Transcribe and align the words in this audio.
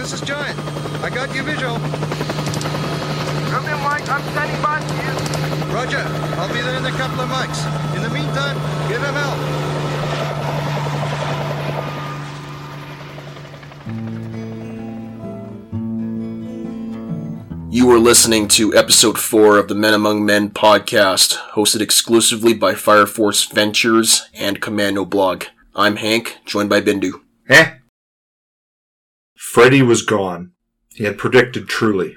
this 0.00 0.14
is 0.14 0.20
Giant. 0.22 0.58
I 1.04 1.10
got 1.10 1.34
your 1.34 1.44
visual. 1.44 1.76
Come 3.50 3.66
in, 3.66 3.78
Mike. 3.84 4.08
I'm 4.08 4.22
standing 4.32 4.62
by 4.62 4.80
for 4.80 4.94
you. 4.94 5.12
Roger. 5.74 6.02
I'll 6.38 6.48
be 6.48 6.62
there 6.62 6.78
in 6.78 6.86
a 6.86 6.90
couple 6.92 7.20
of 7.20 7.28
mics. 7.28 7.66
In 7.94 8.00
the 8.02 8.08
meantime, 8.08 8.56
give 8.88 9.02
him 9.02 9.14
help. 9.14 9.36
You 17.70 17.90
are 17.90 17.98
listening 17.98 18.48
to 18.48 18.74
episode 18.74 19.18
4 19.18 19.58
of 19.58 19.68
the 19.68 19.74
Men 19.74 19.92
Among 19.92 20.24
Men 20.24 20.48
podcast, 20.48 21.36
hosted 21.52 21.82
exclusively 21.82 22.54
by 22.54 22.74
Fire 22.74 23.06
Force 23.06 23.44
Ventures 23.44 24.30
and 24.32 24.62
Commando 24.62 25.04
Blog. 25.04 25.44
I'm 25.74 25.96
Hank, 25.96 26.38
joined 26.46 26.70
by 26.70 26.80
Bindu. 26.80 27.20
Eh? 27.50 27.79
Freddy 29.40 29.80
was 29.80 30.02
gone. 30.02 30.52
He 30.90 31.04
had 31.04 31.16
predicted 31.16 31.66
truly. 31.66 32.14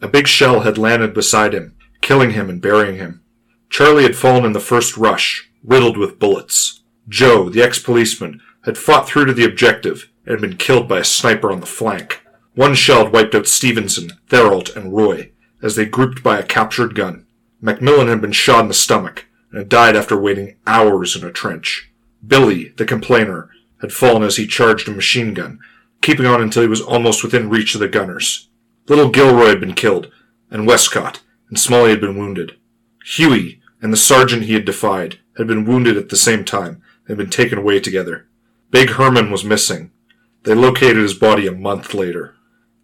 A 0.00 0.08
big 0.08 0.26
shell 0.26 0.60
had 0.60 0.78
landed 0.78 1.12
beside 1.12 1.52
him, 1.52 1.76
killing 2.00 2.30
him 2.30 2.48
and 2.48 2.60
burying 2.60 2.96
him. 2.96 3.22
Charlie 3.68 4.04
had 4.04 4.16
fallen 4.16 4.46
in 4.46 4.54
the 4.54 4.60
first 4.60 4.96
rush, 4.96 5.50
riddled 5.62 5.98
with 5.98 6.18
bullets. 6.18 6.82
Joe, 7.06 7.50
the 7.50 7.62
ex-policeman, 7.62 8.40
had 8.64 8.78
fought 8.78 9.06
through 9.06 9.26
to 9.26 9.34
the 9.34 9.44
objective 9.44 10.10
and 10.24 10.40
been 10.40 10.56
killed 10.56 10.88
by 10.88 11.00
a 11.00 11.04
sniper 11.04 11.52
on 11.52 11.60
the 11.60 11.66
flank. 11.66 12.22
One 12.54 12.74
shell 12.74 13.04
had 13.04 13.12
wiped 13.12 13.34
out 13.34 13.46
Stevenson, 13.46 14.12
Therault, 14.30 14.74
and 14.74 14.96
Roy, 14.96 15.32
as 15.62 15.76
they 15.76 15.84
grouped 15.84 16.22
by 16.22 16.38
a 16.38 16.42
captured 16.42 16.94
gun. 16.94 17.26
Macmillan 17.60 18.08
had 18.08 18.22
been 18.22 18.32
shot 18.32 18.62
in 18.62 18.68
the 18.68 18.74
stomach, 18.74 19.26
and 19.50 19.58
had 19.58 19.68
died 19.68 19.96
after 19.96 20.18
waiting 20.18 20.56
hours 20.66 21.14
in 21.14 21.24
a 21.24 21.30
trench. 21.30 21.92
Billy, 22.26 22.70
the 22.78 22.86
complainer, 22.86 23.50
had 23.82 23.92
fallen 23.92 24.22
as 24.22 24.36
he 24.36 24.46
charged 24.46 24.88
a 24.88 24.92
machine 24.92 25.34
gun, 25.34 25.60
keeping 26.04 26.26
on 26.26 26.42
until 26.42 26.62
he 26.62 26.68
was 26.68 26.82
almost 26.82 27.24
within 27.24 27.48
reach 27.48 27.74
of 27.74 27.80
the 27.80 27.88
gunners. 27.88 28.50
Little 28.86 29.08
Gilroy 29.08 29.46
had 29.46 29.60
been 29.60 29.74
killed, 29.74 30.12
and 30.50 30.66
Westcott, 30.66 31.22
and 31.48 31.58
Smalley 31.58 31.90
had 31.90 32.00
been 32.00 32.18
wounded. 32.18 32.58
Huey, 33.06 33.62
and 33.80 33.92
the 33.92 33.96
sergeant 33.96 34.42
he 34.42 34.52
had 34.52 34.66
defied, 34.66 35.18
had 35.38 35.46
been 35.46 35.64
wounded 35.64 35.96
at 35.96 36.10
the 36.10 36.16
same 36.16 36.44
time, 36.44 36.82
and 37.06 37.08
had 37.08 37.16
been 37.16 37.30
taken 37.30 37.58
away 37.58 37.80
together. 37.80 38.26
Big 38.70 38.90
Herman 38.90 39.30
was 39.30 39.44
missing. 39.44 39.92
They 40.42 40.54
located 40.54 40.98
his 40.98 41.14
body 41.14 41.46
a 41.46 41.52
month 41.52 41.94
later. 41.94 42.34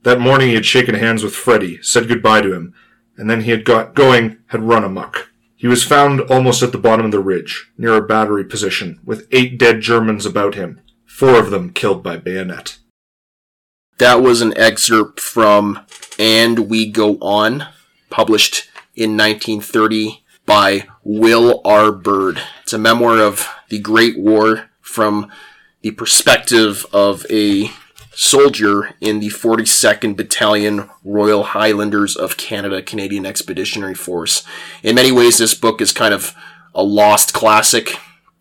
That 0.03 0.19
morning 0.19 0.49
he 0.49 0.55
had 0.55 0.65
shaken 0.65 0.95
hands 0.95 1.23
with 1.23 1.35
Freddy, 1.35 1.83
said 1.83 2.09
goodbye 2.09 2.41
to 2.41 2.55
him, 2.55 2.75
and 3.19 3.29
then 3.29 3.43
he 3.43 3.51
had 3.51 3.67
got 3.67 3.95
going, 3.95 4.39
had 4.47 4.63
run 4.63 4.83
amuck. 4.83 5.29
He 5.57 5.67
was 5.67 5.85
found 5.85 6.23
almost 6.23 6.63
at 6.63 6.73
the 6.73 6.79
bottom 6.79 7.05
of 7.05 7.13
the 7.13 7.21
ridge, 7.21 7.71
near 7.77 7.97
a 7.97 8.07
battery 8.07 8.45
position, 8.45 8.99
with 9.05 9.29
eight 9.31 9.59
dead 9.59 9.83
Germans 9.83 10.25
about 10.25 10.55
him, 10.55 10.81
four 11.05 11.39
of 11.39 11.51
them 11.51 11.71
killed 11.71 12.03
by 12.03 12.17
bayonet. 12.17 12.79
That 14.01 14.23
was 14.23 14.41
an 14.41 14.57
excerpt 14.57 15.21
from 15.21 15.85
And 16.19 16.71
We 16.71 16.91
Go 16.91 17.19
On, 17.21 17.67
published 18.09 18.71
in 18.97 19.15
1930 19.15 20.25
by 20.47 20.89
Will 21.05 21.61
R. 21.67 21.93
Bird. 21.93 22.41
It's 22.63 22.73
a 22.73 22.79
memoir 22.79 23.19
of 23.19 23.47
the 23.69 23.79
Great 23.79 24.19
War 24.19 24.71
from 24.81 25.31
the 25.83 25.91
perspective 25.91 26.87
of 26.95 27.27
a 27.29 27.73
soldier 28.13 28.95
in 29.03 29.21
the 29.21 29.29
42nd 29.29 30.17
Battalion 30.17 30.89
Royal 31.05 31.43
Highlanders 31.43 32.17
of 32.17 32.39
Canada 32.39 32.81
Canadian 32.81 33.27
Expeditionary 33.27 33.95
Force. 33.95 34.45
In 34.83 34.95
many 34.95 35.13
ways, 35.13 35.37
this 35.37 35.53
book 35.53 35.83
is 35.83 35.93
kind 35.93 36.15
of 36.15 36.35
a 36.75 36.83
lost 36.83 37.35
classic. 37.35 37.99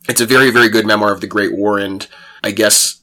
It's 0.08 0.22
a 0.22 0.26
very, 0.26 0.52
very 0.52 0.70
good 0.70 0.88
memoir 0.88 1.12
of 1.12 1.20
the 1.20 1.28
Great 1.28 1.54
War, 1.54 1.78
and 1.78 2.08
I 2.42 2.52
guess, 2.52 2.99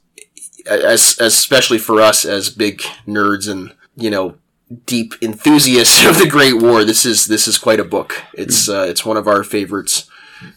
as, 0.68 1.18
especially 1.20 1.78
for 1.78 2.00
us 2.00 2.24
as 2.24 2.50
big 2.50 2.80
nerds 3.06 3.50
and, 3.50 3.74
you 3.96 4.10
know, 4.10 4.36
deep 4.84 5.14
enthusiasts 5.22 6.04
of 6.06 6.18
the 6.18 6.28
Great 6.28 6.54
War, 6.60 6.84
this 6.84 7.04
is, 7.06 7.26
this 7.26 7.46
is 7.48 7.58
quite 7.58 7.80
a 7.80 7.84
book. 7.84 8.22
It's, 8.34 8.68
uh, 8.68 8.86
it's 8.88 9.04
one 9.04 9.16
of 9.16 9.28
our 9.28 9.44
favorites. 9.44 10.08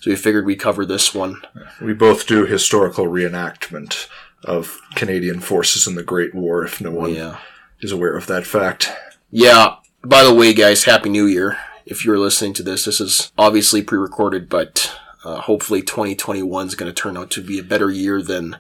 So 0.02 0.10
we 0.12 0.16
figured 0.16 0.46
we'd 0.46 0.60
cover 0.60 0.86
this 0.86 1.14
one. 1.14 1.42
We 1.82 1.94
both 1.94 2.28
do 2.28 2.46
historical 2.46 3.06
reenactment 3.06 4.08
of 4.44 4.80
Canadian 4.96 5.40
forces 5.40 5.88
in 5.88 5.96
the 5.96 6.04
Great 6.04 6.34
War, 6.36 6.64
if 6.66 6.82
no 6.82 6.92
one 6.92 7.14
Yeah. 7.14 7.38
is 7.82 7.92
aware 7.92 8.16
of 8.18 8.28
that 8.28 8.46
fact. 8.46 8.90
Yeah. 9.32 9.76
By 10.04 10.24
the 10.24 10.34
way, 10.34 10.54
guys, 10.54 10.84
Happy 10.86 11.10
New 11.10 11.26
Year. 11.26 11.58
If 11.86 12.06
you're 12.06 12.18
listening 12.20 12.54
to 12.54 12.64
this, 12.64 12.86
this 12.86 13.00
is 13.02 13.32
obviously 13.38 13.82
pre-recorded, 13.82 14.48
but 14.50 14.96
uh, 15.24 15.42
hopefully 15.42 15.82
2021 15.82 16.68
is 16.68 16.76
going 16.76 16.92
to 16.94 17.02
turn 17.02 17.18
out 17.18 17.30
to 17.32 17.42
be 17.42 17.60
a 17.60 17.64
better 17.64 17.90
year 17.90 18.22
than 18.22 18.58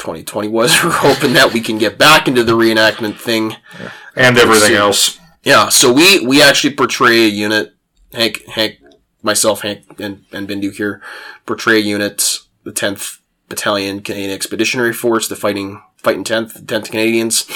2020 0.00 0.48
was. 0.48 0.72
We're 0.84 0.90
hoping 0.90 1.34
that 1.34 1.52
we 1.52 1.60
can 1.60 1.78
get 1.78 1.98
back 1.98 2.26
into 2.26 2.42
the 2.42 2.52
reenactment 2.52 3.18
thing. 3.18 3.56
And 4.16 4.36
everything 4.36 4.74
else. 4.74 5.18
Yeah. 5.44 5.68
So 5.68 5.92
we 5.92 6.26
we 6.26 6.42
actually 6.42 6.74
portray 6.74 7.24
a 7.24 7.28
unit. 7.28 7.74
Hank, 8.12 8.44
Hank, 8.46 8.80
myself, 9.22 9.60
Hank, 9.60 10.00
and 10.00 10.24
and 10.32 10.48
Bindu 10.48 10.74
here 10.74 11.00
portray 11.46 11.76
a 11.76 11.84
unit. 11.84 12.38
The 12.62 12.72
10th 12.72 13.20
Battalion 13.48 14.00
Canadian 14.00 14.30
Expeditionary 14.30 14.92
Force, 14.92 15.28
the 15.28 15.36
fighting 15.36 15.82
fighting 15.96 16.24
10th 16.24 16.64
10th 16.64 16.90
Canadians, 16.90 17.46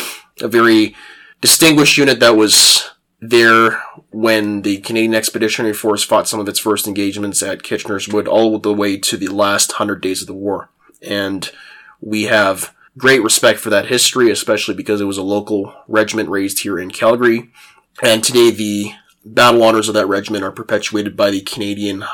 a 0.41 0.49
very 0.49 0.95
distinguished 1.41 1.99
unit 1.99 2.21
that 2.21 2.37
was 2.37 2.91
there 3.21 3.83
when 4.11 4.63
the 4.63 4.79
Canadian 4.79 5.15
Expeditionary 5.15 5.75
Force 5.75 6.03
fought 6.03 6.29
some 6.29 6.41
of 6.41 6.49
its 6.49 6.59
first 6.59 6.87
engagements 6.87 7.43
at 7.43 7.63
Kitchener's 7.63 8.09
Wood 8.09 8.29
all 8.29 8.59
the 8.59 8.75
way 8.75 8.97
to 8.99 9.17
the 9.17 9.29
last 9.29 9.73
100 9.73 10.01
days 10.01 10.21
of 10.21 10.27
the 10.27 10.35
war. 10.35 10.71
And 11.03 11.51
we 12.05 12.25
have 12.25 12.75
great 12.99 13.23
respect 13.23 13.59
for 13.59 13.71
that 13.71 13.87
history, 13.87 14.31
especially 14.31 14.75
because 14.75 15.01
it 15.01 15.07
was 15.07 15.19
a 15.19 15.23
local 15.23 15.75
regiment 15.89 16.29
raised 16.29 16.61
here 16.61 16.79
in 16.79 16.91
Calgary. 16.91 17.51
And 18.03 18.23
today 18.23 18.51
the 18.51 18.93
battle 19.25 19.63
honors 19.63 19.89
of 19.89 19.95
that 19.95 20.07
regiment 20.07 20.45
are 20.45 20.53
perpetuated 20.53 21.17
by 21.17 21.31
the 21.31 21.41
Canadian 21.41 22.05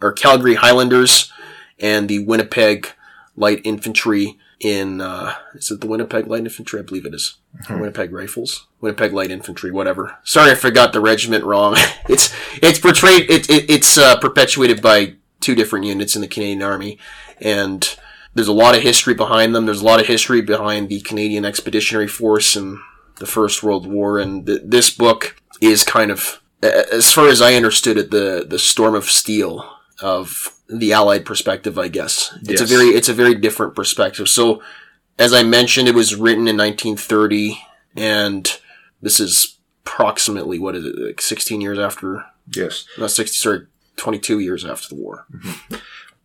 or 0.00 0.12
Calgary 0.12 0.56
Highlanders 0.56 1.32
and 1.78 2.08
the 2.08 2.18
Winnipeg 2.24 2.90
Light 3.34 3.60
Infantry 3.64 4.38
in 4.60 5.00
uh, 5.00 5.36
is 5.54 5.70
it 5.70 5.80
the 5.80 5.86
Winnipeg 5.86 6.26
Light 6.26 6.40
Infantry? 6.40 6.78
I 6.78 6.82
believe 6.82 7.06
it 7.06 7.14
is. 7.14 7.36
Or 7.70 7.78
Winnipeg 7.78 8.12
Rifles, 8.12 8.66
Winnipeg 8.82 9.14
Light 9.14 9.30
Infantry, 9.30 9.70
whatever. 9.70 10.18
Sorry, 10.22 10.50
I 10.50 10.54
forgot 10.54 10.92
the 10.92 11.00
regiment 11.00 11.44
wrong. 11.44 11.76
it's 12.10 12.34
it's 12.62 12.78
portrayed. 12.78 13.30
It, 13.30 13.48
it 13.48 13.70
it's 13.70 13.96
uh, 13.96 14.18
perpetuated 14.18 14.82
by 14.82 15.14
two 15.40 15.54
different 15.54 15.86
units 15.86 16.14
in 16.14 16.20
the 16.20 16.28
Canadian 16.28 16.62
Army, 16.62 16.98
and 17.40 17.96
there's 18.34 18.48
a 18.48 18.52
lot 18.52 18.74
of 18.76 18.82
history 18.82 19.14
behind 19.14 19.54
them. 19.54 19.66
There's 19.66 19.80
a 19.82 19.84
lot 19.84 20.00
of 20.00 20.06
history 20.06 20.40
behind 20.40 20.88
the 20.88 21.00
Canadian 21.00 21.44
Expeditionary 21.44 22.06
Force 22.08 22.56
and 22.56 22.78
the 23.18 23.26
First 23.26 23.62
World 23.62 23.86
War, 23.86 24.18
and 24.18 24.46
th- 24.46 24.62
this 24.64 24.90
book 24.90 25.36
is 25.60 25.84
kind 25.84 26.10
of, 26.10 26.40
as 26.62 27.12
far 27.12 27.28
as 27.28 27.42
I 27.42 27.54
understood 27.54 27.96
it, 27.98 28.10
the 28.10 28.46
the 28.48 28.58
storm 28.58 28.94
of 28.94 29.04
steel 29.04 29.68
of 30.00 30.54
the 30.68 30.92
Allied 30.92 31.26
perspective. 31.26 31.78
I 31.78 31.88
guess 31.88 32.36
it's 32.42 32.62
a 32.62 32.66
very 32.66 32.86
it's 32.88 33.08
a 33.08 33.14
very 33.14 33.34
different 33.34 33.74
perspective. 33.74 34.28
So, 34.28 34.62
as 35.18 35.34
I 35.34 35.42
mentioned, 35.42 35.88
it 35.88 35.94
was 35.94 36.14
written 36.14 36.48
in 36.48 36.56
1930, 36.56 37.60
and 37.96 38.58
this 39.02 39.20
is 39.20 39.58
approximately 39.84 40.58
what 40.58 40.76
is 40.76 40.84
it, 40.84 40.98
like 40.98 41.20
16 41.20 41.60
years 41.60 41.78
after 41.78 42.24
Yes. 42.54 42.86
not 42.98 43.10
60, 43.10 43.36
sorry, 43.36 43.66
22 43.96 44.38
years 44.38 44.64
after 44.64 44.88
the 44.88 44.94
war. 44.94 45.26
Mm-hmm. 45.32 45.74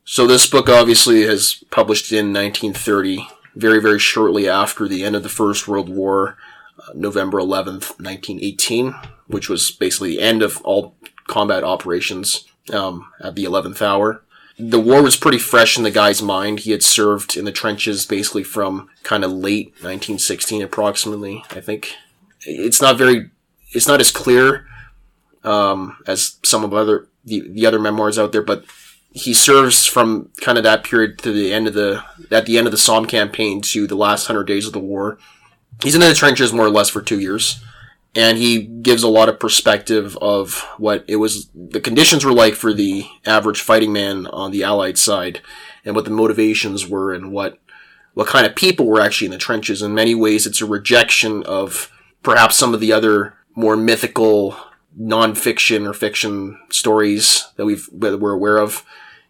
So 0.08 0.28
this 0.28 0.46
book 0.46 0.70
obviously 0.70 1.24
has 1.24 1.64
published 1.72 2.12
in 2.12 2.32
1930, 2.32 3.28
very, 3.56 3.82
very 3.82 3.98
shortly 3.98 4.48
after 4.48 4.88
the 4.88 5.04
end 5.04 5.16
of 5.16 5.24
the 5.24 5.30
First 5.30 5.68
World 5.68 5.90
War, 5.90 6.38
uh, 6.78 6.92
November 6.94 7.40
11th, 7.40 7.98
1918, 8.00 8.94
which 9.26 9.50
was 9.50 9.72
basically 9.72 10.16
the 10.16 10.22
end 10.22 10.44
of 10.44 10.62
all 10.62 10.96
combat 11.26 11.64
operations 11.64 12.46
um, 12.72 13.12
at 13.20 13.34
the 13.34 13.46
11th 13.46 13.82
hour. 13.82 14.22
The 14.60 14.80
war 14.80 15.02
was 15.02 15.18
pretty 15.18 15.40
fresh 15.40 15.76
in 15.76 15.84
the 15.84 15.90
guy's 15.90 16.22
mind. 16.22 16.60
He 16.60 16.72
had 16.72 16.84
served 16.84 17.36
in 17.36 17.46
the 17.46 17.52
trenches 17.52 18.06
basically 18.06 18.44
from 18.44 18.88
kind 19.02 19.26
of 19.26 19.32
late 19.32 19.70
1916 19.82 20.62
approximately, 20.62 21.44
I 21.50 21.62
think. 21.62 21.96
It's 22.42 22.80
not 22.80 22.96
very, 22.96 23.32
it's 23.72 23.88
not 23.88 24.02
as 24.02 24.12
clear 24.12 24.68
um, 25.44 25.98
as 26.06 26.38
some 26.44 26.64
of 26.64 26.76
other 26.76 27.08
the, 27.26 27.42
the 27.50 27.66
other 27.66 27.80
memoirs 27.80 28.20
out 28.20 28.32
there, 28.32 28.44
but 28.44 28.66
he 29.16 29.34
serves 29.34 29.86
from 29.86 30.30
kind 30.42 30.58
of 30.58 30.66
that 30.66 30.84
period 30.84 31.18
to 31.20 31.32
the 31.32 31.54
end 31.54 31.68
of 31.68 31.74
the 31.74 32.04
at 32.32 32.46
the 32.46 32.58
end 32.58 32.68
of 32.68 32.72
the 32.72 32.78
Somme 32.78 33.06
campaign 33.06 33.62
to 33.62 33.88
the 33.88 33.96
last 33.96 34.28
hundred 34.28 34.44
days 34.44 34.68
of 34.68 34.74
the 34.74 34.80
war. 34.80 35.18
He's 35.82 35.96
in 35.96 36.02
the 36.02 36.14
trenches 36.14 36.52
more 36.52 36.66
or 36.66 36.70
less 36.70 36.90
for 36.90 37.02
two 37.02 37.20
years, 37.22 37.64
and 38.14 38.38
he 38.38 38.64
gives 38.64 39.04
a 39.04 39.08
lot 39.08 39.30
of 39.30 39.40
perspective 39.40 40.18
of 40.18 40.68
what 40.78 41.06
it 41.08 41.16
was 41.16 41.50
the 41.56 41.80
conditions 41.80 42.26
were 42.26 42.34
like 42.34 42.56
for 42.56 42.74
the 42.74 43.08
average 43.26 43.62
fighting 43.62 43.94
man 43.94 44.28
on 44.28 44.52
the 44.52 44.64
Allied 44.66 44.98
side, 44.98 45.42
and 45.86 45.96
what 45.96 46.04
the 46.04 46.12
motivations 46.12 46.86
were, 46.86 47.14
and 47.14 47.32
what 47.32 47.58
what 48.16 48.28
kind 48.28 48.46
of 48.46 48.54
people 48.54 48.86
were 48.86 49.00
actually 49.00 49.28
in 49.28 49.32
the 49.32 49.38
trenches. 49.38 49.82
In 49.82 49.96
many 49.96 50.14
ways, 50.14 50.46
it's 50.46 50.62
a 50.62 50.66
rejection 50.66 51.42
of 51.44 51.90
perhaps 52.22 52.58
some 52.58 52.74
of 52.74 52.82
the 52.82 52.92
other 52.92 53.36
more 53.56 53.78
mythical 53.78 54.58
non-fiction 54.98 55.88
or 55.88 55.94
fiction 55.94 56.60
stories 56.70 57.48
that 57.56 57.66
we've 57.66 57.88
that 57.94 58.20
we're 58.20 58.34
aware 58.34 58.58
of. 58.58 58.86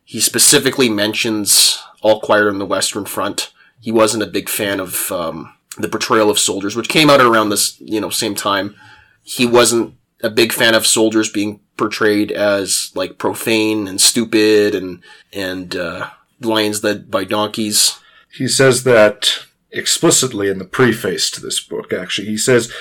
He 0.05 0.21
specifically 0.21 0.89
mentions 0.89 1.83
All 2.01 2.21
Quiet 2.21 2.47
on 2.47 2.59
the 2.59 2.65
Western 2.65 3.05
Front. 3.05 3.51
He 3.81 3.91
wasn't 3.91 4.23
a 4.23 4.27
big 4.27 4.47
fan 4.47 4.79
of 4.79 5.11
um, 5.11 5.53
the 5.77 5.89
portrayal 5.89 6.29
of 6.29 6.39
soldiers, 6.39 6.75
which 6.75 6.87
came 6.87 7.09
out 7.09 7.19
around 7.19 7.49
this, 7.49 7.79
you 7.81 7.99
know, 7.99 8.09
same 8.09 8.35
time. 8.35 8.75
He 9.23 9.45
wasn't 9.45 9.95
a 10.23 10.29
big 10.29 10.53
fan 10.53 10.75
of 10.75 10.87
soldiers 10.87 11.29
being 11.29 11.59
portrayed 11.77 12.31
as 12.31 12.91
like 12.95 13.17
profane 13.17 13.87
and 13.87 13.99
stupid 13.99 14.73
and 14.73 15.01
and 15.33 15.75
uh, 15.75 16.09
lions 16.39 16.83
led 16.83 17.11
by 17.11 17.25
donkeys. 17.25 17.99
He 18.31 18.47
says 18.47 18.83
that 18.83 19.45
explicitly 19.71 20.49
in 20.49 20.57
the 20.57 20.65
preface 20.65 21.29
to 21.31 21.41
this 21.41 21.59
book, 21.59 21.93
actually. 21.93 22.27
He 22.27 22.37
says, 22.37 22.71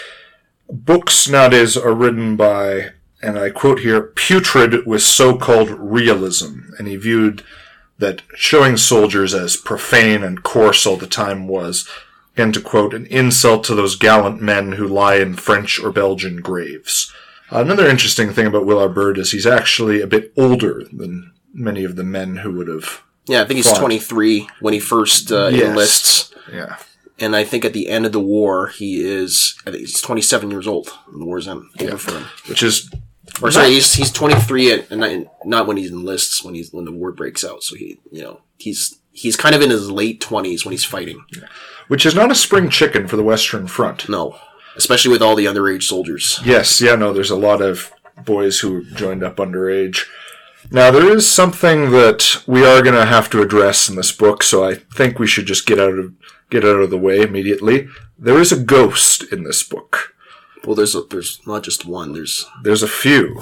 Books 0.68 1.28
nowadays 1.28 1.76
are 1.76 1.92
written 1.92 2.36
by, 2.36 2.92
and 3.24 3.38
I 3.38 3.50
quote 3.50 3.80
here, 3.80 4.02
putrid 4.02 4.86
with 4.86 5.02
so 5.02 5.36
called 5.36 5.70
realism. 5.70 6.60
And 6.78 6.86
he 6.88 6.96
viewed 6.96 7.42
that 7.98 8.22
showing 8.34 8.76
soldiers 8.76 9.34
as 9.34 9.56
profane 9.56 10.22
and 10.22 10.42
coarse 10.42 10.84
all 10.86 10.96
the 10.96 11.06
time 11.06 11.46
was, 11.48 11.88
again 12.34 12.52
to 12.52 12.60
quote, 12.60 12.92
an 12.94 13.06
insult 13.06 13.64
to 13.64 13.74
those 13.74 13.96
gallant 13.96 14.42
men 14.42 14.72
who 14.72 14.86
lie 14.86 15.16
in 15.16 15.34
French 15.34 15.78
or 15.80 15.90
Belgian 15.92 16.40
graves. 16.40 17.12
Another 17.50 17.86
interesting 17.86 18.32
thing 18.32 18.46
about 18.46 18.66
Will 18.66 18.78
R. 18.80 18.88
Bird 18.88 19.16
is 19.18 19.30
he's 19.32 19.46
actually 19.46 20.00
a 20.00 20.06
bit 20.06 20.32
older 20.36 20.82
than 20.92 21.32
many 21.52 21.84
of 21.84 21.94
the 21.96 22.02
men 22.04 22.36
who 22.38 22.52
would 22.52 22.68
have. 22.68 23.02
Yeah, 23.26 23.42
I 23.42 23.44
think 23.46 23.56
he's 23.58 23.70
Fought. 23.70 23.78
23 23.78 24.48
when 24.60 24.74
he 24.74 24.80
first 24.80 25.30
uh, 25.30 25.48
Yes. 25.52 25.62
enlists. 25.62 26.34
Yeah. 26.52 26.76
And 27.20 27.36
I 27.36 27.44
think 27.44 27.64
at 27.64 27.72
the 27.72 27.88
end 27.88 28.06
of 28.06 28.12
the 28.12 28.18
war, 28.20 28.66
he 28.66 29.00
is, 29.00 29.54
I 29.64 29.70
think 29.70 29.82
he's 29.82 30.00
27 30.00 30.50
years 30.50 30.66
old. 30.66 30.88
when 31.06 31.20
The 31.20 31.26
war's 31.26 31.46
end, 31.46 31.62
him. 31.78 31.96
Which 32.48 32.62
is 32.62 32.90
Or 33.42 33.50
sorry, 33.50 33.70
he's, 33.70 33.94
he's 33.94 34.12
23 34.12 34.72
at, 34.72 34.90
and 34.90 35.00
not, 35.00 35.46
not 35.46 35.66
when 35.66 35.76
he 35.76 35.86
enlists, 35.86 36.44
when 36.44 36.54
he's, 36.54 36.72
when 36.72 36.84
the 36.84 36.92
war 36.92 37.12
breaks 37.12 37.44
out. 37.44 37.62
So 37.62 37.76
he, 37.76 37.98
you 38.12 38.22
know, 38.22 38.40
he's, 38.58 38.98
he's 39.12 39.36
kind 39.36 39.54
of 39.54 39.62
in 39.62 39.70
his 39.70 39.90
late 39.90 40.20
20s 40.20 40.64
when 40.64 40.72
he's 40.72 40.84
fighting. 40.84 41.24
which 41.88 42.06
is 42.06 42.14
not 42.14 42.30
a 42.30 42.34
spring 42.34 42.68
chicken 42.70 43.06
for 43.08 43.16
the 43.16 43.22
Western 43.22 43.66
Front. 43.66 44.08
No. 44.08 44.38
Especially 44.76 45.10
with 45.10 45.22
all 45.22 45.36
the 45.36 45.46
underage 45.46 45.84
soldiers. 45.84 46.40
Yes, 46.44 46.80
yeah, 46.80 46.96
no, 46.96 47.12
there's 47.12 47.30
a 47.30 47.36
lot 47.36 47.62
of 47.62 47.92
boys 48.24 48.60
who 48.60 48.84
joined 48.84 49.22
up 49.22 49.36
underage. 49.36 50.06
Now, 50.70 50.90
there 50.90 51.08
is 51.14 51.28
something 51.28 51.90
that 51.90 52.42
we 52.46 52.64
are 52.64 52.82
going 52.82 52.94
to 52.94 53.04
have 53.04 53.28
to 53.30 53.42
address 53.42 53.88
in 53.88 53.96
this 53.96 54.12
book, 54.12 54.42
so 54.42 54.64
I 54.66 54.74
think 54.74 55.18
we 55.18 55.26
should 55.26 55.46
just 55.46 55.66
get 55.66 55.78
out 55.78 55.98
of 55.98 56.14
get 56.50 56.64
out 56.64 56.80
of 56.80 56.90
the 56.90 56.98
way 56.98 57.20
immediately. 57.20 57.88
There 58.18 58.40
is 58.40 58.52
a 58.52 58.62
ghost 58.62 59.24
in 59.32 59.44
this 59.44 59.62
book. 59.62 60.13
Well, 60.66 60.74
there's 60.76 60.94
a, 60.94 61.02
there's 61.02 61.40
not 61.46 61.62
just 61.62 61.84
one. 61.84 62.12
There's 62.12 62.46
There's 62.62 62.82
a 62.82 62.88
few. 62.88 63.40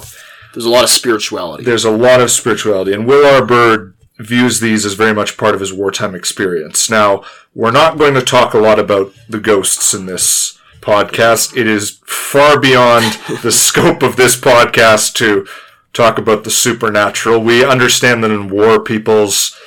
there's 0.53 0.65
a 0.65 0.69
lot 0.69 0.83
of 0.83 0.89
spirituality. 0.89 1.63
There's 1.63 1.85
a 1.85 1.91
lot 1.91 2.21
of 2.21 2.31
spirituality, 2.31 2.93
and 2.93 3.07
Will 3.07 3.25
R. 3.25 3.45
Bird 3.45 3.93
views 4.19 4.59
these 4.59 4.85
as 4.85 4.93
very 4.93 5.13
much 5.13 5.37
part 5.37 5.55
of 5.55 5.59
his 5.61 5.73
wartime 5.73 6.13
experience. 6.15 6.89
Now, 6.89 7.23
we're 7.55 7.71
not 7.71 7.97
going 7.97 8.13
to 8.13 8.21
talk 8.21 8.53
a 8.53 8.59
lot 8.59 8.79
about 8.79 9.11
the 9.27 9.39
ghosts 9.39 9.93
in 9.93 10.05
this 10.05 10.59
podcast. 10.81 11.57
It 11.57 11.67
is 11.67 11.99
far 12.05 12.59
beyond 12.59 13.17
the 13.41 13.51
scope 13.67 14.03
of 14.03 14.15
this 14.15 14.35
podcast 14.39 15.13
to 15.15 15.47
talk 15.93 16.17
about 16.17 16.43
the 16.43 16.51
supernatural. 16.51 17.39
We 17.39 17.63
understand 17.65 18.23
that 18.23 18.31
in 18.31 18.49
war, 18.49 18.79
people's 18.79 19.57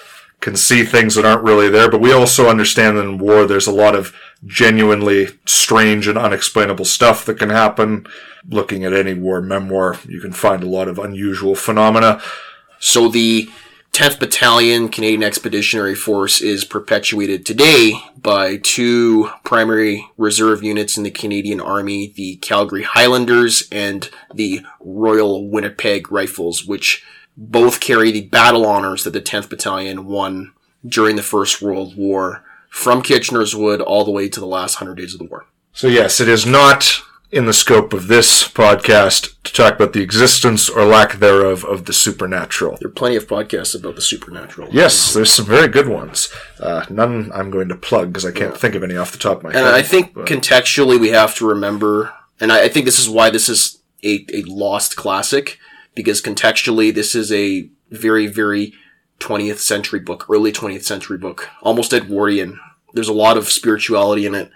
can 0.46 0.54
see 0.54 0.84
things 0.84 1.16
that 1.16 1.25
aren't 1.25 1.43
really 1.43 1.69
there, 1.69 1.90
but 1.90 2.00
we 2.00 2.12
also 2.12 2.48
understand 2.48 2.96
that 2.96 3.02
in 3.02 3.19
war, 3.19 3.46
there's 3.46 3.66
a 3.66 3.72
lot 3.72 3.96
of 3.96 4.14
genuinely 4.44 5.26
strange 5.44 6.06
and 6.06 6.16
unexplainable 6.16 6.84
stuff 6.84 7.25
that 7.25 7.37
can 7.37 7.50
happen. 7.50 8.06
Looking 8.48 8.84
at 8.84 8.93
any 8.93 9.12
war 9.12 9.40
memoir, 9.40 9.98
you 10.06 10.20
can 10.20 10.31
find 10.31 10.62
a 10.62 10.69
lot 10.69 10.87
of 10.87 11.00
unusual 11.00 11.56
phenomena. 11.56 12.22
So 12.78 13.08
the 13.08 13.50
10th 13.90 14.20
Battalion 14.20 14.88
Canadian 14.88 15.25
Expeditionary 15.25 15.96
Force 15.96 16.40
is 16.40 16.64
perpetuated 16.64 17.44
today 17.44 17.94
by 18.16 18.58
two 18.58 19.31
primary 19.42 20.08
reserve 20.16 20.62
units 20.62 20.96
in 20.96 21.02
the 21.02 21.10
Canadian 21.10 21.60
Army, 21.60 22.12
the 22.14 22.37
Calgary 22.37 22.84
Highlanders 22.84 23.66
and 23.72 24.08
the 24.32 24.64
Royal 24.78 25.50
Winnipeg 25.50 26.12
Rifles, 26.12 26.64
which 26.64 27.04
both 27.36 27.80
carry 27.80 28.10
the 28.10 28.22
battle 28.22 28.66
honors 28.66 29.04
that 29.04 29.12
the 29.12 29.20
10th 29.20 29.50
Battalion 29.50 30.06
won 30.06 30.52
during 30.86 31.16
the 31.16 31.22
First 31.22 31.60
World 31.60 31.96
War 31.96 32.44
from 32.70 33.02
Kitchener's 33.02 33.54
Wood 33.54 33.80
all 33.80 34.04
the 34.04 34.10
way 34.10 34.28
to 34.28 34.40
the 34.40 34.46
last 34.46 34.80
100 34.80 34.94
days 34.96 35.12
of 35.14 35.18
the 35.18 35.26
war. 35.26 35.46
So, 35.72 35.88
yes, 35.88 36.20
it 36.20 36.28
is 36.28 36.46
not 36.46 37.02
in 37.32 37.46
the 37.46 37.52
scope 37.52 37.92
of 37.92 38.06
this 38.08 38.48
podcast 38.48 39.34
to 39.42 39.52
talk 39.52 39.74
about 39.74 39.92
the 39.92 40.00
existence 40.00 40.68
or 40.68 40.84
lack 40.84 41.14
thereof 41.14 41.64
of 41.64 41.84
the 41.84 41.92
supernatural. 41.92 42.78
There 42.80 42.88
are 42.88 42.92
plenty 42.92 43.16
of 43.16 43.26
podcasts 43.26 43.78
about 43.78 43.96
the 43.96 44.00
supernatural. 44.00 44.68
Yes, 44.72 45.12
there's 45.12 45.32
some 45.32 45.44
very 45.44 45.68
good 45.68 45.88
ones. 45.88 46.32
Uh, 46.60 46.86
none 46.88 47.30
I'm 47.34 47.50
going 47.50 47.68
to 47.68 47.74
plug 47.74 48.12
because 48.12 48.24
I 48.24 48.30
can't 48.30 48.56
think 48.56 48.74
of 48.74 48.82
any 48.82 48.96
off 48.96 49.12
the 49.12 49.18
top 49.18 49.38
of 49.38 49.42
my 49.44 49.52
head. 49.52 49.64
And 49.64 49.74
I 49.74 49.82
think 49.82 50.14
but- 50.14 50.26
contextually 50.26 50.98
we 51.00 51.08
have 51.08 51.34
to 51.36 51.46
remember, 51.46 52.14
and 52.40 52.52
I, 52.52 52.64
I 52.64 52.68
think 52.68 52.86
this 52.86 52.98
is 52.98 53.08
why 53.08 53.28
this 53.30 53.48
is 53.48 53.82
a, 54.04 54.24
a 54.32 54.42
lost 54.42 54.96
classic, 54.96 55.58
because 55.96 56.22
contextually 56.22 56.94
this 56.94 57.16
is 57.16 57.32
a 57.32 57.69
very, 57.90 58.28
very 58.28 58.72
20th 59.19 59.58
century 59.58 59.98
book, 59.98 60.26
early 60.31 60.52
20th 60.52 60.84
century 60.84 61.19
book, 61.19 61.48
almost 61.62 61.93
Edwardian. 61.93 62.60
There's 62.93 63.08
a 63.08 63.14
lot 63.14 63.37
of 63.37 63.48
spirituality 63.48 64.26
in 64.26 64.34
it, 64.37 64.50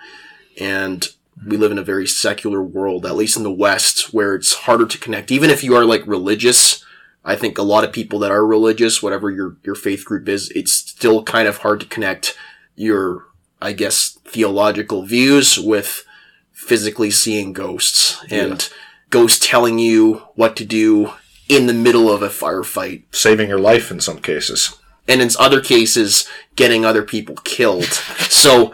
and 0.61 1.09
we 1.45 1.57
live 1.57 1.73
in 1.73 1.79
a 1.79 1.83
very 1.83 2.07
secular 2.07 2.63
world, 2.63 3.07
at 3.07 3.17
least 3.17 3.37
in 3.37 3.43
the 3.43 3.51
West, 3.51 4.13
where 4.13 4.35
it's 4.35 4.53
harder 4.53 4.87
to 4.87 4.99
connect. 4.99 5.33
Even 5.33 5.51
if 5.51 5.65
you 5.65 5.75
are 5.75 5.85
like 5.85 6.07
religious, 6.07 6.85
I 7.25 7.37
think 7.37 7.57
a 7.57 7.63
lot 7.63 7.85
of 7.85 7.93
people 7.93 8.19
that 8.21 8.31
are 8.31 8.47
religious, 8.47 9.03
whatever 9.03 9.31
your, 9.31 9.57
your 9.65 9.75
faith 9.75 10.05
group 10.05 10.29
is, 10.29 10.51
it's 10.51 10.73
still 10.73 11.23
kind 11.23 11.49
of 11.49 11.59
hard 11.59 11.81
to 11.81 11.87
connect 11.87 12.37
your, 12.77 13.25
I 13.61 13.73
guess, 13.73 14.19
theological 14.27 15.05
views 15.05 15.59
with 15.59 16.05
physically 16.53 17.11
seeing 17.11 17.55
ghosts 17.55 18.23
and 18.31 18.69
ghosts 19.09 19.47
telling 19.47 19.79
you 19.79 20.23
what 20.35 20.57
to 20.57 20.65
do 20.65 21.13
in 21.51 21.67
the 21.67 21.75
middle 21.75 22.09
of 22.09 22.23
a 22.23 22.29
firefight. 22.29 23.03
saving 23.11 23.49
your 23.49 23.59
life 23.59 23.91
in 23.91 24.01
some 24.01 24.21
cases. 24.21 24.79
And 25.09 25.21
in 25.21 25.31
other 25.37 25.61
cases, 25.61 26.29
getting 26.55 26.85
other 26.85 27.03
people 27.03 27.35
killed. 27.43 27.93
So, 28.31 28.73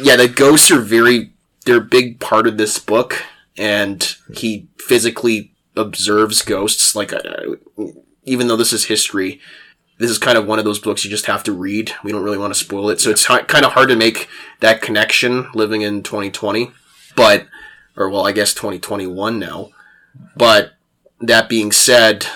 yeah, 0.00 0.14
the 0.14 0.28
ghosts 0.28 0.70
are 0.70 0.80
very, 0.80 1.32
they're 1.66 1.78
a 1.78 1.80
big 1.80 2.20
part 2.20 2.46
of 2.46 2.56
this 2.56 2.78
book. 2.78 3.24
And 3.58 4.16
he 4.32 4.68
physically 4.78 5.52
observes 5.76 6.42
ghosts. 6.42 6.94
Like, 6.94 7.12
uh, 7.12 7.56
even 8.22 8.46
though 8.46 8.56
this 8.56 8.72
is 8.72 8.84
history, 8.84 9.40
this 9.98 10.10
is 10.10 10.18
kind 10.18 10.38
of 10.38 10.46
one 10.46 10.60
of 10.60 10.64
those 10.64 10.78
books 10.78 11.04
you 11.04 11.10
just 11.10 11.26
have 11.26 11.42
to 11.42 11.52
read. 11.52 11.92
We 12.04 12.12
don't 12.12 12.22
really 12.22 12.38
want 12.38 12.54
to 12.54 12.60
spoil 12.60 12.88
it. 12.88 13.00
So 13.00 13.10
it's 13.10 13.24
hi- 13.24 13.42
kind 13.42 13.64
of 13.64 13.72
hard 13.72 13.88
to 13.88 13.96
make 13.96 14.28
that 14.60 14.80
connection 14.80 15.48
living 15.54 15.82
in 15.82 16.04
2020. 16.04 16.70
But, 17.16 17.48
or 17.96 18.08
well, 18.08 18.24
I 18.24 18.30
guess 18.30 18.54
2021 18.54 19.40
now. 19.40 19.70
But 20.36 20.74
that 21.20 21.48
being 21.48 21.72
said, 21.72 22.26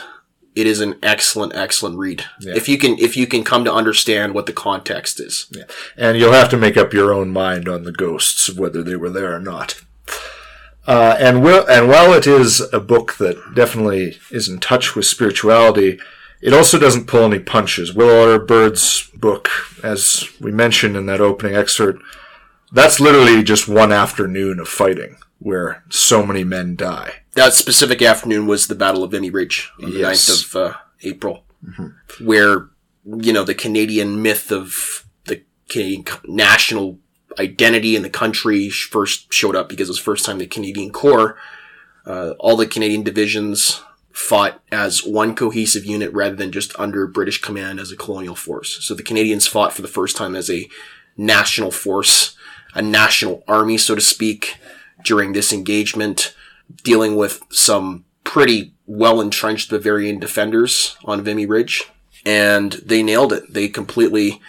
it 0.55 0.67
is 0.67 0.81
an 0.81 0.97
excellent, 1.03 1.55
excellent 1.55 1.99
read. 1.99 2.25
If 2.41 2.69
you 2.69 2.79
can, 2.79 2.99
if 2.99 3.17
you 3.17 3.26
can 3.26 3.43
come 3.43 3.64
to 3.64 3.73
understand 3.73 4.35
what 4.35 4.47
the 4.47 4.53
context 4.53 5.19
is. 5.19 5.50
And 5.97 6.17
you'll 6.17 6.33
have 6.33 6.50
to 6.50 6.57
make 6.57 6.76
up 6.76 6.93
your 6.93 7.12
own 7.12 7.31
mind 7.31 7.69
on 7.69 7.83
the 7.83 7.93
ghosts, 7.93 8.53
whether 8.53 8.83
they 8.83 8.97
were 8.97 9.11
there 9.11 9.35
or 9.35 9.41
not. 9.41 9.83
Uh, 10.87 11.17
and, 11.19 11.43
will, 11.43 11.67
and 11.67 11.88
while 11.88 12.12
it 12.12 12.26
is 12.26 12.61
a 12.73 12.79
book 12.79 13.17
that 13.17 13.37
definitely 13.55 14.19
is 14.31 14.49
in 14.49 14.61
touch 14.61 14.95
with 14.95 15.07
spirituality, 15.07 15.99
it 16.43 16.53
also 16.53 16.79
doesn't 16.79 17.07
pull 17.07 17.25
any 17.25 17.38
punches. 17.38 17.95
Will 17.95 18.31
R. 18.33 18.38
Bird's 18.38 19.11
book, 19.14 19.49
as 19.83 20.29
we 20.41 20.53
mentioned 20.53 20.95
in 20.95 21.07
that 21.07 21.23
opening 21.23 21.57
excerpt, 21.57 22.03
that's 22.71 23.00
literally 23.00 23.43
just 23.43 23.67
one 23.67 23.93
afternoon 23.93 24.61
of 24.61 24.69
fighting 24.69 25.17
where 25.44 25.84
so 25.90 26.24
many 26.24 26.42
men 26.42 26.74
die. 26.74 27.12
That 27.34 27.52
specific 27.52 28.00
afternoon 28.00 28.46
was 28.46 28.66
the 28.66 28.74
Battle 28.74 29.04
of 29.04 29.10
Vimy 29.10 29.28
Ridge 29.28 29.70
on 29.82 29.90
the 29.90 29.98
Yes. 29.98 30.26
9th 30.30 30.54
of 30.54 30.56
uh, 30.56 30.76
April, 31.02 31.44
where, 32.18 32.70
you 33.04 33.30
know, 33.30 33.44
the 33.44 33.54
Canadian 33.54 34.22
myth 34.22 34.50
of 34.50 35.04
the 35.26 35.42
Canadian 35.68 36.06
national 36.24 36.98
identity 37.38 37.94
in 37.94 38.02
the 38.02 38.08
country 38.08 38.70
first 38.70 39.30
showed 39.34 39.54
up 39.54 39.68
because 39.68 39.88
it 39.88 39.92
was 39.92 39.98
the 39.98 40.04
first 40.04 40.24
time 40.24 40.38
the 40.38 40.46
Canadian 40.46 40.90
Corps, 40.90 41.36
uh, 42.06 42.30
all 42.38 42.56
the 42.56 42.66
Canadian 42.66 43.02
divisions 43.02 43.82
fought 44.12 44.62
as 44.72 45.04
one 45.04 45.34
cohesive 45.34 45.84
unit 45.84 46.10
rather 46.14 46.36
than 46.36 46.52
just 46.52 46.72
under 46.78 47.06
British 47.06 47.42
command 47.42 47.78
as 47.80 47.92
a 47.92 47.96
colonial 47.96 48.34
force. 48.36 48.78
So 48.82 48.94
the 48.94 49.02
Canadians 49.02 49.46
fought 49.46 49.74
for 49.74 49.82
the 49.82 49.88
first 49.88 50.16
time 50.16 50.34
as 50.34 50.48
a 50.48 50.70
national 51.18 51.70
force, 51.70 52.34
a 52.74 52.80
national 52.80 53.44
army, 53.46 53.76
so 53.76 53.94
to 53.94 54.00
speak, 54.00 54.56
during 55.04 55.32
this 55.32 55.52
engagement, 55.52 56.34
dealing 56.82 57.14
with 57.14 57.42
some 57.50 58.04
pretty 58.25 58.75
well 58.87 59.20
entrenched 59.20 59.70
Bavarian 59.70 60.18
defenders 60.18 60.96
on 61.04 61.23
Vimy 61.23 61.46
Ridge. 61.46 61.84
And 62.26 62.73
they 62.73 63.02
nailed 63.02 63.32
it. 63.32 63.52
They 63.52 63.68
completely 63.68 64.40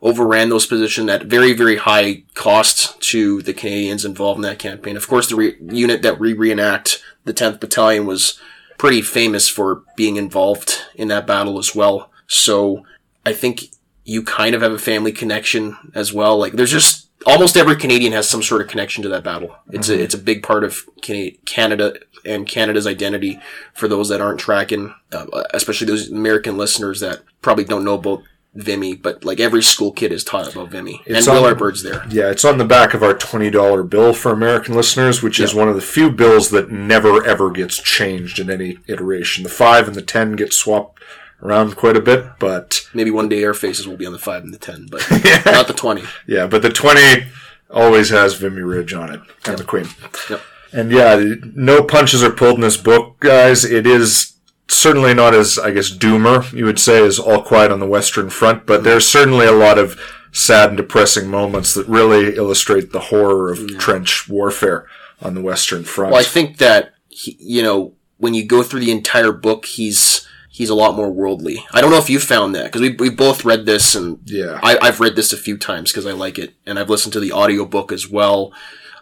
overran 0.00 0.50
those 0.50 0.66
positions 0.66 1.08
at 1.10 1.24
very, 1.24 1.52
very 1.52 1.76
high 1.76 2.22
cost 2.34 3.00
to 3.00 3.42
the 3.42 3.54
Canadians 3.54 4.04
involved 4.04 4.38
in 4.38 4.42
that 4.42 4.58
campaign. 4.58 4.96
Of 4.96 5.08
course, 5.08 5.28
the 5.28 5.36
re- 5.36 5.56
unit 5.60 6.02
that 6.02 6.20
we 6.20 6.32
reenact, 6.32 7.02
the 7.24 7.34
10th 7.34 7.58
Battalion, 7.58 8.06
was 8.06 8.38
pretty 8.78 9.02
famous 9.02 9.48
for 9.48 9.82
being 9.96 10.16
involved 10.16 10.82
in 10.94 11.08
that 11.08 11.26
battle 11.26 11.58
as 11.58 11.74
well. 11.74 12.10
So 12.26 12.84
I 13.24 13.32
think 13.32 13.70
you 14.04 14.22
kind 14.22 14.54
of 14.54 14.62
have 14.62 14.72
a 14.72 14.78
family 14.78 15.10
connection 15.10 15.76
as 15.94 16.12
well. 16.12 16.38
Like 16.38 16.52
there's 16.52 16.70
just 16.70 17.03
almost 17.26 17.56
every 17.56 17.76
Canadian 17.76 18.12
has 18.12 18.28
some 18.28 18.42
sort 18.42 18.60
of 18.60 18.68
connection 18.68 19.02
to 19.02 19.08
that 19.10 19.24
battle. 19.24 19.56
It's 19.70 19.88
a 19.88 20.00
it's 20.00 20.14
a 20.14 20.18
big 20.18 20.42
part 20.42 20.64
of 20.64 20.82
Canada 21.02 21.94
and 22.24 22.46
Canada's 22.46 22.86
identity 22.86 23.40
for 23.72 23.88
those 23.88 24.08
that 24.08 24.20
aren't 24.20 24.40
tracking, 24.40 24.94
uh, 25.12 25.26
especially 25.52 25.86
those 25.86 26.10
American 26.10 26.56
listeners 26.56 27.00
that 27.00 27.22
probably 27.42 27.64
don't 27.64 27.84
know 27.84 27.94
about 27.94 28.22
Vimy. 28.54 28.94
But 28.94 29.24
like 29.24 29.40
every 29.40 29.62
school 29.62 29.92
kid 29.92 30.12
is 30.12 30.24
taught 30.24 30.52
about 30.52 30.70
Vimy, 30.70 31.02
It's 31.06 31.26
and 31.26 31.36
Our 31.36 31.54
Bird's 31.54 31.82
there. 31.82 32.04
Yeah, 32.08 32.30
it's 32.30 32.44
on 32.44 32.58
the 32.58 32.64
back 32.64 32.94
of 32.94 33.02
our 33.02 33.14
$20 33.14 33.88
bill 33.88 34.14
for 34.14 34.32
American 34.32 34.74
listeners, 34.74 35.22
which 35.22 35.40
is 35.40 35.54
one 35.54 35.68
of 35.68 35.74
the 35.74 35.82
few 35.82 36.10
bills 36.10 36.50
that 36.50 36.70
never 36.70 37.24
ever 37.24 37.50
gets 37.50 37.78
changed 37.78 38.38
in 38.38 38.50
any 38.50 38.78
iteration. 38.86 39.44
The 39.44 39.50
5 39.50 39.88
and 39.88 39.96
the 39.96 40.02
10 40.02 40.32
get 40.32 40.52
swapped 40.52 41.02
around 41.44 41.76
quite 41.76 41.96
a 41.96 42.00
bit, 42.00 42.24
but 42.38 42.88
Maybe 42.94 43.10
one 43.10 43.28
day 43.28 43.44
our 43.44 43.54
faces 43.54 43.86
will 43.86 43.96
be 43.96 44.06
on 44.06 44.12
the 44.12 44.18
five 44.18 44.42
and 44.42 44.52
the 44.52 44.58
ten, 44.58 44.86
but 44.90 45.06
not 45.46 45.66
the 45.66 45.74
twenty. 45.74 46.04
yeah, 46.26 46.46
but 46.46 46.62
the 46.62 46.70
20 46.70 47.26
always 47.70 48.10
has 48.10 48.34
Vimy 48.34 48.62
Ridge 48.62 48.92
on 48.94 49.12
it 49.12 49.20
and 49.46 49.58
the 49.58 49.64
Queen. 49.64 49.88
Yep. 50.30 50.40
And 50.72 50.90
yeah, 50.90 51.34
no 51.54 51.82
punches 51.84 52.22
are 52.22 52.30
pulled 52.30 52.56
in 52.56 52.60
this 52.60 52.76
book, 52.76 53.20
guys. 53.20 53.64
It 53.64 53.86
is 53.86 54.34
certainly 54.68 55.14
not 55.14 55.34
as, 55.34 55.58
I 55.58 55.70
guess, 55.70 55.90
doomer, 55.90 56.50
you 56.52 56.64
would 56.64 56.80
say, 56.80 57.04
as 57.04 57.18
All 57.18 57.42
Quiet 57.42 57.70
on 57.70 57.80
the 57.80 57.86
Western 57.86 58.30
Front, 58.30 58.66
but 58.66 58.76
mm-hmm. 58.76 58.84
there's 58.84 59.06
certainly 59.06 59.46
a 59.46 59.52
lot 59.52 59.78
of 59.78 60.00
sad 60.32 60.70
and 60.70 60.76
depressing 60.76 61.28
moments 61.28 61.74
that 61.74 61.86
really 61.86 62.36
illustrate 62.36 62.90
the 62.90 63.00
horror 63.00 63.52
of 63.52 63.78
trench 63.78 64.28
warfare 64.28 64.86
on 65.22 65.34
the 65.34 65.42
Western 65.42 65.84
Front. 65.84 66.12
Well, 66.12 66.20
I 66.20 66.24
think 66.24 66.58
that 66.58 66.94
he, 67.08 67.36
you 67.38 67.62
know 67.62 67.94
when 68.18 68.34
you 68.34 68.44
go 68.44 68.62
through 68.62 68.80
the 68.80 68.90
entire 68.90 69.32
book, 69.32 69.66
he's 69.66 70.26
he's 70.54 70.70
a 70.70 70.74
lot 70.74 70.94
more 70.94 71.10
worldly. 71.10 71.66
I 71.72 71.80
don't 71.80 71.90
know 71.90 71.98
if 71.98 72.08
you 72.08 72.20
found 72.20 72.54
that 72.54 72.66
because 72.66 72.80
we 72.80 72.90
we 72.90 73.10
both 73.10 73.44
read 73.44 73.66
this 73.66 73.96
and 73.96 74.20
Yeah. 74.24 74.60
I, 74.62 74.78
I've 74.80 75.00
read 75.00 75.16
this 75.16 75.32
a 75.32 75.36
few 75.36 75.58
times 75.58 75.90
because 75.90 76.06
I 76.06 76.12
like 76.12 76.38
it 76.38 76.54
and 76.64 76.78
I've 76.78 76.88
listened 76.88 77.12
to 77.14 77.20
the 77.20 77.32
audiobook 77.32 77.90
as 77.90 78.08
well. 78.08 78.52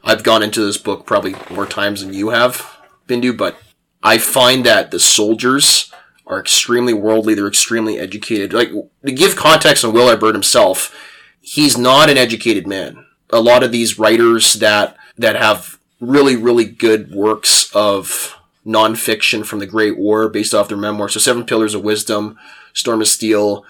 I've 0.02 0.22
gone 0.22 0.42
into 0.42 0.64
this 0.64 0.78
book 0.78 1.04
probably 1.04 1.34
more 1.50 1.66
times 1.66 2.02
than 2.02 2.14
you 2.14 2.30
have, 2.30 2.78
Bindu, 3.06 3.36
but 3.36 3.58
I 4.02 4.16
find 4.16 4.64
that 4.64 4.90
the 4.90 4.98
soldiers 4.98 5.92
are 6.26 6.40
extremely 6.40 6.94
worldly. 6.94 7.34
They're 7.34 7.46
extremely 7.46 7.98
educated. 7.98 8.54
Like 8.54 8.70
to 9.04 9.12
give 9.12 9.36
context 9.36 9.84
on 9.84 9.92
Will 9.92 10.08
R. 10.08 10.16
Bird 10.16 10.34
himself, 10.34 10.96
he's 11.42 11.76
not 11.76 12.08
an 12.08 12.16
educated 12.16 12.66
man. 12.66 13.04
A 13.30 13.42
lot 13.42 13.62
of 13.62 13.72
these 13.72 13.98
writers 13.98 14.54
that 14.54 14.96
that 15.18 15.36
have 15.36 15.78
really 16.00 16.34
really 16.34 16.64
good 16.64 17.12
works 17.12 17.70
of 17.74 18.36
nonfiction 18.66 19.44
from 19.44 19.58
the 19.58 19.66
Great 19.66 19.98
War 19.98 20.28
based 20.28 20.54
off 20.54 20.68
their 20.68 20.76
memoirs. 20.76 21.14
So 21.14 21.20
Seven 21.20 21.44
Pillars 21.44 21.74
of 21.74 21.82
Wisdom, 21.82 22.38
Storm 22.72 23.00
of 23.00 23.08
Steel, 23.08 23.64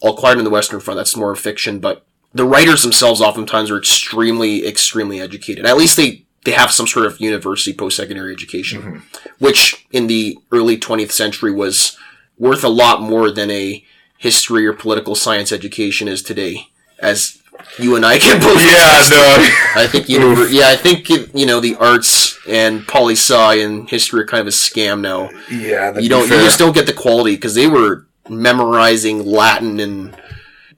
All 0.00 0.16
Quiet 0.16 0.38
on 0.38 0.44
the 0.44 0.50
Western 0.50 0.80
Front. 0.80 0.98
That's 0.98 1.16
more 1.16 1.34
fiction, 1.34 1.80
but 1.80 2.04
the 2.32 2.44
writers 2.44 2.82
themselves 2.82 3.20
oftentimes 3.20 3.70
are 3.70 3.78
extremely 3.78 4.66
extremely 4.66 5.20
educated. 5.20 5.66
At 5.66 5.76
least 5.76 5.96
they 5.96 6.24
they 6.44 6.52
have 6.52 6.70
some 6.70 6.86
sort 6.86 7.06
of 7.06 7.20
university 7.20 7.74
post 7.74 7.96
secondary 7.96 8.32
education, 8.32 8.82
mm-hmm. 8.82 8.98
which 9.38 9.86
in 9.90 10.06
the 10.06 10.38
early 10.52 10.78
20th 10.78 11.12
century 11.12 11.52
was 11.52 11.98
worth 12.38 12.62
a 12.62 12.68
lot 12.68 13.02
more 13.02 13.30
than 13.30 13.50
a 13.50 13.84
history 14.18 14.66
or 14.66 14.72
political 14.72 15.14
science 15.14 15.52
education 15.52 16.08
is 16.08 16.22
today, 16.22 16.68
as 17.00 17.42
you 17.78 17.96
and 17.96 18.04
I 18.04 18.18
can 18.18 18.40
both. 18.40 18.60
yeah, 18.64 19.04
no. 19.10 19.80
I 19.82 19.86
think 19.86 20.06
univer- 20.06 20.50
yeah, 20.50 20.68
I 20.68 20.76
think 20.76 21.08
you 21.34 21.46
know 21.46 21.60
the 21.60 21.76
arts 21.76 22.38
and 22.48 22.86
poli 22.86 23.14
sci 23.14 23.54
and 23.62 23.88
history 23.88 24.22
are 24.22 24.26
kind 24.26 24.40
of 24.40 24.46
a 24.46 24.50
scam 24.50 25.00
now. 25.00 25.30
Yeah, 25.50 25.98
You 25.98 26.08
don't, 26.08 26.22
you 26.24 26.36
just 26.38 26.58
don't 26.58 26.74
get 26.74 26.86
the 26.86 26.92
quality 26.92 27.34
because 27.34 27.54
they 27.54 27.66
were 27.66 28.06
memorizing 28.28 29.24
Latin 29.24 29.80
and 29.80 30.16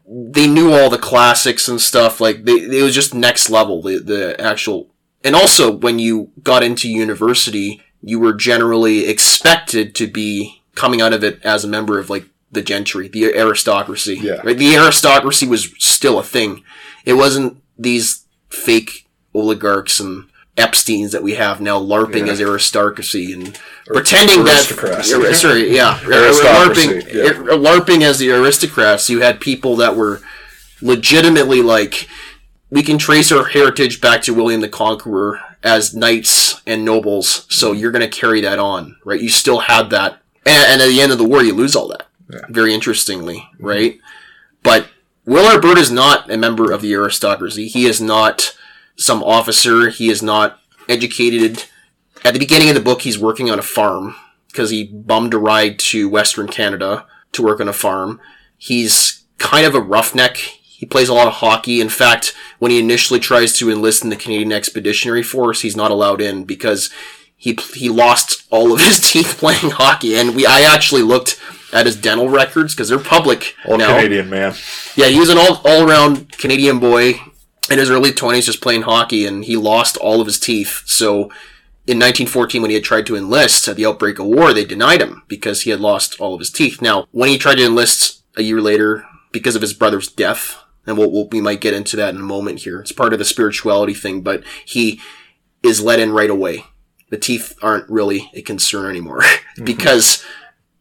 they 0.07 0.47
knew 0.47 0.73
all 0.73 0.91
the 0.91 0.99
classics 0.99 1.69
and 1.69 1.81
stuff. 1.81 2.21
Like 2.21 2.45
they, 2.45 2.53
it 2.55 2.83
was 2.83 2.95
just 2.95 3.15
next 3.15 3.51
level. 3.51 3.83
The 3.83 3.99
the 3.99 4.41
actual 4.41 4.89
and 5.23 5.35
also 5.37 5.71
when 5.71 5.99
you 5.99 6.31
got 6.43 6.63
into 6.63 6.89
university, 6.89 7.83
you 8.03 8.19
were 8.19 8.33
generally 8.35 9.07
expected 9.07 9.95
to 9.97 10.07
be 10.07 10.63
coming 10.75 11.01
out 11.01 11.13
of 11.13 11.23
it 11.23 11.41
as 11.45 11.65
a 11.65 11.69
member 11.69 11.99
of 11.99 12.09
like 12.11 12.25
the 12.53 12.63
gentry, 12.63 13.09
the 13.09 13.35
aristocracy. 13.35 14.19
Yeah. 14.21 14.41
Right? 14.45 14.57
The 14.59 14.75
aristocracy 14.77 15.47
was 15.47 15.73
still 15.79 16.19
a 16.19 16.23
thing. 16.25 16.63
It 17.05 17.15
wasn't 17.15 17.63
these 17.79 18.27
fake 18.49 19.07
oligarchs 19.35 20.01
and 20.01 20.27
Epstein's 20.57 21.13
that 21.13 21.23
we 21.23 21.37
have 21.37 21.61
now 21.61 21.79
LARPing 21.81 22.27
Yeah. 22.27 22.33
as 22.33 22.41
aristocracy 22.41 23.33
and 23.33 23.59
pretending 23.87 24.45
that. 24.45 24.71
Ar- 24.83 25.33
sorry, 25.35 25.75
yeah, 25.75 25.99
LARPing, 26.03 27.07
yeah. 27.15 27.55
LARPing 27.57 28.03
as 28.03 28.19
the 28.19 28.31
aristocrats. 28.33 29.09
You 29.09 29.21
had 29.21 29.41
people 29.41 29.77
that 29.77 29.97
were 29.97 30.21
legitimately 30.83 31.63
like, 31.63 32.09
we 32.71 32.83
can 32.83 32.99
trace 32.99 33.31
our 33.33 33.45
heritage 33.47 34.01
back 34.01 34.23
to 34.23 34.35
William 34.35 34.61
the 34.61 34.69
Conqueror 34.69 35.41
as 35.63 35.95
knights 35.95 36.61
and 36.67 36.85
nobles, 36.85 37.47
so 37.49 37.73
you're 37.73 37.93
going 37.93 38.09
to 38.09 38.21
carry 38.21 38.41
that 38.41 38.59
on, 38.59 38.97
right? 39.05 39.21
You 39.21 39.29
still 39.29 39.61
had 39.61 39.91
that, 39.91 40.21
and, 40.47 40.65
and 40.73 40.83
at 40.83 40.89
the 40.89 41.01
end 41.01 41.13
of 41.13 41.19
the 41.19 41.25
war, 41.25 41.43
you 41.43 41.55
lose 41.55 41.77
all 41.77 41.89
that. 41.89 42.07
Very 42.49 42.75
interestingly, 42.75 43.49
right? 43.59 43.99
But 44.63 44.89
Will 45.25 45.47
R. 45.47 45.61
Bird 45.61 45.79
is 45.79 45.91
not 45.91 46.31
a 46.31 46.37
member 46.37 46.73
of 46.73 46.83
the 46.83 46.93
aristocracy. 46.95 47.69
He 47.69 47.87
is 47.87 48.01
not 48.01 48.57
some 48.97 49.23
officer. 49.23 49.89
He 49.89 50.11
is 50.11 50.23
not 50.23 50.61
educated. 50.89 51.65
At 52.25 52.35
the 52.35 52.41
beginning 52.41 52.69
of 52.69 52.75
the 52.75 52.81
book, 52.81 53.03
he's 53.03 53.19
working 53.19 53.51
on 53.51 53.59
a 53.59 53.63
farm 53.63 54.15
because 54.49 54.71
he 54.71 54.85
bummed 54.85 55.35
a 55.35 55.39
ride 55.39 55.79
to 55.79 56.09
Western 56.09 56.49
Canada 56.49 57.07
to 57.33 57.43
work 57.43 57.61
on 57.61 57.69
a 57.69 57.73
farm. 57.73 58.21
He's 58.59 59.25
kind 59.39 59.67
of 59.67 59.75
a 59.75 59.81
roughneck. 59.81 60.37
He 60.37 60.87
plays 60.87 61.09
a 61.09 61.15
lot 61.15 61.27
of 61.27 61.35
hockey. 61.35 61.81
In 61.81 61.89
fact, 61.89 62.35
when 62.59 62.71
he 62.71 62.79
initially 62.79 63.21
tries 63.21 63.57
to 63.59 63.71
enlist 63.71 64.03
in 64.03 64.11
the 64.11 64.17
Canadian 64.17 64.53
Expeditionary 64.53 65.23
Force, 65.23 65.63
he's 65.63 65.77
not 65.77 65.91
allowed 65.91 66.21
in 66.21 66.45
because 66.45 66.91
he 67.37 67.59
he 67.75 67.89
lost 67.89 68.47
all 68.51 68.73
of 68.73 68.81
his 68.81 69.01
teeth 69.13 69.37
playing 69.39 69.73
hockey. 69.73 70.17
And 70.17 70.35
we 70.35 70.45
I 70.47 70.61
actually 70.61 71.03
looked 71.03 71.41
at 71.73 71.87
his 71.87 71.97
dental 71.97 72.29
records 72.29 72.75
because 72.75 72.89
they're 72.89 72.99
public 72.99 73.55
All 73.67 73.79
now. 73.79 73.97
Canadian 73.97 74.31
man. 74.31 74.55
Yeah, 74.97 75.07
he 75.07 75.19
was 75.19 75.29
an 75.29 75.39
all 75.39 75.61
all 75.65 75.89
around 75.89 76.33
Canadian 76.39 76.79
boy 76.79 77.21
in 77.71 77.79
his 77.79 77.91
early 77.91 78.13
twenties, 78.13 78.47
just 78.47 78.61
playing 78.61 78.83
hockey, 78.83 79.27
and 79.27 79.45
he 79.45 79.57
lost 79.57 79.97
all 79.97 80.21
of 80.21 80.27
his 80.27 80.39
teeth. 80.39 80.83
So, 80.87 81.25
in 81.87 81.99
1914, 81.99 82.63
when 82.63 82.71
he 82.71 82.75
had 82.75 82.85
tried 82.85 83.07
to 83.07 83.17
enlist 83.17 83.69
at 83.69 83.77
the 83.77 83.87
outbreak 83.87 84.19
of 84.19 84.27
war, 84.27 84.53
they 84.53 84.65
denied 84.65 85.03
him 85.03 85.23
because 85.29 85.63
he 85.63 85.71
had 85.71 85.81
lost 85.81 86.21
all 86.21 86.35
of 86.35 86.41
his 86.41 86.51
teeth. 86.51 86.83
Now, 86.83 87.07
when 87.11 87.29
he 87.29 87.39
tried 87.39 87.57
to 87.57 87.67
enlist 87.67 88.23
a 88.37 88.43
year 88.43 88.61
later, 88.61 89.07
because 89.33 89.57
of 89.57 89.63
his 89.63 89.73
brother's 89.73 90.09
death, 90.09 90.59
and 90.87 90.99
we'll, 90.99 91.11
we'll, 91.11 91.29
we 91.29 91.41
might 91.41 91.61
get 91.61 91.75
into 91.75 91.97
that 91.97 92.15
in 92.15 92.21
a 92.21 92.25
moment 92.25 92.61
here. 92.61 92.81
It's 92.81 92.93
part 92.93 93.13
of 93.13 93.19
the 93.19 93.25
spirituality 93.25 93.95
thing, 93.95 94.23
but 94.23 94.43
he 94.65 95.01
is 95.63 95.83
let 95.83 96.01
in 96.01 96.13
right 96.13 96.31
away. 96.31 96.65
The 97.11 97.19
teeth 97.19 97.57
aren't 97.63 97.89
really 97.89 98.31
a 98.35 98.43
concern 98.43 98.89
anymore 98.89 99.23
because 99.65 100.25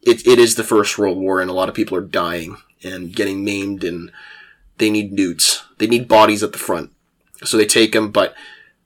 it, 0.02 0.26
it 0.26 0.38
is 0.38 0.54
the 0.54 0.64
First 0.64 0.98
World 0.98 1.18
War, 1.18 1.40
and 1.40 1.50
a 1.50 1.54
lot 1.54 1.68
of 1.68 1.74
people 1.74 1.96
are 1.96 2.02
dying 2.02 2.56
and 2.82 3.14
getting 3.14 3.44
maimed, 3.44 3.84
and 3.84 4.10
they 4.78 4.90
need 4.90 5.12
newts. 5.12 5.64
They 5.78 5.86
need 5.86 6.08
bodies 6.08 6.42
at 6.42 6.52
the 6.52 6.58
front, 6.58 6.90
so 7.44 7.56
they 7.56 7.66
take 7.66 7.94
him. 7.94 8.10
But 8.10 8.34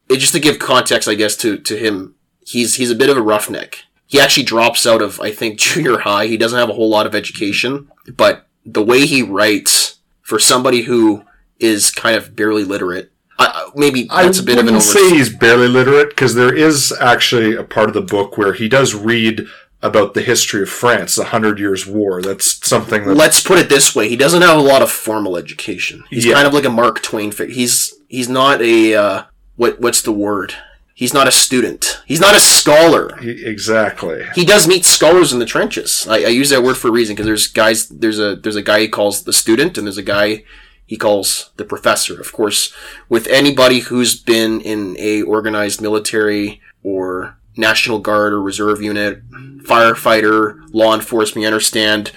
it, 0.09 0.19
just 0.19 0.33
to 0.33 0.41
give 0.41 0.59
context, 0.59 1.09
I 1.09 1.15
guess 1.15 1.37
to 1.39 1.59
to 1.59 1.77
him, 1.77 2.17
he's 2.41 2.77
he's 2.77 2.91
a 2.91 2.97
bit 2.97 3.11
of 3.11 3.17
a 3.17 3.23
roughneck. 3.23 3.85
He 4.07 4.21
actually 4.21 4.45
drops 4.45 4.87
out 4.87 5.03
of 5.03 5.21
I 5.21 5.31
think 5.31 5.59
junior 5.59 5.99
high. 5.99 6.27
He 6.27 6.37
doesn't 6.37 6.59
have 6.59 6.71
a 6.71 6.75
whole 6.75 6.91
lot 6.91 7.07
of 7.07 7.15
education, 7.15 7.91
but 8.17 8.47
the 8.65 8.83
way 8.83 9.07
he 9.07 9.23
writes 9.23 9.99
for 10.23 10.39
somebody 10.39 10.83
who 10.83 11.25
is 11.61 11.91
kind 11.91 12.17
of 12.17 12.35
barely 12.35 12.65
literate, 12.65 13.13
I, 13.39 13.71
maybe 13.75 14.05
that's 14.05 14.39
I 14.39 14.43
a 14.43 14.45
bit 14.45 14.59
of 14.59 14.67
an 14.67 14.75
over. 14.75 14.81
say 14.81 15.11
he's 15.11 15.35
barely 15.35 15.69
literate 15.69 16.11
because 16.11 16.35
there 16.35 16.55
is 16.55 16.93
actually 17.01 17.55
a 17.57 17.65
part 17.65 17.89
of 17.89 17.95
the 17.95 18.01
book 18.03 18.39
where 18.39 18.53
he 18.53 18.69
does 18.69 18.95
read 18.95 19.47
about 19.85 20.15
the 20.15 20.23
history 20.23 20.63
of 20.63 20.69
France, 20.71 21.15
the 21.15 21.25
Hundred 21.27 21.59
Years' 21.59 21.87
War. 21.87 22.23
That's 22.23 22.67
something 22.67 23.05
that 23.05 23.15
Let's 23.15 23.41
put 23.43 23.59
it 23.59 23.69
this 23.69 23.95
way: 23.95 24.09
he 24.09 24.17
doesn't 24.17 24.43
have 24.43 24.59
a 24.59 24.63
lot 24.63 24.83
of 24.83 24.91
formal 24.91 25.37
education. 25.37 26.03
He's 26.11 26.25
Yeah. 26.25 26.35
kind 26.35 26.47
of 26.49 26.55
like 26.55 26.65
a 26.65 26.71
Mark 26.71 27.03
Twain 27.03 27.31
figure. 27.31 27.55
He's 27.55 27.95
he's 28.09 28.29
not 28.29 28.61
a 28.63 28.95
uh, 28.95 29.23
what 29.57 29.81
what's 29.81 30.03
the 30.03 30.13
word? 30.13 30.55
He's 30.97 31.13
not 31.13 31.27
a 31.27 31.33
student. 31.33 32.01
He's 32.07 32.21
not 32.21 32.37
a 32.37 32.41
scholar. 32.41 33.17
he, 33.21 33.45
exactly. 33.45 34.25
He 34.37 34.45
does 34.45 34.69
meet 34.69 34.85
scholars 34.85 35.33
in 35.33 35.41
the 35.41 35.45
trenches. 35.47 36.07
I, 36.09 36.19
I 36.19 36.29
use 36.29 36.51
that 36.51 36.63
word 36.63 36.77
for 36.77 36.87
a 36.89 36.93
reason 36.93 37.15
because 37.15 37.27
there's 37.27 37.47
guys. 37.49 37.89
There's 37.89 38.19
a 38.21 38.37
there's 38.37 38.57
a 38.57 38.63
guy 38.63 38.81
he 38.81 38.89
calls 38.89 39.25
the 39.25 39.33
student, 39.33 39.77
and 39.77 39.87
there's 39.87 39.99
a 39.99 40.03
guy 40.03 40.45
he 40.87 40.97
calls 40.97 41.51
the 41.57 41.65
professor. 41.65 42.21
Of 42.21 42.33
course, 42.33 42.73
with 43.09 43.27
anybody 43.27 43.81
who's 43.81 44.15
been 44.21 44.61
in 44.61 44.97
a 44.99 45.23
organized 45.23 45.81
military 45.81 46.61
or 46.85 47.37
National 47.57 47.99
Guard 47.99 48.33
or 48.33 48.41
reserve 48.43 48.83
unit, 48.83 49.23
firefighter, 49.65 50.61
law 50.73 50.95
enforcement, 50.95 51.43
you 51.43 51.47
understand 51.47 52.13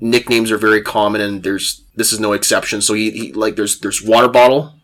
nicknames 0.00 0.50
are 0.50 0.58
very 0.58 0.82
common, 0.82 1.20
and 1.20 1.42
there's 1.42 1.84
this 1.94 2.12
is 2.12 2.20
no 2.20 2.32
exception. 2.32 2.80
So 2.80 2.94
he, 2.94 3.10
he 3.10 3.32
like 3.32 3.56
there's 3.56 3.80
there's 3.80 4.02
water 4.02 4.28
bottle, 4.28 4.74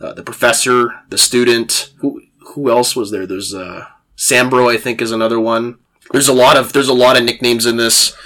uh, 0.00 0.12
the 0.14 0.22
professor, 0.22 0.90
the 1.10 1.18
student. 1.18 1.92
Who 1.98 2.22
who 2.54 2.70
else 2.70 2.94
was 2.96 3.10
there? 3.10 3.26
There's 3.26 3.52
uh, 3.52 3.86
Sambro, 4.16 4.72
I 4.72 4.78
think, 4.78 5.02
is 5.02 5.12
another 5.12 5.40
one. 5.40 5.78
There's 6.12 6.28
a 6.28 6.34
lot 6.34 6.56
of 6.56 6.72
there's 6.72 6.88
a 6.88 6.94
lot 6.94 7.16
of 7.16 7.24
nicknames 7.24 7.66
in 7.66 7.76
this, 7.76 8.16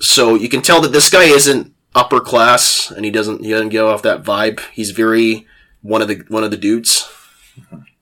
so 0.00 0.34
you 0.34 0.48
can 0.48 0.62
tell 0.62 0.80
that 0.80 0.92
this 0.92 1.10
guy 1.10 1.24
isn't 1.24 1.74
upper 1.94 2.20
class, 2.20 2.90
and 2.90 3.04
he 3.04 3.10
doesn't 3.10 3.44
he 3.44 3.50
doesn't 3.50 3.68
give 3.68 3.84
off 3.84 4.02
that 4.02 4.22
vibe. 4.22 4.60
He's 4.72 4.90
very 4.90 5.46
one 5.82 6.02
of 6.02 6.08
the 6.08 6.24
one 6.28 6.44
of 6.44 6.50
the 6.50 6.56
dudes, 6.56 7.08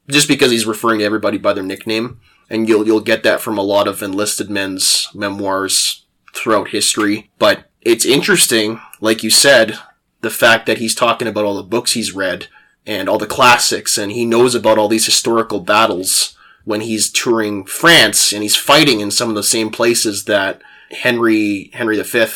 just 0.09 0.29
because 0.29 0.51
he's 0.51 0.67
referring 0.67 1.01
to 1.01 1.05
everybody 1.05 1.39
by 1.39 1.53
their 1.53 1.65
nickname, 1.65 2.21
and 2.49 2.69
you'll 2.69 2.87
you'll 2.87 3.01
get 3.01 3.23
that 3.23 3.41
from 3.41 3.59
a 3.59 3.63
lot 3.63 3.89
of 3.89 4.03
enlisted 4.03 4.51
men's 4.51 5.09
memoirs 5.15 6.05
throughout 6.33 6.69
history. 6.69 7.31
But 7.39 7.71
it's 7.83 8.05
interesting, 8.05 8.81
like 9.01 9.23
you 9.23 9.31
said, 9.31 9.79
the 10.21 10.31
fact 10.31 10.67
that 10.67 10.79
he's 10.79 10.95
talking 10.95 11.29
about 11.29 11.45
all 11.45 11.57
the 11.57 11.63
books 11.63 11.93
he's 11.93 12.13
read 12.13 12.49
and 12.87 13.09
all 13.09 13.19
the 13.19 13.27
classics, 13.27 13.99
and 13.99 14.13
he 14.13 14.25
knows 14.25 14.55
about 14.55 14.79
all 14.79 14.89
these 14.89 15.07
historical 15.07 15.61
battles 15.61 16.37
when 16.65 16.81
he's 16.81 17.11
touring 17.11 17.65
France 17.65 18.33
and 18.33 18.43
he's 18.43 18.57
fighting 18.57 19.01
in 19.01 19.11
some 19.11 19.29
of 19.29 19.35
the 19.35 19.43
same 19.43 19.71
places 19.71 20.25
that 20.25 20.61
Henry 20.91 21.71
Henry 21.73 22.01
V, 22.01 22.27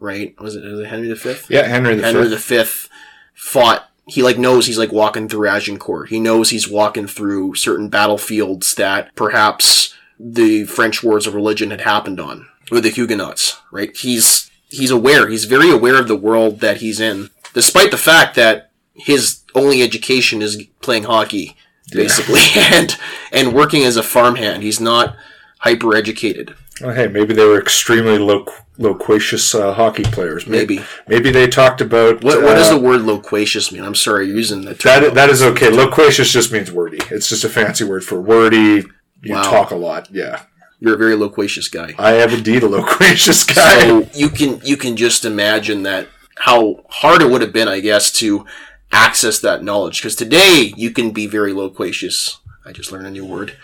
right? 0.00 0.38
Was 0.40 0.56
it, 0.56 0.64
was 0.64 0.80
it 0.80 0.86
Henry 0.86 1.12
V? 1.12 1.34
Yeah, 1.48 1.64
Henry 1.64 1.94
the 1.96 2.02
Henry 2.02 2.36
Fifth. 2.36 2.88
V 2.88 2.94
fought. 3.34 3.87
He 4.08 4.22
like 4.22 4.38
knows 4.38 4.66
he's 4.66 4.78
like 4.78 4.92
walking 4.92 5.28
through 5.28 5.48
Agincourt. 5.48 6.08
He 6.08 6.18
knows 6.18 6.50
he's 6.50 6.68
walking 6.68 7.06
through 7.06 7.54
certain 7.54 7.88
battlefields 7.88 8.74
that 8.76 9.14
perhaps 9.14 9.94
the 10.18 10.64
French 10.64 11.02
wars 11.02 11.26
of 11.26 11.34
religion 11.34 11.70
had 11.70 11.82
happened 11.82 12.18
on 12.18 12.48
with 12.70 12.84
the 12.84 12.90
Huguenots. 12.90 13.60
Right? 13.70 13.94
He's 13.96 14.50
he's 14.68 14.90
aware. 14.90 15.28
He's 15.28 15.44
very 15.44 15.70
aware 15.70 15.98
of 16.00 16.08
the 16.08 16.16
world 16.16 16.60
that 16.60 16.78
he's 16.78 17.00
in, 17.00 17.30
despite 17.54 17.90
the 17.90 17.98
fact 17.98 18.34
that 18.36 18.70
his 18.94 19.44
only 19.54 19.82
education 19.82 20.42
is 20.42 20.62
playing 20.80 21.04
hockey, 21.04 21.56
basically, 21.92 22.40
and 22.56 22.96
and 23.32 23.54
working 23.54 23.84
as 23.84 23.96
a 23.96 24.02
farmhand. 24.02 24.62
He's 24.62 24.80
not 24.80 25.16
hyper 25.60 25.94
educated. 25.94 26.54
Oh, 26.82 26.90
hey, 26.90 27.08
maybe 27.08 27.34
they 27.34 27.44
were 27.44 27.60
extremely 27.60 28.18
loqu- 28.18 28.52
loquacious 28.78 29.54
uh, 29.54 29.72
hockey 29.74 30.04
players. 30.04 30.46
Maybe. 30.46 30.80
Maybe 31.08 31.30
they 31.30 31.48
talked 31.48 31.80
about 31.80 32.22
What, 32.22 32.42
what 32.42 32.54
does 32.54 32.70
uh, 32.70 32.76
the 32.78 32.80
word 32.82 33.02
loquacious 33.02 33.72
mean? 33.72 33.82
I'm 33.82 33.94
sorry, 33.94 34.26
you're 34.26 34.36
using 34.36 34.62
the 34.64 34.74
term. 34.74 35.02
that. 35.02 35.14
That 35.14 35.28
is 35.30 35.42
okay. 35.42 35.70
Loquacious 35.70 36.30
just 36.32 36.52
means 36.52 36.70
wordy. 36.70 36.98
It's 37.10 37.28
just 37.28 37.44
a 37.44 37.48
fancy 37.48 37.84
word 37.84 38.04
for 38.04 38.20
wordy. 38.20 38.84
You 39.22 39.34
Wow. 39.34 39.42
talk 39.42 39.70
a 39.72 39.76
lot. 39.76 40.08
Yeah, 40.12 40.42
You're 40.78 40.94
a 40.94 40.98
very 40.98 41.16
loquacious 41.16 41.66
guy. 41.68 41.94
I 41.98 42.12
am 42.14 42.30
indeed 42.30 42.62
a 42.62 42.68
loquacious 42.68 43.42
guy. 43.44 43.80
So 43.80 44.08
you 44.14 44.28
can 44.28 44.60
you 44.62 44.76
can 44.76 44.96
just 44.96 45.24
imagine 45.24 45.82
that 45.82 46.06
how 46.36 46.84
hard 46.88 47.20
it 47.22 47.28
would 47.30 47.40
have 47.42 47.52
been, 47.52 47.66
I 47.66 47.80
guess, 47.80 48.12
to 48.20 48.46
access 48.92 49.40
that 49.40 49.64
knowledge. 49.64 50.00
Because 50.00 50.14
today 50.14 50.72
you 50.76 50.92
can 50.92 51.10
be 51.10 51.26
very 51.26 51.52
loquacious. 51.52 52.38
I 52.64 52.70
just 52.70 52.92
learned 52.92 53.08
a 53.08 53.10
new 53.10 53.24
word 53.26 53.56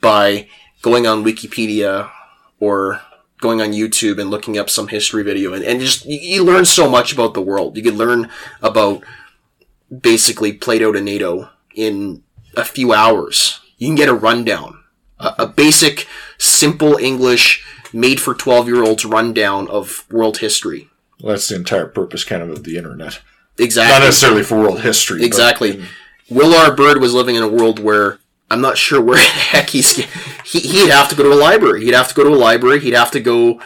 by 0.00 0.48
going 0.82 1.06
on 1.06 1.22
Wikipedia 1.24 2.10
or 2.60 3.00
going 3.40 3.60
on 3.60 3.72
YouTube 3.72 4.18
and 4.20 4.30
looking 4.30 4.56
up 4.58 4.70
some 4.70 4.88
history 4.88 5.22
video, 5.22 5.52
and, 5.52 5.62
and 5.64 5.80
just 5.80 6.06
you, 6.06 6.18
you 6.18 6.44
learn 6.44 6.64
so 6.64 6.88
much 6.88 7.12
about 7.12 7.34
the 7.34 7.42
world. 7.42 7.76
You 7.76 7.82
can 7.82 7.96
learn 7.96 8.30
about 8.62 9.02
basically 10.00 10.52
Plato 10.52 10.92
to 10.92 11.00
NATO 11.00 11.50
in 11.74 12.22
a 12.56 12.64
few 12.64 12.92
hours. 12.92 13.60
You 13.78 13.88
can 13.88 13.94
get 13.94 14.08
a 14.08 14.14
rundown, 14.14 14.82
a, 15.18 15.34
a 15.40 15.46
basic, 15.46 16.06
simple 16.38 16.96
English, 16.96 17.64
made 17.92 18.20
for 18.20 18.34
12 18.34 18.68
year 18.68 18.82
olds 18.82 19.04
rundown 19.04 19.68
of 19.68 20.04
world 20.10 20.38
history. 20.38 20.88
Well, 21.20 21.32
that's 21.34 21.48
the 21.48 21.56
entire 21.56 21.86
purpose, 21.86 22.24
kind 22.24 22.42
of, 22.42 22.50
of 22.50 22.64
the 22.64 22.76
internet. 22.76 23.20
Exactly. 23.58 23.92
Not 23.98 24.04
necessarily 24.04 24.42
for 24.42 24.58
world 24.58 24.80
history. 24.80 25.20
but- 25.20 25.26
Exactly. 25.26 25.82
Will 26.28 26.54
R. 26.54 26.74
Bird 26.74 26.98
was 27.00 27.14
living 27.14 27.36
in 27.36 27.42
a 27.42 27.48
world 27.48 27.78
where 27.78 28.18
I'm 28.50 28.60
not 28.60 28.78
sure 28.78 29.00
where 29.00 29.16
the 29.20 29.22
heck 29.22 29.70
he's. 29.70 29.96
He, 30.44 30.60
he'd 30.60 30.90
have 30.90 31.08
to 31.08 31.16
go 31.16 31.24
to 31.24 31.32
a 31.32 31.34
library. 31.34 31.84
He'd 31.84 31.94
have 31.94 32.08
to 32.08 32.14
go 32.14 32.24
to 32.24 32.30
a 32.30 32.36
library. 32.36 32.80
He'd 32.80 32.94
have 32.94 33.10
to 33.12 33.20
go 33.20 33.60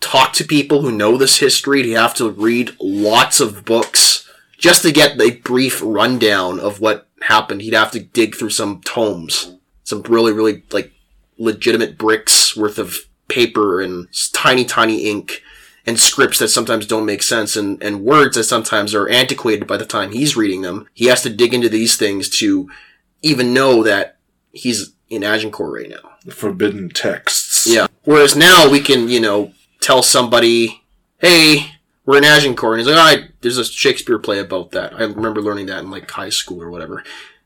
talk 0.00 0.32
to 0.34 0.44
people 0.44 0.82
who 0.82 0.92
know 0.92 1.16
this 1.16 1.38
history. 1.38 1.82
He'd 1.82 1.92
have 1.92 2.14
to 2.14 2.30
read 2.30 2.76
lots 2.80 3.40
of 3.40 3.64
books 3.64 4.28
just 4.58 4.82
to 4.82 4.92
get 4.92 5.20
a 5.20 5.36
brief 5.36 5.80
rundown 5.82 6.60
of 6.60 6.80
what 6.80 7.08
happened. 7.22 7.62
He'd 7.62 7.74
have 7.74 7.90
to 7.92 8.00
dig 8.00 8.34
through 8.34 8.50
some 8.50 8.80
tomes, 8.82 9.54
some 9.84 10.02
really, 10.02 10.32
really 10.32 10.62
like 10.70 10.92
legitimate 11.38 11.98
bricks 11.98 12.56
worth 12.56 12.78
of 12.78 12.96
paper 13.28 13.80
and 13.80 14.08
tiny, 14.32 14.64
tiny 14.64 15.10
ink 15.10 15.42
and 15.86 15.98
scripts 15.98 16.40
that 16.40 16.48
sometimes 16.48 16.86
don't 16.86 17.06
make 17.06 17.22
sense 17.22 17.56
and, 17.56 17.80
and 17.82 18.04
words 18.04 18.36
that 18.36 18.44
sometimes 18.44 18.94
are 18.94 19.08
antiquated 19.08 19.66
by 19.66 19.76
the 19.76 19.86
time 19.86 20.10
he's 20.10 20.36
reading 20.36 20.62
them. 20.62 20.88
He 20.92 21.06
has 21.06 21.22
to 21.22 21.30
dig 21.30 21.54
into 21.54 21.68
these 21.68 21.96
things 21.96 22.28
to 22.38 22.68
even 23.22 23.54
know 23.54 23.82
that 23.84 24.15
he's 24.56 24.92
in 25.08 25.22
Agincourt 25.22 25.82
right 25.82 25.90
now. 25.90 26.10
the 26.24 26.32
forbidden 26.32 26.88
texts. 26.88 27.66
Yeah. 27.66 27.86
Whereas 28.04 28.34
now 28.34 28.68
we 28.68 28.80
can, 28.80 29.08
you 29.08 29.20
know, 29.20 29.52
tell 29.80 30.02
somebody, 30.02 30.82
hey, 31.18 31.72
we're 32.04 32.18
in 32.18 32.24
Agincourt. 32.24 32.78
And 32.78 32.80
he's 32.80 32.94
like, 32.94 33.00
all 33.00 33.16
right, 33.16 33.30
there's 33.40 33.58
a 33.58 33.64
Shakespeare 33.64 34.18
play 34.18 34.38
about 34.38 34.72
that. 34.72 34.94
I 34.94 35.04
remember 35.04 35.40
learning 35.40 35.66
that 35.66 35.82
in 35.84 35.90
like 35.90 36.10
high 36.10 36.30
school 36.30 36.62
or 36.62 36.70
whatever. 36.70 37.04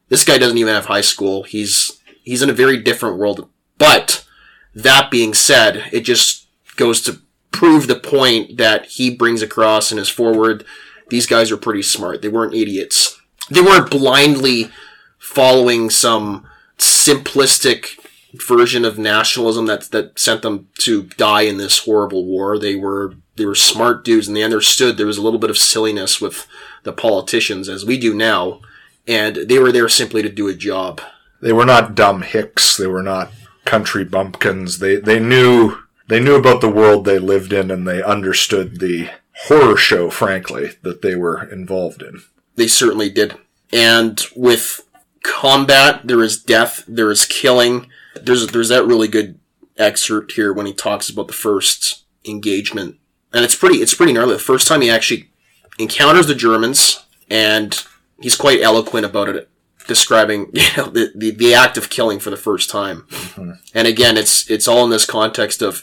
This 0.08 0.24
guy 0.24 0.38
doesn't 0.38 0.58
even 0.58 0.72
have 0.74 0.86
high 0.86 1.02
school. 1.02 1.42
He's, 1.44 2.00
he's 2.22 2.42
in 2.42 2.50
a 2.50 2.54
very 2.54 2.78
different 2.82 3.18
world. 3.18 3.48
But 3.78 4.26
that 4.74 5.10
being 5.10 5.34
said, 5.34 5.88
it 5.92 6.00
just 6.00 6.46
goes 6.76 7.02
to 7.02 7.20
prove 7.52 7.86
the 7.86 7.98
point 7.98 8.56
that 8.56 8.86
he 8.86 9.14
brings 9.14 9.42
across 9.42 9.92
in 9.92 9.98
his 9.98 10.08
forward. 10.08 10.64
These 11.08 11.26
guys 11.26 11.50
are 11.50 11.56
pretty 11.56 11.82
smart. 11.82 12.22
They 12.22 12.28
weren't 12.28 12.54
idiots. 12.54 13.20
They 13.50 13.60
weren't 13.60 13.90
blindly 13.90 14.70
following 15.18 15.90
some 15.90 16.46
simplistic 16.80 17.96
version 18.34 18.84
of 18.84 18.98
nationalism 18.98 19.66
that 19.66 19.90
that 19.90 20.18
sent 20.18 20.42
them 20.42 20.68
to 20.78 21.04
die 21.04 21.42
in 21.42 21.56
this 21.56 21.84
horrible 21.84 22.24
war. 22.24 22.58
They 22.58 22.76
were 22.76 23.14
they 23.36 23.46
were 23.46 23.54
smart 23.54 24.04
dudes 24.04 24.28
and 24.28 24.36
they 24.36 24.42
understood 24.42 24.96
there 24.96 25.06
was 25.06 25.18
a 25.18 25.22
little 25.22 25.38
bit 25.38 25.50
of 25.50 25.58
silliness 25.58 26.20
with 26.20 26.46
the 26.82 26.92
politicians 26.92 27.68
as 27.68 27.84
we 27.84 27.98
do 27.98 28.14
now, 28.14 28.60
and 29.06 29.36
they 29.36 29.58
were 29.58 29.72
there 29.72 29.88
simply 29.88 30.22
to 30.22 30.28
do 30.28 30.48
a 30.48 30.54
job. 30.54 31.00
They 31.40 31.52
were 31.52 31.66
not 31.66 31.94
dumb 31.94 32.22
hicks. 32.22 32.76
They 32.76 32.86
were 32.86 33.02
not 33.02 33.32
country 33.64 34.04
bumpkins. 34.04 34.78
They 34.78 34.96
they 34.96 35.20
knew 35.20 35.76
they 36.08 36.20
knew 36.20 36.34
about 36.34 36.60
the 36.60 36.70
world 36.70 37.04
they 37.04 37.18
lived 37.18 37.52
in, 37.52 37.70
and 37.70 37.86
they 37.86 38.02
understood 38.02 38.80
the 38.80 39.10
horror 39.46 39.76
show, 39.76 40.10
frankly, 40.10 40.72
that 40.82 41.02
they 41.02 41.14
were 41.14 41.44
involved 41.44 42.02
in. 42.02 42.22
They 42.56 42.68
certainly 42.68 43.10
did. 43.10 43.36
And 43.72 44.20
with 44.34 44.80
combat, 45.22 46.02
there 46.04 46.22
is 46.22 46.42
death, 46.42 46.84
there 46.86 47.10
is 47.10 47.26
killing. 47.26 47.88
There's 48.20 48.46
there's 48.48 48.68
that 48.68 48.86
really 48.86 49.08
good 49.08 49.38
excerpt 49.76 50.32
here 50.32 50.52
when 50.52 50.66
he 50.66 50.72
talks 50.72 51.08
about 51.08 51.26
the 51.26 51.32
first 51.32 52.04
engagement, 52.24 52.96
and 53.32 53.44
it's 53.44 53.54
pretty 53.54 53.76
it's 53.76 53.94
pretty 53.94 54.12
gnarly. 54.12 54.34
The 54.34 54.40
first 54.40 54.68
time 54.68 54.80
he 54.80 54.90
actually 54.90 55.30
encounters 55.78 56.26
the 56.26 56.34
Germans, 56.34 57.04
and 57.28 57.82
he's 58.20 58.36
quite 58.36 58.60
eloquent 58.60 59.06
about 59.06 59.28
it, 59.28 59.48
describing 59.86 60.50
you 60.52 60.68
know 60.76 60.90
the, 60.90 61.12
the, 61.14 61.30
the 61.30 61.54
act 61.54 61.76
of 61.76 61.90
killing 61.90 62.18
for 62.18 62.30
the 62.30 62.36
first 62.36 62.70
time. 62.70 63.02
Mm-hmm. 63.10 63.52
And 63.74 63.88
again, 63.88 64.16
it's 64.16 64.50
it's 64.50 64.68
all 64.68 64.84
in 64.84 64.90
this 64.90 65.06
context 65.06 65.62
of 65.62 65.82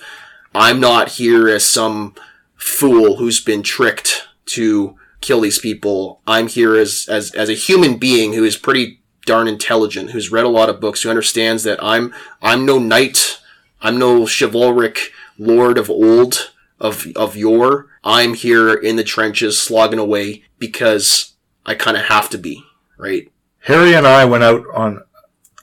I'm 0.54 0.80
not 0.80 1.10
here 1.13 1.47
as 1.50 1.65
some 1.65 2.15
fool 2.56 3.17
who's 3.17 3.39
been 3.39 3.63
tricked 3.63 4.28
to 4.47 4.95
kill 5.21 5.41
these 5.41 5.60
people. 5.60 6.21
I'm 6.28 6.47
here 6.47 6.76
as 6.76 7.08
as 7.10 7.32
as 7.34 7.50
a 7.50 7.54
human 7.54 7.97
being 7.97 8.34
who 8.34 8.43
is 8.43 8.58
pretty 8.58 8.96
darn 9.27 9.47
intelligent, 9.47 10.09
who's 10.09 10.31
read 10.31 10.45
a 10.45 10.49
lot 10.49 10.69
of 10.69 10.81
books, 10.81 11.03
who 11.03 11.09
understands 11.09 11.63
that 11.63 11.83
I'm 11.83 12.11
I'm 12.41 12.65
no 12.65 12.79
knight, 12.79 13.37
I'm 13.81 13.99
no 13.99 14.25
chivalric 14.25 15.11
lord 15.37 15.77
of 15.77 15.91
old 15.91 16.51
of 16.79 17.05
of 17.15 17.35
yore. 17.35 17.89
I'm 18.03 18.33
here 18.33 18.73
in 18.73 18.95
the 18.95 19.03
trenches 19.03 19.61
slogging 19.61 19.99
away 19.99 20.43
because 20.57 21.33
I 21.65 21.75
kind 21.75 21.97
of 21.97 22.05
have 22.05 22.29
to 22.31 22.37
be, 22.37 22.63
right? 22.97 23.31
Harry 23.59 23.93
and 23.93 24.07
I 24.07 24.25
went 24.25 24.43
out 24.43 24.65
on 24.73 25.03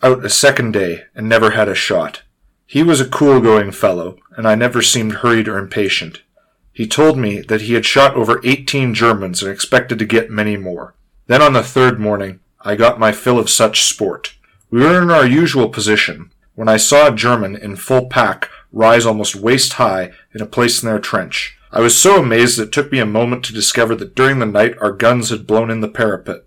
out 0.03 0.25
a 0.25 0.31
second 0.31 0.73
day 0.73 1.05
and 1.15 1.29
never 1.29 1.51
had 1.51 1.69
a 1.69 1.75
shot. 1.75 2.23
He 2.67 2.83
was 2.83 3.01
a 3.01 3.09
cool 3.09 3.41
going 3.41 3.73
fellow, 3.73 4.19
and 4.37 4.47
I 4.47 4.55
never 4.55 4.83
seemed 4.83 5.15
hurried 5.15 5.49
or 5.49 5.59
impatient. 5.59 6.23
He 6.73 6.87
told 6.87 7.17
me 7.17 7.41
that 7.41 7.63
he 7.63 7.75
had 7.75 7.87
shot 7.87 8.15
over 8.15 8.41
eighteen 8.45 8.95
Germans 8.95 9.43
and 9.43 9.51
expected 9.51 9.99
to 9.99 10.05
get 10.05 10.31
many 10.31 10.57
more. 10.57 10.95
Then 11.27 11.41
on 11.41 11.55
the 11.55 11.63
third 11.63 11.99
morning, 11.99 12.41
I 12.65 12.77
got 12.77 12.99
my 12.99 13.13
fill 13.13 13.39
of 13.39 13.51
such 13.51 13.85
sport. 13.85 14.35
We 14.71 14.81
were 14.81 15.03
in 15.03 15.11
our 15.11 15.27
usual 15.27 15.69
position 15.69 16.33
when 16.55 16.69
I 16.69 16.79
saw 16.79 17.09
a 17.09 17.15
German 17.15 17.57
in 17.57 17.77
full 17.77 18.07
pack 18.07 18.49
rise 18.73 19.05
almost 19.05 19.37
waist 19.37 19.75
high 19.75 20.13
in 20.35 20.41
a 20.41 20.47
place 20.47 20.83
in 20.83 20.89
their 20.89 20.99
trench. 20.99 21.59
I 21.71 21.81
was 21.81 21.97
so 21.97 22.19
amazed 22.19 22.59
that 22.59 22.65
it 22.65 22.73
took 22.73 22.91
me 22.91 23.01
a 23.01 23.07
moment 23.07 23.45
to 23.45 23.53
discover 23.53 23.95
that 23.97 24.15
during 24.15 24.39
the 24.39 24.47
night 24.47 24.77
our 24.81 24.93
guns 24.93 25.29
had 25.29 25.47
blown 25.47 25.71
in 25.71 25.81
the 25.81 25.89
parapet. 25.89 26.47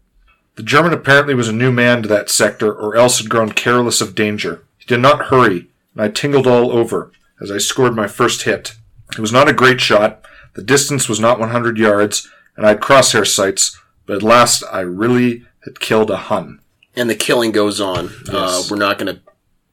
The 0.56 0.64
German 0.64 0.92
apparently 0.92 1.36
was 1.36 1.50
a 1.50 1.54
new 1.54 1.72
man 1.72 2.02
to 2.02 2.08
that 2.10 2.32
sector, 2.32 2.74
or 2.74 2.96
else 2.96 3.20
had 3.20 3.30
grown 3.30 3.52
careless 3.52 4.02
of 4.02 4.16
danger. 4.16 4.64
He 4.80 4.86
did 4.86 5.02
not 5.02 5.26
hurry, 5.26 5.68
and 5.94 6.02
I 6.02 6.08
tingled 6.08 6.48
all 6.48 6.72
over 6.72 7.12
as 7.40 7.52
I 7.52 7.60
scored 7.60 7.96
my 7.96 8.08
first 8.08 8.44
hit. 8.44 8.76
It 9.12 9.20
was 9.20 9.32
not 9.32 9.48
a 9.48 9.54
great 9.54 9.80
shot, 9.80 10.26
the 10.56 10.64
distance 10.64 11.08
was 11.08 11.20
not 11.20 11.40
100 11.40 11.78
yards, 11.78 12.28
and 12.56 12.66
I 12.66 12.70
had 12.70 12.80
crosshair 12.80 13.28
sights, 13.28 13.80
but 14.08 14.16
at 14.18 14.24
last 14.24 14.64
I 14.72 14.80
really 14.80 15.46
had 15.68 15.80
killed 15.80 16.10
a 16.10 16.18
Hun. 16.18 16.60
And 16.96 17.10
the 17.10 17.16
killing 17.16 17.52
goes 17.52 17.80
on. 17.80 18.10
Uh, 18.28 18.64
we're 18.70 18.78
not 18.78 18.98
going 18.98 19.14
to 19.14 19.22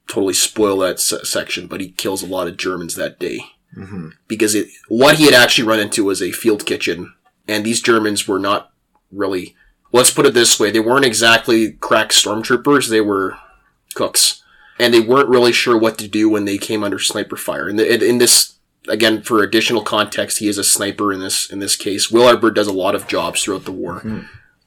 totally 0.06 0.34
spoil 0.34 0.78
that 0.78 1.00
se- 1.00 1.24
section, 1.24 1.66
but 1.66 1.80
he 1.80 1.90
kills 1.90 2.22
a 2.22 2.26
lot 2.26 2.48
of 2.48 2.56
Germans 2.56 2.96
that 2.96 3.18
day. 3.18 3.40
Mm-hmm. 3.76 4.08
Because 4.28 4.54
it, 4.54 4.68
what 4.88 5.16
he 5.16 5.24
had 5.24 5.34
actually 5.34 5.66
run 5.66 5.80
into 5.80 6.04
was 6.04 6.22
a 6.22 6.32
field 6.32 6.66
kitchen, 6.66 7.14
and 7.48 7.64
these 7.64 7.80
Germans 7.80 8.28
were 8.28 8.38
not 8.38 8.72
really 9.10 9.56
let's 9.92 10.10
put 10.10 10.26
it 10.26 10.34
this 10.34 10.60
way: 10.60 10.70
they 10.70 10.80
weren't 10.80 11.04
exactly 11.04 11.72
crack 11.72 12.10
stormtroopers; 12.10 12.88
they 12.88 13.00
were 13.00 13.38
cooks, 13.94 14.42
and 14.78 14.92
they 14.92 15.00
weren't 15.00 15.28
really 15.28 15.52
sure 15.52 15.78
what 15.78 15.98
to 15.98 16.08
do 16.08 16.28
when 16.28 16.44
they 16.44 16.58
came 16.58 16.84
under 16.84 16.98
sniper 16.98 17.36
fire. 17.36 17.68
And 17.68 17.80
in, 17.80 18.02
in 18.02 18.18
this, 18.18 18.56
again, 18.86 19.22
for 19.22 19.42
additional 19.42 19.82
context, 19.82 20.38
he 20.38 20.48
is 20.48 20.58
a 20.58 20.64
sniper 20.64 21.12
in 21.12 21.20
this 21.20 21.50
in 21.50 21.58
this 21.58 21.74
case. 21.74 22.10
Will 22.10 22.26
R. 22.26 22.36
Bird 22.36 22.54
does 22.54 22.68
a 22.68 22.72
lot 22.72 22.94
of 22.94 23.08
jobs 23.08 23.42
throughout 23.42 23.64
the 23.64 23.72
war, 23.72 24.02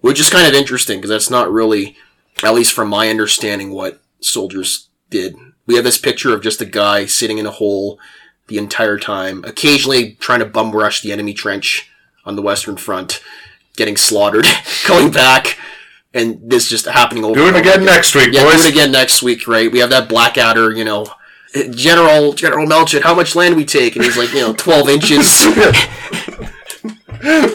which 0.02 0.20
is 0.20 0.30
kind 0.30 0.48
of 0.48 0.54
interesting 0.54 0.98
because 1.00 1.10
that's 1.10 1.30
not 1.30 1.52
really, 1.52 1.96
at 2.44 2.54
least 2.54 2.74
from 2.74 2.90
my 2.90 3.10
understanding, 3.10 3.72
what 3.72 4.02
soldiers 4.20 4.90
did. 5.10 5.36
We 5.66 5.76
have 5.76 5.84
this 5.84 5.98
picture 5.98 6.34
of 6.34 6.42
just 6.42 6.62
a 6.62 6.66
guy 6.66 7.06
sitting 7.06 7.38
in 7.38 7.46
a 7.46 7.52
hole 7.52 8.00
the 8.48 8.58
entire 8.58 8.98
time, 8.98 9.44
occasionally 9.46 10.14
trying 10.20 10.40
to 10.40 10.46
bum 10.46 10.72
rush 10.72 11.02
the 11.02 11.12
enemy 11.12 11.34
trench 11.34 11.90
on 12.26 12.36
the 12.36 12.42
Western 12.42 12.78
Front, 12.78 13.22
getting 13.76 13.98
slaughtered, 13.98 14.48
going 14.88 15.12
back, 15.12 15.58
and 16.14 16.40
this 16.50 16.70
just 16.70 16.86
happening 16.86 17.26
over. 17.26 17.36
Do 17.36 17.46
it 17.48 17.50
over 17.50 17.60
again 17.60 17.84
next 17.86 18.16
week, 18.16 18.30
Yeah, 18.32 18.44
boys. 18.44 18.62
do 18.62 18.68
it 18.70 18.72
again 18.72 18.92
next 18.92 19.22
week, 19.22 19.48
right? 19.48 19.72
We 19.72 19.80
have 19.80 19.90
that 19.90 20.08
Blackadder, 20.10 20.72
you 20.72 20.86
know. 20.86 21.06
General 21.72 22.34
General 22.34 22.66
Melchett, 22.68 23.02
how 23.02 23.16
much 23.16 23.36
land 23.36 23.56
we 23.56 23.66
take? 23.66 23.96
And 23.96 24.04
he's 24.06 24.18
like, 24.18 24.32
you 24.34 24.42
know, 24.42 24.54
twelve 24.54 24.90
inches. 24.90 25.46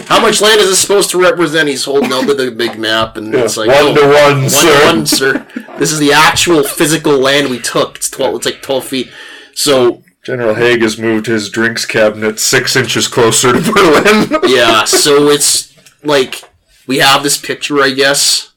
how 0.06 0.20
much 0.20 0.40
land 0.40 0.60
is 0.60 0.68
this 0.68 0.80
supposed 0.80 1.10
to 1.10 1.20
represent? 1.20 1.68
He's 1.68 1.84
holding 1.84 2.12
up 2.12 2.26
the 2.26 2.50
big 2.50 2.78
map, 2.78 3.16
and 3.16 3.34
it's 3.34 3.56
like 3.56 3.68
one 3.68 3.76
oh, 3.78 3.94
to 3.94 4.00
one, 4.02 4.42
one 4.42 4.50
sir. 4.50 4.80
to 4.80 4.86
one, 4.86 5.06
sir. 5.06 5.46
This 5.78 5.92
is 5.92 5.98
the 5.98 6.12
actual 6.12 6.62
physical 6.62 7.18
land 7.18 7.50
we 7.50 7.58
took. 7.58 7.96
It's 7.96 8.10
twelve. 8.10 8.36
It's 8.36 8.46
like 8.46 8.62
twelve 8.62 8.84
feet. 8.84 9.10
So 9.54 10.02
General 10.22 10.54
Haig 10.54 10.82
has 10.82 10.98
moved 10.98 11.26
his 11.26 11.50
drinks 11.50 11.84
cabinet 11.84 12.38
six 12.38 12.76
inches 12.76 13.08
closer 13.08 13.52
to 13.52 13.60
Berlin. 13.72 14.40
yeah, 14.46 14.84
so 14.84 15.28
it's 15.28 15.74
like 16.04 16.42
we 16.86 16.98
have 16.98 17.22
this 17.22 17.38
picture, 17.38 17.80
I 17.80 17.90
guess. 17.90 18.52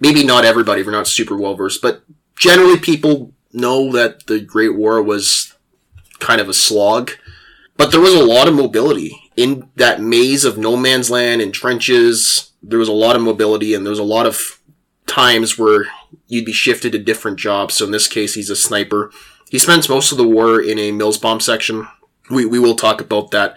Maybe 0.00 0.24
not 0.24 0.44
everybody, 0.44 0.82
we're 0.82 0.92
not 0.92 1.06
super 1.06 1.36
well 1.36 1.54
versed, 1.54 1.82
but 1.82 2.02
generally 2.36 2.78
people 2.78 3.32
know 3.52 3.92
that 3.92 4.26
the 4.26 4.40
Great 4.40 4.74
War 4.74 5.02
was 5.02 5.54
kind 6.20 6.40
of 6.40 6.48
a 6.48 6.54
slog. 6.54 7.12
But 7.76 7.92
there 7.92 8.00
was 8.00 8.14
a 8.14 8.22
lot 8.22 8.46
of 8.46 8.54
mobility 8.54 9.29
in 9.40 9.70
that 9.76 10.02
maze 10.02 10.44
of 10.44 10.58
no 10.58 10.76
man's 10.76 11.10
land 11.10 11.40
and 11.40 11.54
trenches. 11.54 12.52
There 12.62 12.78
was 12.78 12.88
a 12.88 12.92
lot 12.92 13.16
of 13.16 13.22
mobility, 13.22 13.72
and 13.74 13.86
there 13.86 13.90
was 13.90 13.98
a 13.98 14.04
lot 14.04 14.26
of 14.26 14.60
times 15.06 15.58
where 15.58 15.86
you'd 16.28 16.44
be 16.44 16.52
shifted 16.52 16.92
to 16.92 16.98
different 16.98 17.38
jobs. 17.38 17.74
So 17.74 17.86
in 17.86 17.90
this 17.90 18.06
case, 18.06 18.34
he's 18.34 18.50
a 18.50 18.56
sniper. 18.56 19.10
He 19.48 19.58
spends 19.58 19.88
most 19.88 20.12
of 20.12 20.18
the 20.18 20.28
war 20.28 20.60
in 20.60 20.78
a 20.78 20.92
Mills 20.92 21.16
bomb 21.16 21.40
section. 21.40 21.88
We, 22.30 22.44
we 22.44 22.58
will 22.58 22.76
talk 22.76 23.00
about 23.00 23.30
that. 23.30 23.56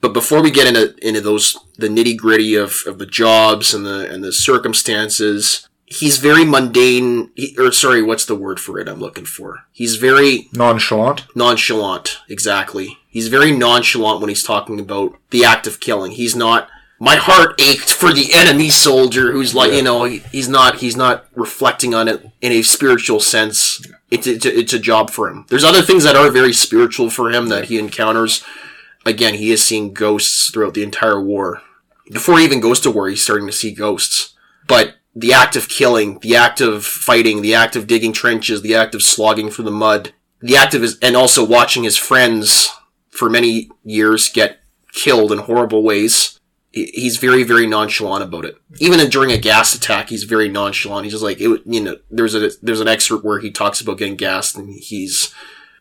But 0.00 0.14
before 0.14 0.42
we 0.42 0.50
get 0.50 0.66
into 0.66 0.96
into 1.06 1.20
those 1.20 1.58
the 1.76 1.88
nitty 1.88 2.16
gritty 2.16 2.54
of, 2.54 2.82
of 2.86 2.98
the 2.98 3.06
jobs 3.06 3.74
and 3.74 3.84
the 3.84 4.10
and 4.10 4.24
the 4.24 4.32
circumstances, 4.32 5.68
he's 5.84 6.16
very 6.16 6.46
mundane. 6.46 7.30
He, 7.36 7.54
or 7.58 7.70
sorry, 7.72 8.00
what's 8.02 8.24
the 8.24 8.34
word 8.34 8.58
for 8.58 8.78
it? 8.78 8.88
I'm 8.88 9.00
looking 9.00 9.26
for. 9.26 9.64
He's 9.70 9.96
very 9.96 10.48
Nonchalant. 10.54 11.26
nonchalant. 11.36 12.16
Exactly. 12.30 12.96
He's 13.10 13.28
very 13.28 13.50
nonchalant 13.52 14.20
when 14.20 14.28
he's 14.28 14.42
talking 14.42 14.78
about 14.80 15.14
the 15.30 15.44
act 15.44 15.66
of 15.66 15.80
killing. 15.80 16.12
He's 16.12 16.36
not. 16.36 16.68
My 17.02 17.16
heart 17.16 17.60
ached 17.60 17.90
for 17.92 18.12
the 18.12 18.32
enemy 18.34 18.68
soldier 18.70 19.32
who's 19.32 19.54
like, 19.54 19.72
you 19.72 19.82
know, 19.82 20.04
he- 20.04 20.22
he's 20.30 20.48
not. 20.48 20.76
He's 20.76 20.96
not 20.96 21.26
reflecting 21.34 21.94
on 21.94 22.08
it 22.08 22.26
in 22.40 22.52
a 22.52 22.62
spiritual 22.62 23.20
sense. 23.20 23.80
It's 24.10 24.26
it's 24.26 24.44
a, 24.46 24.58
it's 24.58 24.72
a 24.74 24.78
job 24.78 25.10
for 25.10 25.28
him. 25.28 25.46
There's 25.48 25.64
other 25.64 25.82
things 25.82 26.04
that 26.04 26.14
are 26.16 26.30
very 26.30 26.52
spiritual 26.52 27.10
for 27.10 27.30
him 27.30 27.48
that 27.48 27.64
he 27.66 27.78
encounters. 27.78 28.44
Again, 29.06 29.34
he 29.34 29.50
is 29.50 29.64
seeing 29.64 29.94
ghosts 29.94 30.50
throughout 30.50 30.74
the 30.74 30.82
entire 30.82 31.20
war. 31.20 31.62
Before 32.12 32.38
he 32.38 32.44
even 32.44 32.60
goes 32.60 32.80
to 32.80 32.90
war, 32.90 33.08
he's 33.08 33.22
starting 33.22 33.46
to 33.46 33.52
see 33.52 33.72
ghosts. 33.72 34.34
But 34.68 34.96
the 35.16 35.32
act 35.32 35.56
of 35.56 35.68
killing, 35.68 36.18
the 36.20 36.36
act 36.36 36.60
of 36.60 36.84
fighting, 36.84 37.40
the 37.40 37.54
act 37.54 37.76
of 37.76 37.86
digging 37.86 38.12
trenches, 38.12 38.60
the 38.62 38.74
act 38.74 38.94
of 38.94 39.02
slogging 39.02 39.48
through 39.50 39.64
the 39.64 39.70
mud, 39.70 40.12
the 40.40 40.56
act 40.56 40.74
of 40.74 40.82
his, 40.82 40.98
and 41.00 41.16
also 41.16 41.42
watching 41.44 41.82
his 41.84 41.96
friends 41.96 42.70
for 43.10 43.28
many 43.28 43.68
years 43.84 44.28
get 44.28 44.60
killed 44.92 45.32
in 45.32 45.38
horrible 45.38 45.82
ways. 45.82 46.38
He's 46.72 47.16
very, 47.16 47.42
very 47.42 47.66
nonchalant 47.66 48.22
about 48.22 48.44
it. 48.44 48.56
Even 48.78 49.04
during 49.10 49.32
a 49.32 49.38
gas 49.38 49.74
attack, 49.74 50.08
he's 50.08 50.22
very 50.22 50.48
nonchalant. 50.48 51.04
He's 51.04 51.14
just 51.14 51.24
like, 51.24 51.40
it, 51.40 51.62
you 51.66 51.80
know, 51.80 51.96
there's 52.10 52.34
a 52.36 52.50
there's 52.62 52.80
an 52.80 52.86
excerpt 52.86 53.24
where 53.24 53.40
he 53.40 53.50
talks 53.50 53.80
about 53.80 53.98
getting 53.98 54.14
gassed, 54.14 54.56
and 54.56 54.72
he's 54.72 55.34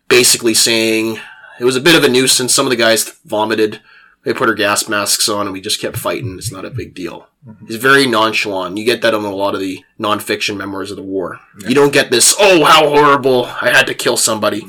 basically 0.07 0.55
saying 0.55 1.19
it 1.59 1.65
was 1.65 1.75
a 1.75 1.81
bit 1.81 1.95
of 1.95 2.03
a 2.03 2.09
nuisance. 2.09 2.53
Some 2.53 2.65
of 2.65 2.71
the 2.71 2.75
guys 2.75 3.07
vomited. 3.23 3.81
They 4.25 4.33
put 4.33 4.49
our 4.49 4.55
gas 4.55 4.89
masks 4.89 5.29
on, 5.29 5.45
and 5.45 5.53
we 5.53 5.61
just 5.61 5.79
kept 5.79 5.95
fighting. 5.95 6.37
It's 6.37 6.51
not 6.51 6.65
a 6.65 6.69
big 6.69 6.93
deal. 6.93 7.29
Mm-hmm. 7.47 7.67
He's 7.67 7.77
very 7.77 8.05
nonchalant. 8.05 8.77
You 8.77 8.83
get 8.83 9.01
that 9.01 9.13
on 9.13 9.23
a 9.23 9.33
lot 9.33 9.53
of 9.53 9.61
the 9.61 9.85
nonfiction 9.97 10.57
memoirs 10.57 10.91
of 10.91 10.97
the 10.97 11.03
war. 11.03 11.39
You 11.65 11.73
don't 11.73 11.93
get 11.93 12.11
this, 12.11 12.35
oh, 12.37 12.65
how 12.65 12.89
horrible! 12.89 13.45
I 13.45 13.69
had 13.69 13.87
to 13.87 13.93
kill 13.93 14.17
somebody. 14.17 14.67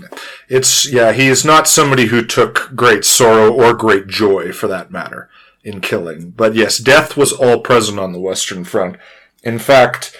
It's 0.50 0.90
yeah, 0.90 1.12
he 1.12 1.28
is 1.28 1.44
not 1.44 1.68
somebody 1.68 2.06
who 2.06 2.24
took 2.24 2.72
great 2.74 3.04
sorrow 3.04 3.52
or 3.52 3.72
great 3.72 4.08
joy, 4.08 4.52
for 4.52 4.66
that 4.66 4.90
matter, 4.90 5.30
in 5.62 5.80
killing. 5.80 6.30
But 6.30 6.56
yes, 6.56 6.78
death 6.78 7.16
was 7.16 7.32
all 7.32 7.60
present 7.60 8.00
on 8.00 8.12
the 8.12 8.18
Western 8.18 8.64
Front. 8.64 8.96
In 9.44 9.60
fact, 9.60 10.16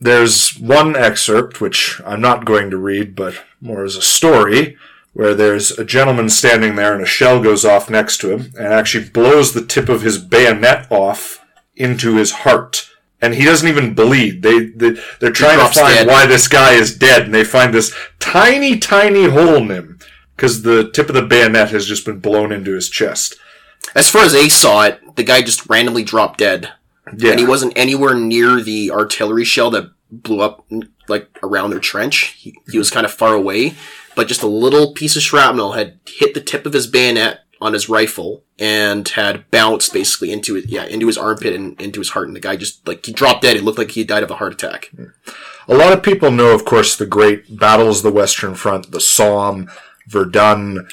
there's 0.00 0.58
one 0.58 0.96
excerpt 0.96 1.60
which 1.60 2.00
I'm 2.04 2.20
not 2.20 2.44
going 2.44 2.70
to 2.70 2.76
read, 2.76 3.14
but 3.14 3.40
more 3.60 3.84
as 3.84 3.94
a 3.94 4.02
story, 4.02 4.76
where 5.12 5.34
there's 5.34 5.70
a 5.70 5.84
gentleman 5.84 6.28
standing 6.28 6.74
there 6.74 6.92
and 6.92 7.02
a 7.02 7.06
shell 7.06 7.40
goes 7.40 7.64
off 7.64 7.88
next 7.88 8.18
to 8.18 8.32
him 8.32 8.52
and 8.58 8.72
actually 8.72 9.08
blows 9.08 9.52
the 9.52 9.64
tip 9.64 9.88
of 9.88 10.02
his 10.02 10.18
bayonet 10.18 10.90
off 10.90 11.44
into 11.76 12.16
his 12.16 12.32
heart. 12.32 12.90
And 13.20 13.34
he 13.34 13.44
doesn't 13.44 13.68
even 13.68 13.94
bleed. 13.94 14.42
They, 14.42 14.66
they 14.66 14.90
they're 15.18 15.32
trying 15.32 15.58
to 15.58 15.74
find 15.74 15.94
dead. 15.94 16.06
why 16.06 16.26
this 16.26 16.46
guy 16.46 16.74
is 16.74 16.96
dead, 16.96 17.22
and 17.22 17.34
they 17.34 17.44
find 17.44 17.74
this 17.74 17.94
tiny, 18.20 18.78
tiny 18.78 19.28
hole 19.28 19.56
in 19.56 19.70
him 19.70 19.98
because 20.36 20.62
the 20.62 20.88
tip 20.92 21.08
of 21.08 21.16
the 21.16 21.22
bayonet 21.22 21.70
has 21.70 21.84
just 21.86 22.06
been 22.06 22.20
blown 22.20 22.52
into 22.52 22.74
his 22.74 22.88
chest. 22.88 23.34
As 23.96 24.08
far 24.08 24.22
as 24.22 24.34
Ace 24.36 24.54
saw 24.54 24.84
it, 24.84 25.16
the 25.16 25.24
guy 25.24 25.42
just 25.42 25.68
randomly 25.68 26.04
dropped 26.04 26.38
dead. 26.38 26.72
Yeah, 27.16 27.32
and 27.32 27.40
he 27.40 27.46
wasn't 27.46 27.76
anywhere 27.76 28.14
near 28.14 28.60
the 28.60 28.92
artillery 28.92 29.44
shell 29.44 29.70
that 29.70 29.90
blew 30.10 30.40
up 30.40 30.64
like 31.08 31.28
around 31.42 31.70
their 31.70 31.80
trench. 31.80 32.34
He, 32.38 32.56
he 32.70 32.78
was 32.78 32.90
kind 32.90 33.04
of 33.04 33.12
far 33.12 33.34
away, 33.34 33.74
but 34.14 34.28
just 34.28 34.42
a 34.42 34.46
little 34.46 34.92
piece 34.92 35.16
of 35.16 35.22
shrapnel 35.22 35.72
had 35.72 35.98
hit 36.06 36.34
the 36.34 36.40
tip 36.40 36.66
of 36.66 36.72
his 36.72 36.86
bayonet 36.86 37.40
on 37.60 37.72
his 37.72 37.88
rifle 37.88 38.42
and 38.58 39.08
had 39.08 39.50
bounced 39.50 39.92
basically 39.92 40.32
into 40.32 40.56
it, 40.56 40.66
yeah, 40.68 40.84
into 40.84 41.06
his 41.06 41.18
armpit 41.18 41.54
and 41.54 41.80
into 41.80 42.00
his 42.00 42.10
heart. 42.10 42.28
And 42.28 42.36
the 42.36 42.40
guy 42.40 42.56
just 42.56 42.86
like 42.86 43.04
he 43.04 43.12
dropped 43.12 43.42
dead. 43.42 43.56
It 43.56 43.64
looked 43.64 43.78
like 43.78 43.92
he 43.92 44.04
died 44.04 44.22
of 44.22 44.30
a 44.30 44.36
heart 44.36 44.52
attack. 44.52 44.90
A 45.68 45.74
lot 45.74 45.92
of 45.92 46.02
people 46.02 46.30
know, 46.30 46.54
of 46.54 46.64
course, 46.64 46.96
the 46.96 47.06
great 47.06 47.58
battles 47.58 47.98
of 47.98 48.04
the 48.04 48.18
Western 48.18 48.54
Front, 48.54 48.90
the 48.90 49.00
Somme, 49.00 49.70
Verdun, 50.06 50.88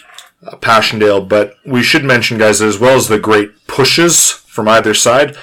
uh, 0.45 0.55
Passchendaele, 0.57 1.21
but 1.21 1.55
we 1.65 1.81
should 1.81 2.03
mention, 2.03 2.37
guys, 2.37 2.61
as 2.61 2.77
well 2.77 2.97
as 2.97 3.07
the 3.07 3.17
great 3.17 3.67
pushes 3.67 4.31
from 4.31 4.67
either 4.67 4.93
side, 4.93 5.37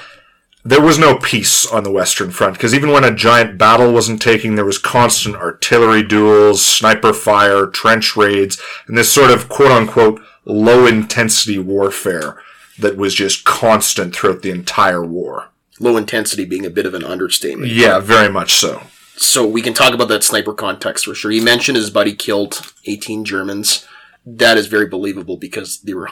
there 0.64 0.80
was 0.80 0.98
no 0.98 1.16
peace 1.16 1.66
on 1.66 1.82
the 1.82 1.90
Western 1.90 2.30
Front, 2.30 2.54
because 2.54 2.74
even 2.74 2.92
when 2.92 3.02
a 3.02 3.14
giant 3.14 3.58
battle 3.58 3.92
wasn't 3.92 4.22
taking, 4.22 4.54
there 4.54 4.64
was 4.64 4.78
constant 4.78 5.34
artillery 5.34 6.02
duels, 6.02 6.64
sniper 6.64 7.12
fire, 7.12 7.66
trench 7.66 8.16
raids, 8.16 8.60
and 8.86 8.96
this 8.96 9.12
sort 9.12 9.30
of 9.30 9.48
quote 9.48 9.72
unquote 9.72 10.20
low 10.44 10.86
intensity 10.86 11.58
warfare 11.58 12.40
that 12.78 12.96
was 12.96 13.14
just 13.14 13.44
constant 13.44 14.14
throughout 14.14 14.42
the 14.42 14.50
entire 14.50 15.04
war. 15.04 15.50
Low 15.80 15.96
intensity 15.96 16.44
being 16.44 16.66
a 16.66 16.70
bit 16.70 16.86
of 16.86 16.94
an 16.94 17.04
understatement. 17.04 17.72
Yeah, 17.72 17.98
very 17.98 18.30
much 18.30 18.54
so. 18.54 18.82
so 19.16 19.46
we 19.46 19.62
can 19.62 19.74
talk 19.74 19.94
about 19.94 20.08
that 20.08 20.22
sniper 20.22 20.54
context 20.54 21.04
for 21.04 21.14
sure. 21.14 21.30
He 21.30 21.40
mentioned 21.40 21.76
his 21.76 21.90
buddy 21.90 22.14
killed 22.14 22.72
18 22.86 23.24
Germans. 23.24 23.86
That 24.24 24.56
is 24.56 24.66
very 24.66 24.86
believable 24.86 25.36
because 25.36 25.80
they 25.80 25.94
were 25.94 26.08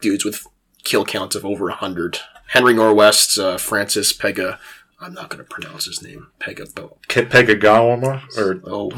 dudes 0.00 0.24
with 0.24 0.46
kill 0.82 1.04
counts 1.04 1.36
of 1.36 1.44
over 1.44 1.66
100. 1.66 2.18
Henry 2.48 2.74
Norwest's 2.74 3.38
uh, 3.38 3.56
Francis 3.56 4.12
Pega, 4.12 4.58
I'm 5.00 5.14
not 5.14 5.30
going 5.30 5.42
to 5.42 5.48
pronounce 5.48 5.86
his 5.86 6.02
name, 6.02 6.28
Pega, 6.40 6.72
but 6.74 7.00
Ke- 7.08 7.30
Pegagawama, 7.30 8.36
or 8.36 8.60
oh, 8.64 8.90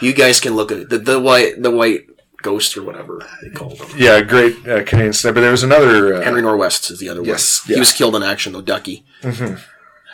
you 0.00 0.12
guys 0.12 0.40
can 0.40 0.54
look 0.54 0.72
at 0.72 0.78
it. 0.78 0.88
The, 0.88 0.98
the 0.98 1.20
white, 1.20 1.62
the 1.62 1.70
white 1.70 2.06
ghost 2.42 2.76
or 2.76 2.82
whatever 2.82 3.26
they 3.42 3.50
called 3.50 3.78
him. 3.80 3.88
Yeah, 3.98 4.20
great 4.22 4.56
uh, 4.68 4.84
Canadian 4.84 5.12
sniper. 5.12 5.40
There 5.40 5.50
was 5.50 5.62
another. 5.62 6.14
Uh, 6.14 6.22
Henry 6.22 6.42
Norwest 6.42 6.90
is 6.90 6.98
the 7.00 7.08
other 7.08 7.22
Yes, 7.24 7.62
one. 7.64 7.70
yeah. 7.70 7.74
He 7.76 7.80
was 7.80 7.92
killed 7.92 8.14
in 8.16 8.22
action 8.22 8.52
though, 8.52 8.62
Ducky. 8.62 9.04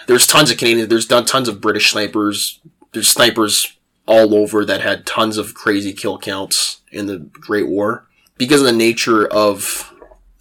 There's 0.06 0.26
tons 0.26 0.50
of 0.50 0.58
Canadian. 0.58 0.88
There's 0.88 1.06
done 1.06 1.24
tons 1.24 1.48
of 1.48 1.60
British 1.60 1.90
snipers. 1.92 2.60
There's 2.92 3.08
snipers 3.08 3.76
all 4.06 4.34
over 4.34 4.64
that 4.64 4.80
had 4.80 5.06
tons 5.06 5.38
of 5.38 5.54
crazy 5.54 5.92
kill 5.92 6.18
counts 6.18 6.80
in 6.90 7.06
the 7.06 7.18
Great 7.18 7.68
War 7.68 8.06
because 8.36 8.60
of 8.60 8.66
the 8.66 8.72
nature 8.72 9.26
of 9.26 9.92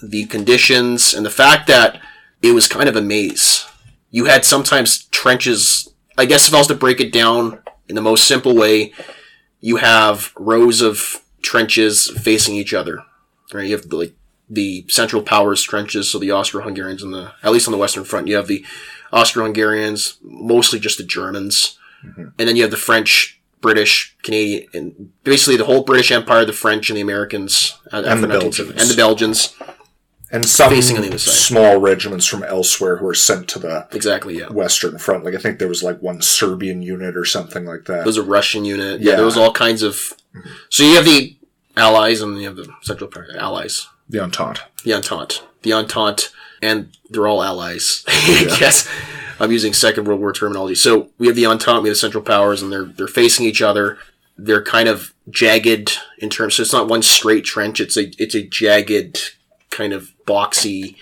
the 0.02 0.26
conditions 0.26 1.14
and 1.14 1.24
the 1.26 1.30
fact 1.30 1.68
that 1.68 2.02
it 2.42 2.54
was 2.54 2.68
kind 2.68 2.90
of 2.90 2.96
a 2.96 3.02
maze. 3.02 3.66
You 4.10 4.26
had 4.26 4.44
sometimes 4.46 5.04
trenches. 5.06 5.88
I 6.18 6.26
guess 6.26 6.48
if 6.48 6.54
I 6.54 6.58
was 6.58 6.68
to 6.68 6.76
break 6.76 7.00
it 7.00 7.14
down 7.14 7.60
in 7.88 7.94
the 7.96 8.02
most 8.02 8.28
simple 8.28 8.56
way, 8.56 8.94
you 9.60 9.78
have 9.78 10.34
rows 10.36 10.82
of 10.82 11.21
trenches 11.42 12.10
facing 12.22 12.56
each 12.56 12.74
other. 12.74 13.04
Right? 13.54 13.68
You 13.68 13.76
have 13.76 13.90
the, 13.90 13.96
like 13.98 14.14
the 14.50 14.86
Central 14.88 15.22
Powers 15.22 15.64
trenches, 15.64 16.10
so 16.10 16.20
the 16.20 16.32
Austro-Hungarians 16.32 17.04
and 17.04 17.14
the 17.14 17.34
at 17.44 17.52
least 17.52 17.68
on 17.68 17.72
the 17.72 17.78
Western 17.78 18.04
Front, 18.04 18.28
you 18.28 18.36
have 18.36 18.48
the 18.48 18.66
Austro-Hungarians, 19.12 20.18
mostly 20.22 20.80
just 20.80 20.98
the 20.98 21.04
Germans, 21.04 21.78
and 22.04 22.34
then 22.38 22.56
you 22.56 22.62
have 22.62 22.72
the 22.72 22.78
French, 22.78 23.40
British, 23.60 24.16
Canadian, 24.24 24.68
and 24.74 25.12
basically 25.24 25.58
the 25.58 25.66
whole 25.66 25.84
British 25.84 26.12
Empire, 26.12 26.46
the 26.46 26.54
French 26.54 26.90
and 26.90 26.98
the 26.98 27.02
Americans, 27.02 27.78
uh, 27.92 28.04
after 28.06 28.22
the 28.22 28.28
Belgians. 28.28 28.70
and 28.72 28.90
the 28.90 28.96
Belgians. 28.96 29.56
And 30.34 30.46
some 30.46 30.70
Facing 30.70 30.96
on 30.96 31.02
the 31.02 31.10
other 31.10 31.18
small 31.18 31.78
regiments 31.78 32.26
from 32.26 32.42
elsewhere 32.44 32.98
who 32.98 33.06
were 33.06 33.14
sent 33.14 33.48
to 33.50 33.60
the 33.60 33.88
Exactly, 33.92 34.40
yeah. 34.40 34.48
Western 34.50 34.98
Front. 34.98 35.26
Like 35.26 35.36
I 35.36 35.38
think 35.38 35.60
there 35.60 35.68
was 35.68 35.84
like 35.84 36.02
one 36.02 36.22
Serbian 36.22 36.82
unit 36.82 37.18
or 37.18 37.26
something 37.26 37.66
like 37.66 37.84
that. 37.86 37.96
There 37.98 38.06
was 38.06 38.18
a 38.18 38.24
Russian 38.24 38.64
unit. 38.64 39.02
Yeah, 39.02 39.12
Yeah. 39.12 39.16
there 39.18 39.26
was 39.26 39.36
all 39.38 39.52
kinds 39.52 39.84
of. 39.84 40.14
So 40.70 40.84
you 40.84 40.96
have 40.96 41.04
the 41.06 41.36
Allies 41.76 42.22
and 42.22 42.38
you 42.40 42.48
have 42.48 42.56
the 42.56 42.70
Central 42.82 43.10
Power 43.10 43.28
Allies. 43.38 43.88
the 44.10 44.20
Entente. 44.22 44.62
the 44.84 44.94
Entente. 44.94 45.42
The 45.64 45.74
Entente, 45.74 46.30
and 46.62 46.96
they're 47.10 47.28
all 47.28 47.44
allies. 47.44 48.04
I 48.08 48.56
guess 48.60 48.90
I'm 49.40 49.52
using 49.52 49.74
Second 49.74 50.06
World 50.08 50.22
War 50.22 50.32
terminology. 50.34 50.76
So 50.76 51.10
we 51.18 51.28
have 51.28 51.36
the 51.36 51.46
Entente, 51.46 51.82
we 51.84 51.90
have 51.90 51.96
the 51.96 52.00
Central 52.00 52.24
Powers, 52.24 52.62
and 52.62 52.72
they're 52.72 52.86
they're 52.86 53.08
facing 53.08 53.46
each 53.46 53.62
other. 53.62 53.98
They're 54.38 54.64
kind 54.64 54.88
of 54.90 55.14
jagged 55.30 55.92
in 56.20 56.30
terms. 56.30 56.56
So 56.56 56.62
it's 56.64 56.74
not 56.74 56.88
one 56.88 57.02
straight 57.02 57.44
trench. 57.46 57.80
It's 57.82 57.98
a 57.98 58.12
it's 58.18 58.34
a 58.36 58.42
jagged 58.48 59.20
kind 59.72 59.94
of 59.94 60.14
boxy, 60.28 60.96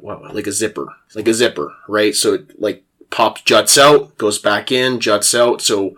like 0.00 0.46
a 0.46 0.52
zipper, 0.52 0.86
like 1.14 1.26
a 1.26 1.34
zipper, 1.34 1.74
right? 1.88 2.14
So 2.14 2.34
it 2.34 2.60
like 2.60 2.84
pops, 3.10 3.42
juts 3.42 3.76
out, 3.76 4.16
goes 4.18 4.38
back 4.38 4.70
in, 4.70 5.00
juts 5.00 5.34
out. 5.34 5.60
So 5.60 5.96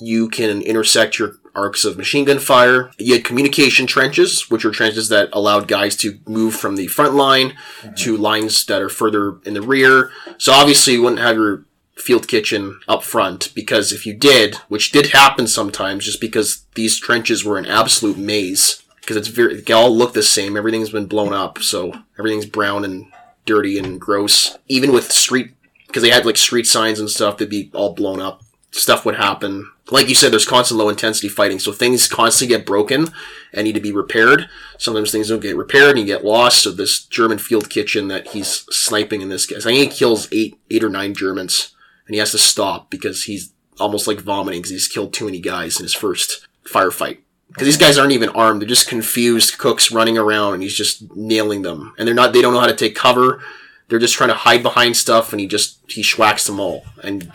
you 0.00 0.28
can 0.28 0.62
intersect 0.62 1.18
your 1.18 1.36
arcs 1.54 1.84
of 1.84 1.96
machine 1.96 2.24
gun 2.24 2.38
fire. 2.38 2.90
You 2.98 3.14
had 3.14 3.24
communication 3.24 3.86
trenches, 3.86 4.50
which 4.50 4.64
are 4.64 4.70
trenches 4.70 5.08
that 5.10 5.28
allowed 5.32 5.68
guys 5.68 5.96
to 5.96 6.18
move 6.26 6.54
from 6.54 6.76
the 6.76 6.86
front 6.86 7.14
line 7.14 7.54
to 7.96 8.14
mm-hmm. 8.14 8.22
lines 8.22 8.64
that 8.66 8.82
are 8.82 8.88
further 8.88 9.38
in 9.44 9.54
the 9.54 9.62
rear. 9.62 10.10
So 10.38 10.52
obviously 10.52 10.94
you 10.94 11.02
wouldn't 11.02 11.20
have 11.20 11.36
your 11.36 11.64
field 11.94 12.26
kitchen 12.26 12.80
up 12.88 13.02
front 13.02 13.52
because 13.54 13.92
if 13.92 14.06
you 14.06 14.14
did, 14.14 14.56
which 14.68 14.92
did 14.92 15.08
happen 15.08 15.46
sometimes 15.46 16.06
just 16.06 16.20
because 16.20 16.64
these 16.74 16.98
trenches 16.98 17.44
were 17.44 17.58
an 17.58 17.66
absolute 17.66 18.16
maze 18.16 18.82
because 19.12 19.28
it's 19.28 19.36
very, 19.36 19.60
they 19.60 19.72
all 19.72 19.94
look 19.94 20.14
the 20.14 20.22
same. 20.22 20.56
Everything's 20.56 20.90
been 20.90 21.06
blown 21.06 21.32
up. 21.32 21.58
So 21.58 21.92
everything's 22.18 22.46
brown 22.46 22.84
and 22.84 23.06
dirty 23.44 23.78
and 23.78 24.00
gross. 24.00 24.56
Even 24.68 24.92
with 24.92 25.12
street, 25.12 25.54
because 25.86 26.02
they 26.02 26.10
had 26.10 26.26
like 26.26 26.36
street 26.36 26.66
signs 26.66 26.98
and 26.98 27.10
stuff, 27.10 27.38
they'd 27.38 27.50
be 27.50 27.70
all 27.74 27.94
blown 27.94 28.20
up 28.20 28.42
stuff 28.72 29.04
would 29.04 29.16
happen. 29.16 29.70
Like 29.90 30.08
you 30.08 30.14
said, 30.14 30.32
there's 30.32 30.46
constant 30.46 30.78
low 30.78 30.88
intensity 30.88 31.28
fighting, 31.28 31.58
so 31.58 31.72
things 31.72 32.08
constantly 32.08 32.56
get 32.56 32.66
broken 32.66 33.08
and 33.52 33.64
need 33.64 33.74
to 33.74 33.80
be 33.80 33.92
repaired. 33.92 34.48
Sometimes 34.78 35.12
things 35.12 35.28
don't 35.28 35.40
get 35.40 35.56
repaired 35.56 35.90
and 35.90 36.00
you 36.00 36.06
get 36.06 36.24
lost. 36.24 36.62
So 36.62 36.70
this 36.70 37.04
German 37.04 37.38
field 37.38 37.68
kitchen 37.68 38.08
that 38.08 38.28
he's 38.28 38.64
sniping 38.70 39.20
in 39.20 39.28
this 39.28 39.46
case, 39.46 39.66
I 39.66 39.70
think 39.70 39.92
he 39.92 39.98
kills 39.98 40.28
eight, 40.32 40.58
eight 40.70 40.82
or 40.82 40.88
nine 40.88 41.14
Germans, 41.14 41.74
and 42.06 42.14
he 42.14 42.18
has 42.18 42.32
to 42.32 42.38
stop 42.38 42.90
because 42.90 43.24
he's 43.24 43.52
almost 43.78 44.06
like 44.06 44.20
vomiting 44.20 44.60
because 44.60 44.70
he's 44.70 44.88
killed 44.88 45.12
too 45.12 45.26
many 45.26 45.40
guys 45.40 45.78
in 45.78 45.84
his 45.84 45.94
first 45.94 46.46
firefight. 46.64 47.18
Because 47.52 47.66
these 47.66 47.76
guys 47.76 47.98
aren't 47.98 48.12
even 48.12 48.30
armed; 48.30 48.60
they're 48.60 48.68
just 48.68 48.88
confused 48.88 49.58
cooks 49.58 49.92
running 49.92 50.16
around, 50.16 50.54
and 50.54 50.62
he's 50.62 50.76
just 50.76 51.14
nailing 51.14 51.62
them. 51.62 51.94
And 51.98 52.06
they're 52.06 52.14
not; 52.14 52.32
they 52.32 52.42
don't 52.42 52.54
know 52.54 52.60
how 52.60 52.66
to 52.66 52.76
take 52.76 52.94
cover. 52.94 53.42
They're 53.88 53.98
just 53.98 54.14
trying 54.14 54.30
to 54.30 54.34
hide 54.34 54.62
behind 54.62 54.96
stuff, 54.96 55.32
and 55.32 55.40
he 55.40 55.46
just 55.46 55.78
he 55.86 56.02
schwacks 56.02 56.46
them 56.46 56.58
all. 56.58 56.84
And 57.02 57.30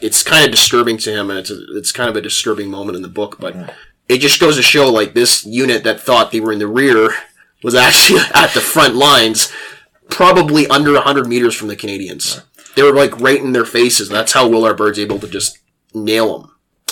it's 0.00 0.22
kind 0.22 0.44
of 0.44 0.50
disturbing 0.50 0.98
to 0.98 1.12
him, 1.12 1.30
and 1.30 1.38
it's 1.38 1.50
a, 1.50 1.58
it's 1.76 1.92
kind 1.92 2.10
of 2.10 2.16
a 2.16 2.20
disturbing 2.20 2.68
moment 2.68 2.96
in 2.96 3.02
the 3.02 3.08
book. 3.08 3.38
But 3.38 3.74
it 4.08 4.18
just 4.18 4.40
goes 4.40 4.56
to 4.56 4.62
show, 4.62 4.90
like 4.90 5.14
this 5.14 5.46
unit 5.46 5.84
that 5.84 6.00
thought 6.00 6.32
they 6.32 6.40
were 6.40 6.52
in 6.52 6.58
the 6.58 6.66
rear 6.66 7.14
was 7.62 7.74
actually 7.74 8.20
at 8.34 8.52
the 8.52 8.60
front 8.60 8.94
lines, 8.94 9.52
probably 10.10 10.66
under 10.66 11.00
hundred 11.00 11.26
meters 11.28 11.54
from 11.54 11.68
the 11.68 11.76
Canadians. 11.76 12.42
They 12.74 12.82
were 12.82 12.92
like 12.92 13.18
right 13.20 13.40
in 13.40 13.52
their 13.52 13.64
faces, 13.64 14.08
and 14.08 14.16
that's 14.16 14.32
how 14.32 14.48
Will 14.48 14.64
R. 14.64 14.74
Bird's 14.74 14.98
able 14.98 15.18
to 15.20 15.28
just 15.28 15.58
nail 15.94 16.38
them. 16.38 16.50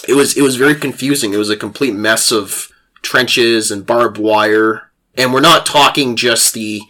It 0.09 0.15
was 0.15 0.37
it 0.37 0.43
was 0.43 0.57
very 0.57 0.75
confusing. 0.75 1.35
It 1.35 1.39
was 1.39 1.51
a 1.51 1.57
complete 1.57 1.95
mess 1.95 2.33
of 2.33 2.70
trenches 3.03 3.71
and 3.71 3.87
barbed 3.87 4.19
wire, 4.19 4.91
and 5.17 5.33
we're 5.33 5.41
not 5.41 5.67
talking 5.67 6.17
just 6.17 6.55
the 6.55 6.83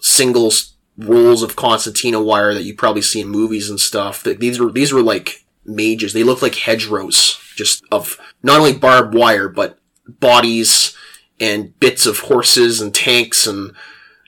single 0.00 0.52
rolls 0.98 1.42
of 1.42 1.56
concertina 1.56 2.22
wire 2.22 2.54
that 2.54 2.62
you 2.62 2.74
probably 2.74 3.02
see 3.02 3.20
in 3.20 3.28
movies 3.28 3.68
and 3.68 3.80
stuff. 3.80 4.22
These 4.22 4.58
were 4.58 4.70
these 4.70 4.92
were 4.92 5.02
like 5.02 5.44
mages. 5.64 6.12
They 6.12 6.22
looked 6.22 6.42
like 6.42 6.54
hedgerows, 6.54 7.38
just 7.56 7.84
of 7.90 8.18
not 8.42 8.58
only 8.58 8.72
barbed 8.72 9.14
wire 9.14 9.48
but 9.48 9.78
bodies 10.08 10.96
and 11.38 11.78
bits 11.80 12.06
of 12.06 12.20
horses 12.20 12.80
and 12.80 12.94
tanks 12.94 13.46
and 13.46 13.72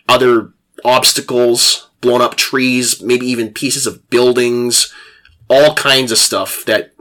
other 0.09 0.53
obstacles, 0.85 1.91
blown 2.01 2.21
up 2.21 2.37
trees, 2.37 3.03
maybe 3.03 3.27
even 3.27 3.53
pieces 3.53 3.87
of 3.87 4.09
buildings, 4.11 4.93
all 5.49 5.75
kinds 5.75 6.13
of 6.13 6.19
stuff 6.19 6.65
that 6.67 6.93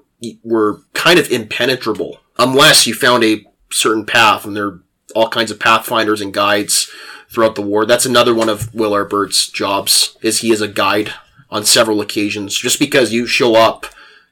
were 0.43 0.81
kind 0.93 1.19
of 1.19 1.29
impenetrable 1.29 2.19
unless 2.39 2.87
you 2.87 2.93
found 2.93 3.23
a 3.23 3.45
certain 3.77 4.05
path 4.05 4.45
and 4.45 4.55
there 4.55 4.67
are 4.67 4.79
all 5.15 5.29
kinds 5.29 5.51
of 5.51 5.59
pathfinders 5.59 6.21
and 6.21 6.33
guides 6.33 6.91
throughout 7.29 7.55
the 7.55 7.61
war. 7.61 7.85
That's 7.85 8.05
another 8.05 8.33
one 8.33 8.49
of 8.49 8.73
Will 8.73 8.93
R. 8.93 9.05
Bird's 9.05 9.47
jobs 9.47 10.17
is 10.21 10.39
he 10.39 10.51
is 10.51 10.61
a 10.61 10.67
guide 10.67 11.13
on 11.49 11.65
several 11.65 12.01
occasions. 12.01 12.55
Just 12.55 12.79
because 12.79 13.13
you 13.13 13.25
show 13.25 13.55
up 13.55 13.85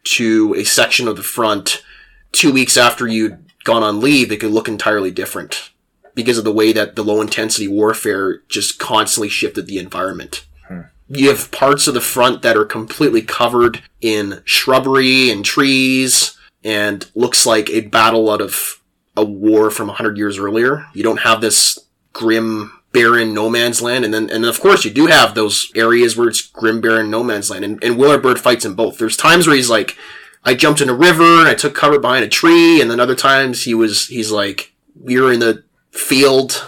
to 0.06 0.54
a 0.56 0.64
section 0.64 1.08
of 1.08 1.16
the 1.16 1.24
front 1.24 1.84
two 2.32 2.52
weeks 2.52 2.78
after 2.78 3.08
you'd 3.08 3.40
gone 3.64 3.84
on 3.84 4.00
leave, 4.00 4.32
it 4.32 4.40
could 4.40 4.52
look 4.52 4.68
entirely 4.68 5.12
different 5.12 5.72
because 6.14 6.38
of 6.38 6.44
the 6.44 6.54
way 6.54 6.72
that 6.72 6.96
the 6.96 7.04
low 7.04 7.22
intensity 7.22 7.68
warfare 7.68 8.42
just 8.48 8.80
constantly 8.80 9.30
shifted 9.30 9.68
the 9.68 9.78
environment. 9.78 10.46
Hmm. 10.68 10.82
You 11.08 11.30
have 11.30 11.52
parts 11.52 11.88
of 11.88 11.94
the 11.94 12.02
front 12.02 12.42
that 12.42 12.58
are 12.58 12.66
completely 12.66 13.22
covered 13.22 13.84
in 14.02 14.42
shrubbery 14.46 15.30
and 15.30 15.44
trees 15.44 16.38
and 16.64 17.10
looks 17.16 17.46
like 17.46 17.70
a 17.70 17.82
battle 17.82 18.30
out 18.30 18.42
of 18.42 18.82
a 19.18 19.24
war 19.24 19.70
from 19.72 19.88
100 19.88 20.18
years 20.18 20.38
earlier. 20.38 20.86
You 20.94 21.04
don't 21.04 21.22
have 21.22 21.42
this 21.42 21.80
grim, 22.14 22.72
barren 22.92 23.34
no 23.34 23.50
man's 23.50 23.82
land. 23.82 24.06
And 24.06 24.14
then, 24.14 24.30
and 24.30 24.46
of 24.46 24.60
course, 24.60 24.86
you 24.86 24.92
do 24.92 25.08
have 25.08 25.36
those 25.36 25.72
areas 25.76 26.16
where 26.18 26.28
it's 26.28 26.42
grim, 26.42 26.82
barren 26.82 27.10
no 27.10 27.24
man's 27.24 27.50
land. 27.50 27.64
And, 27.66 27.84
and 27.84 27.98
Will 27.98 28.12
R. 28.12 28.18
Bird 28.18 28.40
fights 28.40 28.66
in 28.66 28.74
both. 28.74 28.98
There's 28.98 29.18
times 29.18 29.48
where 29.48 29.56
he's 29.56 29.70
like, 29.70 29.98
I 30.44 30.54
jumped 30.54 30.82
in 30.82 30.90
a 30.90 30.94
river 30.94 31.40
and 31.40 31.48
I 31.48 31.56
took 31.56 31.74
cover 31.76 32.00
behind 32.00 32.24
a 32.24 32.30
tree. 32.30 32.80
And 32.82 32.90
then 32.92 33.00
other 33.00 33.16
times 33.16 33.64
he 33.64 33.74
was, 33.74 34.08
he's 34.08 34.32
like, 34.32 34.74
we 35.00 35.20
were 35.20 35.32
in 35.32 35.40
the 35.40 35.64
field 35.92 36.66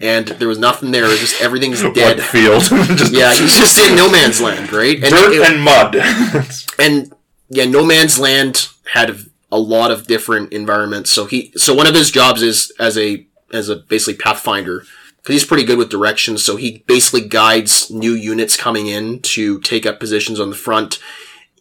and 0.00 0.26
there 0.28 0.48
was 0.48 0.58
nothing 0.58 0.90
there. 0.90 1.04
It 1.04 1.08
was 1.08 1.20
just 1.20 1.40
everything's 1.40 1.82
dead. 1.94 2.20
Field? 2.22 2.62
Just 2.98 3.12
Yeah, 3.12 3.32
he's 3.34 3.56
just 3.56 3.78
in 3.78 3.96
no 3.96 4.10
man's 4.10 4.40
land, 4.40 4.72
right? 4.72 4.96
And 5.02 5.10
dirt 5.14 5.32
it- 5.32 5.50
and 5.50 5.62
mud. 5.62 5.96
and 6.78 7.12
yeah, 7.50 7.64
No 7.64 7.84
Man's 7.84 8.18
Land 8.18 8.68
had 8.92 9.16
a 9.50 9.58
lot 9.58 9.90
of 9.90 10.06
different 10.06 10.52
environments. 10.52 11.10
So 11.10 11.26
he, 11.26 11.52
so 11.56 11.74
one 11.74 11.86
of 11.86 11.94
his 11.94 12.10
jobs 12.10 12.42
is 12.42 12.72
as 12.78 12.98
a 12.98 13.26
as 13.52 13.68
a 13.68 13.76
basically 13.76 14.14
pathfinder 14.14 14.84
because 15.16 15.34
he's 15.34 15.44
pretty 15.44 15.64
good 15.64 15.78
with 15.78 15.90
directions. 15.90 16.44
So 16.44 16.56
he 16.56 16.84
basically 16.86 17.26
guides 17.26 17.90
new 17.90 18.12
units 18.12 18.56
coming 18.56 18.86
in 18.86 19.20
to 19.20 19.60
take 19.60 19.86
up 19.86 20.00
positions 20.00 20.38
on 20.38 20.50
the 20.50 20.56
front. 20.56 20.98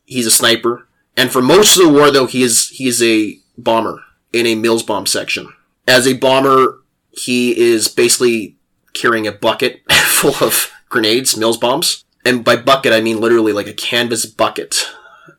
He's 0.06 0.28
a 0.28 0.32
sniper, 0.32 0.88
and 1.16 1.32
for 1.32 1.42
most 1.42 1.78
of 1.78 1.84
the 1.84 1.92
war, 1.92 2.12
though, 2.12 2.28
he 2.28 2.44
is 2.44 2.70
he 2.70 2.88
is 2.88 3.02
a 3.02 3.40
bomber 3.58 4.04
in 4.32 4.46
a 4.46 4.56
Mills 4.56 4.84
bomb 4.84 5.06
section. 5.06 5.52
As 5.88 6.08
a 6.08 6.14
bomber, 6.14 6.84
he 7.12 7.58
is 7.58 7.88
basically 7.88 8.56
carrying 8.94 9.28
a 9.28 9.32
bucket 9.32 9.82
full 9.92 10.36
of 10.46 10.72
grenades, 10.90 11.38
Mills 11.38 11.58
bombs. 11.58 12.04
And 12.26 12.44
by 12.44 12.58
bucket, 12.58 12.94
I 12.94 13.02
mean 13.02 13.20
literally 13.20 13.54
like 13.54 13.68
a 13.68 13.74
canvas 13.74 14.26
bucket. 14.26 14.88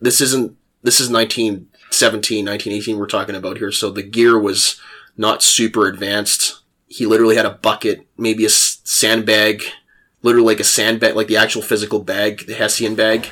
This 0.01 0.21
isn't, 0.21 0.57
this 0.83 1.01
is 1.01 1.11
1917, 1.91 2.45
1918 2.45 2.99
we're 2.99 3.07
talking 3.07 3.35
about 3.35 3.59
here. 3.59 3.73
So 3.73 3.91
the 3.91 4.03
gear 4.03 4.39
was 4.39 4.81
not 5.17 5.43
super 5.43 5.89
advanced. 5.89 6.63
He 6.87 7.07
literally 7.07 7.37
had 7.37 7.47
a 7.47 7.51
bucket, 7.51 8.07
maybe 8.17 8.45
a 8.45 8.51
sandbag, 8.51 9.63
literally 10.23 10.47
like 10.47 10.61
a 10.61 10.65
sandbag, 10.65 11.17
like 11.17 11.27
the 11.27 11.37
actual 11.37 11.63
physical 11.63 12.01
bag, 12.01 12.47
the 12.47 12.55
Hessian 12.55 12.95
bag 12.95 13.27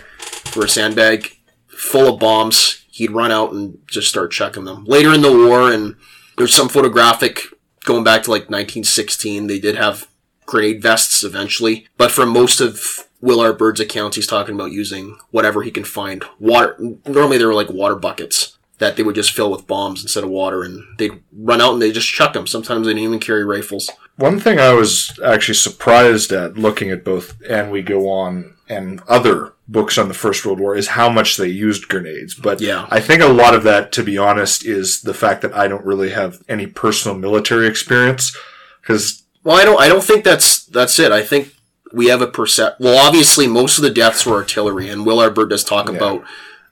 for 0.46 0.64
a 0.64 0.68
sandbag, 0.68 1.36
full 1.68 2.12
of 2.14 2.20
bombs. 2.20 2.84
He'd 2.90 3.10
run 3.10 3.30
out 3.30 3.52
and 3.52 3.78
just 3.86 4.08
start 4.08 4.32
chucking 4.32 4.64
them. 4.64 4.84
Later 4.84 5.12
in 5.12 5.20
the 5.20 5.32
war, 5.32 5.70
and 5.70 5.96
there's 6.38 6.54
some 6.54 6.68
photographic 6.68 7.40
going 7.84 8.04
back 8.04 8.22
to 8.24 8.30
like 8.30 8.42
1916, 8.42 9.46
they 9.46 9.58
did 9.58 9.76
have 9.76 10.08
grenade 10.46 10.82
vests 10.82 11.22
eventually. 11.22 11.86
But 11.96 12.10
for 12.10 12.26
most 12.26 12.60
of 12.60 13.05
Will 13.20 13.40
R. 13.40 13.52
Bird's 13.52 13.80
accounts, 13.80 14.16
he's 14.16 14.26
talking 14.26 14.54
about 14.54 14.72
using 14.72 15.16
whatever 15.30 15.62
he 15.62 15.70
can 15.70 15.84
find. 15.84 16.24
Water. 16.38 16.76
Normally, 17.06 17.38
they 17.38 17.46
were 17.46 17.54
like 17.54 17.70
water 17.70 17.96
buckets 17.96 18.56
that 18.78 18.96
they 18.96 19.02
would 19.02 19.14
just 19.14 19.32
fill 19.32 19.50
with 19.50 19.66
bombs 19.66 20.02
instead 20.02 20.22
of 20.24 20.30
water, 20.30 20.62
and 20.62 20.82
they'd 20.98 21.22
run 21.32 21.60
out 21.60 21.72
and 21.72 21.80
they 21.82 21.90
just 21.90 22.08
chuck 22.08 22.34
them. 22.34 22.46
Sometimes 22.46 22.86
they 22.86 22.92
didn't 22.92 23.04
even 23.04 23.18
carry 23.18 23.44
rifles. 23.44 23.90
One 24.16 24.38
thing 24.38 24.58
I 24.58 24.72
was 24.74 25.18
actually 25.24 25.54
surprised 25.54 26.32
at 26.32 26.58
looking 26.58 26.90
at 26.90 27.04
both 27.04 27.40
And 27.48 27.70
We 27.70 27.82
Go 27.82 28.10
On 28.10 28.54
and 28.68 29.00
other 29.08 29.54
books 29.68 29.98
on 29.98 30.08
the 30.08 30.14
First 30.14 30.44
World 30.44 30.60
War 30.60 30.76
is 30.76 30.88
how 30.88 31.08
much 31.08 31.36
they 31.36 31.48
used 31.48 31.88
grenades. 31.88 32.34
But 32.34 32.60
Yeah. 32.60 32.86
I 32.90 33.00
think 33.00 33.22
a 33.22 33.26
lot 33.26 33.54
of 33.54 33.62
that, 33.64 33.92
to 33.92 34.02
be 34.02 34.18
honest, 34.18 34.64
is 34.64 35.02
the 35.02 35.14
fact 35.14 35.42
that 35.42 35.54
I 35.54 35.68
don't 35.68 35.84
really 35.84 36.10
have 36.10 36.42
any 36.48 36.66
personal 36.66 37.16
military 37.16 37.66
experience. 37.66 38.36
Because 38.80 39.22
Well, 39.42 39.56
I 39.56 39.64
don't. 39.64 39.80
I 39.80 39.88
don't 39.88 40.04
think 40.04 40.24
that's 40.24 40.64
that's 40.64 40.98
it. 40.98 41.12
I 41.12 41.22
think 41.22 41.54
we 41.96 42.08
have 42.08 42.20
a 42.20 42.26
percent. 42.26 42.74
Well, 42.78 43.04
obviously, 43.04 43.46
most 43.46 43.78
of 43.78 43.82
the 43.82 43.90
deaths 43.90 44.26
were 44.26 44.36
artillery, 44.36 44.90
and 44.90 45.06
Will 45.06 45.18
R. 45.18 45.30
Bird 45.30 45.48
does 45.48 45.64
talk 45.64 45.88
about 45.88 46.22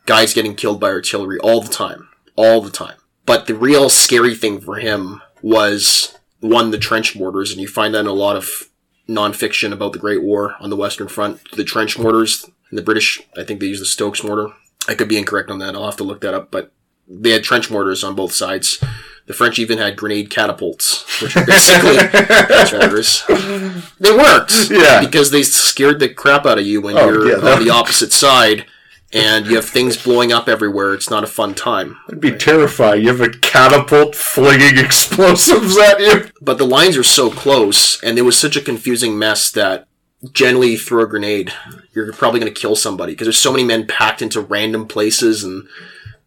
guys 0.05 0.35
getting 0.35 0.55
killed 0.55 0.79
by 0.79 0.91
artillery 0.91 1.39
all 1.39 1.63
the 1.63 1.73
time, 1.73 2.11
all 2.37 2.61
the 2.61 2.71
time. 2.71 2.99
But 3.25 3.47
the 3.47 3.55
real 3.55 3.89
scary 3.89 4.35
thing 4.35 4.61
for 4.61 4.77
him 4.77 5.23
was 5.41 6.19
one 6.41 6.73
the 6.73 6.79
trench 6.79 7.17
mortars, 7.17 7.51
and 7.51 7.59
you 7.59 7.67
find 7.67 7.95
that 7.95 8.01
in 8.01 8.07
a 8.07 8.13
lot 8.13 8.37
of 8.37 8.69
nonfiction 9.09 9.73
about 9.73 9.95
the 9.95 9.99
Great 9.99 10.23
War 10.23 10.57
on 10.61 10.69
the 10.69 10.77
Western 10.77 11.09
Front. 11.09 11.41
The 11.53 11.65
trench 11.65 11.99
mortars, 11.99 12.45
and 12.69 12.77
the 12.77 12.83
British, 12.83 13.23
I 13.35 13.45
think 13.45 13.61
they 13.61 13.67
use 13.67 13.81
the 13.81 13.87
Stokes 13.87 14.23
mortar. 14.23 14.53
I 14.87 14.95
could 14.95 15.09
be 15.09 15.17
incorrect 15.17 15.51
on 15.51 15.59
that. 15.61 15.75
I'll 15.75 15.87
have 15.87 15.97
to 15.97 16.05
look 16.05 16.21
that 16.21 16.35
up, 16.35 16.51
but 16.51 16.71
they 17.09 17.31
had 17.31 17.45
trench 17.45 17.71
mortars 17.71 18.05
on 18.05 18.15
both 18.15 18.33
sides. 18.33 18.79
The 19.27 19.33
French 19.33 19.59
even 19.59 19.79
had 19.79 19.97
grenade 19.97 20.29
catapults, 20.31 21.03
which 21.23 21.35
are 21.37 21.47
basically 21.47 21.97
trench. 22.69 23.27
They 23.99 24.13
worked, 24.15 24.71
Yeah. 24.71 25.01
because 25.01 25.31
they 25.31 25.43
scared 25.43 25.99
the 26.01 26.09
crap 26.11 26.45
out 26.45 26.59
of 26.59 26.67
you 26.67 26.81
when 26.83 26.97
Oh, 26.99 27.07
you're 27.09 27.29
yeah, 27.41 27.55
on 27.55 27.65
the 27.65 27.71
opposite 27.71 28.13
side, 28.13 28.67
and 29.15 29.47
you 29.47 29.57
have 29.57 29.65
things 29.65 29.97
blowing 30.03 30.31
up 30.33 30.47
everywhere. 30.49 30.93
It's 30.93 31.09
not 31.09 31.25
a 31.25 31.27
fun 31.29 31.55
time. 31.55 31.97
It'd 32.09 32.21
be 32.21 32.33
terrifying. 32.33 33.03
You 33.03 33.09
have 33.09 33.21
a 33.23 33.31
catapult 33.31 34.15
flinging 34.15 34.77
explosives 34.85 35.79
at 35.79 36.01
you. 36.01 36.27
But 36.43 36.59
the 36.59 36.67
lines 36.67 36.97
are 36.99 37.03
so 37.03 37.31
close, 37.31 38.03
and 38.03 38.19
it 38.19 38.23
was 38.23 38.37
such 38.39 38.57
a 38.57 38.61
confusing 38.61 39.19
mess 39.19 39.51
that 39.53 39.87
generally 40.33 40.73
you 40.73 40.79
throw 40.79 41.03
a 41.05 41.07
grenade, 41.07 41.53
you're 41.95 42.13
probably 42.13 42.41
going 42.41 42.53
to 42.53 42.61
kill 42.61 42.77
somebody 42.77 43.13
because 43.13 43.27
there's 43.27 43.39
so 43.39 43.53
many 43.53 43.65
men 43.65 43.87
packed 43.87 44.21
into 44.21 44.41
random 44.43 44.87
places, 44.87 45.45
and 45.45 45.67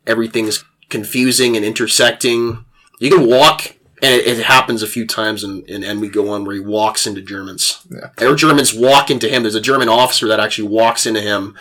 everything's 0.07 0.63
confusing 0.89 1.55
and 1.55 1.63
intersecting. 1.65 2.63
You 2.99 3.11
can 3.11 3.27
walk, 3.27 3.75
and 4.01 4.13
it, 4.13 4.27
it 4.27 4.45
happens 4.45 4.81
a 4.81 4.87
few 4.87 5.05
times 5.05 5.43
in, 5.43 5.63
in 5.65 5.83
And 5.83 6.01
We 6.01 6.09
Go 6.09 6.29
On 6.29 6.45
where 6.45 6.55
he 6.55 6.61
walks 6.61 7.05
into 7.05 7.21
Germans. 7.21 7.85
Yeah. 7.89 8.27
Or 8.27 8.35
Germans 8.35 8.73
walk 8.73 9.11
into 9.11 9.27
him. 9.29 9.43
There's 9.43 9.55
a 9.55 9.61
German 9.61 9.89
officer 9.89 10.27
that 10.27 10.39
actually 10.39 10.69
walks 10.69 11.05
into 11.05 11.21
him, 11.21 11.55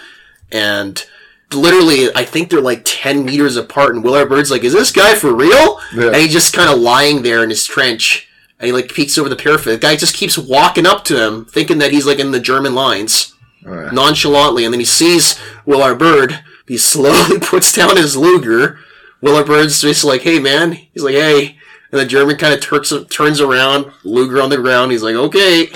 and 0.51 1.05
literally, 1.53 2.15
I 2.15 2.25
think 2.25 2.51
they're 2.51 2.61
like 2.61 2.83
10 2.85 3.25
meters 3.25 3.57
apart, 3.57 3.95
and 3.95 4.03
Will 4.03 4.15
R. 4.15 4.27
Bird's 4.27 4.51
like, 4.51 4.65
is 4.65 4.73
this 4.73 4.93
guy 4.93 5.15
for 5.15 5.35
real? 5.35 5.81
Yeah. 5.95 6.07
And 6.07 6.17
he's 6.17 6.33
just 6.33 6.55
kind 6.55 6.71
of 6.71 6.79
lying 6.79 7.23
there 7.23 7.43
in 7.43 7.51
his 7.51 7.65
trench, 7.65 8.29
and 8.59 8.67
he 8.67 8.73
like 8.73 8.93
peeks 8.93 9.19
over 9.19 9.29
the 9.29 9.37
parapet. 9.37 9.65
The 9.65 9.79
guy 9.79 9.97
just 9.97 10.17
keeps 10.17 10.39
walking 10.39 10.87
up 10.87 11.05
to 11.05 11.25
him, 11.25 11.45
thinking 11.45 11.79
that 11.79 11.93
he's 11.93 12.07
like 12.07 12.19
in 12.19 12.33
the 12.33 12.41
German 12.41 12.75
lines, 12.75 13.35
oh, 13.67 13.83
yeah. 13.83 13.91
nonchalantly, 13.91 14.65
and 14.65 14.73
then 14.73 14.81
he 14.81 14.87
sees 14.87 15.39
Will 15.65 15.83
R. 15.83 15.95
Bird. 15.95 16.43
He 16.67 16.79
slowly 16.79 17.39
puts 17.41 17.73
down 17.73 17.97
his 17.97 18.17
Luger. 18.17 18.81
Will 19.21 19.37
R. 19.37 19.45
Bird's 19.45 19.81
just 19.81 20.05
like, 20.05 20.23
hey 20.23 20.39
man. 20.39 20.73
He's 20.73 21.03
like, 21.03 21.15
hey. 21.15 21.57
And 21.93 22.01
the 22.01 22.07
German 22.07 22.37
kind 22.37 22.53
of 22.53 22.61
turns, 22.61 22.93
turns 23.09 23.41
around, 23.41 23.93
Luger 24.03 24.43
on 24.43 24.51
the 24.51 24.57
ground. 24.57 24.91
He's 24.91 25.05
like, 25.05 25.15
okay, 25.15 25.69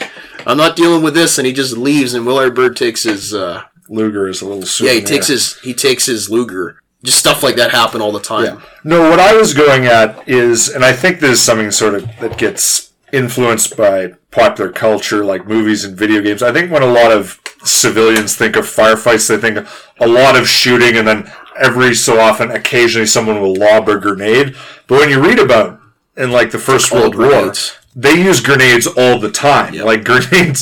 I'm 0.44 0.56
not 0.56 0.74
dealing 0.74 1.02
with 1.02 1.14
this. 1.14 1.38
And 1.38 1.46
he 1.46 1.52
just 1.52 1.76
leaves, 1.76 2.14
and 2.14 2.26
Will 2.26 2.38
R. 2.38 2.50
Bird 2.50 2.76
takes 2.76 3.04
his, 3.04 3.32
uh, 3.32 3.62
Luger 3.88 4.28
is 4.28 4.40
a 4.40 4.46
little 4.46 4.86
yeah, 4.86 4.94
he 4.94 5.02
takes 5.02 5.26
his 5.26 5.58
he 5.60 5.74
takes 5.74 6.06
his 6.06 6.30
Luger. 6.30 6.80
Just 7.02 7.18
stuff 7.18 7.42
like 7.42 7.56
that 7.56 7.70
happen 7.70 8.00
all 8.00 8.12
the 8.12 8.20
time. 8.20 8.62
No, 8.84 9.08
what 9.08 9.18
I 9.18 9.34
was 9.34 9.54
going 9.54 9.86
at 9.86 10.28
is, 10.28 10.68
and 10.68 10.84
I 10.84 10.92
think 10.92 11.18
this 11.18 11.32
is 11.32 11.42
something 11.42 11.70
sort 11.70 11.94
of 11.94 12.06
that 12.20 12.38
gets 12.38 12.92
influenced 13.12 13.76
by 13.76 14.14
popular 14.30 14.70
culture, 14.70 15.24
like 15.24 15.46
movies 15.46 15.84
and 15.84 15.96
video 15.96 16.20
games. 16.20 16.42
I 16.42 16.52
think 16.52 16.70
when 16.70 16.82
a 16.82 16.86
lot 16.86 17.10
of 17.10 17.40
civilians 17.64 18.36
think 18.36 18.54
of 18.54 18.64
firefights, 18.64 19.28
they 19.28 19.38
think 19.38 19.66
a 19.98 20.06
lot 20.06 20.36
of 20.36 20.48
shooting, 20.48 20.96
and 20.96 21.08
then 21.08 21.32
every 21.60 21.94
so 21.94 22.18
often, 22.18 22.50
occasionally, 22.50 23.06
someone 23.06 23.40
will 23.40 23.54
lob 23.54 23.88
a 23.88 23.98
grenade. 23.98 24.54
But 24.86 24.98
when 25.00 25.10
you 25.10 25.22
read 25.22 25.38
about 25.38 25.80
in 26.16 26.30
like 26.32 26.50
the 26.50 26.58
First 26.58 26.90
World 26.92 27.14
War, 27.16 27.52
they 27.94 28.14
use 28.22 28.40
grenades 28.40 28.86
all 28.86 29.18
the 29.18 29.30
time. 29.30 29.74
Like 29.74 30.04
grenades, 30.10 30.60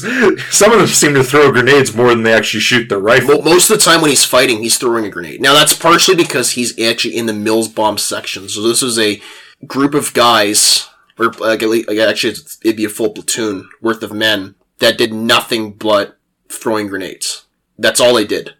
some 0.50 0.72
of 0.72 0.78
them 0.78 0.86
seem 0.86 1.14
to 1.14 1.24
throw 1.24 1.52
grenades 1.52 1.94
more 1.94 2.08
than 2.08 2.22
they 2.22 2.32
actually 2.32 2.60
shoot 2.60 2.88
their 2.88 2.98
rifle. 2.98 3.38
Mo- 3.38 3.42
Most 3.50 3.70
of 3.70 3.78
the 3.78 3.84
time 3.84 4.00
when 4.00 4.10
he's 4.10 4.24
fighting, 4.24 4.58
he's 4.62 4.78
throwing 4.78 5.04
a 5.04 5.10
grenade. 5.10 5.40
Now 5.40 5.54
that's 5.54 5.74
partially 5.74 6.16
because 6.16 6.52
he's 6.52 6.78
actually 6.80 7.16
in 7.16 7.26
the 7.26 7.32
Mills 7.32 7.68
bomb 7.68 7.98
section. 7.98 8.48
So 8.48 8.62
this 8.62 8.82
is 8.82 8.98
a 8.98 9.20
group 9.66 9.94
of 9.94 10.14
guys, 10.14 10.88
or 11.18 11.32
like, 11.32 11.62
at 11.62 11.68
least, 11.68 11.88
like 11.88 11.98
actually 11.98 12.34
it'd 12.62 12.76
be 12.76 12.84
a 12.84 12.88
full 12.90 13.10
platoon 13.10 13.68
worth 13.82 14.02
of 14.02 14.12
men 14.12 14.54
that 14.78 14.96
did 14.98 15.12
nothing 15.12 15.72
but 15.72 16.16
throwing 16.48 16.86
grenades. 16.88 17.44
That's 17.78 18.00
all 18.00 18.14
they 18.14 18.26
did. 18.26 18.54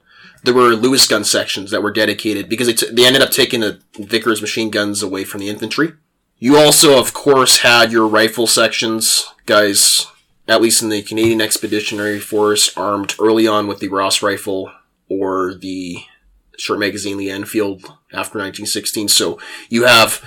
There 0.45 0.55
were 0.55 0.75
Lewis 0.75 1.07
gun 1.07 1.25
sections 1.25 1.71
that 1.71 1.83
were 1.83 1.93
dedicated 1.93 2.49
because 2.49 2.67
they, 2.67 2.75
t- 2.75 2.91
they 2.93 3.07
ended 3.07 3.23
up 3.23 3.31
taking 3.31 3.61
the 3.61 3.81
Vickers 3.99 4.41
machine 4.41 4.71
guns 4.71 5.03
away 5.03 5.25
from 5.25 5.41
the 5.41 5.49
infantry. 5.49 5.93
You 6.39 6.57
also, 6.57 6.99
of 6.99 7.13
course, 7.13 7.59
had 7.59 7.91
your 7.91 8.07
rifle 8.07 8.47
sections, 8.47 9.27
guys, 9.47 10.07
at 10.47 10.63
least 10.63 10.83
in 10.83 10.89
the 10.89 11.03
Canadian 11.03 11.41
Expeditionary 11.41 12.21
Force, 12.21 12.77
armed 12.77 13.15
early 13.19 13.49
on 13.49 13.67
with 13.67 13.81
the 13.81 13.89
Ross 13.89 14.23
rifle 14.23 14.71
or 15.09 15.55
the 15.55 16.05
short 16.57 16.79
magazine 16.79 17.17
Lee 17.17 17.31
Enfield 17.31 17.83
after 18.13 18.39
1916. 18.39 19.09
So 19.09 19.39
you 19.69 19.85
have 19.85 20.25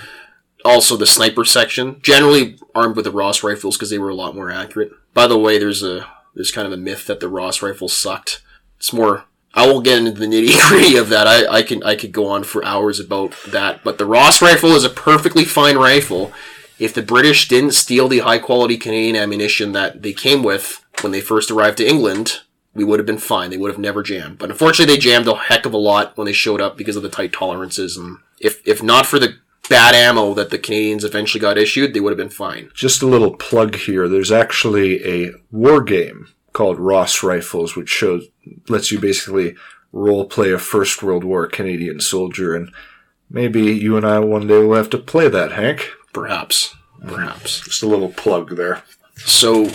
also 0.64 0.96
the 0.96 1.06
sniper 1.06 1.44
section, 1.44 2.00
generally 2.02 2.58
armed 2.74 2.96
with 2.96 3.04
the 3.04 3.10
Ross 3.10 3.42
rifles 3.42 3.76
because 3.76 3.90
they 3.90 3.98
were 3.98 4.08
a 4.08 4.14
lot 4.14 4.34
more 4.34 4.50
accurate. 4.50 4.92
By 5.14 5.26
the 5.26 5.38
way, 5.38 5.58
there's 5.58 5.82
a 5.82 6.06
there's 6.34 6.52
kind 6.52 6.66
of 6.66 6.72
a 6.72 6.78
myth 6.78 7.06
that 7.06 7.20
the 7.20 7.28
Ross 7.28 7.62
rifles 7.62 7.92
sucked. 7.92 8.42
It's 8.78 8.92
more. 8.92 9.24
I 9.54 9.66
won't 9.66 9.84
get 9.84 9.98
into 9.98 10.12
the 10.12 10.26
nitty 10.26 10.68
gritty 10.68 10.96
of 10.96 11.08
that. 11.10 11.26
I, 11.26 11.46
I 11.58 11.62
can 11.62 11.82
I 11.82 11.94
could 11.94 12.12
go 12.12 12.26
on 12.26 12.44
for 12.44 12.64
hours 12.64 12.98
about 12.98 13.34
that. 13.48 13.84
But 13.84 13.98
the 13.98 14.06
Ross 14.06 14.40
rifle 14.40 14.70
is 14.70 14.84
a 14.84 14.90
perfectly 14.90 15.44
fine 15.44 15.76
rifle. 15.76 16.32
If 16.78 16.94
the 16.94 17.02
British 17.02 17.48
didn't 17.48 17.72
steal 17.72 18.08
the 18.08 18.20
high 18.20 18.38
quality 18.38 18.76
Canadian 18.76 19.16
ammunition 19.16 19.72
that 19.72 20.02
they 20.02 20.12
came 20.12 20.42
with 20.42 20.84
when 21.02 21.12
they 21.12 21.20
first 21.20 21.50
arrived 21.50 21.78
to 21.78 21.88
England, 21.88 22.40
we 22.74 22.82
would 22.82 22.98
have 22.98 23.06
been 23.06 23.18
fine. 23.18 23.50
They 23.50 23.58
would 23.58 23.70
have 23.70 23.78
never 23.78 24.02
jammed. 24.02 24.38
But 24.38 24.50
unfortunately, 24.50 24.94
they 24.94 25.00
jammed 25.00 25.28
a 25.28 25.36
heck 25.36 25.66
of 25.66 25.74
a 25.74 25.78
lot 25.78 26.16
when 26.16 26.24
they 26.24 26.32
showed 26.32 26.60
up 26.60 26.76
because 26.76 26.96
of 26.96 27.02
the 27.02 27.08
tight 27.08 27.32
tolerances. 27.32 27.96
And 27.96 28.18
if 28.40 28.66
if 28.66 28.82
not 28.82 29.06
for 29.06 29.18
the 29.18 29.36
bad 29.68 29.94
ammo 29.94 30.34
that 30.34 30.50
the 30.50 30.58
Canadians 30.58 31.04
eventually 31.04 31.40
got 31.40 31.58
issued, 31.58 31.92
they 31.92 32.00
would 32.00 32.10
have 32.10 32.18
been 32.18 32.28
fine. 32.28 32.70
Just 32.74 33.02
a 33.02 33.06
little 33.06 33.36
plug 33.36 33.76
here. 33.76 34.08
There's 34.08 34.32
actually 34.32 35.04
a 35.06 35.32
war 35.50 35.82
game 35.82 36.28
called 36.52 36.78
Ross 36.78 37.22
Rifles, 37.22 37.76
which 37.76 37.88
shows 37.88 38.26
lets 38.68 38.90
you 38.90 38.98
basically 38.98 39.54
role 39.92 40.24
play 40.24 40.52
a 40.52 40.58
First 40.58 41.02
World 41.02 41.24
War 41.24 41.46
Canadian 41.46 42.00
soldier, 42.00 42.54
and 42.54 42.72
maybe 43.30 43.62
you 43.62 43.96
and 43.96 44.06
I 44.06 44.18
one 44.18 44.46
day 44.46 44.62
will 44.62 44.76
have 44.76 44.90
to 44.90 44.98
play 44.98 45.28
that, 45.28 45.52
Hank. 45.52 45.90
Perhaps. 46.12 46.74
Perhaps. 47.06 47.60
Just 47.60 47.82
a 47.82 47.88
little 47.88 48.10
plug 48.10 48.56
there. 48.56 48.82
So 49.16 49.70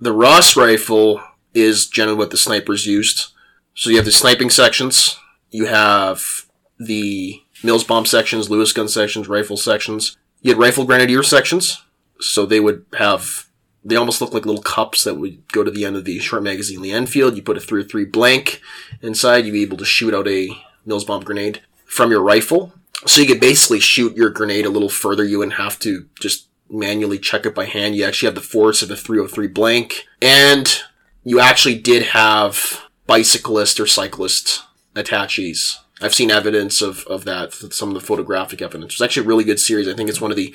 the 0.00 0.12
Ross 0.12 0.56
rifle 0.56 1.22
is 1.52 1.86
generally 1.86 2.18
what 2.18 2.30
the 2.30 2.36
snipers 2.36 2.86
used. 2.86 3.32
So 3.74 3.90
you 3.90 3.96
have 3.96 4.04
the 4.04 4.12
sniping 4.12 4.50
sections, 4.50 5.18
you 5.50 5.66
have 5.66 6.46
the 6.78 7.42
Mills 7.62 7.84
bomb 7.84 8.04
sections, 8.04 8.50
Lewis 8.50 8.72
gun 8.72 8.88
sections, 8.88 9.28
rifle 9.28 9.56
sections. 9.56 10.16
You 10.42 10.50
had 10.50 10.58
rifle 10.58 10.84
grenadier 10.84 11.22
sections, 11.22 11.82
so 12.20 12.44
they 12.44 12.60
would 12.60 12.84
have 12.98 13.43
they 13.84 13.96
almost 13.96 14.20
look 14.20 14.32
like 14.32 14.46
little 14.46 14.62
cups 14.62 15.04
that 15.04 15.14
would 15.14 15.46
go 15.52 15.62
to 15.62 15.70
the 15.70 15.84
end 15.84 15.96
of 15.96 16.04
the 16.04 16.18
short 16.18 16.42
magazine 16.42 16.80
Lee 16.80 16.92
Enfield. 16.92 17.36
You 17.36 17.42
put 17.42 17.56
a 17.56 17.60
three 17.60 17.82
or 17.82 17.84
three 17.84 18.04
blank 18.04 18.60
inside, 19.02 19.44
you'd 19.44 19.52
be 19.52 19.62
able 19.62 19.76
to 19.76 19.84
shoot 19.84 20.14
out 20.14 20.26
a 20.26 20.48
Mills 20.86 21.04
bomb 21.04 21.22
grenade 21.22 21.62
from 21.84 22.10
your 22.10 22.22
rifle. 22.22 22.72
So 23.06 23.20
you 23.20 23.26
could 23.26 23.40
basically 23.40 23.80
shoot 23.80 24.16
your 24.16 24.30
grenade 24.30 24.66
a 24.66 24.70
little 24.70 24.88
further. 24.88 25.24
You 25.24 25.38
wouldn't 25.38 25.58
have 25.58 25.78
to 25.80 26.08
just 26.20 26.48
manually 26.70 27.18
check 27.18 27.44
it 27.46 27.54
by 27.54 27.66
hand. 27.66 27.96
You 27.96 28.04
actually 28.04 28.26
have 28.26 28.34
the 28.34 28.40
force 28.40 28.82
of 28.82 28.90
a 28.90 28.96
303 28.96 29.48
blank. 29.48 30.06
And 30.22 30.80
you 31.22 31.40
actually 31.40 31.78
did 31.78 32.08
have 32.08 32.82
bicyclist 33.06 33.78
or 33.80 33.86
cyclist 33.86 34.62
attaches. 34.94 35.78
I've 36.00 36.14
seen 36.14 36.30
evidence 36.30 36.82
of, 36.82 37.04
of 37.06 37.24
that, 37.24 37.52
some 37.52 37.88
of 37.88 37.94
the 37.94 38.00
photographic 38.00 38.60
evidence. 38.62 38.94
It's 38.94 39.02
actually 39.02 39.24
a 39.24 39.28
really 39.28 39.44
good 39.44 39.60
series. 39.60 39.88
I 39.88 39.94
think 39.94 40.08
it's 40.08 40.20
one 40.20 40.30
of 40.30 40.36
the 40.36 40.54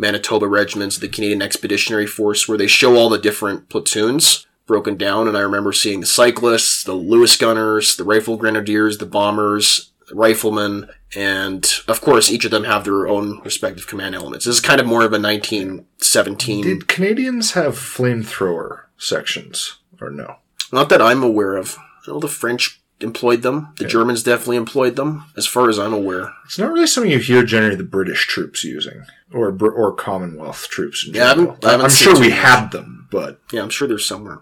Manitoba 0.00 0.48
regiments 0.48 0.96
of 0.96 1.02
the 1.02 1.08
Canadian 1.08 1.42
Expeditionary 1.42 2.06
Force 2.06 2.48
where 2.48 2.58
they 2.58 2.66
show 2.66 2.96
all 2.96 3.08
the 3.08 3.18
different 3.18 3.68
platoons 3.68 4.46
broken 4.66 4.96
down. 4.96 5.28
And 5.28 5.36
I 5.36 5.40
remember 5.40 5.72
seeing 5.72 6.00
the 6.00 6.06
cyclists, 6.06 6.84
the 6.84 6.94
Lewis 6.94 7.36
gunners, 7.36 7.96
the 7.96 8.04
rifle 8.04 8.36
grenadiers, 8.36 8.98
the 8.98 9.06
bombers, 9.06 9.90
the 10.08 10.14
riflemen, 10.14 10.88
and 11.14 11.68
of 11.88 12.00
course, 12.00 12.30
each 12.30 12.44
of 12.44 12.50
them 12.50 12.64
have 12.64 12.84
their 12.84 13.08
own 13.08 13.40
respective 13.44 13.86
command 13.86 14.14
elements. 14.14 14.46
This 14.46 14.56
is 14.56 14.60
kind 14.60 14.80
of 14.80 14.86
more 14.86 15.02
of 15.02 15.12
a 15.12 15.20
1917. 15.20 16.64
Did 16.64 16.88
Canadians 16.88 17.52
have 17.52 17.74
flamethrower 17.74 18.84
sections 18.96 19.78
or 20.00 20.10
no? 20.10 20.36
Not 20.72 20.88
that 20.88 21.02
I'm 21.02 21.22
aware 21.22 21.56
of. 21.56 21.76
I 21.78 22.10
know 22.10 22.20
the 22.20 22.28
French 22.28 22.79
employed 23.00 23.42
them. 23.42 23.72
The 23.78 23.86
Germans 23.86 24.22
definitely 24.22 24.56
employed 24.56 24.96
them, 24.96 25.24
as 25.36 25.46
far 25.46 25.68
as 25.68 25.78
I'm 25.78 25.92
aware. 25.92 26.32
It's 26.44 26.58
not 26.58 26.70
really 26.72 26.86
something 26.86 27.10
you 27.10 27.18
hear 27.18 27.42
generally 27.44 27.76
the 27.76 27.82
British 27.84 28.26
troops 28.26 28.62
using 28.64 29.02
or 29.32 29.56
or 29.62 29.94
Commonwealth 29.94 30.68
troops. 30.68 31.06
In 31.06 31.14
Yeah, 31.14 31.24
I 31.24 31.28
haven't, 31.28 31.64
I 31.64 31.70
haven't 31.72 31.84
I'm 31.86 31.90
seen 31.90 32.04
sure 32.14 32.20
we 32.20 32.28
much. 32.30 32.38
had 32.38 32.70
them, 32.72 33.08
but 33.10 33.40
Yeah, 33.52 33.62
I'm 33.62 33.70
sure 33.70 33.86
there's 33.88 34.06
somewhere. 34.06 34.40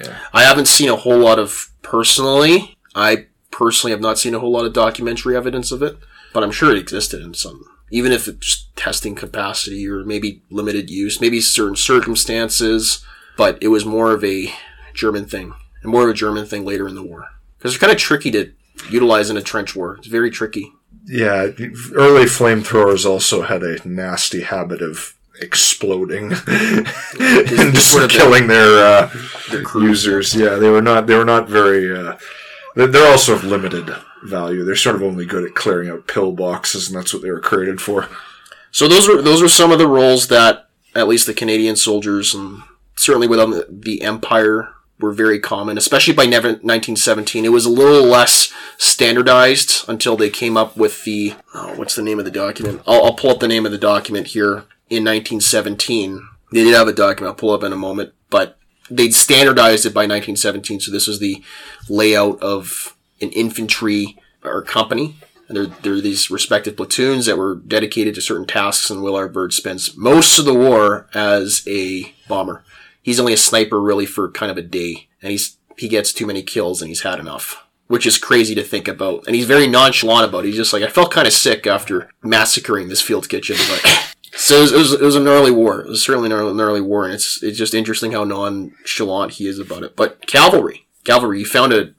Yeah. 0.00 0.18
I 0.32 0.42
haven't 0.42 0.66
seen 0.68 0.88
a 0.88 0.96
whole 0.96 1.18
lot 1.18 1.38
of 1.38 1.70
personally. 1.82 2.76
I 2.94 3.26
personally 3.50 3.92
have 3.92 4.00
not 4.00 4.18
seen 4.18 4.34
a 4.34 4.38
whole 4.40 4.50
lot 4.52 4.64
of 4.66 4.72
documentary 4.72 5.36
evidence 5.36 5.70
of 5.72 5.82
it, 5.82 5.96
but 6.32 6.42
I'm 6.42 6.50
sure 6.52 6.70
it 6.72 6.78
existed 6.78 7.22
in 7.22 7.34
some. 7.34 7.64
Even 7.90 8.10
if 8.12 8.26
it's 8.28 8.66
testing 8.74 9.14
capacity 9.14 9.88
or 9.88 10.04
maybe 10.04 10.42
limited 10.50 10.90
use, 10.90 11.20
maybe 11.20 11.40
certain 11.40 11.76
circumstances, 11.76 13.04
but 13.36 13.58
it 13.62 13.68
was 13.68 13.84
more 13.84 14.12
of 14.12 14.24
a 14.24 14.52
German 14.94 15.26
thing. 15.26 15.54
and 15.82 15.92
more 15.92 16.02
of 16.04 16.10
a 16.10 16.14
German 16.14 16.46
thing 16.46 16.64
later 16.64 16.88
in 16.88 16.94
the 16.96 17.02
war 17.02 17.26
because 17.58 17.72
they're 17.72 17.80
kind 17.80 17.92
of 17.92 17.98
tricky 17.98 18.30
to 18.32 18.52
utilize 18.90 19.30
in 19.30 19.36
a 19.36 19.42
trench 19.42 19.74
war. 19.76 19.96
It's 19.96 20.06
very 20.06 20.30
tricky. 20.30 20.72
Yeah, 21.06 21.50
early 21.94 22.24
flamethrowers 22.24 23.06
also 23.06 23.42
had 23.42 23.62
a 23.62 23.86
nasty 23.88 24.42
habit 24.42 24.82
of 24.82 25.14
exploding 25.40 26.32
and 26.48 27.74
just 27.74 27.90
sort 27.92 28.04
of 28.04 28.10
killing 28.10 28.46
their, 28.48 28.84
uh, 28.84 29.10
Their 29.50 29.62
users. 29.82 30.34
Yeah, 30.34 30.56
they 30.56 30.68
were 30.68 30.82
not. 30.82 31.06
They 31.06 31.14
were 31.16 31.24
not 31.24 31.48
very. 31.48 31.96
Uh, 31.96 32.16
they're- 32.74 32.86
they're 32.88 33.10
also 33.10 33.34
of 33.34 33.44
limited 33.44 33.88
value. 34.24 34.64
They're 34.64 34.76
sort 34.76 34.96
of 34.96 35.02
only 35.02 35.24
good 35.26 35.44
at 35.44 35.54
clearing 35.54 35.88
out 35.88 36.06
pillboxes, 36.08 36.88
and 36.88 36.96
that's 36.96 37.12
what 37.14 37.22
they 37.22 37.30
were 37.30 37.40
created 37.40 37.80
for. 37.80 38.08
So 38.72 38.88
those 38.88 39.08
were 39.08 39.22
those 39.22 39.40
were 39.40 39.48
some 39.48 39.70
of 39.72 39.78
the 39.78 39.86
roles 39.88 40.28
that 40.28 40.68
at 40.94 41.08
least 41.08 41.26
the 41.26 41.34
Canadian 41.34 41.76
soldiers 41.76 42.34
and 42.34 42.62
certainly 42.96 43.28
within 43.28 43.50
the, 43.50 43.66
the 43.70 44.02
Empire 44.02 44.68
were 44.98 45.12
very 45.12 45.38
common, 45.38 45.76
especially 45.76 46.14
by 46.14 46.24
1917. 46.24 47.44
It 47.44 47.52
was 47.52 47.66
a 47.66 47.70
little 47.70 48.04
less 48.04 48.52
standardized 48.78 49.88
until 49.88 50.16
they 50.16 50.30
came 50.30 50.56
up 50.56 50.76
with 50.76 51.04
the 51.04 51.34
oh, 51.54 51.74
what's 51.76 51.94
the 51.94 52.02
name 52.02 52.18
of 52.18 52.24
the 52.24 52.30
document? 52.30 52.82
I'll, 52.86 53.04
I'll 53.04 53.14
pull 53.14 53.30
up 53.30 53.40
the 53.40 53.48
name 53.48 53.66
of 53.66 53.72
the 53.72 53.78
document 53.78 54.28
here 54.28 54.64
in 54.88 55.04
1917. 55.04 56.26
They 56.52 56.64
did 56.64 56.74
have 56.74 56.88
a 56.88 56.92
document. 56.92 57.32
I'll 57.32 57.40
pull 57.40 57.50
up 57.50 57.62
in 57.62 57.72
a 57.72 57.76
moment, 57.76 58.14
but 58.30 58.58
they'd 58.90 59.14
standardized 59.14 59.84
it 59.84 59.94
by 59.94 60.02
1917. 60.02 60.80
So 60.80 60.92
this 60.92 61.06
was 61.06 61.18
the 61.18 61.42
layout 61.88 62.40
of 62.40 62.96
an 63.20 63.30
infantry 63.30 64.18
or 64.44 64.62
company. 64.62 65.16
And 65.48 65.56
there, 65.56 65.66
there 65.66 65.92
are 65.94 66.00
these 66.00 66.30
respective 66.30 66.76
platoons 66.76 67.26
that 67.26 67.38
were 67.38 67.54
dedicated 67.54 68.14
to 68.16 68.20
certain 68.20 68.46
tasks, 68.46 68.90
and 68.90 69.02
Will 69.02 69.14
R. 69.14 69.28
Bird 69.28 69.52
spends 69.52 69.96
most 69.96 70.38
of 70.38 70.44
the 70.44 70.54
war 70.54 71.08
as 71.14 71.62
a 71.68 72.14
bomber. 72.28 72.64
He's 73.06 73.20
only 73.20 73.32
a 73.32 73.36
sniper 73.36 73.80
really 73.80 74.04
for 74.06 74.30
kind 74.30 74.50
of 74.50 74.58
a 74.58 74.62
day, 74.62 75.08
and 75.22 75.30
he's 75.30 75.56
he 75.78 75.88
gets 75.88 76.12
too 76.12 76.26
many 76.26 76.42
kills 76.42 76.82
and 76.82 76.88
he's 76.88 77.02
had 77.02 77.20
enough, 77.20 77.64
which 77.86 78.06
is 78.06 78.18
crazy 78.18 78.54
to 78.56 78.62
think 78.62 78.88
about. 78.88 79.24
And 79.26 79.36
he's 79.36 79.46
very 79.46 79.66
nonchalant 79.66 80.28
about 80.28 80.44
it. 80.44 80.48
He's 80.48 80.56
just 80.56 80.72
like, 80.72 80.82
I 80.82 80.88
felt 80.88 81.10
kind 81.12 81.26
of 81.26 81.32
sick 81.32 81.66
after 81.66 82.10
massacring 82.22 82.88
this 82.88 83.00
field 83.02 83.28
kitchen, 83.28 83.56
but. 83.68 84.02
So 84.38 84.58
it 84.58 84.60
was, 84.60 84.72
it 84.72 84.76
was, 84.78 84.92
it 84.92 85.00
was 85.00 85.16
an 85.16 85.28
early 85.28 85.50
war. 85.50 85.80
It 85.80 85.88
was 85.88 86.04
certainly 86.04 86.26
an 86.26 86.32
early, 86.34 86.50
an 86.50 86.60
early 86.60 86.82
war, 86.82 87.06
and 87.06 87.14
it's 87.14 87.42
it's 87.42 87.56
just 87.56 87.72
interesting 87.72 88.12
how 88.12 88.22
nonchalant 88.24 89.32
he 89.32 89.46
is 89.46 89.58
about 89.58 89.82
it. 89.82 89.96
But 89.96 90.26
cavalry, 90.26 90.86
cavalry, 91.04 91.38
you 91.40 91.46
found 91.46 91.72
a 91.72 91.94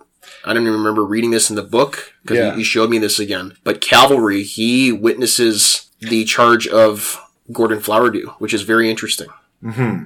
I 0.45 0.53
don't 0.53 0.61
even 0.61 0.73
remember 0.77 1.03
reading 1.03 1.31
this 1.31 1.49
in 1.49 1.55
the 1.55 1.63
book 1.63 2.13
because 2.21 2.37
Yeah. 2.37 2.51
you, 2.51 2.59
you 2.59 2.63
showed 2.63 2.91
me 2.91 2.99
this 2.99 3.17
again. 3.17 3.57
But 3.63 3.81
cavalry, 3.81 4.43
he 4.43 4.91
witnesses 4.91 5.89
the 5.99 6.25
charge 6.25 6.67
of 6.67 7.19
Gordon 7.51 7.79
Flowerdew, 7.79 8.27
which 8.39 8.53
is 8.53 8.61
very 8.61 8.87
interesting. 8.89 9.29
Mm-hmm. 9.63 10.05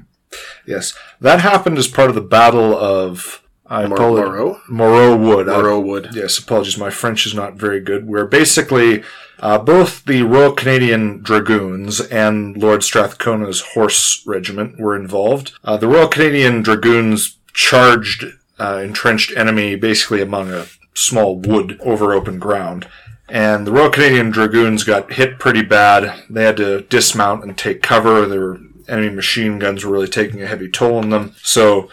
Yes, 0.65 0.93
that 1.19 1.41
happened 1.41 1.77
as 1.77 1.87
part 1.87 2.09
of 2.09 2.15
the 2.15 2.21
Battle 2.21 2.75
of 2.75 3.41
I 3.65 3.87
Mor- 3.87 3.97
Moreau? 3.97 4.61
Moreau 4.67 5.15
Wood. 5.15 5.47
Moreau 5.47 5.79
Wood. 5.79 6.09
Yes, 6.13 6.37
apologies. 6.37 6.77
My 6.77 6.89
French 6.89 7.25
is 7.25 7.33
not 7.33 7.55
very 7.55 7.79
good. 7.79 8.07
Where 8.07 8.25
basically 8.25 9.03
uh, 9.39 9.57
both 9.57 10.05
the 10.05 10.23
Royal 10.23 10.51
Canadian 10.51 11.21
Dragoons 11.21 12.01
and 12.01 12.57
Lord 12.57 12.81
Strathcona's 12.81 13.61
Horse 13.73 14.23
Regiment 14.27 14.79
were 14.79 14.95
involved. 14.95 15.53
Uh, 15.63 15.77
the 15.77 15.87
Royal 15.87 16.07
Canadian 16.09 16.61
Dragoons 16.61 17.37
charged 17.53 18.25
uh, 18.59 18.81
entrenched 18.83 19.35
enemy 19.35 19.75
basically 19.75 20.21
among 20.21 20.51
a 20.51 20.67
small 20.93 21.37
wood 21.39 21.79
over 21.81 22.13
open 22.13 22.39
ground. 22.39 22.87
And 23.29 23.65
the 23.65 23.71
Royal 23.71 23.89
Canadian 23.89 24.29
Dragoons 24.29 24.83
got 24.83 25.13
hit 25.13 25.39
pretty 25.39 25.61
bad. 25.61 26.23
They 26.29 26.43
had 26.43 26.57
to 26.57 26.81
dismount 26.81 27.45
and 27.45 27.57
take 27.57 27.81
cover. 27.81 28.25
There 28.25 28.41
were 28.41 28.59
enemy 28.87 29.09
machine 29.09 29.59
guns 29.59 29.83
were 29.85 29.91
really 29.91 30.07
taking 30.07 30.41
a 30.41 30.47
heavy 30.47 30.69
toll 30.69 30.95
on 30.97 31.09
them. 31.09 31.35
So 31.43 31.89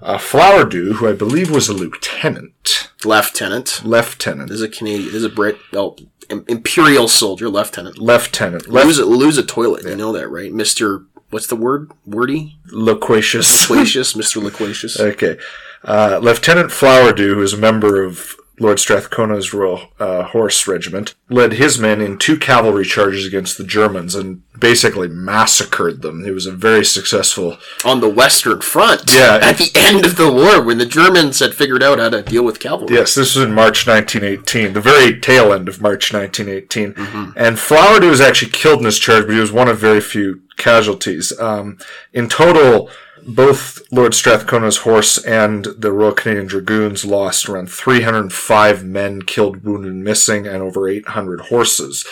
uh, 0.00 0.18
Flowerdew, 0.18 0.94
who 0.94 1.08
I 1.08 1.12
believe 1.12 1.50
was 1.50 1.68
a 1.68 1.72
lieutenant, 1.74 2.90
Lieutenant. 3.04 3.84
lieutenant, 3.84 4.48
This 4.48 4.56
is 4.56 4.62
a 4.62 4.68
Canadian. 4.68 5.06
This 5.06 5.14
is 5.16 5.24
a 5.24 5.28
Brit. 5.28 5.58
Oh, 5.72 5.96
im- 6.28 6.44
Imperial 6.48 7.08
soldier. 7.08 7.48
Lieutenant. 7.48 7.98
lieutenant, 7.98 8.68
Lose 8.68 8.98
a, 8.98 9.04
lose 9.04 9.38
a 9.38 9.42
toilet. 9.44 9.84
You 9.84 9.96
know 9.96 10.12
that, 10.12 10.28
right? 10.28 10.52
Mister. 10.52 11.04
What's 11.30 11.46
the 11.46 11.56
word? 11.56 11.90
Wordy. 12.04 12.58
loquacious. 12.66 13.70
Loquacious. 13.70 14.14
Mister 14.14 14.38
Loquacious. 14.40 15.00
okay, 15.00 15.38
uh, 15.84 16.18
Lieutenant 16.22 16.70
Flowerdew, 16.70 17.34
who 17.34 17.42
is 17.42 17.54
a 17.54 17.58
member 17.58 18.02
of 18.04 18.36
Lord 18.62 18.78
Strathcona's 18.78 19.52
Royal 19.52 19.88
uh, 19.98 20.22
Horse 20.22 20.68
Regiment, 20.68 21.14
led 21.28 21.54
his 21.54 21.78
men 21.78 22.00
in 22.00 22.16
two 22.16 22.38
cavalry 22.38 22.84
charges 22.84 23.26
against 23.26 23.58
the 23.58 23.64
Germans 23.64 24.14
and 24.14 24.42
basically 24.58 25.08
massacred 25.08 26.00
them. 26.02 26.24
He 26.24 26.30
was 26.30 26.46
a 26.46 26.52
very 26.52 26.84
successful. 26.84 27.58
On 27.84 28.00
the 28.00 28.08
Western 28.08 28.60
Front. 28.60 29.12
Yeah. 29.12 29.40
At 29.42 29.58
the 29.58 29.72
end 29.74 30.06
of 30.06 30.16
the 30.16 30.30
war, 30.30 30.62
when 30.62 30.78
the 30.78 30.86
Germans 30.86 31.40
had 31.40 31.54
figured 31.54 31.82
out 31.82 31.98
how 31.98 32.10
to 32.10 32.22
deal 32.22 32.44
with 32.44 32.60
cavalry. 32.60 32.94
Yes, 32.94 33.16
this 33.16 33.34
was 33.34 33.44
in 33.44 33.52
March 33.52 33.86
1918, 33.86 34.72
the 34.72 34.80
very 34.80 35.18
tail 35.18 35.52
end 35.52 35.68
of 35.68 35.82
March 35.82 36.12
1918. 36.12 37.34
And 37.36 37.56
Flowerdew 37.56 38.10
was 38.10 38.20
actually 38.20 38.52
killed 38.52 38.78
in 38.78 38.84
this 38.84 39.00
charge, 39.00 39.26
but 39.26 39.34
he 39.34 39.40
was 39.40 39.50
one 39.50 39.68
of 39.68 39.78
very 39.78 40.00
few 40.00 40.42
casualties. 40.56 41.36
Um, 41.40 41.78
in 42.12 42.28
total, 42.28 42.90
both 43.26 43.80
Lord 43.90 44.12
Strathcona's 44.14 44.78
horse 44.78 45.18
and 45.24 45.64
the 45.78 45.92
Royal 45.92 46.12
Canadian 46.12 46.46
Dragoons 46.46 47.04
lost 47.04 47.48
around 47.48 47.70
305 47.70 48.84
men 48.84 49.22
killed, 49.22 49.64
wounded, 49.64 49.92
and 49.92 50.04
missing, 50.04 50.46
and 50.46 50.62
over 50.62 50.88
800 50.88 51.42
horses. 51.42 52.06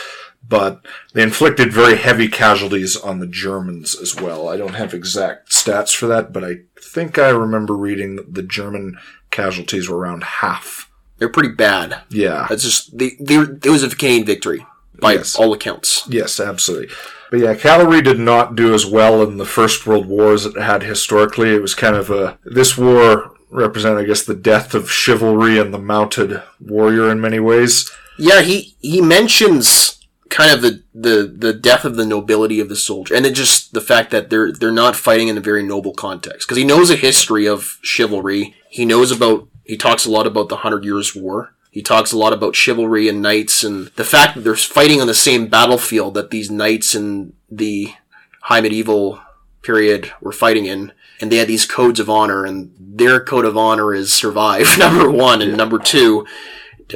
But 0.46 0.80
they 1.12 1.22
inflicted 1.22 1.72
very 1.72 1.96
heavy 1.96 2.26
casualties 2.28 2.96
on 2.96 3.18
the 3.20 3.26
Germans 3.26 3.94
as 4.00 4.16
well. 4.16 4.48
I 4.48 4.56
don't 4.56 4.74
have 4.74 4.94
exact 4.94 5.50
stats 5.50 5.94
for 5.94 6.06
that, 6.08 6.32
but 6.32 6.42
I 6.42 6.60
think 6.80 7.18
I 7.18 7.28
remember 7.28 7.76
reading 7.76 8.16
that 8.16 8.34
the 8.34 8.42
German 8.42 8.98
casualties 9.30 9.88
were 9.88 9.98
around 9.98 10.24
half. 10.24 10.90
They're 11.18 11.28
pretty 11.28 11.50
bad. 11.54 12.00
Yeah. 12.08 12.46
That's 12.48 12.64
just 12.64 12.96
they, 12.96 13.10
they 13.20 13.34
it 13.36 13.66
was 13.66 13.82
a 13.82 13.90
Canadian 13.94 14.24
victory 14.26 14.66
by 14.98 15.12
Yes. 15.12 15.36
all 15.36 15.52
accounts. 15.52 16.04
Yes, 16.08 16.40
absolutely. 16.40 16.88
But 17.30 17.40
yeah, 17.40 17.54
cavalry 17.54 18.02
did 18.02 18.18
not 18.18 18.56
do 18.56 18.74
as 18.74 18.84
well 18.84 19.22
in 19.22 19.36
the 19.38 19.44
First 19.44 19.86
World 19.86 20.06
War 20.06 20.32
as 20.32 20.46
it 20.46 20.60
had 20.60 20.82
historically. 20.82 21.54
It 21.54 21.62
was 21.62 21.74
kind 21.74 21.96
of 21.96 22.10
a 22.10 22.38
this 22.44 22.76
war 22.76 23.32
represented, 23.50 23.98
I 23.98 24.04
guess, 24.04 24.24
the 24.24 24.34
death 24.34 24.74
of 24.74 24.90
chivalry 24.90 25.58
and 25.58 25.72
the 25.72 25.78
mounted 25.78 26.42
warrior 26.60 27.10
in 27.10 27.20
many 27.20 27.40
ways. 27.40 27.90
Yeah, 28.18 28.42
he 28.42 28.76
he 28.80 29.00
mentions 29.00 29.98
kind 30.28 30.52
of 30.52 30.62
the, 30.62 30.82
the 30.94 31.32
the 31.36 31.52
death 31.52 31.84
of 31.84 31.96
the 31.96 32.06
nobility 32.06 32.60
of 32.60 32.68
the 32.68 32.76
soldier, 32.76 33.14
and 33.14 33.24
then 33.24 33.34
just 33.34 33.72
the 33.72 33.80
fact 33.80 34.10
that 34.10 34.30
they're 34.30 34.52
they're 34.52 34.72
not 34.72 34.96
fighting 34.96 35.28
in 35.28 35.36
a 35.38 35.42
very 35.42 35.62
noble 35.62 35.92
context 35.92 36.48
because 36.48 36.58
he 36.58 36.64
knows 36.64 36.90
a 36.90 36.96
history 36.96 37.46
of 37.46 37.78
chivalry. 37.82 38.54
He 38.68 38.84
knows 38.84 39.10
about 39.10 39.48
he 39.64 39.76
talks 39.76 40.04
a 40.04 40.10
lot 40.10 40.26
about 40.26 40.48
the 40.48 40.58
Hundred 40.58 40.84
Years' 40.84 41.14
War. 41.14 41.54
He 41.70 41.82
talks 41.82 42.12
a 42.12 42.18
lot 42.18 42.32
about 42.32 42.56
chivalry 42.56 43.08
and 43.08 43.22
knights 43.22 43.62
and 43.62 43.86
the 43.94 44.04
fact 44.04 44.34
that 44.34 44.40
they're 44.40 44.56
fighting 44.56 45.00
on 45.00 45.06
the 45.06 45.14
same 45.14 45.46
battlefield 45.46 46.14
that 46.14 46.30
these 46.30 46.50
knights 46.50 46.96
in 46.96 47.32
the 47.48 47.94
high 48.42 48.60
medieval 48.60 49.20
period 49.62 50.12
were 50.20 50.32
fighting 50.32 50.66
in. 50.66 50.92
And 51.20 51.30
they 51.30 51.36
had 51.36 51.48
these 51.48 51.66
codes 51.66 52.00
of 52.00 52.08
honor, 52.08 52.46
and 52.46 52.72
their 52.78 53.22
code 53.22 53.44
of 53.44 53.56
honor 53.56 53.92
is 53.92 54.10
survive, 54.10 54.66
number 54.78 55.10
one, 55.10 55.42
and 55.42 55.54
number 55.54 55.78
two, 55.78 56.26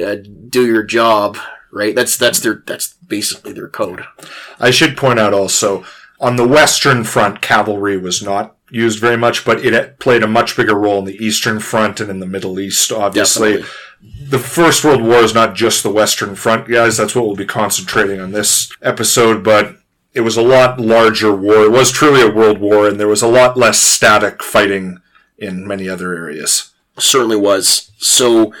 uh, 0.03 0.15
do 0.49 0.65
your 0.65 0.81
job, 0.81 1.37
right? 1.71 1.93
That's 1.93 2.17
that's 2.17 2.39
their 2.39 2.63
that's 2.65 2.95
basically 3.07 3.53
their 3.53 3.67
code. 3.67 4.03
I 4.59 4.71
should 4.71 4.97
point 4.97 5.19
out 5.19 5.35
also, 5.35 5.85
on 6.19 6.37
the 6.37 6.47
Western 6.47 7.03
Front, 7.03 7.41
cavalry 7.41 7.97
was 7.97 8.23
not 8.23 8.55
used 8.71 8.99
very 8.99 9.17
much, 9.17 9.45
but 9.45 9.63
it 9.63 9.99
played 9.99 10.23
a 10.23 10.27
much 10.27 10.57
bigger 10.57 10.75
role 10.75 10.99
in 10.99 11.05
the 11.05 11.23
Eastern 11.23 11.59
Front 11.59 11.99
and 11.99 12.09
in 12.09 12.19
the 12.19 12.25
Middle 12.25 12.59
East, 12.59 12.91
obviously. 12.91 13.57
Definitely. 13.57 13.75
The 14.29 14.39
First 14.39 14.83
World 14.83 15.03
War 15.03 15.17
is 15.17 15.35
not 15.35 15.55
just 15.55 15.83
the 15.83 15.91
Western 15.91 16.35
Front, 16.35 16.67
guys. 16.67 16.97
That's 16.97 17.13
what 17.13 17.25
we'll 17.25 17.35
be 17.35 17.45
concentrating 17.45 18.19
on 18.19 18.31
this 18.31 18.71
episode, 18.81 19.43
but 19.43 19.77
it 20.13 20.21
was 20.21 20.35
a 20.35 20.41
lot 20.41 20.79
larger 20.79 21.35
war. 21.35 21.63
It 21.63 21.71
was 21.71 21.91
truly 21.91 22.21
a 22.21 22.31
world 22.31 22.59
war, 22.59 22.87
and 22.87 22.99
there 22.99 23.07
was 23.07 23.21
a 23.21 23.27
lot 23.27 23.55
less 23.55 23.79
static 23.79 24.41
fighting 24.41 24.99
in 25.37 25.67
many 25.67 25.87
other 25.87 26.13
areas. 26.15 26.73
Certainly 26.97 27.37
was. 27.37 27.91
So 27.97 28.53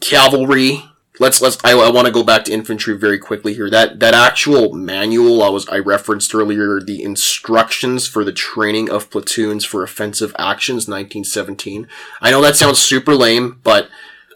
cavalry. 0.00 0.84
Let's 1.20 1.40
let's. 1.40 1.58
I, 1.62 1.72
I 1.72 1.90
want 1.90 2.06
to 2.06 2.12
go 2.12 2.24
back 2.24 2.44
to 2.46 2.52
infantry 2.52 2.98
very 2.98 3.20
quickly 3.20 3.54
here. 3.54 3.70
That 3.70 4.00
that 4.00 4.14
actual 4.14 4.72
manual 4.72 5.44
I 5.44 5.48
was 5.48 5.68
I 5.68 5.78
referenced 5.78 6.34
earlier, 6.34 6.80
the 6.80 7.04
instructions 7.04 8.08
for 8.08 8.24
the 8.24 8.32
training 8.32 8.90
of 8.90 9.10
platoons 9.10 9.64
for 9.64 9.84
offensive 9.84 10.34
actions, 10.40 10.88
1917. 10.88 11.86
I 12.20 12.32
know 12.32 12.42
that 12.42 12.56
sounds 12.56 12.80
super 12.80 13.14
lame, 13.14 13.60
but 13.62 13.88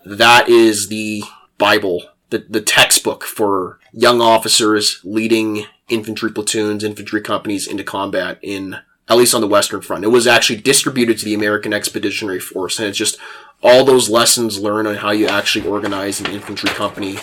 that 0.05 0.49
is 0.49 0.89
the 0.89 1.23
Bible, 1.59 2.05
the 2.31 2.45
the 2.49 2.61
textbook 2.61 3.25
for 3.25 3.79
young 3.93 4.21
officers 4.21 5.01
leading 5.05 5.67
infantry 5.89 6.31
platoons, 6.31 6.85
infantry 6.85 7.21
companies 7.21 7.67
into 7.67 7.85
combat 7.85 8.39
in 8.43 8.79
at 9.09 9.17
least 9.17 9.35
on 9.35 9.41
the 9.41 9.47
Western 9.47 9.81
Front. 9.81 10.05
It 10.05 10.09
was 10.09 10.27
actually 10.27 10.61
distributed 10.61 11.19
to 11.19 11.25
the 11.25 11.35
American 11.35 11.73
Expeditionary 11.73 12.41
Force, 12.41 12.79
and 12.79 12.89
it's 12.89 12.99
just 12.99 13.19
all 13.63 13.85
those 13.85 14.11
lessons 14.11 14.61
learned 14.61 14.87
on 14.87 14.97
how 14.97 15.11
you 15.11 15.27
actually 15.27 15.67
organize 15.67 16.21
an 16.21 16.27
infantry 16.27 16.71
company 16.71 17.17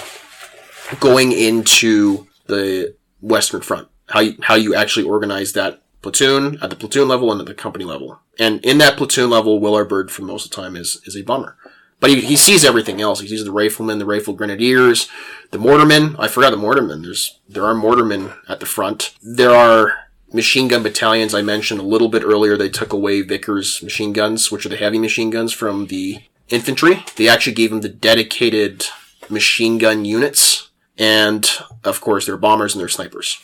going 0.99 1.31
into 1.31 2.27
the 2.47 2.95
Western 3.21 3.61
Front. 3.61 3.87
How 4.07 4.19
you, 4.19 4.37
how 4.41 4.55
you 4.55 4.75
actually 4.75 5.05
organize 5.05 5.53
that 5.53 5.81
platoon, 6.01 6.59
at 6.61 6.69
the 6.69 6.75
platoon 6.75 7.07
level, 7.07 7.31
and 7.31 7.41
at 7.41 7.47
the 7.47 7.53
company 7.53 7.85
level. 7.85 8.19
And 8.37 8.63
in 8.63 8.77
that 8.79 8.97
platoon 8.97 9.29
level, 9.29 9.59
Will 9.59 9.75
R. 9.75 9.85
Bird 9.85 10.11
for 10.11 10.23
most 10.23 10.45
of 10.45 10.51
the 10.51 10.55
time 10.55 10.75
is 10.75 11.01
is 11.05 11.15
a 11.15 11.23
bummer. 11.23 11.57
But 11.99 12.09
he, 12.09 12.21
he 12.21 12.35
sees 12.35 12.65
everything 12.65 13.01
else. 13.01 13.21
He 13.21 13.27
sees 13.27 13.45
the 13.45 13.51
riflemen, 13.51 13.99
the 13.99 14.05
rifle 14.05 14.33
grenadiers, 14.33 15.09
the 15.51 15.57
mortarmen. 15.57 16.15
I 16.19 16.27
forgot 16.27 16.51
the 16.51 16.57
mortarmen. 16.57 17.03
There's 17.03 17.39
there 17.47 17.65
are 17.65 17.73
mortarmen 17.73 18.35
at 18.47 18.59
the 18.59 18.65
front. 18.65 19.15
There 19.21 19.51
are 19.51 20.05
machine 20.33 20.67
gun 20.67 20.83
battalions. 20.83 21.33
I 21.33 21.41
mentioned 21.41 21.79
a 21.79 21.83
little 21.83 22.09
bit 22.09 22.23
earlier. 22.23 22.57
They 22.57 22.69
took 22.69 22.93
away 22.93 23.21
Vickers 23.21 23.81
machine 23.81 24.13
guns, 24.13 24.51
which 24.51 24.65
are 24.65 24.69
the 24.69 24.75
heavy 24.77 24.99
machine 24.99 25.29
guns 25.29 25.53
from 25.53 25.87
the 25.87 26.19
infantry. 26.49 27.03
They 27.15 27.27
actually 27.27 27.53
gave 27.53 27.69
them 27.69 27.81
the 27.81 27.89
dedicated 27.89 28.85
machine 29.29 29.77
gun 29.77 30.05
units, 30.05 30.69
and 30.97 31.49
of 31.83 32.01
course, 32.01 32.25
they're 32.25 32.37
bombers 32.37 32.75
and 32.75 32.81
they're 32.81 32.89
snipers. 32.89 33.39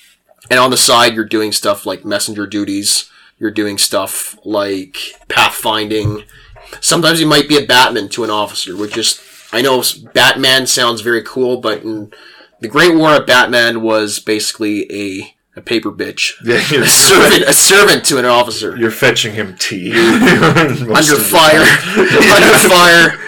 And 0.49 0.59
on 0.59 0.71
the 0.71 0.77
side, 0.77 1.13
you're 1.13 1.25
doing 1.25 1.51
stuff 1.51 1.85
like 1.85 2.03
messenger 2.03 2.47
duties. 2.47 3.09
You're 3.39 3.51
doing 3.51 3.77
stuff 3.77 4.37
like 4.43 4.97
pathfinding. 5.27 6.25
Sometimes 6.79 7.19
you 7.19 7.25
might 7.27 7.49
be 7.49 7.57
a 7.57 7.65
Batman 7.65 8.09
to 8.09 8.23
an 8.23 8.29
officer, 8.29 8.75
which 8.75 8.97
is 8.97 9.21
I 9.51 9.61
know 9.61 9.83
Batman 10.13 10.67
sounds 10.67 11.01
very 11.01 11.21
cool, 11.23 11.57
but 11.59 11.83
in 11.83 12.11
the 12.61 12.67
Great 12.67 12.95
War, 12.95 13.15
a 13.15 13.21
Batman 13.25 13.81
was 13.81 14.19
basically 14.19 14.89
a, 14.91 15.35
a 15.57 15.61
paper 15.61 15.91
bitch. 15.91 16.33
Yeah, 16.45 16.55
A 16.83 16.87
servant, 16.87 17.43
a 17.43 17.53
servant 17.53 18.05
to 18.05 18.17
an 18.17 18.25
officer. 18.25 18.77
you're 18.77 18.91
fetching 18.91 19.33
him 19.33 19.55
tea. 19.57 19.91
under 19.95 21.15
fire, 21.15 21.65
under 21.97 22.57
fire. 22.69 23.19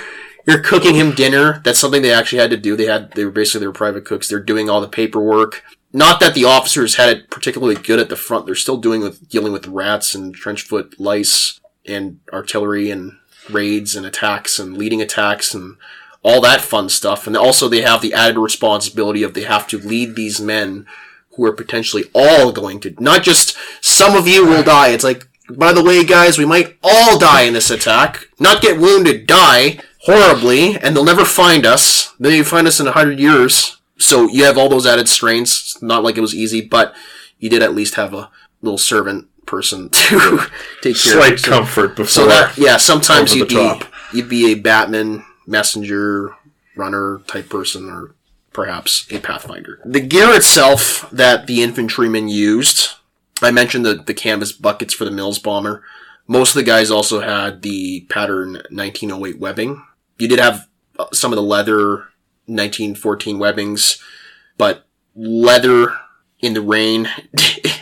You're 0.46 0.62
cooking 0.62 0.96
him 0.96 1.12
dinner. 1.14 1.62
That's 1.64 1.80
something 1.80 2.02
they 2.02 2.12
actually 2.14 2.40
had 2.40 2.52
to 2.52 2.58
do. 2.58 2.76
They 2.76 2.86
had 2.86 3.12
they 3.14 3.24
were 3.26 3.32
basically 3.32 3.62
they 3.62 3.68
were 3.68 3.74
private 3.74 4.06
cooks. 4.06 4.28
They're 4.28 4.40
doing 4.42 4.70
all 4.70 4.82
the 4.82 4.88
paperwork. 4.90 5.64
Not 5.94 6.20
that 6.20 6.34
the 6.34 6.44
officers 6.46 6.96
had 6.96 7.10
it 7.10 7.30
particularly 7.30 7.76
good 7.76 8.00
at 8.00 8.10
the 8.10 8.16
front. 8.16 8.46
They're 8.46 8.56
still 8.56 8.78
doing 8.78 9.02
with 9.02 9.30
dealing 9.30 9.54
with 9.54 9.68
rats 9.68 10.14
and 10.16 10.34
trench 10.36 10.62
foot 10.64 11.00
lice 11.00 11.60
and 11.86 12.20
artillery 12.34 12.90
and 12.92 13.18
raids 13.50 13.96
and 13.96 14.06
attacks 14.06 14.60
and 14.60 14.78
leading 14.78 15.02
attacks 15.02 15.54
and 15.54 15.78
all 16.24 16.42
that 16.42 16.62
fun 16.62 16.90
stuff. 16.90 17.28
And 17.28 17.36
also 17.36 17.68
they 17.68 17.82
have 17.82 18.02
the 18.02 18.14
added 18.14 18.38
responsibility 18.38 19.24
of 19.24 19.34
they 19.34 19.44
have 19.44 19.68
to 19.68 19.78
lead 19.78 20.16
these 20.16 20.40
men 20.40 20.86
who 21.36 21.46
are 21.46 21.54
potentially 21.54 22.06
all 22.14 22.52
going 22.52 22.80
to 22.80 22.96
not 23.00 23.24
just 23.24 23.58
some 23.82 24.16
of 24.16 24.28
you 24.28 24.46
will 24.46 24.64
die. 24.64 24.90
It's 24.90 25.04
like 25.04 25.28
by 25.50 25.74
the 25.74 25.84
way, 25.84 26.06
guys, 26.06 26.38
we 26.38 26.46
might 26.46 26.78
all 26.82 27.20
die 27.20 27.42
in 27.42 27.54
this 27.54 27.70
attack. 27.70 28.30
Not 28.40 28.62
get 28.62 28.80
wounded, 28.80 29.28
die 29.28 29.80
horribly, 30.04 30.78
and 30.78 30.96
they'll 30.96 31.04
never 31.04 31.26
find 31.26 31.66
us. 31.66 32.14
They 32.20 32.44
find 32.44 32.68
us 32.68 32.80
in 32.80 32.88
a 32.88 32.94
hundred 32.94 33.20
years. 33.20 33.78
So 33.98 34.28
you 34.30 34.46
have 34.46 34.58
all 34.58 34.70
those 34.70 34.86
added 34.86 35.10
strains. 35.10 35.78
Not 35.82 36.04
like 36.04 36.18
it 36.18 36.22
was 36.22 36.36
easy, 36.36 36.62
but 36.62 36.96
you 37.40 37.50
did 37.50 37.62
at 37.62 37.76
least 37.76 37.96
have 37.96 38.14
a 38.14 38.30
little 38.62 38.78
servant 38.78 39.28
person 39.54 39.90
to 40.10 40.40
take 40.82 40.96
care 40.98 41.14
Slight 41.14 41.34
of. 41.34 41.40
So- 41.40 41.52
comfort 41.52 41.90
before. 41.96 42.08
so 42.08 42.28
that 42.28 42.58
yeah, 42.58 42.78
sometimes 42.78 43.36
you'd 43.36 43.50
be 43.50 43.56
top. 43.56 43.84
you'd 44.14 44.30
be 44.30 44.52
a 44.52 44.56
Batman 44.56 45.24
messenger 45.46 46.36
runner 46.76 47.22
type 47.28 47.50
person, 47.50 47.90
or 47.90 48.16
perhaps 48.52 49.06
a 49.12 49.20
Pathfinder. 49.20 49.80
The 49.86 50.00
gear 50.00 50.34
itself 50.34 51.08
that 51.12 51.46
the 51.48 51.62
infantrymen 51.62 52.28
used, 52.30 52.90
I 53.42 53.52
mentioned 53.52 53.86
the 53.86 53.96
the 53.96 54.14
canvas 54.14 54.52
buckets 54.52 54.94
for 54.94 55.06
the 55.06 55.12
Mills 55.12 55.40
bomber. 55.40 55.84
Most 56.28 56.50
of 56.52 56.56
the 56.56 56.64
guys 56.64 56.90
also 56.90 57.20
had 57.20 57.62
the 57.62 58.06
pattern 58.10 58.54
1908 58.72 59.40
webbing. 59.40 59.84
You 60.18 60.28
did 60.30 60.40
have 60.40 60.68
uh, 60.98 61.06
some 61.12 61.32
of 61.34 61.36
the 61.38 61.44
leather 61.44 62.06
1914 62.48 63.40
webbings, 63.40 64.02
but 64.58 64.86
leather 65.16 65.94
in 66.40 66.54
the 66.54 66.62
rain 66.62 67.10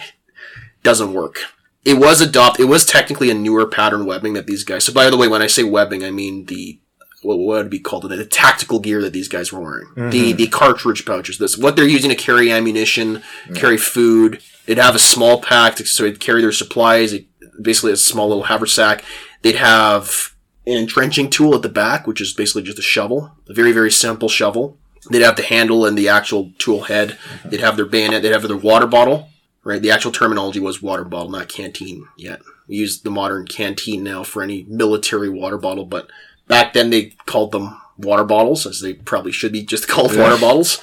doesn't 0.84 1.14
work. 1.14 1.38
It 1.84 1.96
was 1.96 2.22
adopt. 2.22 2.60
It 2.60 2.66
was 2.66 2.86
technically 2.86 3.30
a 3.32 3.34
newer 3.34 3.66
pattern 3.66 4.06
webbing 4.06 4.34
that 4.34 4.48
these 4.48 4.64
guys. 4.64 4.84
So 4.84 4.94
by 4.94 5.10
the 5.10 5.18
way, 5.18 5.28
when 5.28 5.42
I 5.42 5.48
say 5.48 5.64
webbing, 5.64 6.04
I 6.04 6.12
mean 6.12 6.46
the 6.46 6.80
what 7.24 7.38
would 7.38 7.70
be 7.70 7.80
called? 7.80 8.10
The 8.10 8.26
tactical 8.26 8.80
gear 8.80 9.02
that 9.02 9.14
these 9.14 9.28
guys 9.28 9.52
were 9.52 9.60
wearing. 9.60 9.88
The 9.96 10.02
mm-hmm. 10.02 10.38
the 10.38 10.48
cartridge 10.48 11.06
pouches. 11.06 11.38
This 11.38 11.58
what 11.58 11.76
they're 11.76 11.88
using 11.88 12.10
to 12.10 12.16
carry 12.16 12.52
ammunition, 12.52 13.24
carry 13.56 13.78
food. 13.78 14.42
They'd 14.66 14.78
have 14.78 14.96
a 14.96 15.00
small 15.00 15.42
pack 15.42 15.76
to, 15.76 15.86
so 15.86 16.04
they'd 16.04 16.20
carry 16.20 16.42
their 16.42 16.52
supplies. 16.52 17.14
It, 17.14 17.26
basically 17.62 17.92
a 17.92 17.98
small 17.98 18.28
little 18.28 18.44
haversack. 18.44 19.04
They'd 19.42 19.56
have 19.56 20.36
an 20.66 20.78
entrenching 20.78 21.30
tool 21.30 21.56
at 21.56 21.62
the 21.62 21.70
back, 21.70 22.08
which 22.08 22.22
is 22.22 22.34
basically 22.34 22.64
just 22.64 22.80
a 22.80 22.84
shovel, 22.84 23.36
a 23.48 23.54
very 23.54 23.72
very 23.72 23.92
simple 23.92 24.30
shovel. 24.30 24.78
They'd 25.10 25.24
have 25.24 25.36
the 25.36 25.44
handle 25.44 25.86
and 25.86 25.98
the 25.98 26.10
actual 26.10 26.52
tool 26.60 26.84
head. 26.84 27.10
Mm-hmm. 27.10 27.50
They'd 27.50 27.60
have 27.62 27.76
their 27.76 27.86
bayonet. 27.86 28.22
They'd 28.22 28.32
have 28.32 28.48
their 28.48 28.58
water 28.58 28.88
bottle. 28.88 29.31
Right, 29.64 29.82
the 29.82 29.92
actual 29.92 30.12
terminology 30.12 30.60
was 30.60 30.82
water 30.82 31.04
bottle, 31.04 31.30
not 31.30 31.48
canteen 31.48 32.08
yet. 32.18 32.42
We 32.68 32.78
use 32.78 33.02
the 33.02 33.12
modern 33.12 33.46
canteen 33.46 34.04
now 34.04 34.24
for 34.24 34.42
any 34.42 34.64
military 34.64 35.30
water 35.30 35.58
bottle, 35.58 35.86
but 35.86 36.10
back 36.48 36.74
then 36.74 36.90
they 36.90 37.14
called 37.28 37.52
them 37.52 37.80
water 37.96 38.24
bottles, 38.24 38.66
as 38.66 38.82
they 38.82 38.94
probably 38.94 39.32
should 39.32 39.52
be 39.52 39.64
just 39.64 39.88
called 39.88 40.18
water 40.18 40.40
bottles. 40.40 40.82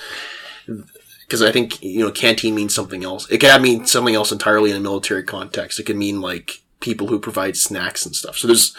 Because 1.23 1.43
I 1.43 1.51
think 1.51 1.83
you 1.83 2.05
know 2.05 2.13
canteen 2.13 2.55
means 2.55 2.75
something 2.75 3.05
else. 3.05 3.29
It 3.31 3.39
could 3.39 3.61
mean 3.61 3.85
something 3.87 4.15
else 4.15 4.31
entirely 4.31 4.71
in 4.71 4.77
a 4.77 4.81
military 4.81 5.25
context. 5.25 5.81
It 5.81 5.85
could 5.85 5.97
mean 5.97 6.21
like 6.21 6.63
people 6.81 7.09
who 7.09 7.19
provide 7.19 7.57
snacks 7.57 8.07
and 8.07 8.15
stuff. 8.15 8.39
So 8.39 8.47
there's 8.47 8.77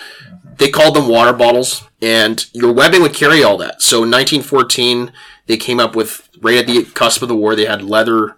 they 0.58 0.70
called 0.70 0.95
them 0.95 1.10
water 1.10 1.34
bottles, 1.34 1.84
and 2.02 2.45
your 2.54 2.72
webbing 2.72 3.02
would 3.02 3.14
carry 3.14 3.43
all 3.43 3.58
that. 3.58 3.82
So 3.82 3.97
in 3.97 4.12
1914, 4.12 5.12
they 5.47 5.58
came 5.58 5.80
up 5.80 5.95
with 5.95 6.30
right 6.41 6.58
at 6.58 6.68
the 6.68 6.86
cusp 6.86 7.22
of 7.22 7.28
the 7.28 7.36
war, 7.36 7.56
they 7.56 7.66
had 7.66 7.82
leather 7.82 8.36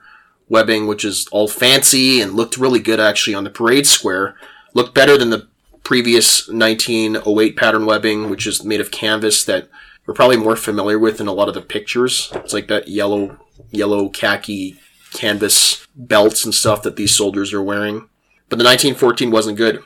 webbing, 0.51 0.85
which 0.85 1.05
is 1.05 1.27
all 1.31 1.47
fancy 1.47 2.21
and 2.21 2.33
looked 2.33 2.57
really 2.57 2.79
good 2.79 2.99
actually 2.99 3.33
on 3.33 3.45
the 3.45 3.49
parade 3.49 3.87
square. 3.87 4.35
Looked 4.73 4.93
better 4.93 5.17
than 5.17 5.29
the 5.29 5.47
previous 5.83 6.47
1908 6.47 7.55
pattern 7.57 7.85
webbing, 7.85 8.29
which 8.29 8.45
is 8.45 8.63
made 8.63 8.81
of 8.81 8.91
canvas 8.91 9.43
that 9.45 9.69
we're 10.05 10.13
probably 10.13 10.37
more 10.37 10.55
familiar 10.55 10.99
with 10.99 11.21
in 11.21 11.27
a 11.27 11.33
lot 11.33 11.47
of 11.47 11.53
the 11.53 11.61
pictures. 11.61 12.31
It's 12.35 12.53
like 12.53 12.67
that 12.67 12.89
yellow, 12.89 13.37
yellow 13.71 14.09
khaki 14.09 14.77
canvas 15.13 15.87
belts 15.95 16.43
and 16.45 16.53
stuff 16.53 16.83
that 16.83 16.97
these 16.97 17.15
soldiers 17.15 17.53
are 17.53 17.61
wearing. 17.63 18.09
But 18.49 18.57
the 18.57 18.65
1914 18.65 19.31
wasn't 19.31 19.57
good. 19.57 19.81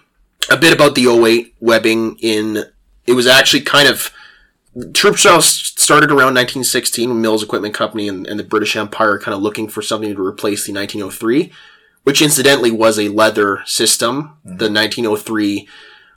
A 0.50 0.58
bit 0.58 0.74
about 0.74 0.96
the 0.96 1.08
08 1.08 1.56
webbing 1.60 2.18
in, 2.22 2.66
it 3.06 3.14
was 3.14 3.28
actually 3.28 3.62
kind 3.62 3.88
of, 3.88 4.12
troop 4.94 5.16
trials 5.16 5.48
started 5.48 6.10
around 6.10 6.36
1916 6.36 7.10
when 7.10 7.22
Mills 7.22 7.44
Equipment 7.44 7.74
Company 7.74 8.08
and, 8.08 8.28
and 8.28 8.40
the 8.40 8.44
British 8.44 8.76
Empire 8.76 9.20
kind 9.20 9.36
of 9.36 9.42
looking 9.42 9.68
for 9.68 9.82
something 9.82 10.14
to 10.14 10.26
replace 10.26 10.66
the 10.66 10.74
1903, 10.74 11.52
which 12.04 12.22
incidentally 12.22 12.72
was 12.72 13.00
a 13.00 13.10
leather 13.10 13.62
system. 13.66 14.38
Mm-hmm. 14.46 14.58
The 14.58 14.72
1903 14.72 15.68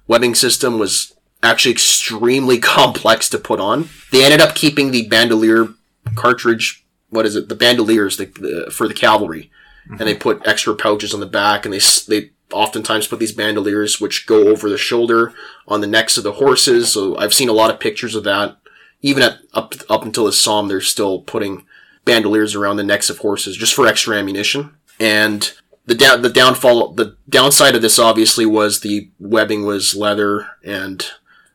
webbing 0.06 0.34
system 0.34 0.78
was 0.78 1.14
actually 1.42 1.72
extremely 1.72 2.58
complex 2.58 3.28
to 3.30 3.38
put 3.38 3.60
on. 3.60 3.88
They 4.10 4.24
ended 4.24 4.40
up 4.40 4.54
keeping 4.54 4.90
the 4.90 5.08
bandolier 5.08 5.68
cartridge, 6.14 6.84
what 7.10 7.26
is 7.26 7.36
it, 7.36 7.48
the 7.48 7.54
bandoliers 7.54 8.16
the, 8.16 8.26
the, 8.26 8.70
for 8.70 8.88
the 8.88 8.94
cavalry, 8.94 9.50
and 9.88 10.00
they 10.00 10.14
mm-hmm. 10.14 10.22
put 10.22 10.46
extra 10.46 10.74
pouches 10.74 11.14
on 11.14 11.20
the 11.20 11.26
back, 11.26 11.64
and 11.64 11.72
they 11.72 11.80
they 12.08 12.30
oftentimes 12.52 13.06
put 13.06 13.18
these 13.18 13.32
bandoliers 13.32 14.00
which 14.00 14.26
go 14.26 14.48
over 14.48 14.68
the 14.68 14.78
shoulder 14.78 15.32
on 15.66 15.80
the 15.80 15.86
necks 15.86 16.16
of 16.16 16.24
the 16.24 16.32
horses. 16.32 16.92
So 16.92 17.16
I've 17.16 17.34
seen 17.34 17.48
a 17.48 17.52
lot 17.52 17.70
of 17.70 17.80
pictures 17.80 18.14
of 18.14 18.24
that. 18.24 18.56
Even 19.00 19.22
at 19.22 19.38
up 19.54 19.74
up 19.88 20.04
until 20.04 20.24
this 20.24 20.40
Somme, 20.40 20.68
they're 20.68 20.80
still 20.80 21.20
putting 21.20 21.64
bandoliers 22.04 22.54
around 22.54 22.76
the 22.76 22.84
necks 22.84 23.10
of 23.10 23.18
horses 23.18 23.56
just 23.56 23.74
for 23.74 23.86
extra 23.86 24.16
ammunition. 24.16 24.74
And 24.98 25.52
the 25.88 25.94
down 25.94 26.22
the 26.22 26.28
downfall 26.28 26.92
the 26.92 27.16
downside 27.28 27.74
of 27.74 27.82
this 27.82 27.98
obviously 27.98 28.44
was 28.44 28.80
the 28.80 29.10
webbing 29.18 29.64
was 29.64 29.96
leather 29.96 30.50
and 30.62 31.06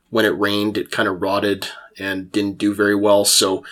when 0.10 0.26
it 0.26 0.30
rained 0.30 0.76
it 0.76 0.92
kind 0.92 1.08
of 1.08 1.22
rotted 1.22 1.68
and 2.00 2.32
didn't 2.32 2.58
do 2.58 2.74
very 2.74 2.96
well 2.96 3.24
so 3.26 3.64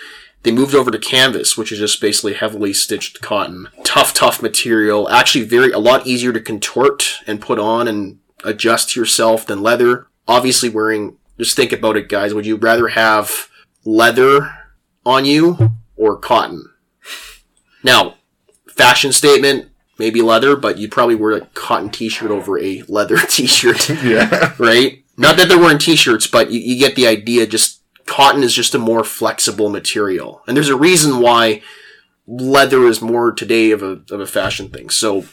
they 0.42 0.52
moved 0.52 0.74
over 0.74 0.90
to 0.90 0.98
canvas 0.98 1.56
which 1.56 1.72
is 1.72 1.78
just 1.78 2.00
basically 2.00 2.34
heavily 2.34 2.72
stitched 2.72 3.20
cotton 3.20 3.68
tough 3.84 4.12
tough 4.14 4.42
material 4.42 5.08
actually 5.08 5.44
very 5.44 5.72
a 5.72 5.78
lot 5.78 6.06
easier 6.06 6.32
to 6.32 6.40
contort 6.40 7.20
and 7.26 7.40
put 7.40 7.58
on 7.58 7.88
and 7.88 8.18
adjust 8.44 8.96
yourself 8.96 9.46
than 9.46 9.62
leather 9.62 10.08
obviously 10.26 10.68
wearing 10.68 11.16
just 11.38 11.56
think 11.56 11.72
about 11.72 11.96
it 11.96 12.08
guys 12.08 12.34
would 12.34 12.46
you 12.46 12.56
rather 12.56 12.88
have 12.88 13.48
leather 13.84 14.50
on 15.04 15.24
you 15.24 15.72
or 15.96 16.16
cotton 16.16 16.64
now 17.82 18.14
fashion 18.68 19.12
statement 19.12 19.68
maybe 19.98 20.22
leather, 20.22 20.56
but 20.56 20.78
you'd 20.78 20.90
probably 20.90 21.14
wear 21.14 21.36
a 21.36 21.46
cotton 21.54 21.88
t-shirt 21.88 22.30
over 22.30 22.58
a 22.58 22.82
leather 22.88 23.18
t-shirt, 23.28 23.88
yeah. 24.02 24.52
right? 24.58 25.04
Not 25.16 25.36
that 25.36 25.48
they're 25.48 25.58
wearing 25.58 25.78
t-shirts, 25.78 26.26
but 26.26 26.50
you, 26.50 26.58
you 26.58 26.78
get 26.78 26.96
the 26.96 27.06
idea. 27.06 27.46
Just 27.46 27.81
cotton 28.12 28.42
is 28.42 28.54
just 28.54 28.74
a 28.74 28.78
more 28.78 29.04
flexible 29.04 29.70
material, 29.70 30.42
and 30.46 30.54
there's 30.54 30.68
a 30.68 30.76
reason 30.76 31.20
why 31.20 31.62
leather 32.26 32.86
is 32.86 33.00
more 33.00 33.32
today 33.32 33.70
of 33.70 33.82
a 33.82 34.02
of 34.10 34.20
a 34.20 34.26
fashion 34.26 34.68
thing. 34.68 34.90
So, 34.90 35.24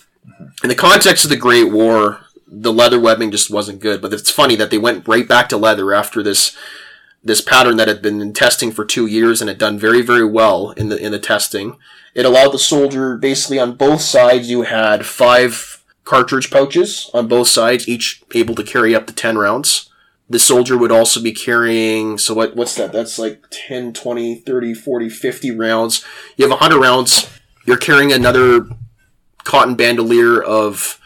in 0.63 0.69
the 0.69 0.75
context 0.75 1.25
of 1.25 1.29
the 1.29 1.35
Great 1.35 1.73
War, 1.73 2.21
the 2.47 2.71
leather 2.71 2.97
webbing 2.97 3.31
just 3.31 3.51
wasn't 3.51 3.81
good. 3.81 4.01
But 4.01 4.13
it's 4.13 4.31
funny 4.31 4.55
that 4.55 4.71
they 4.71 4.77
went 4.77 5.09
right 5.09 5.27
back 5.27 5.49
to 5.49 5.57
leather 5.57 5.93
after 5.93 6.23
this 6.23 6.55
this 7.21 7.41
pattern 7.41 7.75
that 7.75 7.89
had 7.89 8.01
been 8.01 8.21
in 8.21 8.31
testing 8.31 8.71
for 8.71 8.85
two 8.85 9.05
years 9.05 9.41
and 9.41 9.49
had 9.49 9.57
done 9.57 9.77
very 9.77 10.01
very 10.01 10.25
well 10.25 10.71
in 10.71 10.87
the 10.87 10.97
in 10.97 11.11
the 11.11 11.19
testing. 11.19 11.75
It 12.15 12.25
allowed 12.25 12.53
the 12.53 12.59
soldier 12.59 13.17
basically 13.17 13.59
on 13.59 13.75
both 13.75 13.99
sides. 13.99 14.49
You 14.49 14.61
had 14.61 15.05
five 15.05 15.83
cartridge 16.05 16.49
pouches 16.49 17.11
on 17.13 17.27
both 17.27 17.49
sides, 17.49 17.89
each 17.89 18.23
able 18.33 18.55
to 18.55 18.63
carry 18.63 18.95
up 18.95 19.05
to 19.05 19.13
10 19.13 19.37
rounds. 19.37 19.88
The 20.29 20.39
soldier 20.39 20.77
would 20.77 20.91
also 20.91 21.21
be 21.21 21.31
carrying, 21.31 22.19
so 22.19 22.35
what, 22.35 22.55
what's 22.55 22.75
that? 22.75 22.91
That's 22.91 23.17
like 23.17 23.45
10, 23.49 23.93
20, 23.93 24.35
30, 24.35 24.73
40, 24.75 25.09
50 25.09 25.51
rounds. 25.51 26.05
You 26.37 26.43
have 26.43 26.51
100 26.51 26.79
rounds. 26.79 27.27
You're 27.65 27.77
carrying 27.77 28.11
another 28.11 28.67
cotton 29.43 29.75
bandolier 29.75 30.41
of 30.41 30.99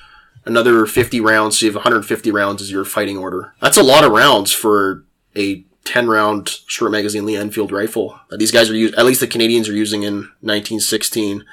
another 0.45 0.85
50 0.85 1.21
rounds. 1.21 1.57
So 1.57 1.65
you 1.65 1.71
have 1.71 1.77
150 1.77 2.31
rounds 2.31 2.61
as 2.61 2.71
your 2.71 2.83
fighting 2.83 3.17
order. 3.17 3.53
That's 3.61 3.77
a 3.77 3.83
lot 3.83 4.03
of 4.03 4.11
rounds 4.11 4.51
for 4.51 5.05
a 5.35 5.63
10 5.85 6.07
round 6.07 6.49
short 6.67 6.91
magazine 6.91 7.25
Lee 7.25 7.35
Enfield 7.35 7.71
rifle 7.71 8.19
that 8.29 8.37
these 8.37 8.51
guys 8.51 8.69
are 8.69 8.75
using, 8.75 8.97
at 8.97 9.05
least 9.05 9.19
the 9.19 9.27
Canadians 9.27 9.67
are 9.69 9.73
using 9.73 10.03
in 10.03 10.15
1916. 10.41 11.45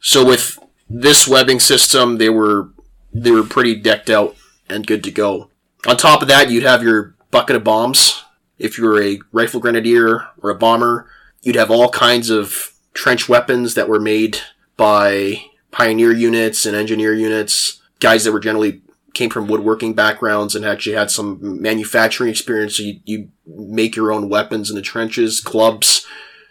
So 0.00 0.24
with 0.24 0.58
this 0.88 1.28
webbing 1.28 1.60
system, 1.60 2.18
they 2.18 2.30
were, 2.30 2.70
they 3.12 3.30
were 3.30 3.44
pretty 3.44 3.74
decked 3.74 4.10
out 4.10 4.36
and 4.68 4.86
good 4.86 5.04
to 5.04 5.10
go. 5.10 5.49
On 5.86 5.96
top 5.96 6.22
of 6.22 6.28
that, 6.28 6.50
you'd 6.50 6.62
have 6.62 6.82
your 6.82 7.14
bucket 7.30 7.56
of 7.56 7.64
bombs. 7.64 8.24
If 8.58 8.76
you 8.76 8.84
were 8.84 9.02
a 9.02 9.20
rifle 9.32 9.60
grenadier 9.60 10.26
or 10.42 10.50
a 10.50 10.54
bomber, 10.54 11.10
you'd 11.42 11.56
have 11.56 11.70
all 11.70 11.88
kinds 11.88 12.28
of 12.30 12.72
trench 12.92 13.28
weapons 13.28 13.74
that 13.74 13.88
were 13.88 14.00
made 14.00 14.38
by 14.76 15.44
pioneer 15.70 16.12
units 16.12 16.66
and 16.66 16.76
engineer 16.76 17.14
units, 17.14 17.80
guys 18.00 18.24
that 18.24 18.32
were 18.32 18.40
generally 18.40 18.82
came 19.14 19.30
from 19.30 19.46
woodworking 19.46 19.94
backgrounds 19.94 20.54
and 20.54 20.64
actually 20.64 20.96
had 20.96 21.10
some 21.10 21.38
manufacturing 21.60 22.30
experience. 22.30 22.76
So 22.76 22.82
you, 22.84 23.00
you 23.04 23.30
make 23.46 23.96
your 23.96 24.12
own 24.12 24.28
weapons 24.28 24.70
in 24.70 24.76
the 24.76 24.82
trenches, 24.82 25.40
clubs, 25.40 26.06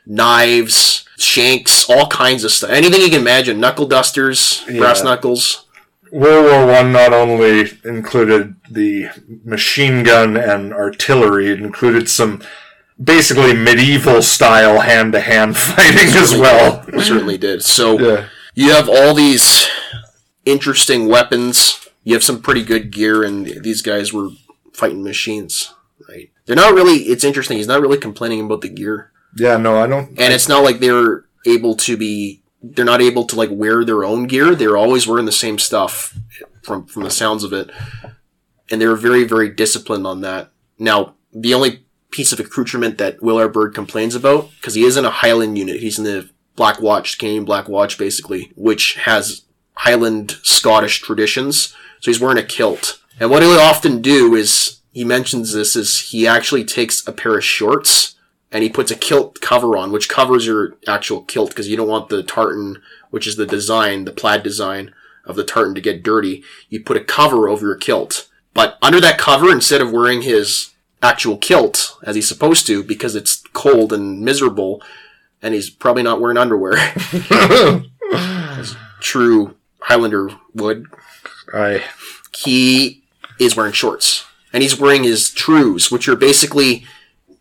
knives, 0.06 1.06
shanks, 1.18 1.90
all 1.90 2.08
kinds 2.08 2.44
of 2.44 2.52
stuff. 2.52 2.70
Anything 2.70 3.02
you 3.02 3.10
can 3.10 3.22
imagine. 3.22 3.60
Knuckle 3.60 3.86
dusters, 3.88 4.64
brass 4.78 5.04
knuckles. 5.04 5.66
World 6.12 6.46
War 6.46 6.66
One 6.66 6.92
not 6.92 7.14
only 7.14 7.72
included 7.84 8.56
the 8.70 9.08
machine 9.44 10.04
gun 10.04 10.36
and 10.38 10.74
artillery, 10.74 11.48
it 11.48 11.60
included 11.62 12.10
some 12.10 12.42
basically 13.02 13.54
medieval 13.54 14.22
style 14.22 14.82
hand 14.82 15.14
to 15.14 15.20
hand 15.20 15.56
fighting 15.58 16.10
as 16.18 16.36
well. 16.36 16.84
Certainly 17.00 17.38
did. 17.38 17.64
So 17.64 18.00
Yeah. 18.00 18.26
you 18.56 18.72
have 18.72 18.90
all 18.90 19.14
these 19.14 19.68
interesting 20.46 21.08
weapons. 21.08 21.80
You 22.04 22.14
have 22.16 22.24
some 22.24 22.42
pretty 22.42 22.64
good 22.64 22.92
gear, 22.92 23.24
and 23.24 23.46
these 23.64 23.82
guys 23.82 24.12
were 24.14 24.30
fighting 24.74 25.04
machines, 25.04 25.74
right? 26.10 26.30
They're 26.46 26.56
not 26.56 26.74
really. 26.74 27.04
It's 27.04 27.24
interesting. 27.24 27.58
He's 27.58 27.68
not 27.68 27.82
really 27.82 27.98
complaining 27.98 28.42
about 28.42 28.62
the 28.62 28.70
gear, 28.70 29.12
Yeah, 29.38 29.58
no, 29.58 29.78
I 29.78 29.86
don't. 29.88 30.10
and 30.20 30.34
it's 30.34 30.48
not 30.50 30.64
like 30.64 30.80
they're 30.80 31.26
able 31.46 31.76
to 31.76 31.98
be. 31.98 32.42
They're 32.62 32.86
not 32.86 33.02
able 33.02 33.26
to 33.26 33.36
like 33.36 33.50
wear 33.52 33.86
their 33.86 34.04
own 34.04 34.28
gear. 34.28 34.56
They're 34.56 34.78
always 34.78 35.08
wearing 35.08 35.26
the 35.26 35.32
same 35.32 35.58
stuff, 35.60 36.18
from 36.64 36.86
from 36.86 37.04
the 37.04 37.12
sounds 37.12 37.44
of 37.44 37.54
it, 37.54 37.72
and 38.70 38.82
they're 38.82 38.96
very 38.96 39.24
very 39.24 39.50
disciplined 39.50 40.06
on 40.06 40.22
that. 40.22 40.52
Now, 40.78 41.16
the 41.34 41.54
only 41.54 41.86
piece 42.12 42.34
of 42.34 42.40
accoutrement 42.40 42.98
that 42.98 43.22
Will 43.22 43.38
R. 43.38 43.48
Bird 43.48 43.74
complains 43.76 44.16
about, 44.16 44.50
because 44.56 44.76
he 44.76 44.84
is 44.84 44.98
in 44.98 45.06
a 45.06 45.10
Highland 45.10 45.58
unit, 45.58 45.80
he's 45.80 45.98
in 45.98 46.06
the 46.06 46.30
Black 46.56 46.82
Watch, 46.82 47.18
Canadian 47.18 47.46
Black 47.46 47.70
Watch, 47.70 47.98
basically, 47.98 48.52
which 48.56 48.96
has 48.96 49.44
Highland 49.76 50.38
Scottish 50.44 51.02
traditions. 51.02 51.76
So 52.02 52.12
he's 52.12 52.20
wearing 52.20 52.38
a 52.38 52.44
kilt. 52.44 53.02
And 53.20 53.30
what 53.30 53.42
he'll 53.42 53.52
often 53.52 54.02
do 54.02 54.36
is, 54.36 54.80
he 54.92 55.06
mentions 55.06 55.54
this, 55.54 55.76
is 55.76 56.10
he 56.10 56.26
actually 56.28 56.66
takes 56.66 57.06
a 57.08 57.12
pair 57.12 57.38
of 57.38 57.44
shorts 57.44 58.16
and 58.52 58.64
he 58.64 58.70
puts 58.70 58.92
a 58.92 58.96
kilt 58.96 59.42
cover 59.42 59.78
on, 59.78 59.92
which 59.92 60.10
covers 60.10 60.46
your 60.46 60.78
actual 60.88 61.22
kilt 61.22 61.50
because 61.50 61.68
you 61.68 61.78
don't 61.78 61.88
want 61.88 62.10
the 62.10 62.24
tartan, 62.24 62.82
which 63.10 63.28
is 63.28 63.36
the 63.36 63.46
design, 63.46 64.06
the 64.06 64.12
plaid 64.12 64.44
design 64.44 64.94
of 65.26 65.36
the 65.36 65.44
tartan 65.44 65.76
to 65.76 65.82
get 65.82 66.04
dirty. 66.04 66.44
You 66.70 66.84
put 66.84 66.98
a 66.98 67.04
cover 67.04 67.48
over 67.48 67.66
your 67.66 67.76
kilt. 67.76 68.28
But 68.54 68.78
under 68.82 69.00
that 69.02 69.20
cover, 69.20 69.52
instead 69.52 69.82
of 69.82 69.92
wearing 69.92 70.24
his 70.24 70.74
actual 71.02 71.38
kilt 71.38 71.96
as 72.04 72.16
he's 72.16 72.28
supposed 72.28 72.66
to, 72.68 72.84
because 72.84 73.16
it's 73.16 73.44
cold 73.54 73.94
and 73.94 74.22
miserable, 74.22 74.82
and 75.42 75.54
he's 75.54 75.70
probably 75.70 76.04
not 76.04 76.20
wearing 76.20 76.38
underwear, 76.38 76.74
as 78.12 78.76
true 79.00 79.56
Highlander 79.82 80.32
would, 80.54 80.88
I 81.54 81.84
he 82.36 83.04
is 83.40 83.56
wearing 83.56 83.74
shorts. 83.74 84.26
And 84.52 84.64
he's 84.64 84.80
wearing 84.80 85.04
his 85.04 85.30
trews, 85.30 85.92
which 85.92 86.08
are 86.08 86.16
basically 86.16 86.86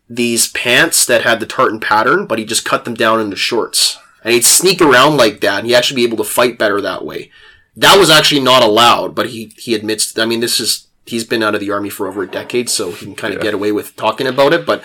these 0.09 0.49
pants 0.51 1.05
that 1.05 1.23
had 1.23 1.39
the 1.39 1.45
tartan 1.45 1.79
pattern, 1.79 2.25
but 2.25 2.39
he 2.39 2.45
just 2.45 2.65
cut 2.65 2.83
them 2.83 2.95
down 2.95 3.21
into 3.21 3.35
shorts. 3.35 3.99
And 4.23 4.33
he'd 4.33 4.43
sneak 4.43 4.81
around 4.81 5.17
like 5.17 5.39
that, 5.41 5.59
and 5.59 5.67
he'd 5.67 5.75
actually 5.75 5.97
be 5.97 6.07
able 6.07 6.17
to 6.17 6.29
fight 6.29 6.57
better 6.57 6.81
that 6.81 7.05
way. 7.05 7.31
That 7.77 7.97
was 7.97 8.09
actually 8.09 8.41
not 8.41 8.63
allowed, 8.63 9.13
but 9.13 9.29
he, 9.29 9.53
he 9.57 9.75
admits, 9.75 10.17
I 10.17 10.25
mean, 10.25 10.39
this 10.39 10.59
is, 10.59 10.87
he's 11.05 11.23
been 11.23 11.43
out 11.43 11.53
of 11.53 11.61
the 11.61 11.71
army 11.71 11.89
for 11.89 12.07
over 12.07 12.23
a 12.23 12.27
decade, 12.27 12.69
so 12.69 12.91
he 12.91 13.05
can 13.05 13.15
kind 13.15 13.33
of 13.33 13.41
get 13.41 13.53
away 13.53 13.71
with 13.71 13.95
talking 13.95 14.27
about 14.27 14.51
it, 14.51 14.65
but 14.65 14.83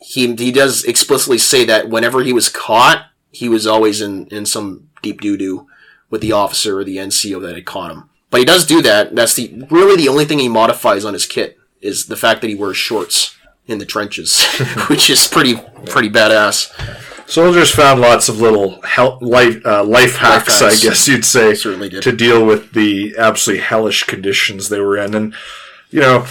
he, 0.00 0.32
he 0.34 0.52
does 0.52 0.84
explicitly 0.84 1.38
say 1.38 1.64
that 1.64 1.88
whenever 1.88 2.22
he 2.22 2.32
was 2.32 2.48
caught, 2.48 3.06
he 3.32 3.48
was 3.48 3.66
always 3.66 4.00
in, 4.00 4.26
in 4.26 4.44
some 4.44 4.88
deep 5.02 5.20
doo-doo 5.20 5.66
with 6.10 6.20
the 6.20 6.32
officer 6.32 6.78
or 6.78 6.84
the 6.84 6.98
NCO 6.98 7.40
that 7.42 7.54
had 7.54 7.64
caught 7.64 7.90
him. 7.90 8.10
But 8.28 8.40
he 8.40 8.44
does 8.44 8.66
do 8.66 8.82
that. 8.82 9.14
That's 9.14 9.34
the 9.34 9.66
really 9.70 9.96
the 9.96 10.08
only 10.08 10.24
thing 10.24 10.38
he 10.38 10.48
modifies 10.48 11.04
on 11.04 11.14
his 11.14 11.26
kit 11.26 11.58
is 11.80 12.06
the 12.06 12.16
fact 12.16 12.40
that 12.40 12.48
he 12.48 12.54
wears 12.54 12.76
shorts 12.76 13.36
in 13.70 13.78
the 13.78 13.86
trenches, 13.86 14.44
which 14.88 15.08
is 15.08 15.26
pretty 15.26 15.56
pretty 15.86 16.10
badass. 16.10 16.70
soldiers 17.28 17.70
found 17.70 18.00
lots 18.00 18.28
of 18.28 18.40
little 18.40 18.82
hel- 18.82 19.18
life 19.20 19.64
uh, 19.64 19.84
life 19.84 20.16
hacks, 20.16 20.60
hacks. 20.60 20.62
I 20.62 20.88
guess 20.88 21.08
you'd 21.08 21.24
say, 21.24 21.54
to 21.54 22.12
deal 22.12 22.44
with 22.44 22.72
the 22.72 23.14
absolutely 23.16 23.64
hellish 23.64 24.04
conditions 24.04 24.68
they 24.68 24.80
were 24.80 24.98
in. 24.98 25.14
And 25.14 25.34
you 25.90 26.00
know, 26.00 26.26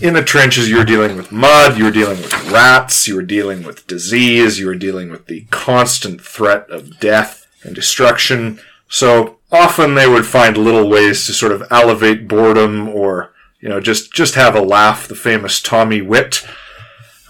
in 0.00 0.14
the 0.14 0.22
trenches, 0.22 0.68
you 0.68 0.76
were 0.76 0.84
dealing 0.84 1.16
with 1.16 1.30
mud, 1.32 1.78
you 1.78 1.84
were 1.84 1.90
dealing 1.90 2.18
with 2.18 2.50
rats, 2.50 3.06
you 3.06 3.14
were 3.16 3.22
dealing 3.22 3.62
with 3.62 3.86
disease, 3.86 4.58
you 4.58 4.66
were 4.66 4.74
dealing 4.74 5.10
with 5.10 5.26
the 5.26 5.46
constant 5.50 6.20
threat 6.20 6.68
of 6.70 6.98
death 7.00 7.46
and 7.62 7.74
destruction. 7.74 8.60
So 8.88 9.38
often 9.52 9.94
they 9.94 10.08
would 10.08 10.26
find 10.26 10.56
little 10.56 10.88
ways 10.88 11.26
to 11.26 11.32
sort 11.32 11.52
of 11.52 11.62
elevate 11.70 12.28
boredom 12.28 12.88
or 12.88 13.32
you 13.60 13.68
know 13.68 13.80
just 13.80 14.12
just 14.12 14.34
have 14.34 14.54
a 14.54 14.60
laugh. 14.62 15.06
The 15.06 15.14
famous 15.14 15.60
Tommy 15.60 16.00
Wit. 16.02 16.46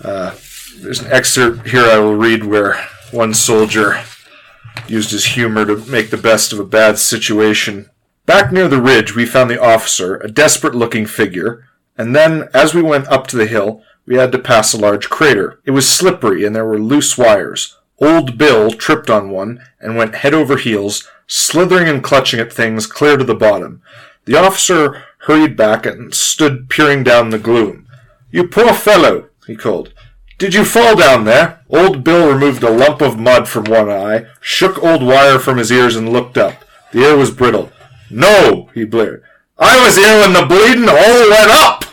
Uh, 0.03 0.35
there's 0.79 1.01
an 1.01 1.13
excerpt 1.13 1.69
here 1.69 1.85
I 1.85 1.99
will 1.99 2.17
read 2.17 2.45
where 2.45 2.87
one 3.11 3.35
soldier 3.35 4.03
used 4.89 5.11
his 5.11 5.25
humor 5.27 5.67
to 5.67 5.77
make 5.91 6.11
the 6.11 6.17
best 6.17 6.53
of 6.53 6.59
a 6.59 6.65
bad 6.65 6.99
situation. 6.99 7.91
Back 8.27 8.53
near 8.53 8.69
the 8.69 8.81
ridge, 8.81 9.15
we 9.15 9.27
found 9.27 9.51
the 9.51 9.61
officer, 9.61 10.17
a 10.17 10.31
desperate 10.31 10.75
looking 10.75 11.07
figure, 11.07 11.67
and 11.99 12.15
then, 12.15 12.49
as 12.55 12.75
we 12.75 12.83
went 12.83 13.09
up 13.09 13.27
to 13.29 13.37
the 13.37 13.47
hill, 13.47 13.83
we 14.07 14.17
had 14.17 14.33
to 14.33 14.39
pass 14.39 14.73
a 14.73 14.79
large 14.79 15.11
crater. 15.11 15.61
It 15.65 15.73
was 15.73 15.89
slippery 15.89 16.45
and 16.45 16.57
there 16.57 16.65
were 16.65 16.79
loose 16.79 17.19
wires. 17.19 17.77
Old 17.99 18.39
Bill 18.39 18.71
tripped 18.71 19.11
on 19.11 19.31
one 19.31 19.63
and 19.81 19.97
went 19.97 20.17
head 20.17 20.33
over 20.33 20.57
heels, 20.57 21.07
slithering 21.27 21.89
and 21.89 22.03
clutching 22.03 22.41
at 22.41 22.53
things 22.53 22.87
clear 22.87 23.17
to 23.17 23.25
the 23.25 23.35
bottom. 23.35 23.83
The 24.25 24.37
officer 24.37 25.05
hurried 25.27 25.57
back 25.57 25.85
and 25.85 26.15
stood 26.15 26.71
peering 26.71 27.05
down 27.05 27.31
the 27.31 27.39
gloom. 27.39 27.87
You 28.31 28.49
poor 28.49 28.73
fellow, 28.73 29.30
he 29.51 29.57
called. 29.57 29.93
Did 30.39 30.55
you 30.55 30.65
fall 30.65 30.95
down 30.97 31.25
there? 31.25 31.61
Old 31.69 32.05
Bill 32.05 32.33
removed 32.33 32.63
a 32.63 32.71
lump 32.71 33.03
of 33.03 33.19
mud 33.19 33.49
from 33.49 33.65
one 33.65 33.91
eye, 33.91 34.27
shook 34.41 34.83
old 34.83 35.03
Wire 35.03 35.39
from 35.41 35.59
his 35.59 35.71
ears, 35.73 35.97
and 35.97 36.13
looked 36.13 36.39
up. 36.39 36.65
The 36.93 37.01
air 37.05 37.17
was 37.17 37.31
brittle. 37.33 37.71
No, 38.11 38.71
he 38.73 38.85
blared. 38.85 39.23
I 39.59 39.85
was 39.85 39.97
here 39.97 40.21
when 40.21 40.33
the 40.33 40.47
bleeding 40.47 40.89
all 40.89 41.31
went 41.31 41.51
up. 41.51 41.85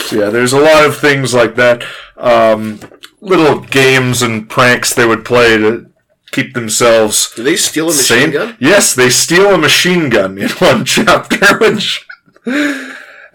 so 0.00 0.16
yeah, 0.16 0.30
there's 0.30 0.52
a 0.54 0.58
lot 0.60 0.84
of 0.86 0.96
things 0.96 1.32
like 1.34 1.54
that. 1.56 1.84
Um, 2.16 2.80
little 3.20 3.60
games 3.60 4.22
and 4.22 4.48
pranks 4.48 4.94
they 4.94 5.06
would 5.06 5.24
play 5.24 5.58
to 5.58 5.90
keep 6.32 6.54
themselves 6.54 7.32
Do 7.34 7.42
they 7.42 7.56
steal 7.56 7.84
a 7.86 7.88
machine 7.88 8.04
sane. 8.18 8.30
gun? 8.32 8.56
Yes, 8.58 8.94
they 8.94 9.10
steal 9.10 9.54
a 9.54 9.58
machine 9.58 10.08
gun 10.08 10.38
in 10.38 10.48
one 10.58 10.84
chapter, 10.84 11.58
which 11.58 12.06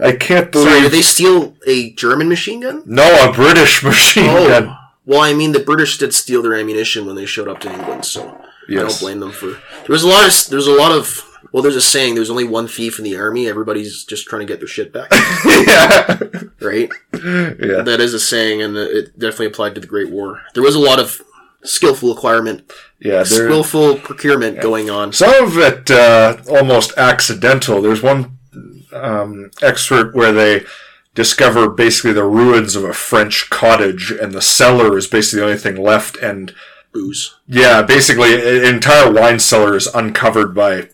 I 0.01 0.13
can't 0.13 0.51
believe. 0.51 0.67
Sorry, 0.67 0.81
did 0.81 0.91
they 0.91 1.01
steal 1.01 1.55
a 1.67 1.91
German 1.93 2.27
machine 2.27 2.61
gun? 2.61 2.83
No, 2.85 3.29
a 3.29 3.31
British 3.31 3.83
machine 3.83 4.25
gun. 4.25 4.67
Oh, 4.69 4.77
well, 5.05 5.21
I 5.21 5.33
mean, 5.33 5.51
the 5.51 5.59
British 5.59 5.97
did 5.97 6.13
steal 6.13 6.41
their 6.41 6.55
ammunition 6.55 7.05
when 7.05 7.15
they 7.15 7.25
showed 7.25 7.47
up 7.47 7.59
to 7.61 7.71
England, 7.71 8.05
so 8.05 8.39
I 8.69 8.73
don't 8.73 8.99
blame 8.99 9.19
them 9.19 9.31
for. 9.31 9.47
There 9.47 9.59
was 9.89 10.03
a 10.03 10.07
lot 10.07 10.25
of. 10.27 10.49
There's 10.49 10.67
a 10.67 10.73
lot 10.73 10.91
of. 10.91 11.27
Well, 11.51 11.63
there's 11.63 11.75
a 11.75 11.81
saying: 11.81 12.15
"There's 12.15 12.29
only 12.29 12.47
one 12.47 12.67
thief 12.67 12.97
in 12.97 13.03
the 13.03 13.17
army. 13.17 13.47
Everybody's 13.47 14.03
just 14.05 14.27
trying 14.27 14.41
to 14.41 14.45
get 14.45 14.59
their 14.59 14.67
shit 14.67 14.93
back." 14.93 15.09
yeah. 15.45 16.19
right? 16.61 16.89
yeah. 17.13 17.81
That 17.81 17.97
is 17.99 18.13
a 18.13 18.19
saying, 18.19 18.61
and 18.61 18.77
it 18.77 19.17
definitely 19.19 19.47
applied 19.47 19.75
to 19.75 19.81
the 19.81 19.87
Great 19.87 20.11
War. 20.11 20.41
There 20.53 20.63
was 20.63 20.75
a 20.75 20.79
lot 20.79 20.99
of 20.99 21.21
skillful 21.63 22.11
acquirement, 22.11 22.71
Yeah, 22.99 23.23
skillful 23.23 23.97
procurement 23.97 24.61
going 24.61 24.89
on. 24.89 25.13
some 25.13 25.33
of 25.43 25.57
it 25.57 25.91
uh, 25.91 26.37
almost 26.49 26.97
accidental. 26.97 27.81
There's 27.81 28.01
one 28.01 28.37
um, 28.93 29.51
excerpt 29.61 30.15
where 30.15 30.31
they 30.31 30.65
discover 31.13 31.69
basically 31.69 32.13
the 32.13 32.23
ruins 32.23 32.75
of 32.75 32.83
a 32.83 32.93
French 32.93 33.49
cottage, 33.49 34.11
and 34.11 34.31
the 34.31 34.41
cellar 34.41 34.97
is 34.97 35.07
basically 35.07 35.39
the 35.41 35.45
only 35.47 35.57
thing 35.57 35.75
left. 35.75 36.17
And 36.17 36.53
Booze. 36.93 37.35
yeah, 37.47 37.81
basically, 37.81 38.33
an 38.35 38.63
entire 38.75 39.11
wine 39.11 39.39
cellar 39.39 39.75
is 39.75 39.87
uncovered 39.87 40.53
by 40.55 40.89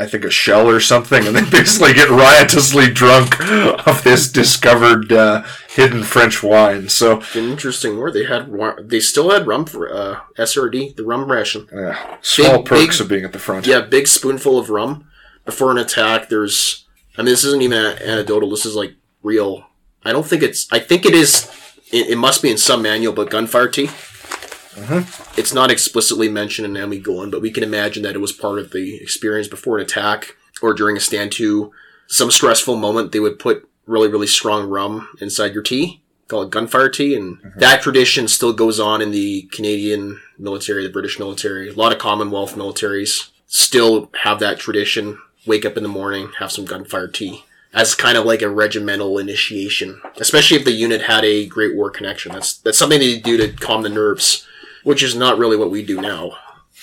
I 0.00 0.06
think 0.06 0.24
a 0.24 0.30
shell 0.30 0.68
or 0.68 0.78
something, 0.78 1.26
and 1.26 1.34
they 1.34 1.50
basically 1.58 1.92
get 1.92 2.08
riotously 2.08 2.88
drunk 2.88 3.40
off 3.86 4.04
this 4.04 4.30
discovered 4.30 5.10
uh, 5.12 5.42
hidden 5.68 6.04
French 6.04 6.40
wine. 6.42 6.88
So 6.88 7.20
An 7.34 7.50
interesting 7.50 7.98
word. 7.98 8.14
They 8.14 8.24
had 8.24 8.48
they 8.88 9.00
still 9.00 9.30
had 9.30 9.46
rum 9.48 9.64
for 9.64 9.92
uh, 9.92 10.20
SRD, 10.38 10.94
the 10.96 11.04
rum 11.04 11.28
ration. 11.30 11.66
yeah, 11.72 12.16
small 12.20 12.58
Big- 12.58 12.66
perks 12.66 12.98
big- 12.98 13.00
of 13.04 13.08
being 13.08 13.24
at 13.24 13.32
the 13.32 13.38
front. 13.40 13.66
Yeah, 13.66 13.80
big 13.80 14.06
spoonful 14.06 14.56
of 14.58 14.70
rum 14.70 15.08
before 15.44 15.70
an 15.72 15.78
attack. 15.78 16.28
There's, 16.28 16.86
I 17.18 17.22
mean, 17.22 17.32
this 17.32 17.44
isn't 17.44 17.62
even 17.62 17.78
anecdotal. 17.78 18.48
This 18.48 18.64
is 18.64 18.76
like 18.76 18.94
real. 19.22 19.66
I 20.04 20.12
don't 20.12 20.26
think 20.26 20.42
it's. 20.42 20.70
I 20.72 20.78
think 20.78 21.04
it 21.04 21.14
is. 21.14 21.50
It, 21.92 22.10
it 22.10 22.16
must 22.16 22.42
be 22.42 22.50
in 22.50 22.58
some 22.58 22.80
manual, 22.82 23.12
but 23.12 23.30
gunfire 23.30 23.68
tea. 23.68 23.86
Mm-hmm. 23.86 25.38
It's 25.38 25.52
not 25.52 25.70
explicitly 25.70 26.28
mentioned 26.28 26.66
in 26.66 26.76
And 26.76 26.90
We 26.90 27.00
Go 27.00 27.20
On, 27.20 27.30
but 27.30 27.42
we 27.42 27.50
can 27.50 27.64
imagine 27.64 28.04
that 28.04 28.14
it 28.14 28.20
was 28.20 28.32
part 28.32 28.60
of 28.60 28.70
the 28.70 28.96
experience 29.02 29.48
before 29.48 29.78
an 29.78 29.84
attack 29.84 30.36
or 30.62 30.72
during 30.72 30.96
a 30.96 31.00
stand 31.00 31.32
to. 31.32 31.72
Some 32.06 32.30
stressful 32.30 32.76
moment, 32.76 33.12
they 33.12 33.20
would 33.20 33.38
put 33.38 33.68
really, 33.86 34.08
really 34.08 34.26
strong 34.26 34.68
rum 34.68 35.08
inside 35.20 35.52
your 35.52 35.62
tea, 35.62 36.00
call 36.28 36.42
it 36.42 36.50
gunfire 36.50 36.88
tea, 36.88 37.14
and 37.14 37.38
mm-hmm. 37.38 37.58
that 37.58 37.82
tradition 37.82 38.28
still 38.28 38.52
goes 38.52 38.78
on 38.78 39.02
in 39.02 39.10
the 39.10 39.42
Canadian 39.52 40.20
military, 40.38 40.84
the 40.84 40.92
British 40.92 41.18
military. 41.18 41.68
A 41.68 41.74
lot 41.74 41.92
of 41.92 41.98
Commonwealth 41.98 42.54
militaries 42.54 43.30
still 43.46 44.10
have 44.22 44.38
that 44.38 44.58
tradition. 44.58 45.18
Wake 45.46 45.64
up 45.64 45.76
in 45.76 45.82
the 45.82 45.88
morning, 45.88 46.30
have 46.38 46.52
some 46.52 46.64
gunfire 46.64 47.08
tea. 47.08 47.44
As 47.72 47.94
kind 47.94 48.16
of 48.16 48.24
like 48.24 48.40
a 48.40 48.48
regimental 48.48 49.18
initiation, 49.18 50.00
especially 50.16 50.56
if 50.56 50.64
the 50.64 50.72
unit 50.72 51.02
had 51.02 51.24
a 51.24 51.46
Great 51.46 51.76
War 51.76 51.90
connection. 51.90 52.32
That's 52.32 52.56
that's 52.56 52.78
something 52.78 52.98
they 52.98 53.20
do 53.20 53.36
to 53.36 53.52
calm 53.52 53.82
the 53.82 53.90
nerves, 53.90 54.46
which 54.84 55.02
is 55.02 55.14
not 55.14 55.38
really 55.38 55.56
what 55.56 55.70
we 55.70 55.82
do 55.82 56.00
now. 56.00 56.32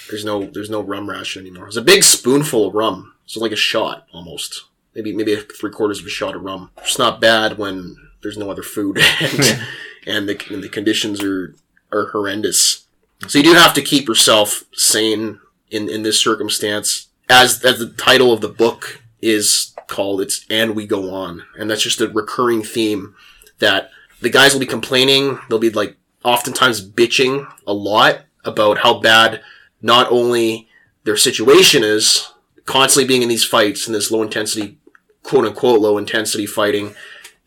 There's 0.10 0.24
no 0.24 0.46
there's 0.46 0.70
no 0.70 0.82
rum 0.82 1.10
ration 1.10 1.42
anymore. 1.42 1.68
It's 1.68 1.76
a 1.76 1.82
big 1.82 2.04
spoonful 2.04 2.68
of 2.68 2.76
rum, 2.76 3.16
so 3.26 3.40
like 3.40 3.52
a 3.52 3.58
shot 3.58 4.06
almost, 4.14 4.66
maybe 4.94 5.12
maybe 5.12 5.34
a 5.34 5.38
three 5.38 5.72
quarters 5.72 6.00
of 6.00 6.06
a 6.06 6.10
shot 6.10 6.36
of 6.36 6.44
rum. 6.44 6.70
It's 6.78 7.00
not 7.00 7.20
bad 7.20 7.58
when 7.58 7.98
there's 8.22 8.38
no 8.38 8.52
other 8.52 8.64
food 8.64 9.00
and 9.22 9.66
and 10.06 10.30
the 10.30 10.40
and 10.52 10.64
the 10.64 10.70
conditions 10.70 11.24
are 11.24 11.56
are 11.92 12.08
horrendous. 12.08 12.86
So 13.28 13.40
you 13.40 13.44
do 13.44 13.54
have 13.54 13.74
to 13.74 13.82
keep 13.82 14.08
yourself 14.08 14.64
sane 14.74 15.40
in 15.72 15.90
in 15.90 16.04
this 16.04 16.20
circumstance. 16.20 17.08
As 17.30 17.64
as 17.64 17.80
the 17.80 17.90
title 17.90 18.32
of 18.32 18.42
the 18.42 18.50
book 18.50 19.02
is 19.22 19.74
called, 19.88 20.22
it's 20.22 20.46
and 20.50 20.76
we 20.76 20.86
go 20.86 21.14
on, 21.14 21.44
and 21.58 21.70
that's 21.70 21.84
just 21.84 22.02
a 22.02 22.10
recurring 22.10 22.64
theme 22.64 23.16
that 23.60 23.90
the 24.22 24.30
guys 24.30 24.54
will 24.54 24.60
be 24.60 24.66
complaining. 24.66 25.40
They'll 25.50 25.60
be 25.60 25.70
like 25.70 25.98
oftentimes 26.24 26.88
bitching 26.88 27.52
a 27.66 27.74
lot 27.74 28.22
about 28.44 28.80
how 28.80 29.00
bad 29.00 29.42
not 29.82 30.12
only 30.12 30.68
their 31.04 31.18
situation 31.18 31.84
is, 31.84 32.32
constantly 32.66 33.08
being 33.08 33.22
in 33.22 33.30
these 33.30 33.44
fights 33.44 33.86
and 33.86 33.96
this 33.96 34.12
low 34.12 34.24
intensity, 34.24 34.78
quote 35.24 35.46
unquote, 35.46 35.80
low 35.80 35.98
intensity 35.98 36.46
fighting, 36.46 36.96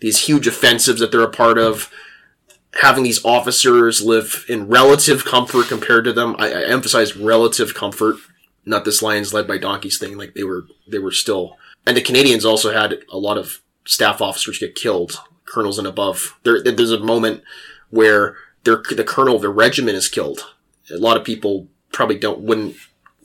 these 0.01 0.27
huge 0.27 0.47
offensives 0.47 1.01
that 1.01 1.11
they're 1.11 1.23
a 1.23 1.31
part 1.31 1.59
of, 1.59 1.91
having 2.81 3.03
these 3.03 3.25
officers 3.25 4.01
live 4.01 4.45
in 4.49 4.69
relative 4.69 5.25
comfort 5.25 5.67
compared 5.67 6.05
to 6.05 6.13
them. 6.13 6.37
I, 6.39 6.53
I 6.53 6.65
emphasize 6.65 7.17
relative 7.17 7.75
comfort, 7.75 8.17
not 8.65 8.85
this 8.85 9.03
lions 9.03 9.33
led 9.33 9.47
by 9.47 9.59
donkeys 9.59 9.99
thing. 9.99 10.17
Like 10.17 10.35
they 10.35 10.45
were, 10.45 10.67
they 10.87 10.99
were 10.99 11.13
still, 11.13 11.57
and 11.87 11.97
the 11.97 12.03
Canadians 12.03 12.45
also 12.45 12.73
had 12.73 13.01
a 13.11 13.19
lot 13.19 13.39
of 13.39 13.63
staff 13.85 14.21
officers 14.21 14.59
get 14.59 14.75
killed, 14.75 15.21
colonels 15.45 15.79
and 15.79 15.87
above. 15.87 16.39
There, 16.45 16.63
there's 16.63 16.91
a 16.91 17.01
moment 17.01 17.43
where 17.91 18.37
the 18.65 19.05
colonel 19.07 19.37
of 19.37 19.43
the 19.43 19.49
regiment 19.49 19.97
is 19.97 20.09
killed. 20.09 20.55
A 20.91 20.97
lot 20.97 21.17
of 21.17 21.25
people 21.25 21.69
probably 21.93 22.19
don't 22.19 22.41
wouldn't 22.41 22.77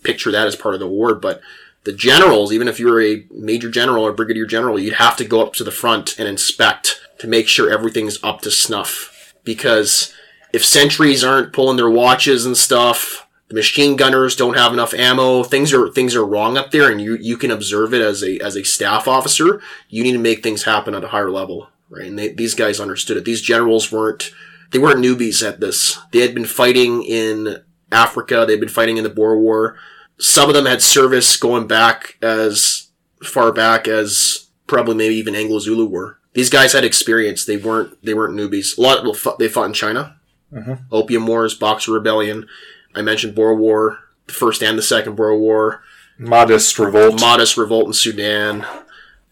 picture 0.03 0.31
that 0.31 0.47
as 0.47 0.55
part 0.55 0.73
of 0.73 0.79
the 0.79 0.87
war, 0.87 1.15
but 1.15 1.41
the 1.83 1.93
generals, 1.93 2.53
even 2.53 2.67
if 2.67 2.79
you 2.79 2.87
were 2.87 3.01
a 3.01 3.25
major 3.31 3.69
general 3.69 4.05
or 4.05 4.13
brigadier 4.13 4.45
general, 4.45 4.79
you'd 4.79 4.93
have 4.93 5.17
to 5.17 5.25
go 5.25 5.41
up 5.41 5.53
to 5.53 5.63
the 5.63 5.71
front 5.71 6.17
and 6.17 6.27
inspect 6.27 7.01
to 7.19 7.27
make 7.27 7.47
sure 7.47 7.69
everything's 7.69 8.23
up 8.23 8.41
to 8.41 8.51
snuff. 8.51 9.33
Because 9.43 10.13
if 10.53 10.63
sentries 10.63 11.23
aren't 11.23 11.51
pulling 11.51 11.75
their 11.75 11.89
watches 11.89 12.45
and 12.45 12.55
stuff, 12.55 13.22
the 13.49 13.55
machine 13.55 13.95
gunners 13.95 14.35
don't 14.35 14.57
have 14.57 14.73
enough 14.73 14.93
ammo, 14.93 15.43
things 15.43 15.73
are 15.73 15.89
things 15.89 16.15
are 16.15 16.25
wrong 16.25 16.57
up 16.57 16.71
there, 16.71 16.89
and 16.91 17.01
you 17.01 17.17
you 17.17 17.37
can 17.37 17.51
observe 17.51 17.93
it 17.93 18.01
as 18.01 18.23
a 18.23 18.39
as 18.39 18.55
a 18.55 18.63
staff 18.63 19.07
officer. 19.07 19.61
You 19.89 20.03
need 20.03 20.13
to 20.13 20.19
make 20.19 20.41
things 20.41 20.63
happen 20.63 20.95
at 20.95 21.03
a 21.03 21.09
higher 21.09 21.29
level, 21.29 21.69
right? 21.89 22.07
And 22.07 22.17
they, 22.17 22.29
these 22.29 22.55
guys 22.55 22.79
understood 22.79 23.17
it. 23.17 23.25
These 23.25 23.41
generals 23.41 23.91
weren't 23.91 24.31
they 24.71 24.79
weren't 24.79 25.03
newbies 25.03 25.47
at 25.47 25.59
this. 25.59 25.99
They 26.11 26.19
had 26.19 26.33
been 26.33 26.45
fighting 26.45 27.03
in 27.03 27.63
Africa. 27.91 28.45
They'd 28.47 28.59
been 28.59 28.69
fighting 28.69 28.97
in 28.97 29.03
the 29.03 29.09
Boer 29.09 29.39
War. 29.39 29.77
Some 30.17 30.49
of 30.49 30.55
them 30.55 30.65
had 30.65 30.81
service 30.81 31.37
going 31.37 31.67
back 31.67 32.17
as 32.21 32.87
far 33.23 33.51
back 33.51 33.87
as 33.87 34.47
probably 34.67 34.95
maybe 34.95 35.15
even 35.15 35.35
Anglo 35.35 35.59
Zulu 35.59 35.85
were. 35.85 36.17
These 36.33 36.49
guys 36.49 36.73
had 36.73 36.83
experience. 36.83 37.45
They 37.45 37.57
weren't 37.57 38.03
they 38.03 38.13
weren't 38.13 38.35
newbies. 38.35 38.77
A 38.77 38.81
lot 38.81 39.03
well, 39.03 39.13
fu- 39.13 39.35
they 39.37 39.47
fought 39.47 39.65
in 39.65 39.73
China, 39.73 40.17
mm-hmm. 40.51 40.73
Opium 40.91 41.27
Wars, 41.27 41.53
Boxer 41.53 41.91
Rebellion. 41.91 42.47
I 42.95 43.01
mentioned 43.01 43.35
Boer 43.35 43.55
War, 43.55 43.99
the 44.27 44.33
first 44.33 44.61
and 44.63 44.77
the 44.77 44.83
second 44.83 45.15
Boer 45.15 45.37
War, 45.37 45.83
Mahdist 46.19 46.83
revolt. 46.83 47.19
Mahdist 47.19 47.57
Revolt 47.57 47.87
in 47.87 47.93
Sudan. 47.93 48.65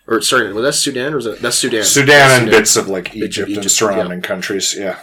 Or 0.08 0.22
sorry, 0.22 0.52
was 0.52 0.64
that 0.64 0.74
Sudan 0.74 1.14
or 1.14 1.18
was 1.18 1.26
that 1.26 1.40
that's 1.40 1.58
Sudan? 1.58 1.84
Sudan 1.84 2.42
and 2.42 2.52
bits 2.52 2.76
of 2.76 2.88
like 2.88 3.16
Egypt, 3.16 3.48
and 3.50 3.58
Egypt, 3.58 3.72
surrounding 3.72 4.22
countries. 4.22 4.76
Yeah. 4.78 5.00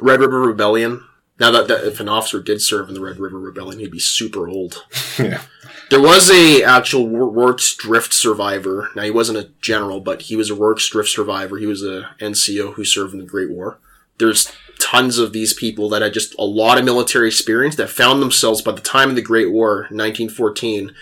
Red 0.00 0.20
River 0.20 0.40
Rebellion. 0.40 1.04
Now 1.38 1.50
that, 1.52 1.68
that 1.68 1.84
if 1.86 2.00
an 2.00 2.08
officer 2.08 2.42
did 2.42 2.60
serve 2.60 2.88
in 2.88 2.94
the 2.94 3.00
Red 3.00 3.18
River 3.18 3.38
Rebellion, 3.38 3.78
he'd 3.80 3.90
be 3.90 3.98
super 3.98 4.48
old. 4.48 4.84
Yeah. 5.18 5.42
There 5.90 6.00
was 6.00 6.30
a 6.30 6.62
actual 6.62 7.06
Wor- 7.08 7.28
Rorke's 7.28 7.74
Drift 7.74 8.14
survivor. 8.14 8.90
Now 8.94 9.02
he 9.02 9.10
wasn't 9.10 9.38
a 9.38 9.50
general, 9.60 10.00
but 10.00 10.22
he 10.22 10.36
was 10.36 10.48
a 10.48 10.54
Rorke's 10.54 10.88
Drift 10.88 11.10
survivor. 11.10 11.58
He 11.58 11.66
was 11.66 11.82
a 11.82 12.10
NCO 12.20 12.74
who 12.74 12.84
served 12.84 13.12
in 13.12 13.18
the 13.18 13.26
Great 13.26 13.50
War. 13.50 13.78
There's 14.18 14.50
tons 14.80 15.18
of 15.18 15.32
these 15.32 15.52
people 15.52 15.88
that 15.90 16.02
had 16.02 16.12
just 16.12 16.34
a 16.38 16.44
lot 16.44 16.78
of 16.78 16.84
military 16.84 17.28
experience 17.28 17.76
that 17.76 17.90
found 17.90 18.20
themselves 18.20 18.62
by 18.62 18.72
the 18.72 18.80
time 18.80 19.10
of 19.10 19.16
the 19.16 19.22
Great 19.22 19.52
War, 19.52 19.82
1914, 19.90 20.92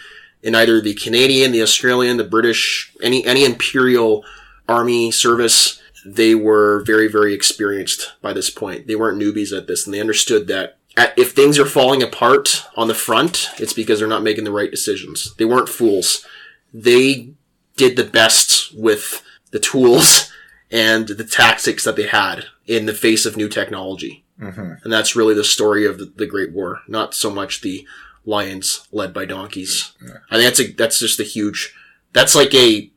in 0.42 0.54
either 0.54 0.80
the 0.80 0.94
Canadian, 0.94 1.52
the 1.52 1.62
Australian, 1.62 2.16
the 2.16 2.24
British, 2.24 2.92
any 3.02 3.24
any 3.26 3.44
imperial 3.44 4.24
army 4.68 5.10
service. 5.10 5.80
They 6.04 6.34
were 6.34 6.84
very, 6.84 7.08
very 7.08 7.34
experienced 7.34 8.12
by 8.22 8.32
this 8.32 8.50
point. 8.50 8.86
They 8.86 8.96
weren't 8.96 9.20
newbies 9.20 9.56
at 9.56 9.66
this, 9.66 9.84
and 9.84 9.92
they 9.92 10.00
understood 10.00 10.46
that 10.46 10.78
at, 10.96 11.18
if 11.18 11.32
things 11.32 11.58
are 11.58 11.66
falling 11.66 12.02
apart 12.02 12.64
on 12.76 12.88
the 12.88 12.94
front, 12.94 13.48
it's 13.58 13.72
because 13.72 13.98
they're 13.98 14.08
not 14.08 14.22
making 14.22 14.44
the 14.44 14.52
right 14.52 14.70
decisions. 14.70 15.34
They 15.36 15.44
weren't 15.44 15.68
fools. 15.68 16.26
They 16.72 17.34
did 17.76 17.96
the 17.96 18.04
best 18.04 18.74
with 18.76 19.22
the 19.50 19.60
tools 19.60 20.32
and 20.70 21.08
the 21.08 21.24
tactics 21.24 21.84
that 21.84 21.96
they 21.96 22.06
had 22.06 22.46
in 22.66 22.86
the 22.86 22.94
face 22.94 23.24
of 23.26 23.36
new 23.36 23.48
technology. 23.48 24.24
Mm-hmm. 24.40 24.74
And 24.84 24.92
that's 24.92 25.16
really 25.16 25.34
the 25.34 25.44
story 25.44 25.86
of 25.86 25.98
the, 25.98 26.04
the 26.04 26.26
Great 26.26 26.52
War, 26.52 26.80
not 26.86 27.14
so 27.14 27.30
much 27.30 27.60
the 27.60 27.86
lions 28.24 28.86
led 28.92 29.12
by 29.12 29.24
donkeys. 29.24 29.92
I 30.30 30.36
think 30.36 30.44
that's 30.44 30.60
a, 30.60 30.72
that's 30.72 31.00
just 31.00 31.20
a 31.20 31.24
huge, 31.24 31.74
that's 32.12 32.34
like 32.34 32.54
a 32.54 32.90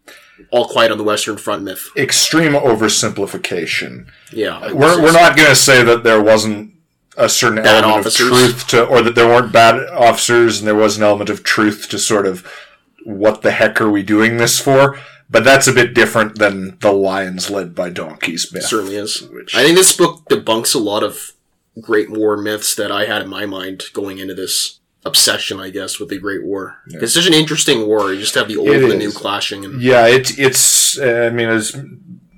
all 0.50 0.68
quiet 0.68 0.92
on 0.92 0.98
the 0.98 1.04
Western 1.04 1.38
Front 1.38 1.64
myth. 1.64 1.90
Extreme 1.96 2.54
oversimplification. 2.54 4.08
Yeah. 4.32 4.58
Uh, 4.58 4.76
we're, 4.76 5.02
we're 5.02 5.12
not 5.12 5.36
going 5.36 5.50
to 5.50 5.56
say 5.56 5.84
that 5.84 6.04
there 6.04 6.22
wasn't 6.22 6.74
a 7.18 7.30
certain 7.30 7.64
Bad 7.64 7.84
element 7.84 8.08
officers. 8.08 8.28
of 8.28 8.34
truth 8.34 8.68
to, 8.68 8.86
or 8.86 9.02
that 9.02 9.16
there 9.16 9.28
weren't 9.28 9.52
bad 9.52 9.88
officers 9.90 10.60
and 10.60 10.68
there 10.68 10.76
was 10.76 10.98
an 10.98 11.04
element 11.04 11.30
of 11.30 11.44
truth 11.44 11.90
to 11.90 12.00
sort 12.00 12.26
of 12.26 12.50
what 13.04 13.42
the 13.42 13.52
heck 13.52 13.82
are 13.82 13.90
we 13.90 14.04
doing 14.04 14.38
this 14.38 14.60
for? 14.60 15.00
But 15.32 15.46
that's 15.46 15.68
a 15.68 15.74
bit 15.74 15.94
different 15.94 16.38
than 16.38 16.78
the 16.82 16.92
lions 16.92 17.50
led 17.50 17.74
by 17.74 17.90
donkeys 17.90 18.52
myth. 18.54 18.66
certainly 18.66 18.98
is. 18.98 19.22
Which- 19.22 19.56
I 19.56 19.64
think 19.64 19.78
this 19.78 19.96
book 19.96 20.24
debunks 20.30 20.76
a 20.76 20.80
lot 20.80 21.04
of 21.04 21.32
Great 21.80 22.12
War 22.12 22.36
myths 22.36 22.76
that 22.76 22.92
I 22.92 23.06
had 23.06 23.22
in 23.22 23.30
my 23.30 23.46
mind 23.46 23.84
going 23.94 24.20
into 24.20 24.34
this 24.36 24.80
obsession, 25.06 25.60
I 25.60 25.70
guess, 25.70 26.00
with 26.00 26.10
the 26.10 26.20
Great 26.20 26.44
War. 26.44 26.78
It's 26.88 27.14
such 27.14 27.28
an 27.28 27.34
interesting 27.34 27.88
war. 27.88 28.14
You 28.14 28.20
just 28.20 28.36
have 28.36 28.50
the 28.50 28.58
old 28.58 28.68
It 28.70 28.84
and 28.84 28.92
the 28.92 28.98
new 28.98 29.12
clashing, 29.12 29.64
and 29.64 29.82
Yeah, 29.82 30.06
it's 30.06 30.38
it's. 30.38 31.00
uh, 31.00 31.30
I 31.32 31.34
mean, 31.34 31.48
as 31.50 31.76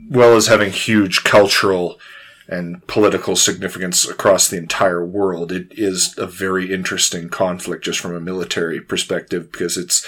well 0.09 0.35
as 0.35 0.47
having 0.47 0.71
huge 0.71 1.23
cultural 1.23 1.99
and 2.47 2.85
political 2.87 3.35
significance 3.35 4.07
across 4.07 4.47
the 4.47 4.57
entire 4.57 5.03
world, 5.03 5.51
it 5.51 5.67
is 5.71 6.13
a 6.17 6.27
very 6.27 6.71
interesting 6.71 7.27
conflict 7.29 7.83
just 7.83 7.99
from 7.99 8.15
a 8.15 8.19
military 8.19 8.79
perspective 8.79 9.51
because 9.51 9.75
it's 9.77 10.05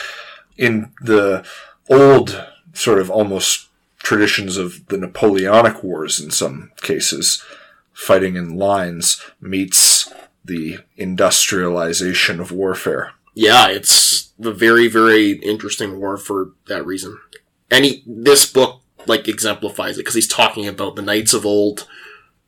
in 0.55 0.91
the 1.01 1.43
old 1.89 2.45
sort 2.75 2.99
of 2.99 3.09
almost 3.09 3.67
traditions 3.97 4.57
of 4.57 4.85
the 4.87 4.97
Napoleonic 4.97 5.83
Wars 5.83 6.19
in 6.19 6.29
some 6.29 6.71
cases. 6.81 7.43
Fighting 7.93 8.35
in 8.35 8.55
lines 8.57 9.21
meets 9.41 10.13
the 10.43 10.79
industrialization 10.97 12.39
of 12.39 12.51
warfare. 12.51 13.13
yeah, 13.33 13.67
it's 13.69 14.31
a 14.43 14.51
very, 14.51 14.87
very 14.87 15.31
interesting 15.31 15.99
war 15.99 16.17
for 16.17 16.51
that 16.67 16.85
reason. 16.85 17.19
Any 17.71 18.03
this 18.05 18.45
book 18.51 18.81
like 19.07 19.27
exemplifies 19.27 19.95
it 19.97 20.01
because 20.01 20.13
he's 20.15 20.27
talking 20.27 20.67
about 20.67 20.95
the 20.95 21.01
knights 21.01 21.33
of 21.33 21.45
old 21.45 21.87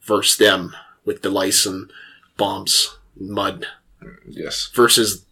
versus 0.03 0.38
them 0.38 0.75
with 1.05 1.21
the 1.21 1.30
lice 1.30 1.65
and 1.65 1.91
bombs, 2.38 2.97
mud 3.19 3.65
Yes. 4.28 4.69
versus 4.73 5.25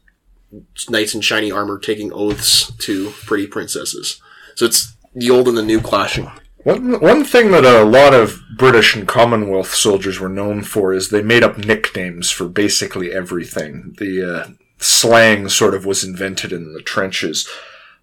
knights 0.90 1.14
in 1.14 1.22
shiny 1.22 1.52
armor 1.52 1.78
taking 1.78 2.12
oaths 2.14 2.72
to 2.80 3.12
pretty 3.26 3.48
princesses. 3.48 4.22
So 4.56 4.66
it's 4.66 4.96
the 5.14 5.30
old 5.30 5.48
and 5.48 5.58
the 5.58 5.64
new 5.64 5.82
clashing. 5.82 6.32
One, 6.64 7.00
one 7.00 7.24
thing 7.24 7.52
that 7.52 7.64
a 7.64 7.84
lot 7.84 8.14
of 8.14 8.42
British 8.58 8.96
and 8.96 9.08
Commonwealth 9.08 9.76
soldiers 9.76 10.20
were 10.20 10.30
known 10.30 10.64
for 10.64 10.94
is 10.94 11.10
they 11.10 11.22
made 11.22 11.44
up 11.44 11.60
nicknames 11.60 12.32
for 12.32 12.48
basically 12.50 13.14
everything. 13.14 13.94
The 14.00 14.38
uh, 14.38 14.48
slang 14.80 15.48
sort 15.50 15.76
of 15.76 15.86
was 15.86 16.04
invented 16.04 16.52
in 16.52 16.74
the 16.74 16.82
trenches. 16.82 17.48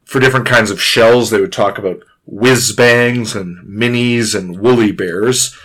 For 0.05 0.21
different 0.21 0.47
kinds 0.47 0.71
of 0.71 0.81
shells, 0.81 1.31
they 1.31 1.41
would 1.41 1.53
talk 1.53 1.77
about 1.77 2.05
whiz 2.25 2.73
bangs 2.73 3.35
and 3.35 3.67
minis 3.67 4.35
and 4.35 4.61
woolly 4.61 4.93
bears. 4.93 5.57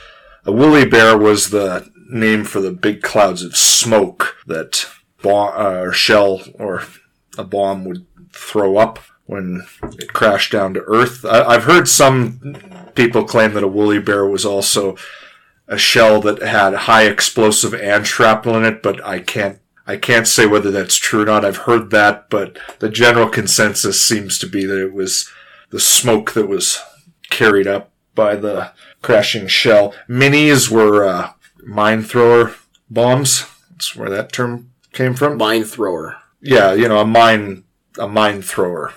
A 0.46 0.52
woolly 0.52 0.86
bear 0.86 1.18
was 1.18 1.50
the 1.50 1.88
name 2.10 2.46
for 2.46 2.62
the 2.62 2.72
big 2.72 3.02
clouds 3.02 3.44
of 3.44 3.56
smoke 3.56 4.38
that 4.48 4.88
bomb, 5.22 5.54
uh, 5.56 5.82
or 5.82 5.92
shell 5.92 6.42
or 6.56 6.84
a 7.38 7.44
bomb 7.44 7.86
would 7.86 8.06
throw 8.34 8.78
up 8.78 9.00
when 9.28 9.66
it 10.00 10.14
crashed 10.14 10.52
down 10.52 10.74
to 10.74 10.84
earth. 10.88 11.24
I, 11.24 11.44
I've 11.44 11.66
heard 11.66 11.88
some 11.88 12.58
people 12.96 13.24
claim 13.24 13.54
that 13.54 13.64
a 13.64 13.68
woolly 13.68 14.00
bear 14.00 14.26
was 14.26 14.46
also 14.46 14.98
a 15.68 15.78
shell 15.78 16.22
that 16.22 16.42
had 16.42 16.74
high 16.74 17.04
explosive 17.04 17.74
and 17.74 18.08
shrapnel 18.08 18.56
in 18.58 18.66
it, 18.66 18.82
but 18.82 19.06
I 19.06 19.20
can't 19.20 19.60
I 19.86 19.96
can't 19.96 20.28
say 20.28 20.46
whether 20.46 20.70
that's 20.70 20.98
true 20.98 21.22
or 21.22 21.26
not. 21.26 21.46
I've 21.46 21.58
heard 21.58 21.92
that, 21.92 22.30
but 22.30 22.58
the 22.80 22.90
general 22.90 23.30
consensus 23.30 24.02
seems 24.02 24.38
to 24.40 24.48
be 24.48 24.66
that 24.66 24.82
it 24.82 24.94
was 24.94 25.30
the 25.70 25.80
smoke 25.80 26.34
that 26.34 26.48
was 26.48 26.82
carried 27.30 27.68
up 27.68 27.92
by 28.14 28.36
the 28.36 28.72
crashing 29.02 29.48
shell. 29.48 29.94
Minis 30.10 30.70
were 30.70 31.06
uh, 31.06 31.32
mine 31.64 32.04
thrower 32.04 32.56
bombs. 32.90 33.46
That's 33.72 33.96
where 33.96 34.10
that 34.10 34.34
term 34.34 34.72
came 34.92 35.14
from. 35.14 35.38
Mine 35.38 35.64
thrower. 35.64 36.18
Yeah, 36.42 36.74
you 36.74 36.90
know, 36.90 37.00
a 37.00 37.06
mine 37.06 37.64
a 37.98 38.08
mine 38.08 38.42
thrower. 38.42 38.94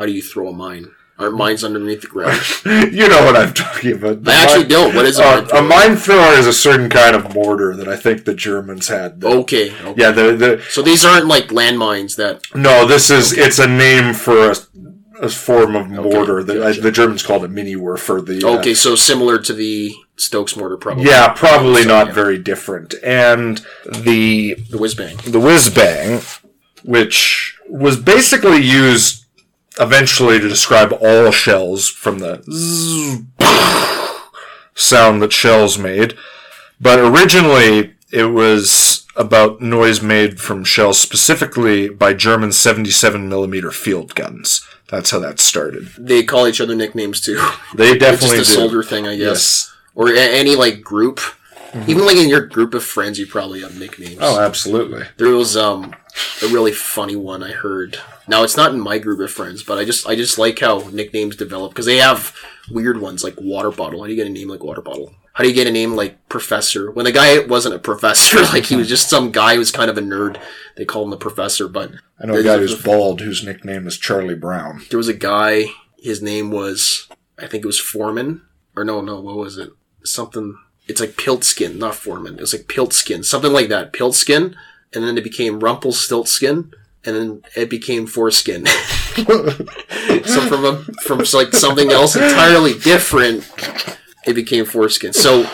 How 0.00 0.06
do 0.06 0.12
you 0.12 0.22
throw 0.22 0.48
a 0.48 0.52
mine? 0.54 0.92
Aren't 1.18 1.36
mines 1.36 1.62
underneath 1.62 2.00
the 2.00 2.06
ground? 2.06 2.40
you 2.94 3.06
know 3.06 3.22
what 3.26 3.36
I'm 3.36 3.52
talking 3.52 3.92
about. 3.92 4.24
The 4.24 4.30
I 4.30 4.34
actually 4.36 4.60
mine- 4.60 4.68
don't. 4.68 4.94
What 4.94 5.04
is 5.04 5.18
a 5.18 5.22
Uh, 5.24 5.40
mine 5.42 5.48
a 5.52 5.62
mine 5.62 5.96
thrower 5.96 6.32
is 6.38 6.46
a 6.46 6.54
certain 6.54 6.88
kind 6.88 7.14
of 7.14 7.34
mortar 7.34 7.76
that 7.76 7.86
I 7.86 7.96
think 7.96 8.24
the 8.24 8.32
Germans 8.32 8.88
had. 8.88 9.20
that- 9.20 9.26
Okay. 9.28 9.70
okay. 9.84 9.94
Yeah, 10.00 10.10
the, 10.10 10.32
the 10.34 10.62
So 10.70 10.80
these 10.80 11.04
aren't 11.04 11.26
like 11.26 11.48
landmines 11.48 12.16
that. 12.16 12.40
no, 12.54 12.86
this 12.86 13.10
is 13.10 13.34
it's 13.36 13.58
a 13.58 13.66
name 13.68 14.14
for 14.14 14.52
a, 14.52 14.56
a 15.20 15.28
form 15.28 15.76
of 15.76 15.90
mortar. 15.90 16.42
that 16.44 16.54
gotcha. 16.58 16.80
the 16.80 16.90
Germans 16.90 17.22
called 17.22 17.44
it 17.44 17.50
mini 17.50 17.74
for 17.98 18.22
the 18.22 18.42
uh, 18.42 18.58
Okay, 18.60 18.72
so 18.72 18.94
similar 18.94 19.38
to 19.38 19.52
the 19.52 19.92
Stokes 20.16 20.56
mortar, 20.56 20.78
probably. 20.78 21.04
Yeah, 21.04 21.28
probably 21.34 21.82
So, 21.82 21.88
not 21.88 22.06
yeah. 22.06 22.12
very 22.14 22.38
different. 22.38 22.94
And 23.04 23.60
the 23.84 24.54
The 24.70 24.78
whiz 24.78 24.94
bang. 24.94 25.18
the 25.26 25.38
whiz 25.40 25.68
bang, 25.68 26.22
which 26.82 27.58
was 27.68 27.98
basically 27.98 28.62
used 28.62 29.19
eventually 29.80 30.38
to 30.38 30.48
describe 30.48 30.92
all 31.00 31.30
shells 31.30 31.88
from 31.88 32.18
the 32.18 32.42
zzz 32.50 33.24
sound 34.74 35.22
that 35.22 35.32
shells 35.32 35.78
made. 35.78 36.14
But 36.80 36.98
originally, 36.98 37.94
it 38.12 38.26
was 38.26 39.06
about 39.16 39.60
noise 39.60 40.00
made 40.02 40.40
from 40.40 40.64
shells 40.64 40.98
specifically 40.98 41.88
by 41.88 42.14
German 42.14 42.52
77 42.52 43.28
millimeter 43.28 43.70
field 43.70 44.14
guns. 44.14 44.66
That's 44.88 45.10
how 45.10 45.18
that 45.20 45.38
started. 45.38 45.88
They 45.98 46.22
call 46.22 46.48
each 46.48 46.60
other 46.60 46.74
nicknames 46.74 47.20
too. 47.20 47.36
They 47.74 47.90
It's 47.90 48.00
definitely 48.00 48.38
just 48.38 48.50
a 48.52 48.54
do. 48.54 48.60
soldier 48.60 48.82
thing, 48.82 49.06
I 49.06 49.16
guess. 49.16 49.18
Yes. 49.68 49.72
Or 49.94 50.08
a- 50.08 50.18
any 50.18 50.56
like 50.56 50.80
group. 50.82 51.18
Mm-hmm. 51.72 51.90
Even 51.90 52.06
like 52.06 52.16
in 52.16 52.28
your 52.28 52.46
group 52.46 52.74
of 52.74 52.82
friends, 52.82 53.18
you 53.18 53.26
probably 53.26 53.60
have 53.60 53.78
nicknames. 53.78 54.18
Oh, 54.20 54.40
absolutely. 54.40 55.04
There 55.18 55.28
was 55.28 55.56
um 55.56 55.94
a 56.42 56.48
really 56.48 56.72
funny 56.72 57.16
one 57.16 57.42
I 57.42 57.52
heard. 57.52 57.98
Now 58.28 58.42
it's 58.42 58.56
not 58.56 58.72
in 58.72 58.80
my 58.80 58.98
group 58.98 59.20
of 59.20 59.30
friends, 59.30 59.62
but 59.62 59.78
I 59.78 59.84
just 59.84 60.06
I 60.06 60.14
just 60.14 60.38
like 60.38 60.58
how 60.58 60.88
nicknames 60.92 61.36
develop 61.36 61.72
because 61.72 61.86
they 61.86 61.98
have 61.98 62.34
weird 62.70 63.00
ones 63.00 63.24
like 63.24 63.40
water 63.40 63.70
bottle. 63.70 64.00
How 64.00 64.06
do 64.06 64.12
you 64.12 64.16
get 64.16 64.26
a 64.26 64.30
name 64.30 64.48
like 64.48 64.62
water 64.62 64.82
bottle? 64.82 65.14
How 65.32 65.44
do 65.44 65.48
you 65.48 65.54
get 65.54 65.66
a 65.66 65.72
name 65.72 65.92
like 65.92 66.28
professor? 66.28 66.90
When 66.90 67.04
the 67.04 67.12
guy 67.12 67.38
wasn't 67.40 67.74
a 67.74 67.78
professor, 67.78 68.42
like 68.52 68.64
he 68.64 68.76
was 68.76 68.88
just 68.88 69.08
some 69.08 69.30
guy 69.30 69.54
who 69.54 69.60
was 69.60 69.70
kind 69.70 69.90
of 69.90 69.96
a 69.98 70.02
nerd. 70.02 70.40
They 70.76 70.84
called 70.84 71.06
him 71.06 71.10
the 71.10 71.16
professor, 71.16 71.68
but 71.68 71.92
I 72.20 72.26
know 72.26 72.34
a 72.34 72.42
guy 72.42 72.58
who's 72.58 72.80
bald 72.82 73.20
whose 73.20 73.44
nickname 73.44 73.86
is 73.86 73.96
Charlie 73.98 74.34
Brown. 74.34 74.82
there 74.90 74.98
was 74.98 75.08
a 75.08 75.14
guy. 75.14 75.66
His 75.98 76.22
name 76.22 76.50
was 76.50 77.08
I 77.38 77.46
think 77.46 77.64
it 77.64 77.66
was 77.66 77.80
Foreman 77.80 78.42
or 78.76 78.84
no 78.84 79.00
no 79.00 79.20
what 79.20 79.36
was 79.36 79.58
it 79.58 79.70
something. 80.04 80.58
It's 80.88 81.00
like 81.00 81.10
Piltskin, 81.10 81.76
not 81.76 81.94
Foreman. 81.94 82.34
It 82.34 82.40
was 82.40 82.52
like 82.52 82.66
Piltskin, 82.66 83.24
something 83.24 83.52
like 83.52 83.68
that. 83.68 83.92
Piltskin, 83.92 84.56
and 84.94 85.04
then 85.04 85.16
it 85.16 85.24
became 85.24 85.60
Rumpelstiltskin, 85.60 86.72
and 87.04 87.16
then 87.16 87.42
it 87.56 87.70
became 87.70 88.06
Foreskin. 88.06 88.66
so 90.26 90.46
from 90.46 90.64
a, 90.64 90.82
from 91.02 91.18
like 91.32 91.52
something 91.52 91.90
else 91.90 92.16
entirely 92.16 92.78
different, 92.78 93.50
it 94.26 94.34
became 94.34 94.64
Foreskin. 94.64 95.12
So 95.12 95.48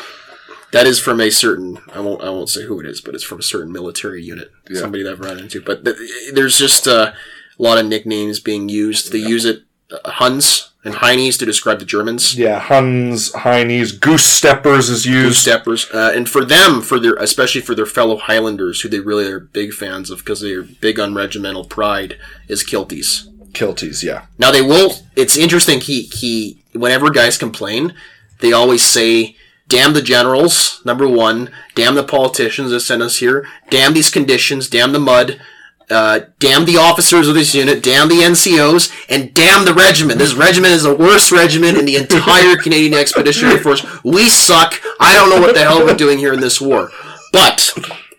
that 0.72 0.86
is 0.86 0.98
from 0.98 1.20
a 1.20 1.30
certain 1.30 1.78
I 1.92 2.00
won't 2.00 2.22
I 2.22 2.30
won't 2.30 2.48
say 2.48 2.64
who 2.64 2.80
it 2.80 2.86
is, 2.86 3.00
but 3.00 3.14
it's 3.14 3.24
from 3.24 3.38
a 3.38 3.42
certain 3.42 3.72
military 3.72 4.22
unit. 4.22 4.50
Somebody 4.72 5.02
that 5.04 5.12
I've 5.12 5.20
run 5.20 5.38
into. 5.38 5.60
But 5.60 5.84
th- 5.84 5.96
there's 6.32 6.58
just 6.58 6.88
uh, 6.88 7.12
a 7.58 7.62
lot 7.62 7.78
of 7.78 7.86
nicknames 7.86 8.40
being 8.40 8.68
used. 8.68 9.12
They 9.12 9.18
use 9.18 9.44
it 9.44 9.62
uh, 9.90 10.10
Huns 10.10 10.72
and 10.86 10.94
Heinies 10.94 11.36
to 11.40 11.44
describe 11.44 11.80
the 11.80 11.84
Germans. 11.84 12.36
Yeah, 12.36 12.60
Huns, 12.60 13.32
Heinies, 13.32 14.00
Goose 14.00 14.24
Steppers 14.24 14.88
is 14.88 15.04
used. 15.04 15.26
Goose 15.26 15.38
steppers, 15.40 15.90
uh, 15.92 16.12
and 16.14 16.30
for 16.30 16.44
them, 16.44 16.80
for 16.80 17.00
their 17.00 17.14
especially 17.14 17.60
for 17.60 17.74
their 17.74 17.86
fellow 17.86 18.16
Highlanders, 18.16 18.80
who 18.80 18.88
they 18.88 19.00
really 19.00 19.26
are 19.26 19.40
big 19.40 19.72
fans 19.72 20.10
of 20.10 20.18
because 20.20 20.40
they're 20.40 20.62
big 20.62 21.00
on 21.00 21.12
regimental 21.12 21.64
pride, 21.64 22.16
is 22.46 22.64
kilties. 22.64 23.26
Kilties, 23.52 24.04
yeah. 24.04 24.26
Now 24.38 24.52
they 24.52 24.62
will. 24.62 24.92
It's 25.16 25.36
interesting. 25.36 25.80
He 25.80 26.02
he. 26.02 26.62
Whenever 26.72 27.10
guys 27.10 27.36
complain, 27.36 27.92
they 28.38 28.52
always 28.52 28.84
say, 28.84 29.34
"Damn 29.66 29.92
the 29.92 30.02
generals." 30.02 30.82
Number 30.84 31.08
one, 31.08 31.50
damn 31.74 31.96
the 31.96 32.04
politicians 32.04 32.70
that 32.70 32.80
sent 32.80 33.02
us 33.02 33.16
here. 33.16 33.44
Damn 33.70 33.92
these 33.92 34.10
conditions. 34.10 34.68
Damn 34.68 34.92
the 34.92 35.00
mud. 35.00 35.40
Uh, 35.88 36.20
damn 36.40 36.64
the 36.64 36.76
officers 36.76 37.28
of 37.28 37.34
this 37.34 37.54
unit. 37.54 37.82
Damn 37.82 38.08
the 38.08 38.16
NCOs, 38.16 38.92
and 39.08 39.32
damn 39.32 39.64
the 39.64 39.74
regiment. 39.74 40.18
This 40.18 40.34
regiment 40.34 40.72
is 40.72 40.82
the 40.82 40.94
worst 40.94 41.30
regiment 41.30 41.78
in 41.78 41.84
the 41.84 41.96
entire 41.96 42.56
Canadian 42.62 42.94
Expeditionary 42.94 43.58
Force. 43.58 43.86
We 44.02 44.28
suck. 44.28 44.80
I 44.98 45.14
don't 45.14 45.30
know 45.30 45.40
what 45.40 45.54
the 45.54 45.62
hell 45.62 45.84
we're 45.84 45.94
doing 45.94 46.18
here 46.18 46.32
in 46.32 46.40
this 46.40 46.60
war. 46.60 46.90
But 47.32 47.72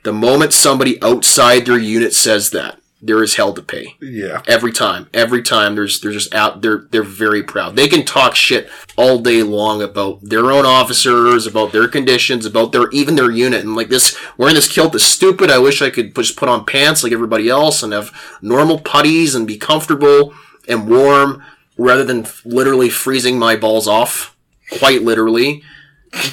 the 0.03 0.13
moment 0.13 0.53
somebody 0.53 1.01
outside 1.01 1.65
their 1.65 1.78
unit 1.78 2.13
says 2.13 2.51
that, 2.51 2.80
there 3.02 3.22
is 3.24 3.36
hell 3.36 3.54
to 3.54 3.62
pay. 3.62 3.95
Yeah. 4.02 4.41
every 4.48 4.72
time 4.72 5.08
every 5.14 5.41
time 5.41 5.76
there's 5.76 6.00
they're 6.02 6.12
just 6.12 6.34
out 6.34 6.62
they're 6.62 6.88
they're 6.89 7.04
very 7.04 7.43
proud. 7.43 7.76
They 7.76 7.88
can 7.88 8.06
talk 8.06 8.36
shit 8.36 8.70
all 8.95 9.20
day 9.20 9.43
long 9.43 9.82
about 9.82 10.22
their 10.22 10.52
own 10.52 10.66
officers 10.66 11.45
about 11.45 11.72
their 11.72 11.88
conditions 11.88 12.45
about 12.45 12.72
their 12.72 12.89
even 12.91 13.16
their 13.16 13.32
unit 13.32 13.64
and 13.64 13.76
like 13.76 13.89
this 13.89 14.18
wearing 14.38 14.56
this 14.56 14.72
kilt 14.72 14.95
is 14.95 15.04
stupid. 15.04 15.52
I 15.52 15.60
wish 15.60 15.82
i 15.82 15.89
could 15.89 16.16
just 16.16 16.38
put 16.38 16.50
on 16.50 16.66
pants 16.66 17.04
like 17.04 17.14
everybody 17.14 17.50
else 17.50 17.84
and 17.84 17.93
have 17.93 18.12
normal 18.41 18.80
puttees 18.80 19.36
and 19.36 19.45
be 19.45 19.58
comfortable 19.58 20.34
and 20.68 20.89
warm 20.89 21.43
rather 21.78 22.04
than 22.04 22.26
literally 22.43 22.89
freezing 22.89 23.38
my 23.38 23.56
balls 23.56 23.88
off 23.88 24.36
quite 24.80 25.04
literally. 25.04 25.64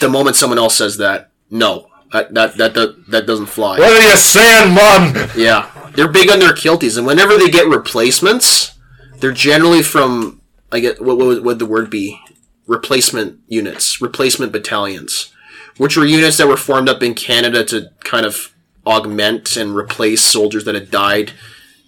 The 0.00 0.08
moment 0.08 0.36
someone 0.36 0.58
else 0.58 0.76
says 0.76 0.96
that 0.96 1.30
no 1.50 1.90
that 2.14 2.32
that 2.32 2.56
that, 2.56 2.74
that, 2.74 3.04
that 3.08 3.26
doesn't 3.26 3.46
fly. 3.46 3.78
What 3.78 3.92
are 3.92 4.10
you 4.10 4.16
saying, 4.16 4.74
Mom? 4.74 5.30
yeah, 5.36 5.70
they're 5.94 6.08
big 6.08 6.30
on 6.30 6.38
their 6.38 6.52
kilties, 6.52 6.96
and 6.96 7.06
whenever 7.06 7.36
they 7.36 7.48
get 7.48 7.68
replacements, 7.68 8.76
they're 9.20 9.32
generally 9.32 9.82
from 9.82 10.40
I 10.70 10.80
get 10.80 11.00
what 11.00 11.18
what 11.18 11.42
would 11.42 11.58
the 11.58 11.66
word 11.66 11.90
be? 11.90 12.20
Replacement 12.66 13.40
units, 13.46 14.00
replacement 14.00 14.52
battalions, 14.52 15.32
which 15.76 15.96
were 15.96 16.04
units 16.04 16.38
that 16.38 16.48
were 16.48 16.56
formed 16.56 16.88
up 16.88 17.02
in 17.02 17.14
Canada 17.14 17.64
to 17.66 17.90
kind 18.02 18.26
of 18.26 18.54
augment 18.86 19.56
and 19.56 19.76
replace 19.76 20.22
soldiers 20.22 20.64
that 20.64 20.74
had 20.74 20.90
died 20.90 21.32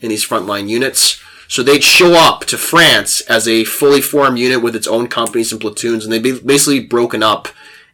in 0.01 0.09
these 0.09 0.27
frontline 0.27 0.69
units. 0.69 1.21
So 1.49 1.63
they'd 1.63 1.85
show 1.85 2.15
up 2.15 2.45
to 2.47 2.59
France 2.59 3.21
as 3.23 3.47
a 3.47 3.65
fully 3.65 4.01
formed 4.01 4.39
unit 4.39 4.63
with 4.63 4.75
its 4.75 4.87
own 4.87 5.09
companies 5.09 5.53
and 5.53 5.61
platoons, 5.61 6.05
and 6.05 6.13
they'd 6.13 6.23
be 6.23 6.39
basically 6.39 6.81
broken 6.81 7.23
up 7.23 7.49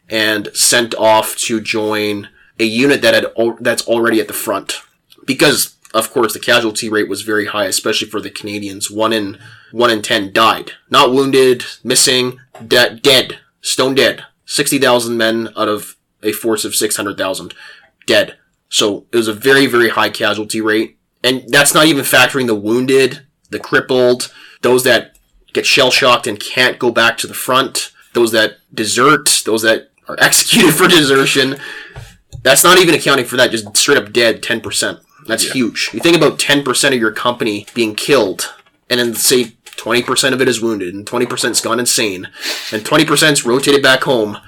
and 0.08 0.48
sent 0.54 0.94
off 0.94 1.36
to 1.36 1.60
join 1.60 2.28
a 2.58 2.64
unit 2.64 3.02
that 3.02 3.14
had 3.14 3.26
that's 3.60 3.86
already 3.86 4.20
at 4.20 4.28
the 4.28 4.34
front 4.34 4.82
because 5.24 5.76
of 5.94 6.10
course 6.10 6.32
the 6.32 6.40
casualty 6.40 6.88
rate 6.88 7.08
was 7.08 7.22
very 7.22 7.46
high 7.46 7.66
especially 7.66 8.08
for 8.08 8.20
the 8.20 8.30
canadians. 8.30 8.90
One 8.90 9.12
in 9.12 9.38
one 9.70 9.90
in 9.90 10.02
ten 10.02 10.32
died. 10.32 10.72
Not 10.90 11.12
wounded 11.12 11.64
missing 11.84 12.38
de- 12.66 12.96
dead 12.96 13.38
stone 13.60 13.94
dead. 13.94 14.24
60000 14.44 15.16
men 15.16 15.48
out 15.56 15.68
of 15.68 15.96
a 16.22 16.32
force 16.32 16.64
of 16.64 16.74
600000 16.74 17.54
dead. 18.06 18.36
So 18.68 19.06
it 19.12 19.16
was 19.16 19.28
a 19.28 19.34
very 19.34 19.66
very 19.66 19.90
high 19.90 20.10
casualty 20.10 20.60
rate. 20.60 20.98
And 21.24 21.44
that's 21.48 21.74
not 21.74 21.86
even 21.86 22.04
factoring 22.04 22.46
the 22.46 22.54
wounded 22.54 23.26
the 23.50 23.58
crippled 23.58 24.32
those 24.62 24.84
that 24.84 25.18
get 25.52 25.66
shell 25.66 25.90
shocked 25.90 26.26
and 26.26 26.40
can't 26.40 26.78
go 26.78 26.90
back 26.90 27.18
to 27.18 27.26
the 27.26 27.34
front 27.34 27.92
those 28.14 28.32
that 28.32 28.58
desert 28.72 29.42
those 29.44 29.62
that 29.62 29.90
are 30.08 30.16
executed 30.18 30.72
for 30.74 30.88
desertion. 30.88 31.56
That's 32.42 32.64
not 32.64 32.78
even 32.78 32.94
accounting 32.94 33.26
for 33.26 33.36
that 33.36 33.50
just 33.50 33.76
straight 33.76 33.98
up 33.98 34.12
dead 34.12 34.42
10% 34.42 35.00
That's 35.26 35.52
huge. 35.52 35.90
You 35.92 36.00
think 36.00 36.16
about 36.16 36.38
10% 36.38 36.88
of 36.92 36.98
your 37.00 37.12
company 37.12 37.66
being 37.74 37.94
killed, 37.94 38.54
and 38.90 38.98
then 38.98 39.14
say 39.14 39.56
20% 39.76 40.32
of 40.32 40.40
it 40.40 40.48
is 40.48 40.60
wounded, 40.60 40.94
and 40.94 41.06
20%'s 41.06 41.60
gone 41.60 41.80
insane, 41.80 42.28
and 42.72 42.84
20%'s 42.84 43.44
rotated 43.44 43.82
back 43.82 44.04
home. 44.04 44.38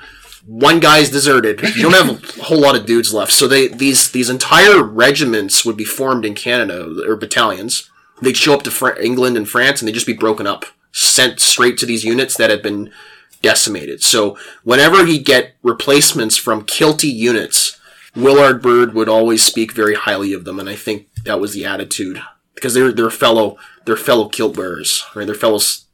One 0.47 0.79
guy's 0.79 1.11
deserted. 1.11 1.63
You 1.75 1.83
don't 1.83 1.95
have 1.95 2.39
a 2.39 2.43
whole 2.43 2.61
lot 2.61 2.77
of 2.77 2.85
dudes 2.85 3.15
left. 3.15 3.33
So 3.33 3.49
they 3.49 3.67
these 3.69 4.11
these 4.11 4.29
entire 4.29 4.83
regiments 4.83 5.65
would 5.65 5.77
be 5.77 5.87
formed 5.87 6.27
in 6.27 6.35
Canada 6.35 7.03
or 7.07 7.17
battalions. 7.17 7.91
They'd 8.21 8.37
show 8.37 8.53
up 8.53 8.63
to 8.65 8.71
Fr- 8.71 9.01
England 9.01 9.39
and 9.39 9.49
France, 9.49 9.81
and 9.81 9.89
they'd 9.89 9.95
just 9.95 10.07
be 10.07 10.13
broken 10.13 10.47
up, 10.47 10.67
sent 10.93 11.41
straight 11.41 11.79
to 11.79 11.87
these 11.87 12.05
units 12.05 12.37
that 12.37 12.51
had 12.51 12.63
been 12.63 12.93
decimated. 13.41 14.03
So 14.03 14.37
whenever 14.65 15.07
he'd 15.07 15.25
get 15.25 15.55
replacements 15.63 16.37
from 16.37 16.65
kilty 16.65 17.13
units, 17.13 17.64
Will 18.17 18.39
R. 18.39 18.55
Bird 18.55 18.95
would 18.95 19.09
always 19.09 19.43
speak 19.43 19.73
very 19.73 19.95
highly 19.95 20.33
of 20.33 20.45
them, 20.45 20.59
and 20.61 20.69
I 20.69 20.77
think 20.77 21.09
that 21.25 21.41
was 21.41 21.53
the 21.53 21.65
attitude 21.65 22.21
because 22.55 22.75
they're 22.75 22.93
they're 22.93 23.11
fellow 23.11 23.57
they're 23.85 23.97
fellow 23.97 24.29
kilt 24.29 24.57
bearers, 24.57 25.05
right? 25.15 25.27
They're 25.27 25.35
fellows. 25.35 25.87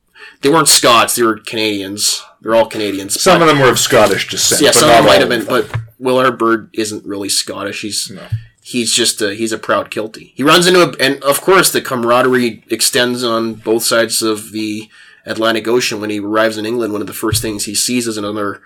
They 0.43 0.49
weren't 0.49 0.69
Scots; 0.69 1.17
they 1.17 1.23
were 1.23 1.39
Canadians. 1.39 2.23
They're 2.41 2.55
all 2.55 2.67
Canadians. 2.67 3.21
Some 3.21 3.43
of 3.43 3.49
them 3.49 3.59
were 3.59 3.71
of 3.71 3.79
Scottish 3.79 4.29
descent. 4.29 4.63
yeah, 4.63 4.69
but 4.69 4.75
some 4.75 4.91
of 4.91 4.97
them 4.97 5.07
might 5.07 5.21
have 5.21 5.29
been, 5.29 5.45
but 5.45 5.75
Will 5.99 6.19
R. 6.19 6.33
Bird 6.33 6.71
isn't 6.75 7.05
really 7.05 7.29
Scottish. 7.29 7.83
He's 7.83 8.13
he's 8.63 8.93
just 8.93 9.21
a, 9.21 9.35
he's 9.35 9.53
a 9.53 9.59
proud 9.59 9.91
kilty. 9.91 10.33
He 10.35 10.43
runs 10.43 10.67
into 10.67 10.83
a, 10.83 11.05
and 11.05 11.23
of 11.25 11.41
course 11.41 11.73
the 11.73 11.81
camaraderie 11.81 12.65
extends 12.69 13.25
on 13.25 13.55
both 13.55 13.83
sides 13.83 14.23
of 14.23 14.53
the 14.53 14.89
Atlantic 15.27 15.67
Ocean. 15.67 16.01
When 16.01 16.11
he 16.11 16.21
arrives 16.21 16.57
in 16.57 16.67
England, 16.67 16.93
one 16.93 17.01
of 17.03 17.07
the 17.07 17.13
first 17.13 17.43
things 17.43 17.65
he 17.65 17.75
sees 17.75 18.07
is 18.07 18.17
another, 18.17 18.63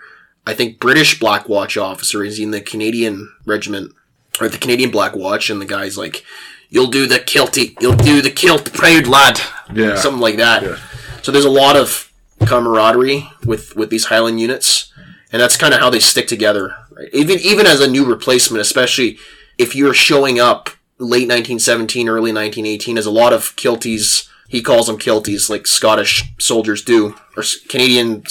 I 0.47 0.53
think, 0.53 0.79
British 0.79 1.19
Black 1.19 1.49
Watch 1.49 1.77
officer. 1.77 2.23
He's 2.23 2.39
in 2.39 2.51
the 2.51 2.61
Canadian 2.61 3.31
regiment 3.45 3.93
or 4.39 4.49
the 4.49 4.57
Canadian 4.57 4.91
Black 4.91 5.15
Watch, 5.15 5.49
and 5.49 5.61
the 5.61 5.65
guy's 5.65 5.97
like, 5.97 6.23
"You'll 6.69 6.87
do 6.87 7.07
the 7.07 7.19
kilty, 7.19 7.75
you'll 7.81 7.95
do 7.95 8.21
the 8.21 8.31
kilt, 8.31 8.71
proud 8.73 9.07
lad." 9.07 9.41
Yeah. 9.73 9.95
something 9.95 10.21
like 10.21 10.37
that. 10.37 10.63
Yeah. 10.63 10.77
So 11.21 11.31
there's 11.31 11.45
a 11.45 11.49
lot 11.49 11.75
of 11.75 12.11
camaraderie 12.45 13.29
with 13.45 13.75
with 13.75 13.89
these 13.89 14.05
Highland 14.05 14.39
units, 14.39 14.91
and 15.31 15.41
that's 15.41 15.57
kind 15.57 15.73
of 15.73 15.79
how 15.79 15.89
they 15.89 15.99
stick 15.99 16.27
together. 16.27 16.75
Right? 16.91 17.09
Even 17.13 17.39
even 17.39 17.65
as 17.65 17.81
a 17.81 17.89
new 17.89 18.05
replacement, 18.05 18.61
especially 18.61 19.17
if 19.57 19.75
you're 19.75 19.93
showing 19.93 20.39
up 20.39 20.69
late 20.99 21.27
1917, 21.27 22.07
early 22.07 22.31
1918, 22.31 22.97
as 22.97 23.05
a 23.05 23.11
lot 23.11 23.33
of 23.33 23.55
kilties. 23.55 24.29
He 24.47 24.61
calls 24.61 24.85
them 24.85 24.99
kilties, 24.99 25.49
like 25.49 25.65
Scottish 25.65 26.23
soldiers 26.39 26.83
do, 26.83 27.15
or 27.35 27.43
Canadian 27.67 28.23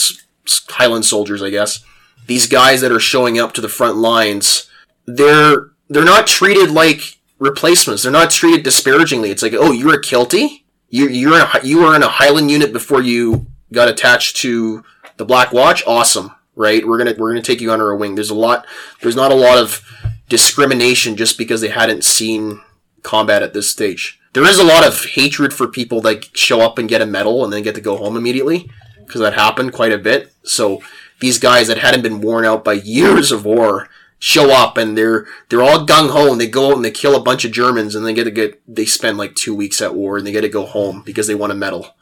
Highland 0.69 1.05
soldiers, 1.05 1.43
I 1.43 1.51
guess. 1.51 1.85
These 2.27 2.47
guys 2.47 2.81
that 2.81 2.93
are 2.93 3.01
showing 3.01 3.39
up 3.39 3.53
to 3.55 3.61
the 3.61 3.69
front 3.69 3.97
lines, 3.97 4.71
they're 5.07 5.71
they're 5.89 6.05
not 6.05 6.27
treated 6.27 6.71
like 6.71 7.19
replacements. 7.39 8.03
They're 8.03 8.13
not 8.13 8.31
treated 8.31 8.63
disparagingly. 8.63 9.31
It's 9.31 9.43
like, 9.43 9.55
oh, 9.55 9.73
you're 9.73 9.95
a 9.95 10.03
kiltie. 10.03 10.65
You 10.89 11.09
you're 11.09 11.39
a, 11.41 11.65
you 11.65 11.79
were 11.81 11.95
in 11.95 12.03
a 12.03 12.09
Highland 12.09 12.51
unit 12.51 12.73
before 12.73 13.03
you 13.03 13.47
got 13.73 13.89
attached 13.89 14.37
to 14.37 14.85
the 15.17 15.25
Black 15.25 15.53
Watch. 15.53 15.83
Awesome, 15.87 16.35
right? 16.55 16.87
We're 16.87 16.99
gonna 16.99 17.15
we're 17.19 17.31
gonna 17.31 17.43
take 17.43 17.61
you 17.61 17.73
under 17.73 17.91
our 17.91 17.97
wing. 17.97 18.15
There's 18.15 18.31
a 18.31 18.35
lot. 18.35 18.67
There's 19.03 19.17
not 19.17 19.33
a 19.33 19.37
lot 19.37 19.59
of 19.59 19.83
discrimination 20.29 21.17
just 21.17 21.37
because 21.37 21.61
they 21.61 21.69
hadn't 21.69 22.05
seen 22.05 22.61
combat 23.03 23.43
at 23.43 23.53
this 23.53 23.71
stage. 23.71 24.21
There 24.33 24.49
is 24.49 24.59
a 24.59 24.65
lot 24.65 24.87
of 24.87 25.05
hatred 25.05 25.53
for 25.53 25.69
people 25.69 26.01
that 26.03 26.37
show 26.37 26.61
up 26.61 26.79
and 26.79 26.89
get 26.89 27.03
a 27.03 27.07
medal 27.07 27.45
and 27.45 27.53
then 27.53 27.63
get 27.63 27.75
to 27.77 27.81
go 27.81 27.97
home 27.97 28.17
immediately 28.17 28.69
because 29.05 29.21
that 29.21 29.35
happened 29.35 29.73
quite 29.73 29.93
a 29.93 29.99
bit. 29.99 30.33
So 30.43 30.83
these 31.25 31.39
guys 31.39 31.69
that 31.69 31.79
hadn't 31.79 32.03
been 32.03 32.21
worn 32.21 32.45
out 32.45 32.63
by 32.63 32.75
years 32.75 33.33
of 33.33 33.47
war 33.47 33.89
show 34.19 34.51
up 34.51 34.77
and 34.77 34.97
they're 34.97 35.27
they're 35.49 35.63
all 35.63 35.87
gung 35.87 36.11
ho 36.11 36.31
and 36.31 36.39
they 36.39 36.47
go 36.47 36.69
out 36.69 36.77
and 36.77 36.85
they 36.85 36.91
kill 36.91 37.17
a 37.17 37.23
bunch 37.23 37.47
of 37.47 37.51
Germans 37.51 37.95
and 37.95 38.05
they 38.05 38.13
get 38.13 38.25
to 38.25 38.31
get 38.31 38.61
they 38.69 38.85
spend 38.85 39.17
like 39.17 39.35
two 39.35 39.55
weeks 39.55 39.81
at 39.81 39.95
war 39.95 40.19
and 40.19 40.27
they 40.27 40.33
get 40.33 40.43
to 40.43 40.51
go 40.51 40.67
home 40.67 41.03
because 41.07 41.27
they 41.27 41.35
want 41.35 41.51
a 41.51 41.55
medal. 41.55 41.97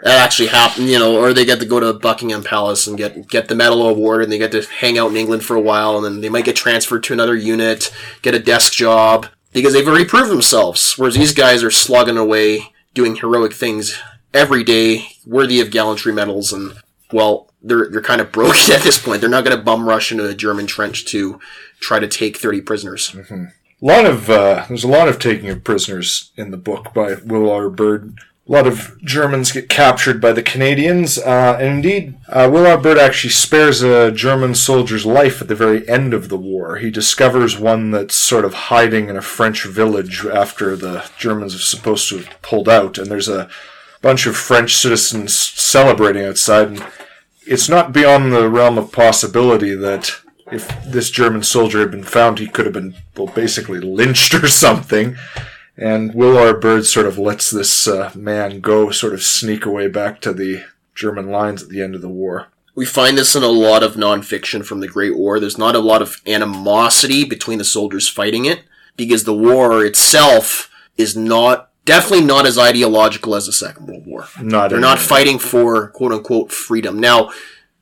That 0.00 0.22
actually 0.22 0.48
happened, 0.48 0.88
you 0.88 0.98
know, 0.98 1.18
or 1.18 1.32
they 1.32 1.46
get 1.46 1.60
to 1.60 1.64
go 1.64 1.80
to 1.80 1.94
Buckingham 1.94 2.44
Palace 2.44 2.86
and 2.86 2.98
get 2.98 3.26
get 3.26 3.48
the 3.48 3.54
medal 3.54 3.88
award 3.88 4.22
and 4.22 4.30
they 4.30 4.36
get 4.36 4.52
to 4.52 4.60
hang 4.62 4.98
out 4.98 5.10
in 5.10 5.16
England 5.16 5.46
for 5.46 5.56
a 5.56 5.60
while 5.60 5.96
and 5.96 6.04
then 6.04 6.20
they 6.20 6.28
might 6.28 6.44
get 6.44 6.56
transferred 6.56 7.04
to 7.04 7.14
another 7.14 7.34
unit, 7.34 7.90
get 8.20 8.34
a 8.34 8.38
desk 8.38 8.74
job 8.74 9.28
because 9.54 9.72
they've 9.72 9.88
already 9.88 10.04
proved 10.04 10.30
themselves. 10.30 10.92
Whereas 10.98 11.14
these 11.14 11.32
guys 11.32 11.64
are 11.64 11.70
slugging 11.70 12.18
away 12.18 12.74
doing 12.92 13.16
heroic 13.16 13.54
things 13.54 13.98
every 14.34 14.62
day, 14.62 15.06
worthy 15.24 15.58
of 15.58 15.70
gallantry 15.70 16.12
medals 16.12 16.52
and 16.52 16.76
well, 17.12 17.50
they're 17.62 17.88
they're 17.90 18.02
kind 18.02 18.20
of 18.20 18.32
broken 18.32 18.72
at 18.72 18.82
this 18.82 18.98
point. 18.98 19.20
They're 19.20 19.30
not 19.30 19.44
going 19.44 19.56
to 19.56 19.62
bum 19.62 19.88
rush 19.88 20.12
into 20.12 20.28
a 20.28 20.34
German 20.34 20.66
trench 20.66 21.04
to 21.06 21.40
try 21.80 21.98
to 21.98 22.08
take 22.08 22.38
30 22.38 22.62
prisoners. 22.62 23.14
A 23.14 23.84
lot 23.84 24.06
of 24.06 24.30
uh, 24.30 24.64
there's 24.68 24.84
a 24.84 24.88
lot 24.88 25.08
of 25.08 25.18
taking 25.18 25.48
of 25.50 25.64
prisoners 25.64 26.32
in 26.36 26.50
the 26.50 26.56
book 26.56 26.94
by 26.94 27.16
Will 27.24 27.50
R. 27.50 27.68
Bird. 27.68 28.18
A 28.48 28.52
lot 28.52 28.68
of 28.68 28.96
Germans 29.02 29.50
get 29.50 29.68
captured 29.68 30.20
by 30.20 30.30
the 30.30 30.42
Canadians, 30.42 31.18
uh, 31.18 31.58
and 31.60 31.74
indeed, 31.74 32.14
uh, 32.28 32.48
Will 32.50 32.64
R. 32.64 32.78
Bird 32.78 32.96
actually 32.96 33.30
spares 33.30 33.82
a 33.82 34.12
German 34.12 34.54
soldier's 34.54 35.04
life 35.04 35.42
at 35.42 35.48
the 35.48 35.56
very 35.56 35.86
end 35.88 36.14
of 36.14 36.28
the 36.28 36.36
war. 36.36 36.76
He 36.76 36.88
discovers 36.88 37.58
one 37.58 37.90
that's 37.90 38.14
sort 38.14 38.44
of 38.44 38.54
hiding 38.54 39.08
in 39.08 39.16
a 39.16 39.22
French 39.22 39.64
village 39.64 40.24
after 40.24 40.76
the 40.76 41.10
Germans 41.18 41.56
are 41.56 41.58
supposed 41.58 42.08
to 42.10 42.18
have 42.18 42.40
pulled 42.40 42.68
out, 42.68 42.98
and 42.98 43.10
there's 43.10 43.28
a 43.28 43.48
bunch 44.02 44.26
of 44.26 44.36
French 44.36 44.76
citizens 44.76 45.34
celebrating 45.34 46.24
outside. 46.24 46.68
And 46.68 46.86
it's 47.46 47.68
not 47.68 47.92
beyond 47.92 48.32
the 48.32 48.48
realm 48.48 48.78
of 48.78 48.92
possibility 48.92 49.74
that 49.74 50.10
if 50.52 50.68
this 50.84 51.10
German 51.10 51.42
soldier 51.42 51.80
had 51.80 51.90
been 51.90 52.04
found, 52.04 52.38
he 52.38 52.46
could 52.46 52.66
have 52.66 52.74
been, 52.74 52.94
well, 53.16 53.26
basically 53.26 53.80
lynched 53.80 54.34
or 54.34 54.48
something. 54.48 55.16
And 55.76 56.14
Will 56.14 56.38
R. 56.38 56.56
Bird 56.56 56.86
sort 56.86 57.06
of 57.06 57.18
lets 57.18 57.50
this 57.50 57.86
uh, 57.86 58.10
man 58.14 58.60
go, 58.60 58.90
sort 58.90 59.12
of 59.12 59.22
sneak 59.22 59.66
away 59.66 59.88
back 59.88 60.20
to 60.22 60.32
the 60.32 60.64
German 60.94 61.30
lines 61.30 61.62
at 61.62 61.68
the 61.68 61.82
end 61.82 61.94
of 61.94 62.00
the 62.00 62.08
war. 62.08 62.48
We 62.74 62.86
find 62.86 63.16
this 63.16 63.34
in 63.34 63.42
a 63.42 63.48
lot 63.48 63.82
of 63.82 63.94
nonfiction 63.94 64.64
from 64.64 64.80
the 64.80 64.88
Great 64.88 65.16
War. 65.16 65.40
There's 65.40 65.58
not 65.58 65.74
a 65.74 65.80
lot 65.80 66.02
of 66.02 66.20
animosity 66.26 67.24
between 67.24 67.58
the 67.58 67.64
soldiers 67.64 68.08
fighting 68.08 68.44
it 68.44 68.62
because 68.96 69.24
the 69.24 69.36
war 69.36 69.84
itself 69.84 70.70
is 70.96 71.16
not 71.16 71.65
definitely 71.86 72.26
not 72.26 72.44
as 72.44 72.58
ideological 72.58 73.34
as 73.34 73.46
the 73.46 73.52
Second 73.52 73.86
World 73.86 74.06
War. 74.06 74.26
Not 74.42 74.68
They're 74.70 74.80
not 74.80 74.98
fighting 74.98 75.38
for 75.38 75.88
quote 75.88 76.12
unquote 76.12 76.52
freedom. 76.52 77.00
Now, 77.00 77.30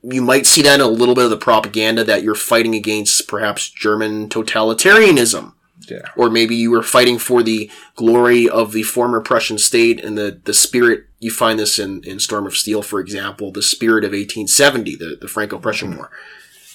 you 0.02 0.22
might 0.22 0.46
see 0.46 0.62
that 0.62 0.76
in 0.76 0.80
a 0.80 0.86
little 0.86 1.14
bit 1.14 1.24
of 1.24 1.30
the 1.30 1.36
propaganda 1.36 2.04
that 2.04 2.22
you're 2.22 2.34
fighting 2.34 2.74
against 2.74 3.26
perhaps 3.26 3.68
German 3.68 4.28
totalitarianism. 4.28 5.54
Yeah. 5.90 6.10
Or 6.16 6.30
maybe 6.30 6.54
you 6.54 6.70
were 6.70 6.82
fighting 6.82 7.18
for 7.18 7.42
the 7.42 7.70
glory 7.96 8.48
of 8.48 8.72
the 8.72 8.84
former 8.84 9.20
Prussian 9.20 9.58
state 9.58 10.02
and 10.02 10.16
the, 10.16 10.40
the 10.44 10.54
spirit. 10.54 11.06
You 11.18 11.30
find 11.30 11.58
this 11.58 11.78
in, 11.78 12.02
in 12.04 12.20
Storm 12.20 12.46
of 12.46 12.56
Steel, 12.56 12.82
for 12.82 13.00
example, 13.00 13.50
the 13.50 13.62
spirit 13.62 14.04
of 14.04 14.12
1870, 14.12 14.96
the, 14.96 15.18
the 15.20 15.28
Franco 15.28 15.58
Prussian 15.58 15.90
mm-hmm. 15.90 15.98
War. 15.98 16.10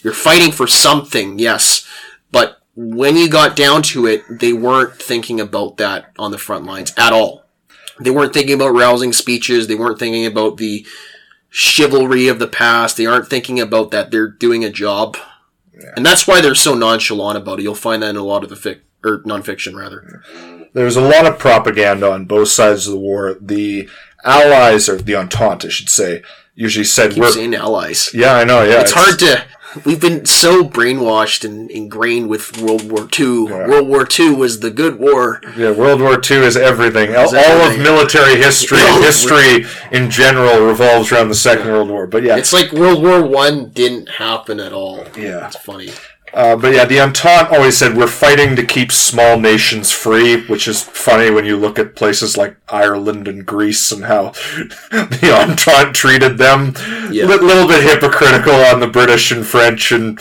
You're 0.03 0.13
fighting 0.13 0.51
for 0.51 0.67
something, 0.67 1.39
yes, 1.39 1.87
but 2.31 2.58
when 2.81 3.17
you 3.17 3.27
got 3.27 3.57
down 3.57 3.81
to 3.81 4.05
it, 4.05 4.23
they 4.29 4.53
weren't 4.53 4.95
thinking 4.95 5.41
about 5.41 5.75
that 5.77 6.13
on 6.17 6.31
the 6.31 6.37
front 6.37 6.63
lines 6.63 6.93
at 6.95 7.11
all. 7.11 7.43
They 7.99 8.09
weren't 8.09 8.33
thinking 8.33 8.55
about 8.55 8.69
rousing 8.69 9.11
speeches. 9.11 9.67
They 9.67 9.75
weren't 9.75 9.99
thinking 9.99 10.25
about 10.25 10.55
the 10.55 10.87
chivalry 11.49 12.29
of 12.29 12.39
the 12.39 12.47
past. 12.47 12.95
They 12.95 13.05
aren't 13.05 13.27
thinking 13.27 13.59
about 13.59 13.91
that. 13.91 14.11
They're 14.11 14.29
doing 14.29 14.63
a 14.63 14.69
job. 14.69 15.17
And 15.97 16.05
that's 16.05 16.25
why 16.25 16.39
they're 16.39 16.55
so 16.55 16.73
nonchalant 16.73 17.37
about 17.37 17.59
it. 17.59 17.63
You'll 17.63 17.75
find 17.75 18.01
that 18.01 18.11
in 18.11 18.15
a 18.15 18.23
lot 18.23 18.43
of 18.43 18.49
the 18.49 18.55
fic, 18.55 18.79
or 19.03 19.23
nonfiction 19.23 19.75
rather. 19.75 20.23
There's 20.71 20.95
a 20.95 21.01
lot 21.01 21.25
of 21.25 21.37
propaganda 21.37 22.09
on 22.09 22.25
both 22.25 22.47
sides 22.47 22.87
of 22.87 22.93
the 22.93 22.99
war. 22.99 23.35
The 23.41 23.89
Allies, 24.23 24.87
or 24.87 24.97
the 24.97 25.15
Entente, 25.15 25.67
I 25.67 25.69
should 25.69 25.89
say, 25.89 26.23
usually 26.55 26.85
said 26.85 27.17
we're. 27.17 27.31
saying 27.31 27.55
allies. 27.55 28.11
Yeah, 28.13 28.35
I 28.35 28.45
know. 28.45 28.63
Yeah, 28.63 28.81
It's 28.81 28.93
hard 28.93 29.19
to. 29.19 29.45
We've 29.85 30.01
been 30.01 30.25
so 30.25 30.63
brainwashed 30.63 31.45
and 31.45 31.69
ingrained 31.69 32.27
with 32.29 32.59
World 32.59 32.91
War 32.91 33.07
II. 33.19 33.41
World 33.43 33.87
War 33.87 34.07
II 34.19 34.31
was 34.31 34.59
the 34.61 34.71
good 34.71 34.99
war. 34.99 35.41
Yeah, 35.55 35.71
World 35.71 36.01
War 36.01 36.13
II 36.19 36.37
is 36.37 36.57
everything. 36.57 37.15
All, 37.15 37.35
all 37.35 37.71
of 37.71 37.77
military 37.77 38.35
history, 38.37 38.79
Yeah. 38.79 38.99
history 39.09 39.65
in 39.91 40.09
general, 40.09 40.65
revolves 40.65 41.11
around 41.11 41.29
the 41.29 41.35
Second 41.35 41.67
World 41.71 41.89
War. 41.89 42.07
But 42.07 42.23
yeah, 42.23 42.37
It's 42.37 42.53
like 42.53 42.71
World 42.71 43.03
War 43.03 43.21
One 43.23 43.69
didn't 43.69 44.09
happen 44.09 44.59
at 44.59 44.73
all. 44.73 45.05
Yeah. 45.15 45.47
it's 45.47 45.57
funny. 45.57 45.91
Uh, 46.33 46.55
but 46.55 46.73
yeah, 46.73 46.85
the 46.85 46.99
Entente 46.99 47.49
always 47.51 47.77
said 47.77 47.97
we're 47.97 48.07
fighting 48.07 48.55
to 48.55 48.63
keep 48.65 48.91
small 48.91 49.39
nations 49.39 49.91
free, 49.91 50.45
which 50.47 50.67
is 50.67 50.83
funny 50.83 51.29
when 51.31 51.45
you 51.45 51.57
look 51.57 51.79
at 51.79 51.95
places 51.95 52.37
like 52.37 52.55
Ireland 52.69 53.27
and 53.27 53.45
Greece 53.45 53.91
and 53.91 54.05
how 54.05 54.29
the 54.91 55.31
Entente 55.33 55.93
treated 55.93 56.37
them. 56.37 56.73
A 56.77 57.11
Yeah. 57.11 57.25
little 57.25 57.67
bit 57.67 57.83
hypocritical 57.83 58.53
on 58.53 58.79
the 58.79 58.87
British 58.87 59.31
and 59.31 59.45
French, 59.45 59.91
and 59.91 60.19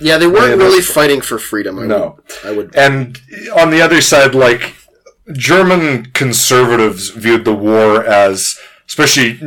Yeah, 0.00 0.16
they 0.16 0.26
weren't 0.26 0.58
Yeah, 0.58 0.64
really 0.66 0.80
fighting 0.82 1.20
for 1.20 1.38
freedom. 1.38 1.78
I 1.78 1.86
No. 1.86 2.18
would, 2.44 2.52
I 2.52 2.56
would. 2.56 2.74
and 2.76 3.18
on 3.54 3.70
the 3.70 3.82
other 3.82 4.00
side, 4.00 4.34
like 4.34 4.74
German 5.32 6.06
conservatives 6.14 7.10
viewed 7.10 7.44
the 7.44 7.52
war 7.54 8.02
as, 8.04 8.58
especially 8.88 9.38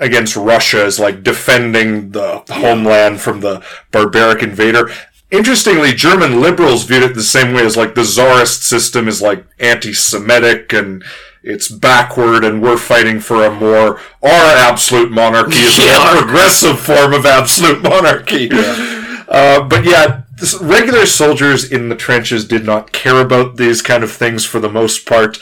against 0.00 0.36
Russia, 0.36 0.84
as 0.84 1.00
like 1.00 1.22
defending 1.22 2.10
the 2.12 2.42
homeland 2.50 3.20
from 3.20 3.40
the 3.40 3.62
barbaric 3.90 4.42
invader. 4.42 4.90
Interestingly, 5.32 5.92
German 5.94 6.40
liberals 6.42 6.84
viewed 6.84 7.02
it 7.02 7.14
the 7.14 7.22
same 7.22 7.54
way 7.54 7.64
as 7.64 7.76
like 7.76 7.94
the 7.94 8.04
czarist 8.04 8.62
system 8.64 9.08
is 9.08 9.22
like 9.22 9.44
anti-Semitic 9.58 10.72
and 10.74 11.02
it's 11.42 11.68
backward, 11.68 12.44
and 12.44 12.62
we're 12.62 12.76
fighting 12.76 13.18
for 13.18 13.44
a 13.44 13.50
more 13.52 13.98
our 14.22 14.56
absolute 14.56 15.10
monarchy 15.10 15.58
is 15.58 15.78
Yeah. 15.84 16.12
a 16.12 16.18
progressive 16.20 16.78
form 16.78 17.12
of 17.14 17.26
absolute 17.26 17.82
monarchy. 17.82 18.48
Uh, 18.52 19.62
but 19.64 19.84
yeah, 19.84 20.22
this- 20.38 20.54
regular 20.60 21.06
soldiers 21.06 21.64
in 21.72 21.88
the 21.88 21.96
trenches 21.96 22.46
did 22.46 22.64
not 22.64 22.92
care 22.92 23.20
about 23.20 23.56
these 23.56 23.80
kind 23.82 24.04
of 24.04 24.12
things 24.12 24.44
for 24.44 24.60
the 24.60 24.68
most 24.70 25.06
part. 25.06 25.38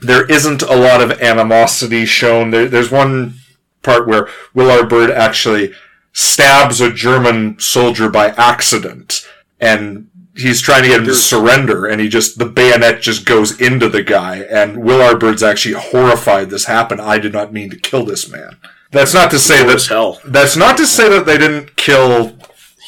There 0.00 0.24
isn't 0.26 0.62
a 0.62 0.74
lot 0.74 1.00
of 1.02 1.20
animosity 1.20 2.06
shown. 2.06 2.50
There, 2.50 2.66
there's 2.66 2.90
one 2.90 3.34
part 3.82 4.08
where 4.08 4.28
Will 4.54 4.70
R. 4.70 4.86
Bird 4.86 5.10
actually 5.10 5.72
stabs 6.18 6.80
a 6.80 6.92
German 6.92 7.56
soldier 7.60 8.10
by 8.10 8.30
accident, 8.30 9.24
and 9.60 10.10
he's 10.34 10.60
trying 10.60 10.82
to 10.82 10.88
get 10.88 11.00
him 11.00 11.06
to 11.06 11.14
surrender, 11.14 11.86
and 11.86 12.00
he 12.00 12.08
just 12.08 12.38
the 12.38 12.44
bayonet 12.44 13.00
just 13.00 13.24
goes 13.24 13.60
into 13.60 13.88
the 13.88 14.02
guy, 14.02 14.38
and 14.38 14.82
Will 14.82 15.00
R. 15.00 15.16
Bird's 15.16 15.44
actually 15.44 15.74
horrified 15.74 16.50
this 16.50 16.64
happened. 16.64 17.00
I 17.00 17.18
did 17.18 17.32
not 17.32 17.52
mean 17.52 17.70
to 17.70 17.76
kill 17.76 18.04
this 18.04 18.28
man. 18.28 18.56
That's 18.90 19.14
not 19.14 19.30
to 19.30 19.38
say 19.38 19.64
that. 19.64 19.86
hell. 19.86 20.18
That's 20.24 20.56
not 20.56 20.76
to 20.78 20.86
say 20.86 21.08
that 21.08 21.24
they 21.24 21.38
didn't 21.38 21.76
kill 21.76 22.36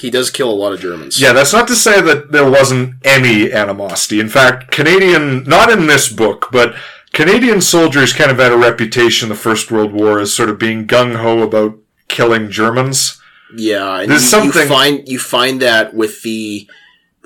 He 0.00 0.10
does 0.10 0.30
kill 0.30 0.50
a 0.50 0.60
lot 0.62 0.72
of 0.72 0.80
Germans. 0.80 1.20
yeah, 1.20 1.32
that's 1.32 1.52
not 1.52 1.68
to 1.68 1.76
say 1.76 2.00
that 2.00 2.32
there 2.32 2.50
wasn't 2.50 2.94
any 3.04 3.52
animosity. 3.52 4.18
In 4.18 4.28
fact, 4.28 4.72
Canadian, 4.72 5.44
not 5.44 5.70
in 5.70 5.86
this 5.86 6.10
book, 6.10 6.48
but 6.50 6.74
Canadian 7.12 7.60
soldiers 7.60 8.12
kind 8.12 8.30
of 8.32 8.38
had 8.38 8.50
a 8.50 8.56
reputation 8.56 9.26
in 9.26 9.28
the 9.28 9.34
First 9.40 9.70
World 9.70 9.92
War 9.92 10.18
as 10.18 10.34
sort 10.34 10.50
of 10.50 10.58
being 10.58 10.86
gung 10.86 11.16
ho 11.16 11.42
about 11.42 11.76
killing 12.10 12.50
Germans. 12.50 13.18
Yeah, 13.56 14.00
and 14.00 14.10
There's 14.10 14.22
you, 14.24 14.28
something- 14.28 14.62
you 14.62 14.68
find 14.68 15.08
you 15.08 15.18
find 15.18 15.62
that 15.62 15.94
with 15.94 16.22
the 16.22 16.68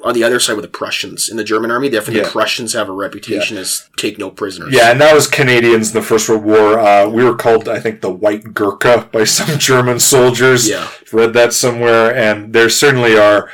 on 0.05 0.13
the 0.13 0.23
other 0.23 0.39
side 0.39 0.55
with 0.55 0.63
the 0.65 0.69
Prussians 0.71 1.31
in 1.31 1.39
the 1.39 1.45
German 1.45 1.71
army. 1.71 1.89
Definitely, 1.89 2.21
Yeah. 2.23 2.31
Prussians 2.31 2.75
have 2.75 2.91
a 2.91 2.93
reputation 2.93 3.57
as 3.57 3.89
take 3.97 4.19
no 4.19 4.31
prisoners. 4.31 4.73
Yeah, 4.75 4.91
and 4.91 5.01
that 5.01 5.15
was 5.15 5.27
Canadians 5.27 5.89
in 5.89 5.95
the 5.95 6.07
First 6.07 6.29
World 6.29 6.45
War. 6.45 6.79
Uh, 6.79 7.09
we 7.09 7.25
were 7.25 7.35
called, 7.35 7.69
I 7.71 7.81
think, 7.81 8.03
the 8.03 8.11
White 8.11 8.53
Gurkha 8.53 9.09
by 9.11 9.25
some 9.39 9.59
German 9.59 9.99
soldiers. 9.99 10.69
Yeah. 10.69 10.89
Read 11.11 11.33
that 11.33 11.55
somewhere, 11.55 12.15
and 12.15 12.53
there 12.53 12.69
certainly 12.69 13.17
are 13.19 13.49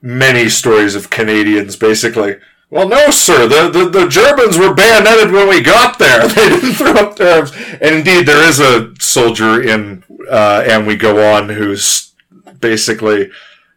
many 0.00 0.48
stories 0.48 0.94
of 0.94 1.10
Canadians 1.10 1.74
basically. 1.74 2.36
Well, 2.70 2.88
no, 2.88 3.10
sir. 3.10 3.48
The, 3.48 3.70
the, 3.70 3.88
the 3.88 4.08
Germans 4.08 4.58
were 4.58 4.74
bayoneted 4.74 5.32
when 5.32 5.48
we 5.48 5.60
got 5.62 5.98
there. 5.98 6.28
They 6.28 6.48
didn't 6.50 6.74
throw 6.74 6.92
up 6.92 7.16
their 7.16 7.38
arms. 7.38 7.52
And 7.80 7.94
indeed, 7.96 8.26
there 8.26 8.46
is 8.46 8.60
a 8.60 8.92
soldier 9.00 9.62
in 9.62 10.04
uh, 10.30 10.64
And 10.68 10.86
We 10.86 10.96
Go 10.96 11.32
On 11.34 11.48
who's 11.48 12.12
basically 12.60 13.30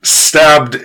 stabbed 0.03 0.77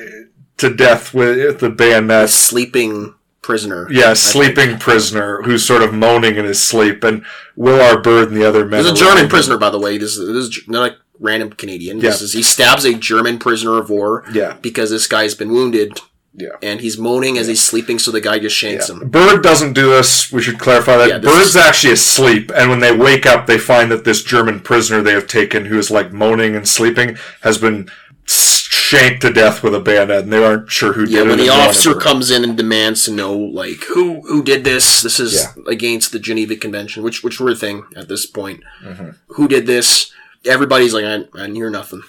to 0.59 0.75
death 0.75 1.13
with 1.13 1.61
the 1.61 1.71
bayonet. 1.71 2.31
sleeping 2.31 3.15
prisoner. 3.43 3.87
Yeah, 3.91 4.15
sleeping 4.15 4.79
prisoner 4.79 5.43
who's 5.43 5.65
sort 5.65 5.83
of 5.83 5.93
moaning 5.95 6.37
in 6.37 6.45
his 6.45 6.63
sleep, 6.63 7.05
and 7.05 7.25
Will 7.55 7.81
R. 7.81 8.01
Bird 8.01 8.29
and 8.29 8.37
the 8.37 8.49
other 8.49 8.65
men. 8.65 8.83
This 8.83 8.87
is 8.87 8.93
a 8.93 8.97
German 8.97 9.15
running. 9.17 9.31
prisoner, 9.31 9.59
by 9.59 9.71
the 9.71 9.79
way. 9.79 9.99
This 9.99 10.17
is, 10.17 10.27
this 10.29 10.59
is 10.59 10.69
not 10.69 10.91
a 10.93 10.97
random 11.21 11.51
Canadian. 11.51 11.99
This 11.99 12.21
Yeah. 12.21 12.25
is 12.25 12.33
he 12.33 12.43
stabs 12.43 12.85
a 12.85 12.95
German 12.95 13.39
prisoner 13.39 13.79
of 13.79 13.91
war. 13.91 14.25
Yeah. 14.33 14.57
because 14.63 14.91
this 14.91 15.07
guy's 15.07 15.35
been 15.35 15.51
wounded 15.53 16.01
Yeah. 16.39 16.51
and 16.63 16.81
he's 16.83 16.99
moaning 16.99 17.39
as 17.39 17.47
he's 17.47 17.63
sleeping, 17.65 17.99
so 17.99 18.11
the 18.11 18.21
guy 18.21 18.39
just 18.39 18.55
shanks 18.57 18.91
him. 18.91 19.09
Bird 19.09 19.43
doesn't 19.43 19.73
do 19.73 19.89
this. 19.89 20.31
We 20.31 20.43
should 20.43 20.59
clarify 20.59 20.97
that. 20.99 21.09
Yeah, 21.09 21.19
Bird's 21.19 21.51
is- 21.51 21.57
actually 21.57 21.95
asleep, 21.95 22.53
and 22.55 22.69
when 22.69 22.81
they 22.81 22.95
wake 22.95 23.25
up, 23.25 23.47
they 23.47 23.57
find 23.59 23.91
that 23.91 24.05
this 24.05 24.23
German 24.23 24.61
prisoner 24.61 25.01
they 25.03 25.13
have 25.15 25.27
taken, 25.27 25.65
who 25.67 25.79
is 25.79 25.91
like 25.91 26.13
moaning 26.13 26.55
and 26.55 26.69
sleeping, 26.69 27.17
has 27.41 27.57
been 27.59 27.89
shanked 28.27 29.23
to 29.23 29.33
death 29.33 29.63
with 29.63 29.75
a 29.75 29.81
bayonet, 29.81 30.25
and 30.25 30.33
they 30.33 30.45
aren't 30.45 30.71
sure 30.71 30.93
who 30.93 31.03
Yeah, 31.03 31.07
did 31.07 31.15
it. 31.15 31.15
Yeah, 31.17 31.21
when 31.29 31.37
the 31.39 31.43
and 31.45 31.49
no 31.49 31.59
one 31.59 31.69
officer 31.69 31.95
comes 31.95 32.31
in 32.31 32.45
and 32.45 32.57
demands 32.57 33.05
to 33.07 33.13
know, 33.13 33.33
like, 33.37 33.83
who 33.85 34.21
who 34.29 34.43
did 34.43 34.65
this? 34.65 35.03
This 35.03 35.19
is 35.19 35.35
Yeah. 35.57 35.63
against 35.73 36.13
the 36.13 36.19
Geneva 36.19 36.57
Convention, 36.57 37.03
which 37.03 37.23
which 37.25 37.41
were 37.41 37.51
a 37.51 37.57
thing 37.57 37.85
at 37.97 38.09
this 38.09 38.27
point. 38.27 38.61
Mm-hmm. 38.85 39.11
Who 39.29 39.49
did 39.49 39.67
this? 39.67 40.13
Everybody's 40.45 40.95
like, 40.95 41.05
I, 41.05 41.25
I 41.35 41.49
hear 41.51 41.71
nothing, 41.71 42.03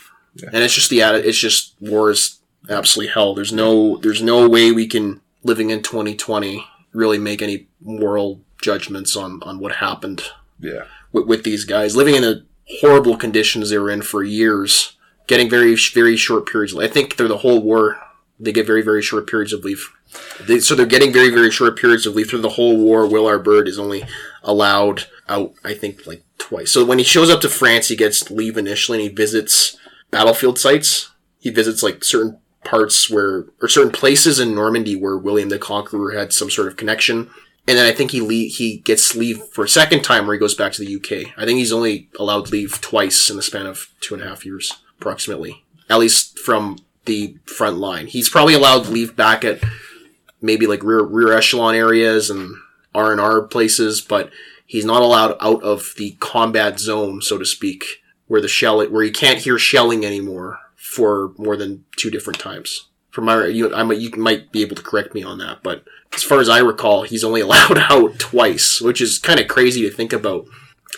and 0.54 0.64
it's 0.64 0.74
just 0.76 0.90
the 0.90 1.00
it's 1.02 1.38
just 1.38 1.74
war 1.80 2.12
is 2.12 2.37
absolutely 2.70 3.14
hell. 3.14 3.34
There's 3.34 3.54
no 3.54 3.98
there's 3.98 4.22
no 4.22 4.48
way 4.48 4.72
we 4.72 4.88
can 4.88 5.22
living 5.44 5.70
in 5.70 5.82
2020 5.82 6.66
really 6.94 7.18
make 7.18 7.42
any 7.42 7.68
moral 7.82 8.42
judgments 8.62 9.16
on 9.16 9.42
on 9.44 9.60
what 9.60 9.76
happened 9.76 10.24
yeah, 10.60 10.84
with, 11.12 11.28
with 11.28 11.44
these 11.44 11.66
guys 11.66 11.96
living 11.96 12.16
in 12.16 12.24
the 12.24 12.46
horrible 12.82 13.16
conditions 13.18 13.70
they 13.70 13.78
were 13.78 13.90
in 13.90 14.02
for 14.02 14.24
years, 14.24 14.98
getting 15.28 15.50
very 15.50 15.76
very 15.94 16.18
short 16.18 16.48
periods. 16.48 16.76
I 16.76 16.88
think 16.88 17.16
through 17.16 17.30
the 17.30 17.38
whole 17.38 17.62
war, 17.62 17.98
they 18.40 18.52
get 18.52 18.68
very 18.68 18.82
very 18.82 19.02
short 19.02 19.28
periods 19.28 19.54
of 19.54 19.64
leave. 19.64 19.90
They, 20.48 20.60
so 20.60 20.74
they're 20.76 20.86
getting 20.86 21.14
very 21.14 21.30
very 21.30 21.52
short 21.52 21.78
periods 21.78 22.06
of 22.06 22.16
leave 22.16 22.30
through 22.30 22.42
the 22.42 22.50
whole 22.50 22.78
war. 22.78 23.08
Will 23.08 23.28
R. 23.28 23.40
Bird 23.40 23.68
is 23.68 23.80
only 23.80 24.06
allowed 24.44 25.06
out, 25.30 25.54
I 25.64 25.74
think, 25.74 26.08
like 26.08 26.24
twice. 26.38 26.72
So 26.72 26.86
when 26.86 26.98
he 26.98 27.04
shows 27.04 27.30
up 27.30 27.42
to 27.42 27.50
France, 27.50 27.90
he 27.90 27.96
gets 27.96 28.32
leave 28.32 28.58
initially, 28.58 29.00
and 29.00 29.10
he 29.10 29.16
visits 29.16 29.78
battlefield 30.12 30.58
sites. 30.58 31.12
He 31.40 31.50
visits 31.50 31.84
like 31.84 32.04
certain 32.04 32.40
parts 32.68 33.10
where 33.10 33.46
or 33.62 33.70
certain 33.70 33.92
places 33.92 34.40
in 34.40 34.54
Normandy 34.54 34.96
where 34.96 35.18
William 35.18 35.50
the 35.50 35.58
Conqueror 35.58 36.12
had 36.12 36.34
some 36.34 36.50
sort 36.50 36.68
of 36.68 36.76
connection. 36.76 37.30
And 37.66 37.78
then 37.78 37.86
I 37.86 37.94
think 37.94 38.12
he 38.12 38.22
le- 38.22 38.52
he 38.54 38.78
gets 38.78 39.16
leave 39.16 39.42
for 39.46 39.64
a 39.64 39.70
second 39.70 40.04
time 40.04 40.26
where 40.26 40.34
he 40.34 40.40
goes 40.40 40.54
back 40.54 40.74
to 40.74 40.84
the 40.84 40.96
UK. 40.96 41.34
I 41.38 41.46
think 41.46 41.60
he's 41.60 41.72
only 41.72 42.10
allowed 42.20 42.52
leave 42.52 42.82
twice 42.82 43.30
in 43.30 43.38
the 43.38 43.42
span 43.42 43.66
of 43.66 43.88
two 44.02 44.14
and 44.14 44.24
a 44.24 44.28
half 44.28 44.46
years, 44.46 44.74
approximately. 45.00 45.64
At 45.90 46.00
least 46.00 46.40
from 46.40 46.78
the 47.06 47.38
front 47.46 47.78
line. 47.78 48.08
He's 48.08 48.30
probably 48.30 48.54
allowed 48.54 48.88
leave 48.88 49.16
back 49.16 49.46
at 49.46 49.64
maybe 50.42 50.68
like 50.68 50.84
rear 50.84 51.04
rear 51.04 51.32
echelon 51.32 51.74
areas 51.74 52.30
and 52.30 52.54
R 52.94 53.14
and 53.14 53.22
R 53.22 53.42
places, 53.44 54.02
but 54.02 54.30
he's 54.66 54.86
not 54.86 55.02
allowed 55.02 55.38
out 55.40 55.64
of 55.64 55.94
the 55.96 56.18
combat 56.20 56.80
zone, 56.80 57.22
so 57.22 57.38
to 57.38 57.46
speak, 57.46 58.02
where 58.28 58.42
the 58.42 58.50
shell 58.50 58.86
where 58.90 59.04
you 59.04 59.12
can't 59.14 59.40
hear 59.40 59.58
shelling 59.58 60.06
anymore 60.06 60.60
for 60.88 61.34
more 61.38 61.58
than 61.58 61.84
two 61.98 62.10
different 62.10 62.40
times. 62.40 62.88
From 63.12 63.26
my 63.26 63.48
you, 63.48 63.74
I 63.74 63.84
might 63.84 64.00
you 64.00 64.12
might 64.12 64.52
be 64.52 64.62
able 64.62 64.76
to 64.76 64.82
correct 64.82 65.14
me 65.14 65.24
on 65.24 65.38
that, 65.40 65.64
but 65.64 65.84
as 66.14 66.24
far 66.24 66.40
as 66.40 66.50
I 66.50 66.60
recall, 66.60 67.04
he's 67.04 67.24
only 67.24 67.42
allowed 67.48 67.78
out 67.78 68.20
twice, 68.20 68.82
which 68.82 69.02
is 69.02 69.20
kind 69.20 69.40
of 69.40 69.48
crazy 69.48 69.82
to 69.82 69.96
think 69.96 70.14
about. 70.14 70.46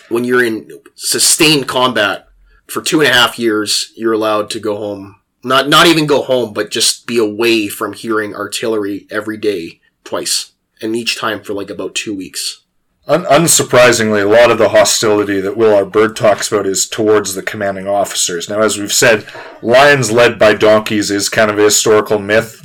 When 0.08 0.24
you're 0.24 0.44
in 0.44 0.70
sustained 0.94 1.68
combat 1.68 2.28
for 2.66 2.82
two 2.82 3.00
and 3.00 3.10
a 3.10 3.12
half 3.12 3.38
years, 3.38 3.92
you're 3.96 4.12
allowed 4.12 4.50
to 4.50 4.60
go 4.60 4.76
home. 4.76 5.20
Not 5.42 5.68
not 5.68 5.86
even 5.86 6.06
go 6.06 6.22
home, 6.22 6.52
but 6.52 6.70
just 6.70 7.06
be 7.06 7.18
away 7.18 7.68
from 7.68 7.94
hearing 7.94 8.34
artillery 8.34 9.06
every 9.10 9.36
day 9.36 9.80
twice, 10.04 10.52
and 10.80 10.94
each 10.94 11.18
time 11.18 11.42
for 11.42 11.54
like 11.54 11.70
about 11.70 11.94
two 11.94 12.14
weeks. 12.14 12.64
Un- 13.06 13.24
unsurprisingly, 13.24 14.22
a 14.22 14.28
lot 14.28 14.50
of 14.50 14.58
the 14.58 14.68
hostility 14.68 15.40
that 15.40 15.56
Will 15.56 15.74
R. 15.74 15.84
Bird 15.84 16.14
talks 16.14 16.50
about 16.52 16.66
is 16.66 16.88
towards 16.88 17.34
the 17.34 17.42
commanding 17.42 17.88
officers. 17.88 18.48
Now, 18.48 18.60
as 18.60 18.78
we've 18.78 18.92
said, 18.92 19.26
lions 19.62 20.12
led 20.12 20.38
by 20.38 20.54
donkeys 20.54 21.10
is 21.10 21.28
kind 21.28 21.50
of 21.50 21.58
a 21.58 21.64
historical 21.64 22.18
myth. 22.18 22.64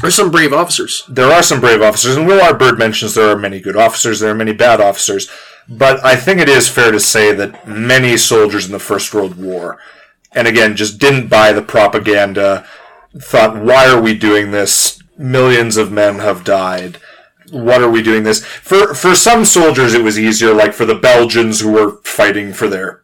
There's 0.00 0.14
some 0.14 0.30
brave 0.30 0.52
officers. 0.52 1.02
there 1.08 1.30
are 1.30 1.42
some 1.42 1.60
brave 1.60 1.82
officers, 1.82 2.16
and 2.16 2.26
Will 2.26 2.40
R. 2.40 2.54
Bird 2.54 2.78
mentions 2.78 3.14
there 3.14 3.30
are 3.30 3.36
many 3.38 3.60
good 3.60 3.76
officers, 3.76 4.20
there 4.20 4.30
are 4.30 4.34
many 4.34 4.52
bad 4.52 4.80
officers, 4.80 5.28
but 5.68 6.02
I 6.04 6.16
think 6.16 6.40
it 6.40 6.48
is 6.48 6.68
fair 6.68 6.90
to 6.92 7.00
say 7.00 7.34
that 7.34 7.66
many 7.66 8.16
soldiers 8.16 8.66
in 8.66 8.72
the 8.72 8.78
First 8.78 9.12
World 9.12 9.36
War, 9.36 9.78
and 10.32 10.46
again, 10.46 10.76
just 10.76 10.98
didn't 10.98 11.28
buy 11.28 11.52
the 11.52 11.62
propaganda, 11.62 12.66
thought, 13.18 13.56
why 13.56 13.88
are 13.88 14.00
we 14.00 14.16
doing 14.16 14.52
this? 14.52 15.02
Millions 15.18 15.76
of 15.76 15.92
men 15.92 16.20
have 16.20 16.44
died. 16.44 16.98
What 17.50 17.82
are 17.82 17.90
we 17.90 18.02
doing 18.02 18.22
this? 18.22 18.44
For, 18.44 18.94
for 18.94 19.14
some 19.14 19.44
soldiers, 19.44 19.94
it 19.94 20.02
was 20.02 20.18
easier, 20.18 20.54
like 20.54 20.72
for 20.72 20.84
the 20.84 20.94
Belgians 20.94 21.60
who 21.60 21.72
were 21.72 21.92
fighting 22.04 22.52
for 22.52 22.68
their 22.68 23.02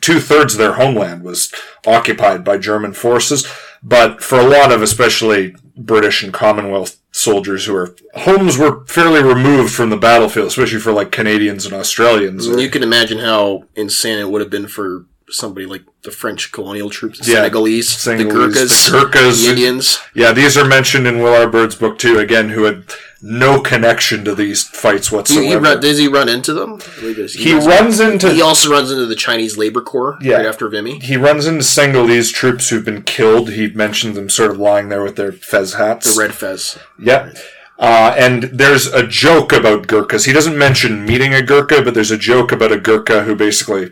two 0.00 0.18
thirds 0.20 0.54
of 0.54 0.58
their 0.58 0.74
homeland 0.74 1.22
was 1.22 1.52
occupied 1.86 2.44
by 2.44 2.58
German 2.58 2.92
forces. 2.92 3.46
But 3.82 4.22
for 4.22 4.38
a 4.40 4.46
lot 4.48 4.72
of, 4.72 4.82
especially 4.82 5.54
British 5.76 6.22
and 6.22 6.32
Commonwealth 6.32 6.96
soldiers 7.12 7.66
who 7.66 7.76
are 7.76 7.94
homes 8.14 8.58
were 8.58 8.84
fairly 8.86 9.22
removed 9.22 9.72
from 9.72 9.90
the 9.90 9.96
battlefield, 9.96 10.48
especially 10.48 10.80
for 10.80 10.92
like 10.92 11.12
Canadians 11.12 11.66
and 11.66 11.74
Australians. 11.74 12.46
You 12.46 12.70
can 12.70 12.82
imagine 12.82 13.18
how 13.18 13.64
insane 13.76 14.18
it 14.18 14.30
would 14.30 14.40
have 14.40 14.50
been 14.50 14.66
for 14.66 15.06
somebody 15.30 15.66
like 15.66 15.82
the 16.02 16.10
French 16.10 16.52
colonial 16.52 16.90
troops, 16.90 17.18
the 17.18 17.30
Yeah. 17.30 17.36
Senegalese, 17.38 17.94
the 17.94 18.00
Senegalese, 18.00 18.32
Gurkhas, 18.54 18.86
the 18.86 18.90
Gurkhas. 18.98 19.42
the 19.44 19.50
Indians. 19.50 19.98
Yeah, 20.14 20.32
these 20.32 20.56
are 20.56 20.64
mentioned 20.64 21.06
in 21.06 21.18
Will 21.18 21.34
R. 21.34 21.46
Bird's 21.48 21.76
book 21.76 21.98
too. 21.98 22.18
Again, 22.18 22.50
who 22.50 22.64
had 22.64 22.84
no 23.26 23.60
connection 23.62 24.22
to 24.24 24.34
these 24.34 24.62
fights 24.64 25.10
whatsoever. 25.10 25.46
he 25.46 25.54
run, 25.54 25.80
does 25.80 25.98
he 25.98 26.06
run 26.08 26.28
into 26.28 26.52
them? 26.52 26.78
He, 27.00 27.14
does. 27.14 27.32
He 27.32 27.54
runs- 27.54 27.66
runs 27.66 28.00
into 28.00 28.30
He 28.32 28.42
also 28.42 28.70
runs 28.70 28.90
into 28.90 29.06
the 29.06 29.14
Chinese 29.16 29.56
Labor 29.56 29.80
Corps 29.80 30.18
Yeah. 30.20 30.36
right 30.36 30.46
after 30.46 30.68
Vimy. 30.68 30.98
he 30.98 31.16
runs 31.16 31.46
into 31.46 31.62
Senegalese 31.64 32.30
troops 32.30 32.68
who've 32.68 32.84
been 32.84 33.02
killed. 33.02 33.50
He 33.52 33.68
mentioned 33.70 34.14
them 34.14 34.28
sort 34.28 34.50
of 34.50 34.58
lying 34.58 34.90
there 34.90 35.02
with 35.02 35.16
their 35.16 35.32
fez 35.32 35.72
hats. 35.74 36.14
The 36.14 36.20
Red 36.20 36.34
Fez. 36.34 36.78
Yeah. 36.98 37.32
Uh, 37.78 38.14
and 38.16 38.42
there's 38.44 38.86
a 38.88 39.06
joke 39.06 39.52
about 39.52 39.86
Gurkhas. 39.88 40.26
He 40.26 40.32
doesn't 40.32 40.56
mention 40.58 41.04
meeting 41.06 41.32
a 41.32 41.40
Gurkha, 41.42 41.80
but 41.82 41.94
there's 41.94 42.10
a 42.12 42.18
joke 42.18 42.52
about 42.52 42.70
a 42.72 42.78
Gurkha 42.78 43.24
who 43.24 43.34
basically 43.34 43.90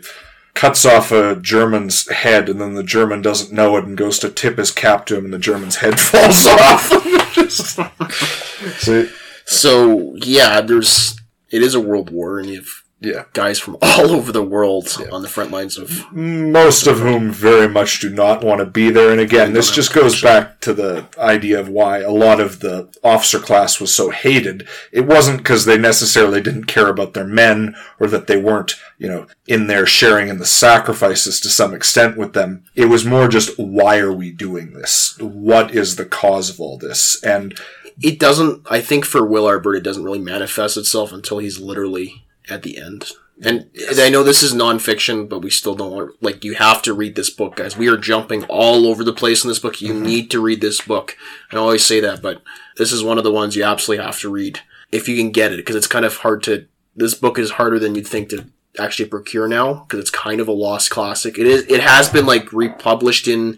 cuts 0.53 0.85
off 0.85 1.11
a 1.11 1.35
German's 1.35 2.07
head, 2.11 2.47
and 2.47 2.61
then 2.61 2.75
the 2.75 2.83
German 2.83 3.21
doesn't 3.23 3.51
know 3.51 3.75
it 3.77 3.85
and 3.85 3.97
goes 3.97 4.19
to 4.19 4.29
tip 4.29 4.57
his 4.59 4.69
cap 4.69 5.05
to 5.07 5.17
him, 5.17 5.25
and 5.25 5.33
the 5.33 5.39
German's 5.39 5.77
head 5.77 5.99
falls 5.99 6.45
off. 6.45 6.89
Just- 7.33 7.79
See, 8.77 9.09
So 9.45 10.15
yeah, 10.15 10.61
there's 10.61 11.19
it 11.49 11.61
is 11.61 11.75
a 11.75 11.79
world 11.79 12.09
war, 12.09 12.39
and 12.39 12.49
you 12.49 12.57
have 12.57 12.83
yeah. 13.03 13.25
guys 13.33 13.59
from 13.59 13.77
all 13.81 14.11
over 14.11 14.31
the 14.31 14.43
world 14.43 14.97
on 15.11 15.21
the 15.21 15.27
front 15.27 15.51
lines 15.51 15.77
of 15.77 16.11
most 16.13 16.87
of 16.87 16.99
whom 16.99 17.31
very 17.31 17.67
much 17.67 17.99
do 17.99 18.09
not 18.09 18.43
want 18.43 18.59
to 18.59 18.65
be 18.65 18.89
there. 18.89 19.11
And 19.11 19.19
again, 19.19 19.53
this 19.53 19.71
just 19.71 19.93
goes 19.93 20.21
back 20.21 20.61
to 20.61 20.73
the 20.73 21.07
idea 21.17 21.59
of 21.59 21.69
why 21.69 21.99
a 21.99 22.11
lot 22.11 22.39
of 22.39 22.59
the 22.59 22.89
officer 23.03 23.39
class 23.39 23.79
was 23.79 23.93
so 23.93 24.09
hated. 24.09 24.67
It 24.91 25.05
wasn't 25.05 25.37
because 25.37 25.65
they 25.65 25.77
necessarily 25.77 26.41
didn't 26.41 26.65
care 26.65 26.87
about 26.87 27.13
their 27.13 27.27
men 27.27 27.75
or 27.99 28.07
that 28.07 28.27
they 28.27 28.37
weren't, 28.37 28.75
you 28.97 29.07
know, 29.09 29.27
in 29.47 29.67
there 29.67 29.85
sharing 29.85 30.29
in 30.29 30.39
the 30.39 30.45
sacrifices 30.45 31.39
to 31.41 31.49
some 31.49 31.73
extent 31.73 32.17
with 32.17 32.33
them. 32.33 32.63
It 32.75 32.85
was 32.85 33.05
more 33.05 33.27
just, 33.27 33.57
why 33.59 33.99
are 33.99 34.13
we 34.13 34.31
doing 34.31 34.73
this? 34.73 35.17
What 35.19 35.75
is 35.75 35.95
the 35.95 36.05
cause 36.05 36.49
of 36.49 36.59
all 36.59 36.77
this? 36.77 37.21
And 37.23 37.59
it 38.01 38.19
doesn't 38.19 38.65
i 38.69 38.81
think 38.81 39.05
for 39.05 39.25
Will 39.25 39.45
R. 39.45 39.59
Bird 39.59 39.77
it 39.77 39.83
doesn't 39.83 40.03
really 40.03 40.19
manifest 40.19 40.77
itself 40.77 41.11
until 41.11 41.39
he's 41.39 41.59
literally 41.59 42.25
at 42.49 42.63
the 42.63 42.77
end. 42.77 43.11
And 43.43 43.69
i 43.99 44.09
know 44.09 44.23
this 44.23 44.43
is 44.43 44.53
nonfiction 44.53 45.27
but 45.27 45.39
we 45.39 45.49
still 45.49 45.75
don't 45.75 45.91
want 45.91 46.21
like 46.21 46.43
you 46.43 46.55
have 46.55 46.81
to 46.83 46.93
read 46.93 47.15
this 47.15 47.29
book 47.29 47.55
guys. 47.55 47.77
We 47.77 47.89
are 47.89 47.97
jumping 47.97 48.43
all 48.45 48.85
over 48.85 49.03
the 49.03 49.13
place 49.13 49.43
in 49.43 49.47
this 49.47 49.59
book. 49.59 49.81
You 49.81 49.93
mm-hmm. 49.93 50.03
need 50.03 50.31
to 50.31 50.41
read 50.41 50.61
this 50.61 50.81
book. 50.81 51.17
I 51.51 51.57
always 51.57 51.85
say 51.85 51.99
that 51.99 52.21
but 52.21 52.41
this 52.77 52.91
is 52.91 53.03
one 53.03 53.17
of 53.17 53.23
the 53.23 53.31
ones 53.31 53.55
you 53.55 53.63
absolutely 53.63 54.05
have 54.05 54.19
to 54.19 54.29
read 54.29 54.59
if 54.91 55.07
you 55.07 55.17
can 55.17 55.31
get 55.31 55.51
it 55.51 55.57
because 55.57 55.75
it's 55.75 55.87
kind 55.87 56.05
of 56.05 56.17
hard 56.17 56.43
to 56.43 56.67
this 56.95 57.15
book 57.15 57.39
is 57.39 57.51
harder 57.51 57.79
than 57.79 57.95
you'd 57.95 58.07
think 58.07 58.29
to 58.29 58.45
actually 58.79 59.09
procure 59.09 59.47
now 59.47 59.73
because 59.73 59.99
it's 59.99 60.09
kind 60.09 60.39
of 60.39 60.47
a 60.47 60.51
lost 60.51 60.89
classic. 60.89 61.37
It 61.37 61.47
is 61.47 61.65
it 61.67 61.81
has 61.81 62.09
been 62.09 62.25
like 62.25 62.51
republished 62.53 63.27
in 63.27 63.57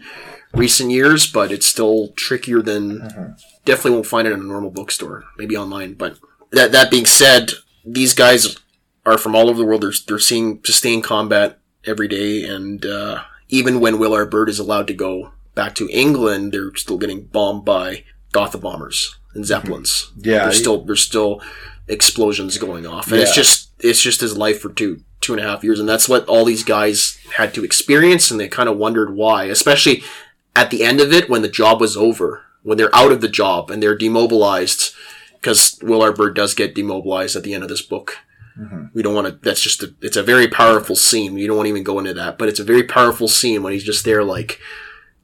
recent 0.56 0.90
years 0.90 1.30
but 1.30 1.52
it's 1.52 1.66
still 1.66 2.08
trickier 2.16 2.62
than 2.62 3.36
definitely 3.64 3.92
won't 3.92 4.06
find 4.06 4.26
it 4.26 4.32
in 4.32 4.40
a 4.40 4.44
normal 4.44 4.70
bookstore, 4.70 5.24
maybe 5.36 5.56
online. 5.56 5.94
But 5.94 6.18
that 6.52 6.72
that 6.72 6.90
being 6.90 7.06
said, 7.06 7.52
these 7.84 8.14
guys 8.14 8.56
are 9.04 9.18
from 9.18 9.34
all 9.36 9.48
over 9.48 9.58
the 9.58 9.64
world. 9.66 9.82
They're 9.82 9.92
they're 10.06 10.18
seeing 10.18 10.60
sustained 10.64 11.04
combat 11.04 11.58
every 11.84 12.08
day, 12.08 12.44
and 12.44 12.84
uh, 12.84 13.22
even 13.48 13.80
when 13.80 13.98
Will 13.98 14.14
R. 14.14 14.26
Bird 14.26 14.48
is 14.48 14.58
allowed 14.58 14.86
to 14.88 14.94
go 14.94 15.32
back 15.54 15.74
to 15.76 15.88
England, 15.90 16.52
they're 16.52 16.74
still 16.74 16.98
getting 16.98 17.24
bombed 17.26 17.64
by 17.64 18.04
Gotha 18.32 18.58
bombers 18.58 19.16
and 19.34 19.44
zeppelins. 19.44 20.10
Yeah, 20.16 20.44
there's 20.44 20.56
he- 20.56 20.60
still 20.62 20.84
there's 20.84 21.02
still 21.02 21.40
explosions 21.88 22.58
going 22.58 22.86
off, 22.86 23.12
and 23.12 23.20
it's 23.20 23.34
just 23.34 23.70
it's 23.80 24.02
just 24.02 24.20
his 24.20 24.36
life 24.36 24.60
for 24.60 24.70
two 24.70 25.00
two 25.20 25.32
and 25.32 25.40
a 25.40 25.46
half 25.48 25.64
years, 25.64 25.80
and 25.80 25.88
that's 25.88 26.08
what 26.08 26.26
all 26.26 26.44
these 26.44 26.62
guys 26.64 27.18
had 27.36 27.54
to 27.54 27.64
experience, 27.64 28.30
and 28.30 28.38
they 28.38 28.48
kind 28.48 28.68
of 28.68 28.76
wondered 28.76 29.14
why, 29.14 29.44
especially 29.44 30.02
at 30.56 30.70
the 30.70 30.82
end 30.82 31.00
of 31.00 31.12
it 31.12 31.28
when 31.28 31.42
the 31.42 31.48
job 31.48 31.80
was 31.80 31.96
over, 31.96 32.42
when 32.62 32.78
they're 32.78 32.94
out 32.94 33.12
of 33.12 33.20
the 33.20 33.28
job 33.28 33.70
and 33.70 33.82
they're 33.82 33.96
demobilized, 33.96 34.92
because 35.34 35.78
Will 35.82 36.02
R. 36.02 36.12
Bird 36.12 36.34
does 36.34 36.54
get 36.54 36.74
demobilized 36.74 37.36
at 37.36 37.42
the 37.44 37.54
end 37.54 37.62
of 37.62 37.68
this 37.68 37.82
book. 37.82 38.16
Mm-hmm. 38.58 38.86
We 38.94 39.02
don't 39.02 39.14
want 39.14 39.26
to. 39.26 39.32
That's 39.32 39.60
just 39.60 39.82
a. 39.82 39.94
It's 40.00 40.16
a 40.16 40.22
very 40.22 40.48
powerful 40.48 40.96
scene. 40.96 41.34
We 41.34 41.46
don't 41.46 41.56
want 41.56 41.66
to 41.66 41.70
even 41.70 41.84
go 41.84 41.98
into 41.98 42.14
that, 42.14 42.38
but 42.38 42.48
it's 42.48 42.58
a 42.60 42.64
very 42.64 42.82
powerful 42.82 43.28
scene 43.28 43.62
when 43.62 43.74
he's 43.74 43.84
just 43.84 44.04
there, 44.04 44.24
like, 44.24 44.58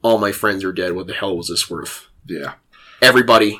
all 0.03 0.19
my 0.19 0.31
friends 0.31 0.63
are 0.63 0.71
dead. 0.71 0.93
What 0.93 1.07
the 1.07 1.13
hell 1.13 1.35
was 1.35 1.47
this 1.47 1.69
worth? 1.69 2.07
yeah. 2.27 2.53
Everybody 3.01 3.59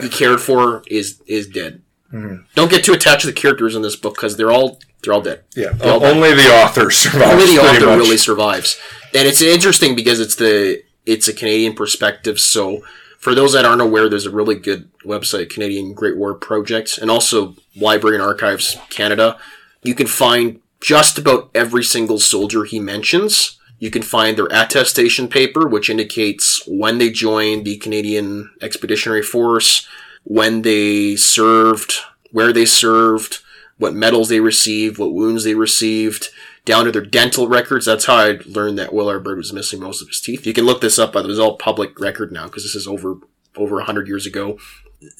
he 0.00 0.08
cared 0.08 0.40
for 0.40 0.82
is 0.88 1.20
is 1.26 1.48
dead. 1.48 1.82
Mm-hmm. 2.12 2.44
Don't 2.54 2.70
get 2.70 2.84
too 2.84 2.92
attached 2.92 3.22
to 3.22 3.26
the 3.26 3.32
characters 3.32 3.74
in 3.74 3.82
this 3.82 3.96
book 3.96 4.14
because 4.14 4.36
they're 4.36 4.52
all 4.52 4.78
they're 5.02 5.14
all 5.14 5.22
dead. 5.22 5.42
Yeah. 5.56 5.70
All 5.82 5.98
dead 5.98 6.14
Only 6.14 6.34
the 6.34 6.48
author 6.62 6.90
survives. 6.90 7.32
only 7.32 7.56
the 7.56 7.62
author 7.62 7.86
much. 7.86 7.98
really 7.98 8.16
survives 8.16 8.78
and 9.14 9.26
it's 9.26 9.40
interesting 9.40 9.96
because 9.96 10.20
it's 10.20 10.36
the 10.36 10.82
it's 11.06 11.28
a 11.28 11.32
canadian 11.32 11.74
perspective. 11.74 12.38
So 12.38 12.82
for 13.18 13.34
those 13.34 13.52
that 13.54 13.64
aren't 13.64 13.82
aware 13.82 14.08
there's 14.08 14.26
a 14.26 14.30
really 14.30 14.54
good 14.54 14.88
website 15.04 15.50
canadian 15.50 15.94
great 15.94 16.16
war 16.16 16.34
project 16.34 16.98
and 16.98 17.10
also 17.10 17.56
library 17.74 18.16
and 18.16 18.22
archives 18.22 18.76
canada. 18.90 19.38
You 19.82 19.94
can 19.94 20.06
find 20.06 20.60
just 20.80 21.18
about 21.18 21.50
every 21.54 21.82
single 21.82 22.18
soldier 22.18 22.64
he 22.64 22.78
mentions. 22.78 23.58
You 23.78 23.90
can 23.90 24.02
find 24.02 24.36
their 24.36 24.48
attestation 24.50 25.28
paper 25.28 25.66
which 25.66 25.90
indicates 25.90 26.62
when 26.66 26.98
they 26.98 27.10
joined 27.10 27.64
the 27.64 27.78
canadian 27.78 28.50
expeditionary 28.60 29.22
force 29.22 29.88
when 30.24 30.62
they 30.62 31.16
served 31.16 31.94
where 32.32 32.52
they 32.52 32.64
served 32.64 33.40
what 33.78 33.94
medals 33.94 34.28
they 34.28 34.40
received, 34.40 34.98
what 34.98 35.12
wounds 35.12 35.44
they 35.44 35.54
received, 35.54 36.28
down 36.66 36.84
to 36.84 36.92
their 36.92 37.04
dental 37.04 37.48
records. 37.48 37.86
That's 37.86 38.04
how 38.04 38.16
I 38.16 38.40
learned 38.44 38.78
that 38.78 38.92
Will 38.92 39.08
R. 39.08 39.18
Bird 39.18 39.38
was 39.38 39.54
missing 39.54 39.80
most 39.80 40.02
of 40.02 40.08
his 40.08 40.20
teeth. 40.20 40.46
You 40.46 40.52
can 40.52 40.66
look 40.66 40.82
this 40.82 40.98
up, 40.98 41.14
by 41.14 41.22
the 41.22 41.28
way. 41.28 41.32
It's 41.32 41.40
all 41.40 41.56
public 41.56 41.98
record 41.98 42.30
now 42.30 42.44
because 42.44 42.64
this 42.64 42.74
is 42.74 42.86
over 42.86 43.16
over 43.56 43.80
hundred 43.80 44.08
years 44.08 44.26
ago. 44.26 44.58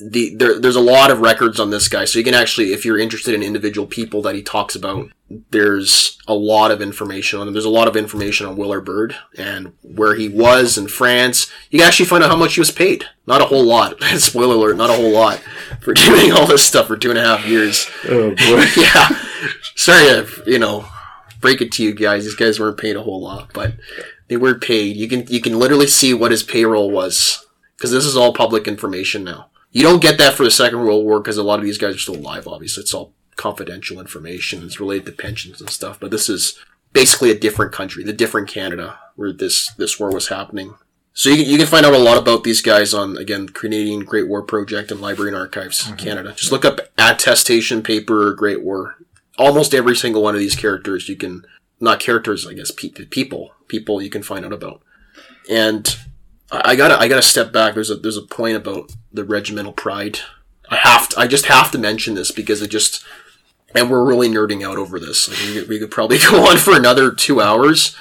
The 0.01 0.35
there, 0.35 0.59
there's 0.59 0.77
a 0.77 0.81
lot 0.81 1.11
of 1.11 1.21
records 1.21 1.61
on 1.61 1.71
this 1.71 1.89
guy, 1.89 2.05
so 2.05 2.19
you 2.19 2.25
can 2.25 2.35
actually, 2.35 2.73
if 2.73 2.85
you're 2.85 2.99
interested 2.99 3.35
in 3.35 3.43
individual 3.43 3.87
people 3.87 4.21
that 4.23 4.35
he 4.35 4.43
talks 4.43 4.75
about, 4.75 5.11
there's 5.51 6.19
a 6.27 6.35
lot 6.35 6.71
of 6.71 6.81
information 6.83 7.39
on 7.39 7.47
him. 7.47 7.53
There's 7.53 7.65
a 7.65 7.71
lot 7.71 7.87
of 7.87 7.95
information 7.95 8.47
on 8.47 8.57
Will 8.57 8.73
R. 8.73 8.81
Bird 8.81 9.15
and 9.37 9.75
where 9.83 10.15
he 10.15 10.29
was 10.29 10.77
in 10.77 10.89
France. 10.89 11.53
You 11.71 11.79
can 11.79 11.87
actually 11.87 12.07
find 12.07 12.25
out 12.25 12.31
how 12.31 12.37
much 12.37 12.55
he 12.55 12.61
was 12.61 12.71
paid. 12.71 13.05
Not 13.27 13.43
a 13.43 13.47
whole 13.47 13.65
lot. 13.65 14.03
Spoiler 14.17 14.55
alert, 14.55 14.77
not 14.77 14.91
a 14.91 14.95
whole 14.95 15.13
lot 15.13 15.39
for 15.81 15.95
doing 15.95 16.33
all 16.33 16.47
this 16.47 16.65
stuff 16.65 16.87
for 16.89 16.97
two 16.97 17.11
and 17.11 17.19
a 17.19 17.25
half 17.25 17.47
years 17.47 17.89
Oh 18.09 18.31
boy. 18.31 18.65
yeah. 18.77 19.09
Sorry 19.75 20.27
you 20.47 20.59
know, 20.59 20.87
break 21.47 21.61
it 21.61 21.71
to 21.71 21.85
you 21.85 21.95
guys. 21.95 22.25
These 22.25 22.35
guys 22.35 22.59
weren't 22.59 22.77
paid 22.77 22.97
a 22.97 23.05
whole 23.05 23.23
lot, 23.23 23.53
but 23.53 23.75
they 24.27 24.37
were 24.37 24.59
paid. 24.59 24.97
You 24.97 25.09
can 25.09 25.25
you 25.29 25.41
can 25.41 25.57
literally 25.61 25.87
see 25.87 26.13
what 26.13 26.33
his 26.33 26.43
payroll 26.43 26.91
was 26.91 27.47
because 27.77 27.93
this 27.93 28.05
is 28.05 28.17
all 28.17 28.33
public 28.33 28.67
information 28.67 29.23
now. 29.23 29.51
You 29.71 29.85
don't 29.85 30.03
get 30.03 30.19
that 30.19 30.35
for 30.35 30.43
the 30.43 30.51
Second 30.51 30.81
World 30.81 31.05
War 31.05 31.21
because 31.21 31.37
a 31.37 31.45
lot 31.45 31.61
of 31.61 31.65
these 31.65 31.79
guys 31.79 31.95
are 31.95 31.99
still 31.99 32.17
alive. 32.17 32.49
Obviously, 32.49 32.81
it's 32.81 32.93
all 32.93 33.13
confidential 33.37 34.01
information. 34.01 34.65
It's 34.65 34.81
related 34.81 35.07
to 35.07 35.13
pensions 35.13 35.61
and 35.61 35.71
stuff. 35.71 36.01
But 36.01 36.11
this 36.11 36.29
is 36.29 36.59
basically 36.93 37.31
a 37.31 37.39
different 37.39 37.71
country, 37.71 38.03
the 38.03 38.13
different 38.13 38.49
Canada 38.49 38.99
where 39.15 39.33
this 39.33 39.73
this 39.75 40.01
war 40.01 40.11
was 40.11 40.27
happening. 40.27 40.75
So 41.13 41.31
you, 41.31 41.37
can- 41.37 41.53
you 41.53 41.59
can 41.59 41.69
find 41.69 41.87
out 41.87 41.95
a 41.95 41.99
lot 41.99 42.19
about 42.19 42.43
these 42.43 42.61
guys 42.61 42.93
on 42.93 43.17
again 43.17 43.51
Canadian 43.51 44.01
Great 44.01 44.27
War 44.27 44.43
Project 44.43 44.91
and 44.91 45.01
Library 45.01 45.31
and 45.31 45.39
Archives 45.39 45.85
mm-hmm. 45.85 45.95
Canada. 45.95 46.33
Just 46.37 46.51
look 46.51 46.65
up 46.65 46.81
attestation 46.99 47.85
paper 47.85 48.35
Great 48.35 48.65
War. 48.65 48.97
Almost 49.39 49.75
every 49.75 49.97
single 49.97 50.23
one 50.23 50.35
of 50.35 50.41
these 50.41 50.57
characters 50.57 51.09
you 51.09 51.17
can 51.17 51.45
not 51.79 52.01
characters 52.01 52.47
I 52.47 52.55
guess 52.55 52.71
pe- 52.71 52.89
people 52.89 53.53
people 53.69 54.01
you 54.01 54.11
can 54.11 54.23
find 54.23 54.45
out 54.45 54.53
about. 54.53 54.83
And 55.51 55.97
I 56.51 56.77
gotta 56.77 56.99
I 56.99 57.09
gotta 57.09 57.23
step 57.23 57.53
back. 57.53 57.75
There's 57.75 57.91
a 57.91 57.97
there's 57.97 58.17
a 58.17 58.23
point 58.23 58.57
about 58.57 58.93
the 59.13 59.25
regimental 59.25 59.73
pride. 59.73 60.21
I 60.69 60.77
have 60.77 61.11
to, 61.11 61.21
I 61.21 61.27
just 61.27 61.47
have 61.47 61.71
to 61.73 61.79
mention 61.79 62.15
this 62.15 62.31
because 62.31 62.63
it 62.63 62.69
just 62.69 63.05
and 63.75 63.91
we're 63.91 64.05
really 64.05 64.29
nerding 64.29 64.65
out 64.67 64.79
over 64.79 64.99
this. 64.99 65.29
Like, 65.29 65.39
we, 65.39 65.55
could- 65.55 65.69
we 65.69 65.79
could 65.79 65.91
probably 65.91 66.19
go 66.31 66.47
on 66.47 66.57
for 66.57 66.77
another 66.77 67.13
two 67.13 67.41
hours 67.41 67.97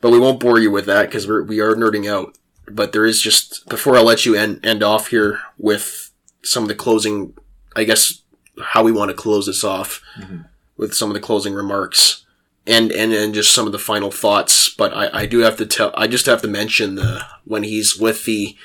but 0.00 0.10
we 0.10 0.18
won't 0.18 0.40
bore 0.40 0.58
you 0.58 0.70
with 0.70 0.86
that 0.86 1.06
because 1.06 1.26
we're 1.26 1.42
we 1.42 1.60
are 1.60 1.74
nerding 1.74 2.08
out. 2.08 2.36
But 2.68 2.92
there 2.92 3.04
is 3.04 3.20
just 3.20 3.68
before 3.68 3.96
I 3.96 4.00
let 4.00 4.26
you 4.26 4.34
end 4.34 4.64
end 4.64 4.82
off 4.82 5.08
here 5.08 5.40
with 5.58 6.12
some 6.42 6.62
of 6.64 6.68
the 6.68 6.74
closing, 6.74 7.34
I 7.74 7.84
guess 7.84 8.22
how 8.62 8.82
we 8.82 8.92
want 8.92 9.10
to 9.10 9.16
close 9.16 9.46
this 9.46 9.64
off 9.64 10.00
mm-hmm. 10.18 10.42
With 10.76 10.94
some 10.94 11.10
of 11.10 11.14
the 11.14 11.20
closing 11.20 11.54
remarks 11.54 12.24
and 12.66 12.90
and 12.92 13.12
and 13.12 13.34
just 13.34 13.54
some 13.54 13.66
of 13.66 13.72
the 13.72 13.78
final 13.78 14.10
thoughts. 14.10 14.68
But 14.68 14.92
I 14.92 15.22
I 15.22 15.26
do 15.26 15.40
have 15.40 15.56
to 15.58 15.66
tell 15.66 15.92
I 15.94 16.06
just 16.06 16.26
have 16.26 16.42
to 16.42 16.48
mention 16.48 16.96
the 16.96 17.24
when 17.44 17.62
he's 17.62 17.96
with 17.96 18.24
the 18.24 18.56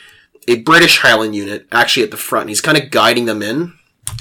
a 0.47 0.59
British 0.61 0.99
Highland 0.99 1.35
unit 1.35 1.67
actually 1.71 2.03
at 2.03 2.11
the 2.11 2.17
front. 2.17 2.49
He's 2.49 2.61
kind 2.61 2.77
of 2.77 2.89
guiding 2.89 3.25
them 3.25 3.41
in. 3.41 3.73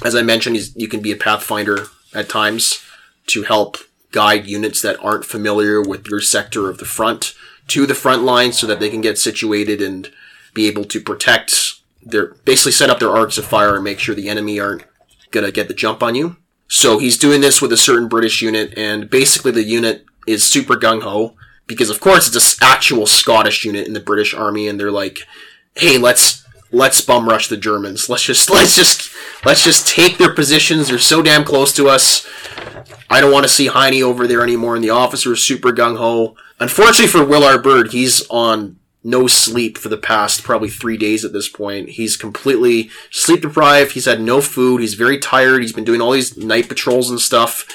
As 0.03 0.15
I 0.15 0.21
mentioned, 0.21 0.55
he's, 0.55 0.75
you 0.75 0.87
can 0.87 1.01
be 1.01 1.11
a 1.11 1.17
pathfinder 1.17 1.87
at 2.13 2.29
times 2.29 2.83
to 3.27 3.43
help 3.43 3.77
guide 4.11 4.45
units 4.45 4.81
that 4.81 5.03
aren't 5.03 5.25
familiar 5.25 5.81
with 5.81 6.07
your 6.07 6.21
sector 6.21 6.69
of 6.69 6.77
the 6.77 6.85
front 6.85 7.33
to 7.67 7.85
the 7.85 7.95
front 7.95 8.23
line 8.23 8.51
so 8.51 8.67
that 8.67 8.79
they 8.79 8.89
can 8.89 9.01
get 9.01 9.17
situated 9.17 9.81
and 9.81 10.11
be 10.53 10.67
able 10.67 10.83
to 10.83 10.99
protect 10.99 11.75
their 12.03 12.33
basically 12.45 12.71
set 12.71 12.89
up 12.89 12.99
their 12.99 13.15
arcs 13.15 13.37
of 13.37 13.45
fire 13.45 13.75
and 13.75 13.83
make 13.83 13.99
sure 13.99 14.13
the 14.13 14.29
enemy 14.29 14.59
aren't 14.59 14.83
gonna 15.31 15.51
get 15.51 15.67
the 15.67 15.73
jump 15.73 16.03
on 16.03 16.15
you. 16.15 16.35
So 16.73 16.99
he's 16.99 17.17
doing 17.17 17.41
this 17.41 17.61
with 17.61 17.73
a 17.73 17.77
certain 17.77 18.07
British 18.07 18.41
unit 18.41 18.73
and 18.77 19.09
basically 19.09 19.51
the 19.51 19.61
unit 19.61 20.05
is 20.25 20.45
super 20.45 20.77
gung 20.77 21.03
ho 21.03 21.35
because 21.67 21.89
of 21.89 21.99
course 21.99 22.33
it's 22.33 22.61
an 22.61 22.65
actual 22.65 23.05
Scottish 23.05 23.65
unit 23.65 23.87
in 23.87 23.93
the 23.93 23.99
British 23.99 24.33
army 24.33 24.69
and 24.69 24.79
they're 24.79 24.89
like, 24.89 25.19
hey, 25.75 25.97
let's 25.97 26.45
let's 26.71 27.01
bum 27.01 27.27
rush 27.27 27.49
the 27.49 27.57
Germans. 27.57 28.07
Let's 28.07 28.23
just 28.23 28.49
let's 28.55 28.73
just 28.73 29.13
let's 29.43 29.65
just 29.65 29.85
take 29.85 30.17
their 30.17 30.33
positions. 30.33 30.87
They're 30.87 30.97
so 30.97 31.21
damn 31.21 31.43
close 31.43 31.73
to 31.73 31.89
us. 31.89 32.25
I 33.09 33.19
don't 33.19 33.33
want 33.33 33.43
to 33.43 33.49
see 33.49 33.67
Heinie 33.67 34.01
over 34.01 34.25
there 34.25 34.41
anymore. 34.41 34.75
And 34.75 34.83
the 34.83 34.91
officer 34.91 35.33
is 35.33 35.43
super 35.43 35.73
gung 35.73 35.97
ho. 35.97 36.37
Unfortunately 36.57 37.07
for 37.07 37.25
Will 37.25 37.43
R. 37.43 37.61
Bird, 37.61 37.91
he's 37.91 38.25
on 38.29 38.79
no 39.03 39.27
sleep 39.27 39.77
for 39.77 39.89
the 39.89 39.97
past 39.97 40.43
probably 40.43 40.69
three 40.69 40.97
days 40.97 41.25
at 41.25 41.33
this 41.33 41.49
point. 41.49 41.89
He's 41.89 42.15
completely 42.15 42.89
sleep 43.09 43.41
deprived. 43.41 43.93
He's 43.93 44.05
had 44.05 44.21
no 44.21 44.41
food. 44.41 44.81
He's 44.81 44.93
very 44.93 45.17
tired. 45.17 45.61
He's 45.61 45.73
been 45.73 45.83
doing 45.83 46.01
all 46.01 46.11
these 46.11 46.37
night 46.37 46.69
patrols 46.69 47.09
and 47.09 47.19
stuff. 47.19 47.67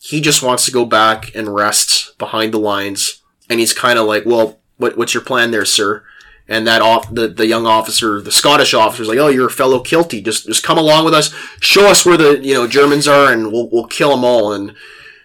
he 0.00 0.20
just 0.20 0.42
wants 0.42 0.64
to 0.64 0.72
go 0.72 0.84
back 0.84 1.34
and 1.34 1.54
rest 1.54 2.18
behind 2.18 2.52
the 2.52 2.58
lines. 2.58 3.22
And 3.48 3.60
he's 3.60 3.72
kind 3.72 3.98
of 3.98 4.06
like, 4.06 4.24
well, 4.24 4.58
what, 4.78 4.96
what's 4.96 5.14
your 5.14 5.22
plan 5.22 5.50
there, 5.50 5.64
sir? 5.64 6.04
And 6.48 6.66
that 6.66 6.82
off 6.82 7.12
the, 7.14 7.28
the 7.28 7.46
young 7.46 7.66
officer, 7.66 8.20
the 8.20 8.32
Scottish 8.32 8.74
officer, 8.74 9.02
is 9.02 9.08
like, 9.08 9.18
oh, 9.18 9.28
you're 9.28 9.46
a 9.46 9.50
fellow 9.50 9.80
Kilty. 9.80 10.22
Just 10.24 10.46
just 10.46 10.64
come 10.64 10.76
along 10.76 11.04
with 11.04 11.14
us. 11.14 11.32
Show 11.60 11.86
us 11.86 12.04
where 12.04 12.16
the 12.16 12.40
you 12.42 12.52
know 12.52 12.66
Germans 12.66 13.06
are, 13.06 13.32
and 13.32 13.52
we'll 13.52 13.70
we'll 13.70 13.86
kill 13.86 14.10
them 14.10 14.24
all. 14.24 14.52
And 14.52 14.74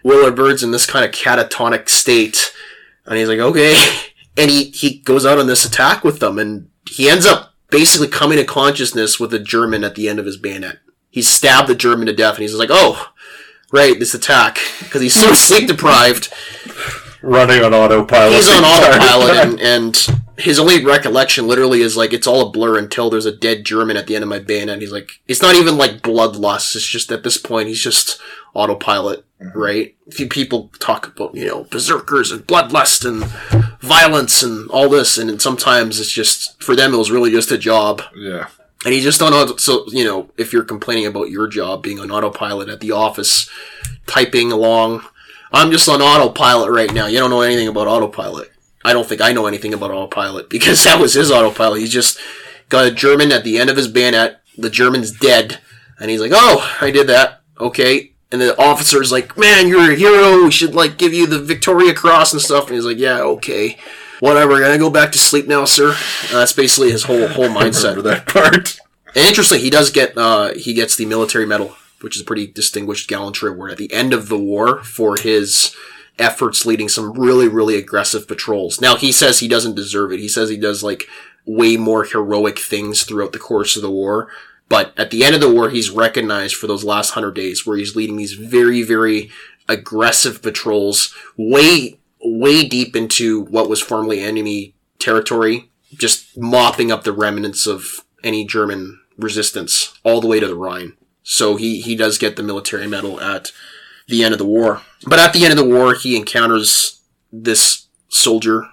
Will 0.04 0.24
R. 0.24 0.32
Bird's 0.32 0.62
in 0.64 0.72
this 0.72 0.86
kind 0.86 1.04
of 1.04 1.12
catatonic 1.12 1.90
state, 1.90 2.54
and 3.06 3.18
he's 3.18 3.28
like, 3.28 3.40
okay. 3.40 3.76
And 4.38 4.52
he 4.52 4.66
he 4.70 5.00
goes 5.00 5.26
out 5.26 5.40
on 5.40 5.48
this 5.48 5.66
attack 5.66 6.04
with 6.04 6.20
them, 6.20 6.38
and 6.38 6.70
he 6.90 7.10
ends 7.10 7.26
up 7.26 7.54
basically 7.70 8.08
coming 8.08 8.38
to 8.38 8.46
consciousness 8.46 9.20
with 9.20 9.34
a 9.34 9.40
German 9.40 9.84
at 9.84 9.96
the 9.96 10.08
end 10.08 10.20
of 10.20 10.26
his 10.26 10.38
bayonet. 10.38 10.80
He 11.10 11.22
stabbed 11.22 11.68
the 11.68 11.76
German 11.76 12.08
to 12.08 12.14
death, 12.14 12.36
and 12.36 12.44
he's 12.44 12.54
like, 12.54 12.70
oh, 12.72 13.10
right, 13.72 13.98
this 13.98 14.14
attack 14.14 14.60
because 14.80 15.02
he's 15.02 15.16
so 15.16 15.34
sleep 15.34 15.68
deprived. 15.68 16.32
Running 17.22 17.64
on 17.64 17.74
autopilot. 17.74 18.34
He's 18.34 18.50
on 18.50 18.64
autopilot, 18.64 19.38
and, 19.38 19.60
and 19.60 20.08
his 20.38 20.60
only 20.60 20.86
recollection 20.86 21.48
literally 21.48 21.82
is 21.82 21.98
like 21.98 22.14
it's 22.14 22.28
all 22.28 22.48
a 22.48 22.52
blur 22.52 22.78
until 22.78 23.10
there's 23.10 23.26
a 23.26 23.36
dead 23.36 23.66
German 23.66 23.98
at 23.98 24.08
the 24.08 24.16
end 24.16 24.24
of 24.24 24.30
my 24.30 24.40
bayonet. 24.40 24.74
And 24.74 24.82
He's 24.82 24.92
like, 24.92 25.20
it's 25.28 25.42
not 25.42 25.56
even 25.56 25.78
like 25.78 26.02
bloodlust. 26.02 26.76
It's 26.76 26.88
just 26.88 27.12
at 27.12 27.24
this 27.24 27.38
point 27.38 27.70
he's 27.70 27.82
just 27.82 28.22
autopilot, 28.54 29.26
Mm-hmm. 29.42 29.60
right? 29.60 29.96
A 30.08 30.12
few 30.12 30.28
people 30.28 30.72
talk 30.80 31.08
about 31.08 31.36
you 31.36 31.46
know 31.46 31.66
berserkers 31.66 32.32
and 32.32 32.48
bloodlust 32.48 33.06
and 33.06 33.24
violence 33.82 34.42
and 34.42 34.68
all 34.72 34.90
this, 34.90 35.18
and 35.20 35.40
sometimes 35.40 36.00
it's 36.00 36.12
just 36.12 36.62
for 36.62 36.76
them 36.76 36.94
it 36.94 36.98
was 36.98 37.12
really 37.12 37.30
just 37.30 37.52
a 37.52 37.58
job. 37.58 38.02
Yeah. 38.16 38.48
And 38.84 38.96
he 38.96 39.00
just 39.00 39.20
don't 39.20 39.32
know. 39.32 39.56
So 39.58 39.86
you 39.90 40.04
know, 40.04 40.32
if 40.38 40.54
you're 40.54 40.64
complaining 40.64 41.06
about 41.06 41.30
your 41.30 41.48
job 41.48 41.84
being 41.84 42.00
on 42.00 42.10
autopilot 42.10 42.68
at 42.68 42.80
the 42.80 42.92
office, 42.92 43.48
typing 44.08 44.52
along, 44.52 45.04
I'm 45.52 45.72
just 45.72 45.88
on 45.88 46.02
autopilot 46.02 46.72
right 46.72 46.92
now. 46.92 47.06
You 47.06 47.20
don't 47.20 47.30
know 47.30 47.42
anything 47.42 47.68
about 47.68 47.88
autopilot. 47.88 48.52
I 48.84 48.94
don't 48.94 49.08
think 49.08 49.22
I 49.22 49.34
know 49.34 49.46
anything 49.46 49.74
about 49.74 49.92
autopilot 49.92 50.50
because 50.56 50.84
that 50.84 51.00
was 51.00 51.14
his 51.14 51.30
autopilot. 51.30 51.82
He 51.82 51.88
just 51.88 52.20
got 52.70 52.88
a 52.88 52.92
German 52.92 53.32
at 53.32 53.44
the 53.44 53.60
end 53.60 53.70
of 53.70 53.78
his 53.78 53.88
bayonet. 53.88 54.42
The 54.58 54.72
German's 54.72 55.12
dead, 55.12 55.60
and 56.00 56.10
he's 56.10 56.22
like, 56.22 56.32
"Oh, 56.34 56.76
I 56.82 56.90
did 56.90 57.06
that. 57.06 57.44
Okay." 57.60 58.14
And 58.32 58.42
the 58.42 58.60
officer's 58.60 59.12
like, 59.12 59.38
"Man, 59.38 59.68
you're 59.68 59.92
a 59.92 59.96
hero. 59.96 60.44
We 60.44 60.52
should 60.52 60.76
like 60.76 60.98
give 60.98 61.14
you 61.14 61.28
the 61.28 61.40
Victoria 61.40 61.94
Cross 61.94 62.34
and 62.34 62.42
stuff." 62.42 62.68
And 62.68 62.76
he's 62.76 62.86
like, 62.86 62.98
"Yeah, 62.98 63.22
okay." 63.22 63.78
Whatever, 64.20 64.60
gonna 64.60 64.78
go 64.80 64.90
back 64.90 65.12
to 65.12 65.20
sleep 65.20 65.48
now, 65.48 65.66
sir. 65.66 65.90
And 65.90 66.32
that's 66.32 66.54
basically 66.54 66.92
his 66.92 67.04
whole 67.04 67.28
whole 67.28 67.48
mindset. 67.50 67.96
Remember 67.96 68.10
that 68.10 68.26
part? 68.28 68.80
And 69.16 69.26
interesting, 69.26 69.62
he 69.62 69.70
does 69.70 69.92
get 69.92 70.18
uh, 70.18 70.54
he 70.56 70.74
gets 70.74 70.96
the 70.96 71.06
military 71.06 71.46
medal, 71.46 71.76
which 72.02 72.16
is 72.16 72.22
a 72.22 72.26
pretty 72.26 72.48
distinguished 72.48 73.08
gallantry 73.08 73.50
award 73.52 73.72
at 73.72 73.78
the 73.78 73.92
end 73.94 74.14
of 74.14 74.28
the 74.28 74.38
war 74.38 74.84
for 74.84 75.18
his 75.18 75.76
efforts 76.20 76.66
leading 76.66 76.90
some 76.90 77.14
really 77.14 77.48
really 77.48 77.78
aggressive 77.78 78.28
patrols. 78.28 78.82
Now 78.82 78.96
he 78.96 79.12
says 79.12 79.40
he 79.40 79.48
doesn't 79.48 79.76
deserve 79.76 80.12
it. 80.12 80.20
He 80.20 80.28
says 80.28 80.50
he 80.50 80.58
does 80.58 80.84
like 80.84 81.08
way 81.46 81.78
more 81.78 82.04
heroic 82.04 82.60
things 82.60 83.04
throughout 83.04 83.32
the 83.32 83.40
course 83.40 83.76
of 83.76 83.82
the 83.82 83.92
war. 83.92 84.28
But 84.70 84.94
at 84.98 85.12
the 85.12 85.24
end 85.24 85.34
of 85.34 85.42
the 85.42 85.52
war, 85.52 85.70
he's 85.70 85.90
recognized 85.90 86.56
for 86.56 86.68
those 86.68 86.84
last 86.84 87.12
hundred 87.12 87.36
days 87.36 87.66
where 87.66 87.78
he's 87.78 87.96
leading 87.96 88.18
these 88.18 88.34
very 88.34 88.84
very 88.84 89.30
aggressive 89.70 90.42
patrols, 90.42 91.14
way 91.38 92.00
way 92.22 92.68
deep 92.68 92.96
into 92.96 93.42
what 93.42 93.70
was 93.70 93.82
formerly 93.82 94.22
enemy 94.22 94.74
territory, 95.00 95.70
just 95.94 96.38
mopping 96.38 96.92
up 96.92 97.04
the 97.04 97.14
remnants 97.14 97.68
of 97.68 98.02
any 98.24 98.46
German 98.46 99.00
resistance 99.18 99.98
all 100.04 100.22
the 100.22 100.28
way 100.28 100.40
to 100.40 100.48
the 100.48 100.56
Rhine. 100.56 100.94
So 101.24 101.56
he, 101.56 101.82
he 101.82 101.96
does 101.96 102.18
get 102.18 102.36
the 102.36 102.44
military 102.44 102.88
medal 102.88 103.20
at 103.20 103.52
the 104.08 104.24
end 104.24 104.34
of 104.34 104.38
the 104.38 104.46
war. 104.46 104.82
But 105.06 105.20
at 105.20 105.34
the 105.34 105.44
end 105.44 105.52
of 105.52 105.58
the 105.58 105.76
war, 105.76 105.94
he 105.94 106.16
encounters 106.16 107.02
this 107.32 107.88
soldier, 108.08 108.70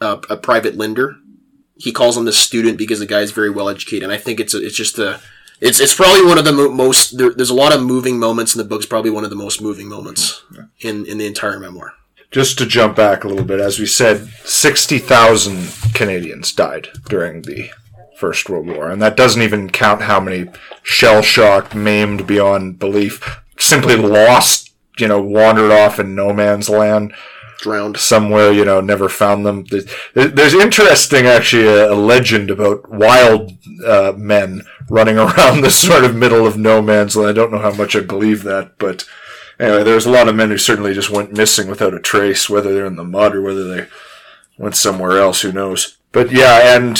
uh, 0.00 0.18
a 0.30 0.36
private 0.36 0.76
Linder. 0.76 1.16
He 1.76 1.92
calls 1.92 2.16
him 2.16 2.24
the 2.24 2.32
student 2.32 2.78
because 2.78 3.00
the 3.00 3.06
guy 3.06 3.20
is 3.20 3.32
very 3.32 3.50
well 3.50 3.68
educated. 3.68 4.04
And 4.04 4.12
I 4.12 4.18
think 4.18 4.40
it's 4.40 4.54
a, 4.54 4.64
it's 4.64 4.76
just 4.76 4.98
a 4.98 5.20
it's 5.60 5.80
it's 5.80 5.94
probably 5.94 6.24
one 6.24 6.38
of 6.38 6.44
the 6.44 6.52
mo- 6.52 6.70
most 6.70 7.18
there, 7.18 7.30
there's 7.30 7.50
a 7.50 7.54
lot 7.54 7.74
of 7.74 7.82
moving 7.82 8.18
moments 8.18 8.54
in 8.54 8.58
the 8.58 8.64
book 8.64 8.76
book's 8.76 8.86
probably 8.86 9.10
one 9.10 9.24
of 9.24 9.30
the 9.30 9.36
most 9.36 9.62
moving 9.62 9.88
moments 9.88 10.42
in 10.80 11.06
in 11.06 11.16
the 11.16 11.26
entire 11.26 11.58
memoir. 11.58 11.94
Just 12.30 12.58
to 12.58 12.66
jump 12.66 12.96
back 12.96 13.24
a 13.24 13.28
little 13.28 13.44
bit, 13.44 13.60
as 13.60 13.78
we 13.78 13.86
said, 13.86 14.28
60,000 14.44 15.94
Canadians 15.94 16.52
died 16.52 16.88
during 17.08 17.42
the 17.42 17.70
First 18.18 18.50
World 18.50 18.66
War. 18.66 18.90
And 18.90 19.00
that 19.00 19.16
doesn't 19.16 19.40
even 19.40 19.70
count 19.70 20.02
how 20.02 20.20
many 20.20 20.50
shell 20.82 21.22
shocked, 21.22 21.74
maimed 21.74 22.26
beyond 22.26 22.78
belief, 22.78 23.40
simply 23.58 23.96
lost, 23.96 24.74
you 24.98 25.08
know, 25.08 25.22
wandered 25.22 25.70
off 25.70 26.00
in 26.00 26.14
no 26.14 26.32
man's 26.32 26.68
land 26.68 27.14
Drowned. 27.58 27.96
somewhere, 27.96 28.52
you 28.52 28.64
know, 28.64 28.80
never 28.80 29.08
found 29.08 29.46
them. 29.46 29.64
There's, 30.14 30.54
interesting, 30.54 31.26
actually, 31.26 31.66
a, 31.66 31.92
a 31.92 31.94
legend 31.94 32.50
about 32.50 32.90
wild 32.90 33.52
uh, 33.84 34.12
men 34.16 34.62
running 34.88 35.18
around 35.18 35.60
the 35.60 35.70
sort 35.70 36.04
of 36.04 36.14
middle 36.14 36.46
of 36.46 36.56
no 36.56 36.82
man's 36.82 37.16
land. 37.16 37.30
I 37.30 37.32
don't 37.32 37.52
know 37.52 37.58
how 37.58 37.72
much 37.72 37.96
I 37.96 38.00
believe 38.00 38.42
that, 38.42 38.78
but 38.78 39.08
anyway, 39.58 39.84
there's 39.84 40.06
a 40.06 40.10
lot 40.10 40.28
of 40.28 40.34
men 40.34 40.50
who 40.50 40.58
certainly 40.58 40.94
just 40.94 41.10
went 41.10 41.32
missing 41.32 41.68
without 41.68 41.94
a 41.94 42.00
trace, 42.00 42.48
whether 42.48 42.72
they're 42.72 42.86
in 42.86 42.96
the 42.96 43.04
mud 43.04 43.34
or 43.34 43.42
whether 43.42 43.64
they 43.64 43.88
went 44.58 44.76
somewhere 44.76 45.18
else, 45.18 45.40
who 45.42 45.52
knows. 45.52 45.98
But 46.12 46.30
yeah, 46.32 46.76
and 46.76 46.96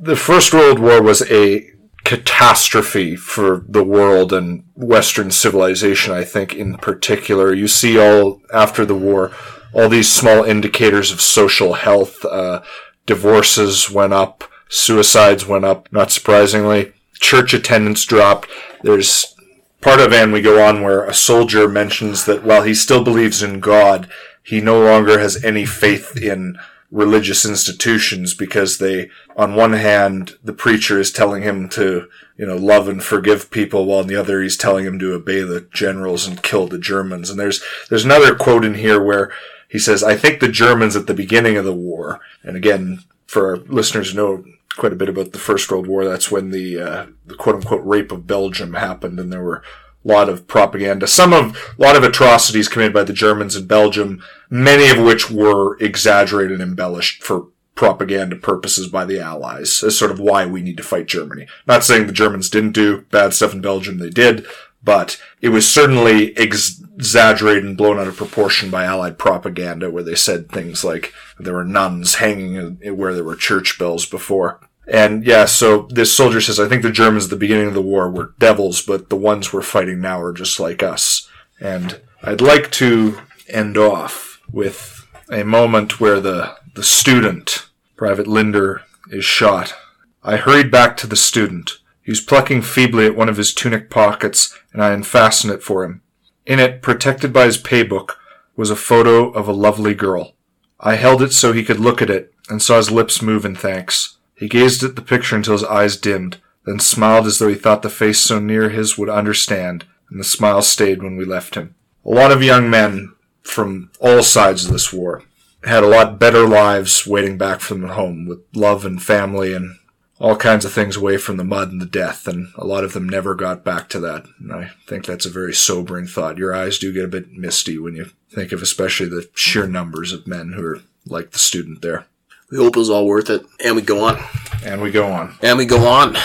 the 0.00 0.16
First 0.16 0.52
World 0.52 0.78
War 0.78 1.02
was 1.02 1.28
a 1.30 1.70
catastrophe 2.04 3.16
for 3.16 3.64
the 3.68 3.84
world 3.84 4.32
and 4.32 4.64
Western 4.74 5.30
civilization, 5.30 6.12
I 6.12 6.24
think, 6.24 6.54
in 6.54 6.76
particular. 6.76 7.52
You 7.52 7.68
see 7.68 7.98
all, 7.98 8.40
after 8.52 8.84
the 8.84 8.94
war, 8.94 9.32
all 9.72 9.88
these 9.88 10.12
small 10.12 10.44
indicators 10.44 11.12
of 11.12 11.20
social 11.20 11.74
health. 11.74 12.24
Uh, 12.24 12.62
divorces 13.06 13.90
went 13.90 14.12
up, 14.12 14.44
suicides 14.68 15.46
went 15.46 15.64
up, 15.64 15.90
not 15.92 16.10
surprisingly. 16.10 16.92
Church 17.14 17.52
attendance 17.52 18.04
dropped. 18.04 18.48
There's 18.82 19.34
part 19.80 20.00
of 20.00 20.12
And 20.12 20.32
We 20.32 20.42
Go 20.42 20.64
On 20.64 20.82
where 20.82 21.04
a 21.04 21.14
soldier 21.14 21.68
mentions 21.68 22.24
that 22.24 22.44
while 22.44 22.62
he 22.62 22.74
still 22.74 23.02
believes 23.02 23.42
in 23.42 23.60
God, 23.60 24.08
he 24.42 24.60
no 24.60 24.80
longer 24.80 25.18
has 25.18 25.42
any 25.44 25.66
faith 25.66 26.16
in 26.16 26.58
religious 26.90 27.44
institutions 27.44 28.34
because 28.34 28.78
they, 28.78 29.10
on 29.36 29.54
one 29.54 29.74
hand, 29.74 30.36
the 30.42 30.52
preacher 30.52 30.98
is 30.98 31.12
telling 31.12 31.42
him 31.42 31.68
to, 31.68 32.08
you 32.36 32.46
know, 32.46 32.56
love 32.56 32.88
and 32.88 33.02
forgive 33.02 33.50
people, 33.50 33.86
while 33.86 34.00
on 34.00 34.06
the 34.08 34.16
other 34.16 34.42
he's 34.42 34.56
telling 34.56 34.84
him 34.84 34.98
to 34.98 35.14
obey 35.14 35.42
the 35.42 35.68
generals 35.72 36.26
and 36.26 36.42
kill 36.42 36.66
the 36.66 36.78
Germans. 36.78 37.30
And 37.30 37.38
there's, 37.38 37.62
there's 37.88 38.04
another 38.04 38.34
quote 38.34 38.64
in 38.64 38.74
here 38.74 39.02
where 39.02 39.32
he 39.70 39.78
says, 39.78 40.02
I 40.02 40.16
think 40.16 40.40
the 40.40 40.48
Germans 40.48 40.96
at 40.96 41.06
the 41.06 41.14
beginning 41.14 41.56
of 41.56 41.64
the 41.64 41.72
war, 41.72 42.20
and 42.42 42.56
again, 42.56 43.04
for 43.26 43.50
our 43.50 43.56
listeners 43.56 44.10
who 44.10 44.16
know 44.16 44.44
quite 44.76 44.92
a 44.92 44.96
bit 44.96 45.08
about 45.08 45.32
the 45.32 45.38
First 45.38 45.70
World 45.70 45.86
War, 45.86 46.04
that's 46.04 46.30
when 46.30 46.50
the, 46.50 46.80
uh, 46.80 47.06
the 47.26 47.34
quote 47.34 47.56
unquote 47.56 47.84
rape 47.84 48.10
of 48.10 48.26
Belgium 48.26 48.74
happened 48.74 49.20
and 49.20 49.32
there 49.32 49.42
were 49.42 49.62
a 50.04 50.08
lot 50.08 50.28
of 50.28 50.48
propaganda, 50.48 51.06
some 51.06 51.32
of, 51.32 51.56
a 51.78 51.82
lot 51.82 51.96
of 51.96 52.02
atrocities 52.02 52.68
committed 52.68 52.92
by 52.92 53.04
the 53.04 53.12
Germans 53.12 53.54
in 53.54 53.66
Belgium, 53.66 54.22
many 54.48 54.90
of 54.90 55.04
which 55.04 55.30
were 55.30 55.76
exaggerated 55.78 56.60
and 56.60 56.70
embellished 56.70 57.22
for 57.22 57.48
propaganda 57.74 58.36
purposes 58.36 58.88
by 58.88 59.04
the 59.04 59.20
Allies 59.20 59.82
as 59.82 59.96
sort 59.96 60.10
of 60.10 60.20
why 60.20 60.44
we 60.44 60.62
need 60.62 60.76
to 60.76 60.82
fight 60.82 61.06
Germany. 61.06 61.46
Not 61.66 61.84
saying 61.84 62.06
the 62.06 62.12
Germans 62.12 62.50
didn't 62.50 62.72
do 62.72 63.02
bad 63.10 63.34
stuff 63.34 63.54
in 63.54 63.60
Belgium, 63.60 63.98
they 63.98 64.10
did, 64.10 64.46
but 64.82 65.20
it 65.40 65.50
was 65.50 65.68
certainly 65.68 66.36
ex- 66.36 66.82
exaggerated 67.00 67.64
and 67.64 67.78
blown 67.78 67.98
out 67.98 68.06
of 68.06 68.16
proportion 68.18 68.68
by 68.68 68.84
Allied 68.84 69.16
propaganda 69.16 69.90
where 69.90 70.02
they 70.02 70.14
said 70.14 70.50
things 70.50 70.84
like 70.84 71.14
there 71.38 71.54
were 71.54 71.64
nuns 71.64 72.16
hanging 72.16 72.76
where 72.94 73.14
there 73.14 73.24
were 73.24 73.36
church 73.36 73.78
bells 73.78 74.04
before. 74.04 74.60
And 74.86 75.24
yeah, 75.24 75.46
so 75.46 75.88
this 75.88 76.14
soldier 76.14 76.42
says, 76.42 76.60
I 76.60 76.68
think 76.68 76.82
the 76.82 76.90
Germans 76.90 77.24
at 77.24 77.30
the 77.30 77.36
beginning 77.36 77.68
of 77.68 77.74
the 77.74 77.80
war 77.80 78.10
were 78.10 78.34
devils, 78.38 78.82
but 78.82 79.08
the 79.08 79.16
ones 79.16 79.50
we're 79.50 79.62
fighting 79.62 80.02
now 80.02 80.20
are 80.20 80.34
just 80.34 80.60
like 80.60 80.82
us. 80.82 81.26
And 81.58 82.02
I'd 82.22 82.42
like 82.42 82.70
to 82.72 83.18
end 83.48 83.78
off 83.78 84.42
with 84.52 85.06
a 85.30 85.42
moment 85.42 86.00
where 86.00 86.20
the, 86.20 86.54
the 86.74 86.82
student, 86.82 87.66
Private 87.96 88.26
Linder, 88.26 88.82
is 89.10 89.24
shot. 89.24 89.74
I 90.22 90.36
hurried 90.36 90.70
back 90.70 90.98
to 90.98 91.06
the 91.06 91.16
student. 91.16 91.78
He 92.02 92.10
was 92.10 92.20
plucking 92.20 92.60
feebly 92.60 93.06
at 93.06 93.16
one 93.16 93.30
of 93.30 93.38
his 93.38 93.54
tunic 93.54 93.88
pockets, 93.88 94.54
and 94.74 94.82
I 94.82 94.92
unfastened 94.92 95.54
it 95.54 95.62
for 95.62 95.82
him. 95.84 96.02
In 96.46 96.58
it, 96.58 96.82
protected 96.82 97.32
by 97.32 97.46
his 97.46 97.58
pay 97.58 97.82
book, 97.82 98.18
was 98.56 98.70
a 98.70 98.76
photo 98.76 99.30
of 99.30 99.48
a 99.48 99.52
lovely 99.52 99.94
girl. 99.94 100.34
I 100.78 100.94
held 100.94 101.22
it 101.22 101.32
so 101.32 101.52
he 101.52 101.64
could 101.64 101.80
look 101.80 102.00
at 102.00 102.10
it, 102.10 102.32
and 102.48 102.60
saw 102.60 102.76
his 102.76 102.90
lips 102.90 103.22
move 103.22 103.44
in 103.44 103.54
thanks. 103.54 104.16
He 104.34 104.48
gazed 104.48 104.82
at 104.82 104.96
the 104.96 105.02
picture 105.02 105.36
until 105.36 105.52
his 105.52 105.64
eyes 105.64 105.96
dimmed, 105.96 106.38
then 106.64 106.78
smiled 106.78 107.26
as 107.26 107.38
though 107.38 107.48
he 107.48 107.54
thought 107.54 107.82
the 107.82 107.90
face 107.90 108.20
so 108.20 108.38
near 108.38 108.70
his 108.70 108.96
would 108.98 109.08
understand, 109.08 109.84
and 110.10 110.18
the 110.18 110.24
smile 110.24 110.62
stayed 110.62 111.02
when 111.02 111.16
we 111.16 111.24
left 111.24 111.54
him. 111.54 111.74
A 112.04 112.10
lot 112.10 112.32
of 112.32 112.42
young 112.42 112.70
men 112.70 113.12
from 113.42 113.90
all 114.00 114.22
sides 114.22 114.64
of 114.64 114.72
this 114.72 114.92
war 114.92 115.22
had 115.64 115.84
a 115.84 115.88
lot 115.88 116.18
better 116.18 116.46
lives 116.46 117.06
waiting 117.06 117.36
back 117.36 117.60
for 117.60 117.74
them 117.74 117.84
at 117.84 117.90
home 117.90 118.26
with 118.26 118.40
love 118.54 118.86
and 118.86 119.02
family 119.02 119.52
and 119.52 119.76
all 120.20 120.36
kinds 120.36 120.66
of 120.66 120.72
things 120.72 120.96
away 120.96 121.16
from 121.16 121.38
the 121.38 121.44
mud 121.44 121.72
and 121.72 121.80
the 121.80 121.86
death, 121.86 122.28
and 122.28 122.52
a 122.56 122.66
lot 122.66 122.84
of 122.84 122.92
them 122.92 123.08
never 123.08 123.34
got 123.34 123.64
back 123.64 123.88
to 123.88 123.98
that. 124.00 124.26
And 124.38 124.52
I 124.52 124.70
think 124.86 125.06
that's 125.06 125.24
a 125.24 125.30
very 125.30 125.54
sobering 125.54 126.06
thought. 126.06 126.36
Your 126.36 126.54
eyes 126.54 126.78
do 126.78 126.92
get 126.92 127.06
a 127.06 127.08
bit 127.08 127.32
misty 127.32 127.78
when 127.78 127.96
you 127.96 128.10
think 128.28 128.52
of 128.52 128.60
especially 128.60 129.08
the 129.08 129.28
sheer 129.34 129.66
numbers 129.66 130.12
of 130.12 130.26
men 130.26 130.52
who 130.52 130.64
are 130.64 130.80
like 131.06 131.30
the 131.30 131.38
student 131.38 131.80
there. 131.80 132.06
We 132.50 132.58
hope 132.58 132.76
it 132.76 132.80
was 132.80 132.90
all 132.90 133.06
worth 133.06 133.30
it, 133.30 133.46
and 133.64 133.74
we 133.74 133.82
go 133.82 134.04
on. 134.04 134.22
And 134.62 134.82
we 134.82 134.90
go 134.90 135.10
on. 135.10 135.36
And 135.42 135.56
we 135.56 135.64
go 135.64 135.88
on. 135.88 136.16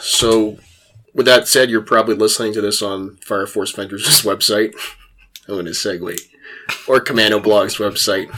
So, 0.00 0.58
with 1.14 1.26
that 1.26 1.46
said, 1.46 1.70
you're 1.70 1.82
probably 1.82 2.16
listening 2.16 2.52
to 2.54 2.60
this 2.60 2.82
on 2.82 3.16
Fire 3.18 3.46
Force 3.46 3.70
Ventures' 3.72 4.06
website. 4.22 4.74
I'm 5.46 5.54
going 5.54 5.66
to 5.66 5.72
segue. 5.72 6.18
Or 6.88 6.98
Commando 6.98 7.38
Blog's 7.38 7.76
website. 7.76 8.34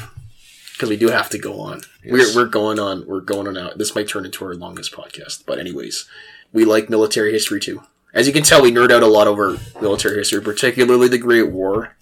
Because 0.73 0.90
we 0.90 0.97
do 0.97 1.09
have 1.09 1.31
to 1.31 1.39
go 1.39 1.60
on. 1.60 1.82
Yes. 2.02 2.34
We're, 2.34 2.42
we're 2.42 2.48
going 2.48 2.78
on. 2.78 3.06
We're 3.06 3.20
going 3.20 3.46
on 3.46 3.56
out. 3.56 3.78
This 3.78 3.94
might 3.94 4.08
turn 4.08 4.24
into 4.24 4.44
our 4.44 4.54
longest 4.54 4.92
podcast. 4.92 5.44
But, 5.46 5.58
anyways, 5.58 6.08
we 6.52 6.64
like 6.64 6.90
military 6.90 7.32
history 7.32 7.60
too. 7.60 7.82
As 8.14 8.26
you 8.26 8.32
can 8.32 8.42
tell, 8.42 8.62
we 8.62 8.70
nerd 8.70 8.90
out 8.90 9.02
a 9.02 9.06
lot 9.06 9.26
over 9.26 9.58
military 9.80 10.16
history, 10.16 10.42
particularly 10.42 11.08
the 11.08 11.18
Great 11.18 11.50
War. 11.50 11.96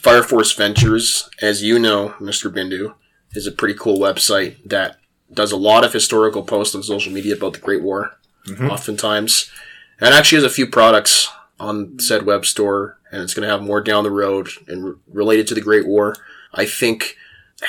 Fire 0.00 0.24
Force 0.24 0.52
Ventures, 0.52 1.30
as 1.40 1.62
you 1.62 1.78
know, 1.78 2.14
Mr. 2.18 2.52
Bindu, 2.52 2.94
is 3.34 3.46
a 3.46 3.52
pretty 3.52 3.74
cool 3.78 3.98
website 3.98 4.56
that 4.64 4.98
does 5.32 5.52
a 5.52 5.56
lot 5.56 5.84
of 5.84 5.92
historical 5.92 6.42
posts 6.42 6.74
on 6.74 6.82
social 6.82 7.12
media 7.12 7.36
about 7.36 7.52
the 7.52 7.60
Great 7.60 7.82
War, 7.82 8.10
mm-hmm. 8.48 8.68
oftentimes. 8.68 9.50
And 10.00 10.12
actually 10.12 10.42
has 10.42 10.44
a 10.44 10.50
few 10.50 10.66
products 10.66 11.30
on 11.60 12.00
said 12.00 12.26
web 12.26 12.44
store, 12.44 12.98
and 13.12 13.22
it's 13.22 13.34
going 13.34 13.46
to 13.46 13.52
have 13.52 13.62
more 13.62 13.80
down 13.80 14.02
the 14.02 14.10
road 14.10 14.48
and 14.66 14.84
re- 14.84 14.94
related 15.12 15.46
to 15.46 15.54
the 15.54 15.60
Great 15.60 15.86
War. 15.86 16.16
I 16.52 16.66
think 16.66 17.16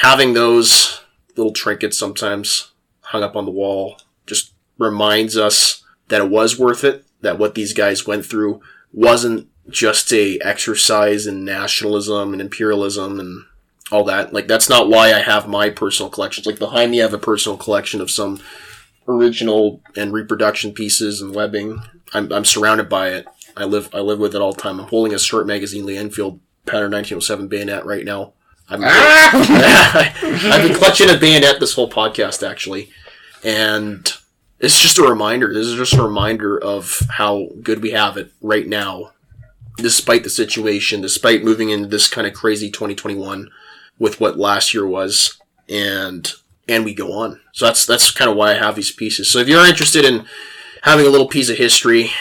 having 0.01 0.33
those 0.33 1.02
little 1.35 1.53
trinkets 1.53 1.97
sometimes 1.97 2.71
hung 3.01 3.23
up 3.23 3.35
on 3.35 3.45
the 3.45 3.51
wall 3.51 3.97
just 4.25 4.53
reminds 4.77 5.37
us 5.37 5.83
that 6.09 6.21
it 6.21 6.29
was 6.29 6.59
worth 6.59 6.83
it, 6.83 7.05
that 7.21 7.39
what 7.39 7.55
these 7.55 7.73
guys 7.73 8.07
went 8.07 8.25
through 8.25 8.61
wasn't 8.91 9.47
just 9.69 10.11
a 10.13 10.39
exercise 10.39 11.25
in 11.25 11.45
nationalism 11.45 12.33
and 12.33 12.41
imperialism 12.41 13.19
and 13.19 13.45
all 13.91 14.03
that. 14.03 14.33
Like 14.33 14.47
that's 14.47 14.69
not 14.69 14.89
why 14.89 15.13
I 15.13 15.19
have 15.19 15.47
my 15.47 15.69
personal 15.69 16.09
collections. 16.09 16.45
Like 16.45 16.59
behind 16.59 16.91
me 16.91 17.01
I 17.01 17.03
have 17.03 17.13
a 17.13 17.19
personal 17.19 17.57
collection 17.57 18.01
of 18.01 18.11
some 18.11 18.41
original 19.07 19.81
and 19.95 20.13
reproduction 20.13 20.73
pieces 20.73 21.21
and 21.21 21.33
webbing. 21.33 21.81
I'm, 22.13 22.31
I'm 22.31 22.45
surrounded 22.45 22.89
by 22.89 23.09
it. 23.09 23.27
I 23.55 23.65
live 23.65 23.89
I 23.93 23.99
live 23.99 24.19
with 24.19 24.35
it 24.35 24.41
all 24.41 24.53
the 24.53 24.61
time. 24.61 24.79
I'm 24.79 24.87
holding 24.87 25.13
a 25.13 25.19
short 25.19 25.47
magazine 25.47 25.85
Lee 25.85 25.97
Enfield 25.97 26.39
pattern 26.65 26.91
1907 26.91 27.47
bayonet 27.47 27.85
right 27.85 28.05
now. 28.05 28.33
I'm, 28.73 28.83
I've 30.51 30.67
been 30.67 30.77
clutching 30.77 31.09
a 31.09 31.17
bayonet 31.17 31.59
this 31.59 31.73
whole 31.73 31.89
podcast 31.89 32.47
actually, 32.47 32.89
and 33.43 34.11
it's 34.59 34.79
just 34.79 34.97
a 34.97 35.03
reminder. 35.03 35.53
This 35.53 35.67
is 35.67 35.75
just 35.75 35.93
a 35.93 36.03
reminder 36.03 36.61
of 36.61 37.01
how 37.11 37.49
good 37.61 37.81
we 37.81 37.91
have 37.91 38.17
it 38.17 38.31
right 38.41 38.67
now, 38.67 39.11
despite 39.77 40.23
the 40.23 40.29
situation, 40.29 41.01
despite 41.01 41.43
moving 41.43 41.69
into 41.69 41.87
this 41.87 42.07
kind 42.07 42.25
of 42.25 42.33
crazy 42.33 42.71
2021 42.71 43.49
with 43.99 44.19
what 44.19 44.37
last 44.37 44.73
year 44.73 44.87
was, 44.87 45.39
and 45.69 46.33
and 46.67 46.85
we 46.85 46.93
go 46.93 47.11
on. 47.11 47.41
So 47.51 47.65
that's 47.65 47.85
that's 47.85 48.11
kind 48.11 48.31
of 48.31 48.37
why 48.37 48.51
I 48.51 48.55
have 48.55 48.75
these 48.75 48.91
pieces. 48.91 49.29
So 49.29 49.39
if 49.39 49.47
you're 49.47 49.65
interested 49.67 50.05
in 50.05 50.25
having 50.83 51.05
a 51.05 51.09
little 51.09 51.27
piece 51.27 51.49
of 51.49 51.57
history, 51.57 52.11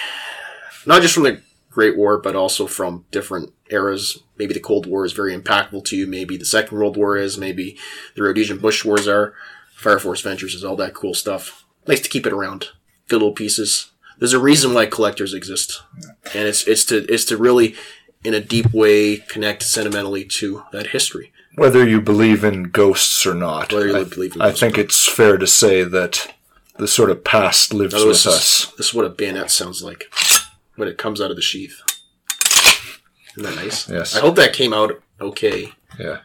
not 0.87 1.03
just 1.03 1.15
from 1.15 1.25
the 1.25 1.41
Great 1.71 1.97
War, 1.97 2.19
but 2.19 2.37
also 2.37 2.67
from 2.67 3.05
different 3.11 3.53
eras. 3.71 4.23
Maybe 4.43 4.55
the 4.55 4.61
Cold 4.61 4.87
War 4.87 5.05
is 5.05 5.13
very 5.13 5.39
impactful 5.39 5.85
to 5.85 5.97
you. 5.97 6.05
Maybe 6.05 6.37
the 6.37 6.45
Second 6.45 6.77
World 6.77 6.97
War 6.97 7.17
is. 7.17 7.39
Maybe 7.39 7.79
the 8.17 8.25
Rhodesian 8.25 8.59
Bush 8.59 8.85
Wars 8.85 9.07
are. 9.07 9.35
Fire 9.77 10.01
Force 10.01 10.21
Ventures 10.21 10.53
is 10.57 10.65
all 10.65 10.75
that 10.75 10.95
cool 10.95 11.15
stuff. 11.15 11.65
Nice 11.87 12.01
to 12.01 12.09
keep 12.09 12.27
it 12.27 12.33
around. 12.33 12.71
Good 13.07 13.21
little 13.21 13.31
pieces. 13.31 13.93
There's 14.19 14.33
a 14.33 14.41
reason 14.41 14.75
why 14.75 14.87
collectors 14.87 15.33
exist, 15.33 15.85
and 16.35 16.49
it's 16.49 16.67
it's 16.67 16.85
to 16.87 17.05
it's 17.05 17.25
to 17.27 17.37
really, 17.37 17.77
in 18.25 18.35
a 18.35 18.41
deep 18.41 18.73
way, 18.75 19.19
connect 19.19 19.63
sentimentally 19.63 20.25
to 20.25 20.65
that 20.73 20.89
history. 20.89 21.31
Whether 21.55 21.89
you 21.89 22.01
believe 22.01 22.43
in 22.43 22.65
ghosts 22.65 23.25
or 23.25 23.35
not, 23.35 23.73
Whether 23.73 23.87
you 23.87 23.97
I, 23.97 24.05
believe 24.05 24.35
in 24.35 24.43
I 24.43 24.51
think 24.51 24.77
it's 24.77 25.07
fair 25.07 25.37
to 25.37 25.47
say 25.47 25.85
that 25.85 26.35
the 26.79 26.89
sort 26.89 27.11
of 27.11 27.23
past 27.23 27.73
lives 27.73 27.95
with 27.95 28.27
us. 28.27 28.27
is, 28.27 28.73
this 28.77 28.89
is 28.89 28.95
what 28.95 29.05
a 29.05 29.09
bayonet 29.09 29.53
sounds 29.53 29.85
like 29.85 30.13
when 30.75 30.89
it 30.89 30.99
comes 30.99 31.21
out 31.21 31.31
of 31.31 31.37
the 31.37 31.43
sheath. 31.43 31.81
Isn't 33.37 33.43
that 33.43 33.63
nice? 33.63 33.89
Yes. 33.89 34.17
I 34.17 34.21
hope 34.21 34.37
that 34.37 34.53
came 34.53 34.73
out 34.73 35.03
okay. 35.21 35.73
Yeah. 35.99 36.19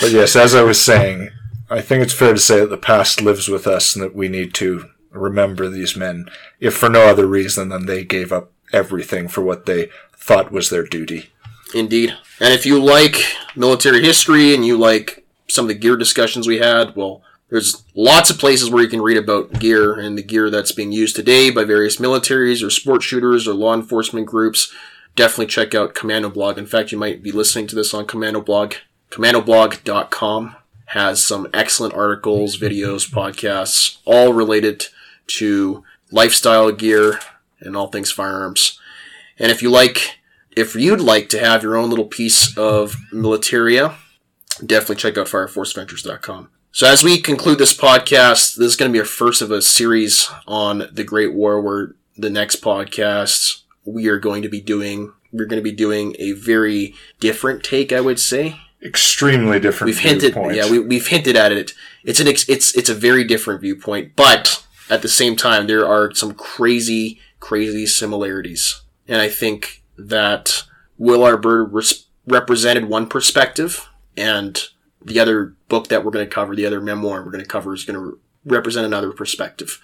But 0.00 0.10
yes, 0.10 0.36
as 0.36 0.54
I 0.54 0.62
was 0.62 0.80
saying, 0.80 1.30
I 1.70 1.80
think 1.80 2.02
it's 2.02 2.12
fair 2.12 2.32
to 2.32 2.38
say 2.38 2.60
that 2.60 2.70
the 2.70 2.76
past 2.76 3.20
lives 3.20 3.48
with 3.48 3.66
us 3.66 3.94
and 3.94 4.04
that 4.04 4.14
we 4.14 4.28
need 4.28 4.54
to 4.54 4.90
remember 5.10 5.68
these 5.68 5.96
men, 5.96 6.28
if 6.60 6.76
for 6.76 6.88
no 6.88 7.08
other 7.08 7.26
reason 7.26 7.70
than 7.70 7.86
they 7.86 8.04
gave 8.04 8.32
up 8.32 8.52
everything 8.72 9.28
for 9.28 9.42
what 9.42 9.66
they 9.66 9.88
thought 10.14 10.52
was 10.52 10.70
their 10.70 10.84
duty. 10.84 11.30
Indeed. 11.74 12.16
And 12.40 12.52
if 12.52 12.66
you 12.66 12.82
like 12.82 13.22
military 13.54 14.02
history 14.02 14.54
and 14.54 14.64
you 14.64 14.76
like 14.76 15.24
some 15.48 15.64
of 15.64 15.68
the 15.68 15.74
gear 15.74 15.96
discussions 15.96 16.46
we 16.46 16.58
had, 16.58 16.94
well, 16.96 17.22
there's 17.48 17.84
lots 17.94 18.30
of 18.30 18.38
places 18.38 18.70
where 18.70 18.82
you 18.82 18.88
can 18.88 19.02
read 19.02 19.16
about 19.16 19.58
gear 19.60 19.94
and 19.94 20.18
the 20.18 20.22
gear 20.22 20.50
that's 20.50 20.72
being 20.72 20.92
used 20.92 21.14
today 21.14 21.50
by 21.50 21.64
various 21.64 21.98
militaries 21.98 22.64
or 22.64 22.70
sport 22.70 23.02
shooters 23.02 23.46
or 23.46 23.54
law 23.54 23.72
enforcement 23.74 24.26
groups. 24.26 24.72
Definitely 25.16 25.46
check 25.46 25.74
out 25.74 25.94
Commando 25.94 26.30
Blog. 26.30 26.58
In 26.58 26.66
fact, 26.66 26.92
you 26.92 26.98
might 26.98 27.22
be 27.22 27.32
listening 27.32 27.66
to 27.68 27.74
this 27.74 27.92
on 27.94 28.06
Commando 28.06 28.40
Blog. 28.40 28.74
CommandoBlog.com 29.10 30.56
has 30.86 31.24
some 31.24 31.48
excellent 31.52 31.94
articles, 31.94 32.58
videos, 32.58 33.10
podcasts, 33.10 33.98
all 34.04 34.32
related 34.32 34.86
to 35.26 35.82
lifestyle 36.12 36.70
gear 36.70 37.18
and 37.60 37.76
all 37.76 37.88
things 37.88 38.12
firearms. 38.12 38.78
And 39.38 39.50
if 39.50 39.62
you 39.62 39.70
like, 39.70 40.20
if 40.54 40.74
you'd 40.74 41.00
like 41.00 41.28
to 41.30 41.40
have 41.40 41.62
your 41.62 41.76
own 41.76 41.88
little 41.88 42.06
piece 42.06 42.56
of 42.56 42.96
militaria, 43.12 43.94
definitely 44.64 44.96
check 44.96 45.18
out 45.18 45.26
fireforceventures.com. 45.26 46.50
So 46.72 46.86
as 46.86 47.02
we 47.02 47.20
conclude 47.20 47.58
this 47.58 47.76
podcast, 47.76 48.56
this 48.56 48.66
is 48.68 48.76
going 48.76 48.90
to 48.90 48.92
be 48.92 49.00
our 49.00 49.06
first 49.06 49.40
of 49.40 49.50
a 49.50 49.62
series 49.62 50.28
on 50.46 50.88
the 50.92 51.04
Great 51.04 51.32
War 51.32 51.60
where 51.60 51.94
the 52.16 52.30
next 52.30 52.62
podcast 52.62 53.62
we 53.86 54.08
are 54.08 54.18
going 54.18 54.42
to 54.42 54.48
be 54.48 54.60
doing, 54.60 55.12
we're 55.32 55.46
going 55.46 55.62
to 55.62 55.70
be 55.70 55.74
doing 55.74 56.16
a 56.18 56.32
very 56.32 56.94
different 57.20 57.62
take, 57.64 57.92
I 57.92 58.00
would 58.00 58.20
say. 58.20 58.60
Extremely 58.82 59.58
different 59.58 59.88
We've 59.88 60.00
hinted, 60.00 60.34
viewpoint. 60.34 60.56
yeah, 60.56 60.70
we, 60.70 60.78
we've 60.78 61.06
hinted 61.06 61.36
at 61.36 61.52
it. 61.52 61.72
It's 62.04 62.20
an, 62.20 62.28
ex, 62.28 62.48
it's, 62.48 62.76
it's 62.76 62.90
a 62.90 62.94
very 62.94 63.24
different 63.24 63.60
viewpoint, 63.60 64.14
but 64.16 64.64
at 64.90 65.02
the 65.02 65.08
same 65.08 65.34
time, 65.34 65.66
there 65.66 65.86
are 65.86 66.14
some 66.14 66.34
crazy, 66.34 67.18
crazy 67.40 67.86
similarities. 67.86 68.82
And 69.08 69.20
I 69.20 69.28
think 69.28 69.82
that 69.96 70.64
Will 70.98 71.22
R. 71.24 71.36
Bird 71.36 71.72
res- 71.72 72.06
represented 72.26 72.86
one 72.86 73.06
perspective, 73.08 73.88
and 74.16 74.60
the 75.02 75.18
other 75.20 75.54
book 75.68 75.88
that 75.88 76.04
we're 76.04 76.10
going 76.10 76.26
to 76.26 76.34
cover, 76.34 76.54
the 76.54 76.66
other 76.66 76.80
memoir 76.80 77.24
we're 77.24 77.30
going 77.30 77.42
to 77.44 77.48
cover, 77.48 77.72
is 77.72 77.84
going 77.84 77.98
to 77.98 78.18
represent 78.44 78.86
another 78.86 79.12
perspective 79.12 79.80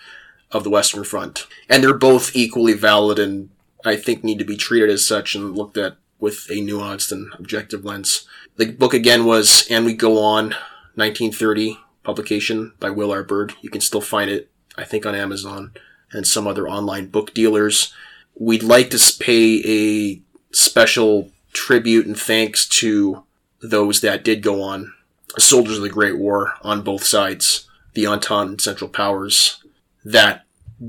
of 0.50 0.64
the 0.64 0.70
Western 0.70 1.04
Front. 1.04 1.46
And 1.68 1.82
they're 1.82 1.94
both 1.94 2.36
equally 2.36 2.74
valid 2.74 3.18
and 3.18 3.50
I 3.84 3.96
think 3.96 4.22
need 4.22 4.38
to 4.38 4.44
be 4.44 4.56
treated 4.56 4.90
as 4.90 5.06
such 5.06 5.34
and 5.34 5.56
looked 5.56 5.76
at 5.76 5.96
with 6.18 6.48
a 6.50 6.54
nuanced 6.54 7.10
and 7.10 7.32
objective 7.34 7.84
lens. 7.84 8.26
The 8.56 8.70
book 8.70 8.94
again 8.94 9.24
was 9.24 9.66
And 9.70 9.84
We 9.84 9.94
Go 9.94 10.18
On, 10.22 10.50
1930 10.94 11.78
publication 12.02 12.72
by 12.78 12.90
Will 12.90 13.12
R. 13.12 13.22
Bird. 13.22 13.54
You 13.60 13.70
can 13.70 13.80
still 13.80 14.00
find 14.00 14.30
it, 14.30 14.50
I 14.76 14.84
think, 14.84 15.06
on 15.06 15.14
Amazon 15.14 15.72
and 16.12 16.26
some 16.26 16.46
other 16.46 16.68
online 16.68 17.06
book 17.06 17.34
dealers. 17.34 17.92
We'd 18.34 18.62
like 18.62 18.90
to 18.90 19.16
pay 19.18 19.62
a 19.64 20.22
special 20.54 21.30
tribute 21.52 22.06
and 22.06 22.18
thanks 22.18 22.66
to 22.66 23.24
those 23.60 24.00
that 24.00 24.24
did 24.24 24.42
go 24.42 24.62
on, 24.62 24.92
soldiers 25.38 25.76
of 25.76 25.82
the 25.82 25.88
Great 25.88 26.18
War 26.18 26.54
on 26.62 26.82
both 26.82 27.04
sides, 27.04 27.68
the 27.94 28.06
Entente 28.06 28.50
and 28.50 28.60
Central 28.60 28.90
Powers, 28.90 29.62
that 30.04 30.44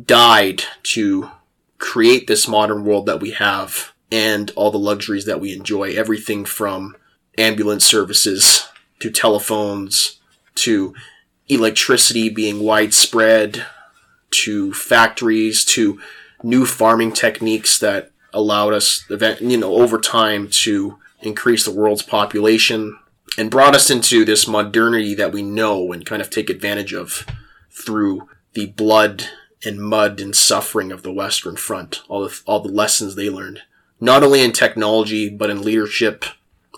died 0.06 0.64
to 0.84 1.30
create 1.84 2.28
this 2.28 2.48
modern 2.48 2.86
world 2.86 3.06
that 3.06 3.20
we 3.20 3.32
have 3.32 3.92
and 4.10 4.52
all 4.56 4.72
the 4.72 4.80
luxuries 4.80 5.26
that 5.26 5.42
we 5.42 5.54
enjoy. 5.54 5.92
Everything 5.92 6.46
from 6.46 6.96
ambulance 7.38 7.84
services 7.84 8.70
to 9.00 9.12
telephones 9.12 10.22
to 10.56 10.96
electricity 11.50 12.30
being 12.30 12.62
widespread 12.64 13.66
to 14.32 14.74
factories 14.74 15.66
to 15.66 16.00
new 16.42 16.66
farming 16.66 17.12
techniques 17.12 17.78
that 17.80 18.12
allowed 18.32 18.74
us 18.74 19.06
you 19.42 19.58
know 19.58 19.74
over 19.76 20.00
time 20.00 20.48
to 20.50 20.98
increase 21.22 21.66
the 21.66 21.72
world's 21.72 22.02
population 22.02 22.98
and 23.38 23.52
brought 23.52 23.76
us 23.76 23.90
into 23.90 24.24
this 24.24 24.48
modernity 24.48 25.14
that 25.14 25.34
we 25.34 25.42
know 25.42 25.92
and 25.92 26.06
kind 26.06 26.22
of 26.22 26.30
take 26.30 26.50
advantage 26.50 26.94
of 26.94 27.26
through 27.70 28.28
the 28.54 28.68
blood 28.68 29.26
and 29.65 29.80
mud 29.80 30.19
and 30.19 30.35
suffering 30.35 30.91
of 30.91 31.03
the 31.03 31.11
Western 31.11 31.56
Front, 31.56 32.02
all 32.07 32.23
the 32.23 32.41
all 32.45 32.60
the 32.60 32.69
lessons 32.69 33.15
they 33.15 33.30
learned, 33.30 33.61
not 33.99 34.23
only 34.23 34.44
in 34.44 34.52
technology 34.52 35.30
but 35.30 35.49
in 35.49 35.61
leadership, 35.61 36.26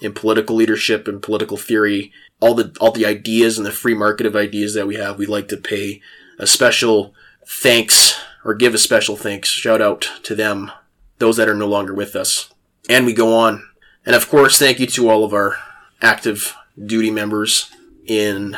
in 0.01 0.13
political 0.13 0.55
leadership 0.55 1.07
and 1.07 1.21
political 1.21 1.57
theory, 1.57 2.11
all 2.39 2.53
the 2.53 2.75
all 2.79 2.91
the 2.91 3.05
ideas 3.05 3.57
and 3.57 3.65
the 3.65 3.71
free 3.71 3.95
market 3.95 4.25
of 4.25 4.35
ideas 4.35 4.73
that 4.73 4.87
we 4.87 4.95
have. 4.95 5.17
We 5.17 5.25
like 5.25 5.47
to 5.49 5.57
pay 5.57 6.01
a 6.37 6.47
special 6.47 7.13
thanks 7.47 8.19
or 8.43 8.53
give 8.53 8.73
a 8.75 8.77
special 8.77 9.17
thanks, 9.17 9.49
shout 9.49 9.81
out 9.81 10.09
to 10.23 10.35
them, 10.35 10.71
those 11.17 11.37
that 11.37 11.49
are 11.49 11.55
no 11.55 11.67
longer 11.67 11.93
with 11.93 12.15
us. 12.15 12.53
And 12.87 13.05
we 13.05 13.13
go 13.13 13.35
on. 13.35 13.67
And 14.05 14.15
of 14.15 14.29
course, 14.29 14.59
thank 14.59 14.79
you 14.79 14.85
to 14.85 15.09
all 15.09 15.23
of 15.23 15.33
our 15.33 15.57
active 16.01 16.55
duty 16.85 17.09
members 17.09 17.71
in 18.05 18.55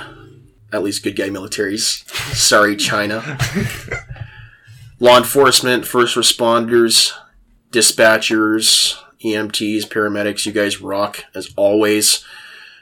at 0.73 0.83
least 0.83 1.03
good 1.03 1.15
guy 1.15 1.29
militaries. 1.29 2.05
Sorry, 2.35 2.75
China. 2.75 3.37
Law 4.99 5.17
enforcement, 5.17 5.85
first 5.85 6.15
responders, 6.15 7.13
dispatchers, 7.71 8.95
EMTs, 9.23 9.83
paramedics, 9.85 10.45
you 10.45 10.51
guys 10.51 10.81
rock 10.81 11.23
as 11.35 11.53
always. 11.55 12.25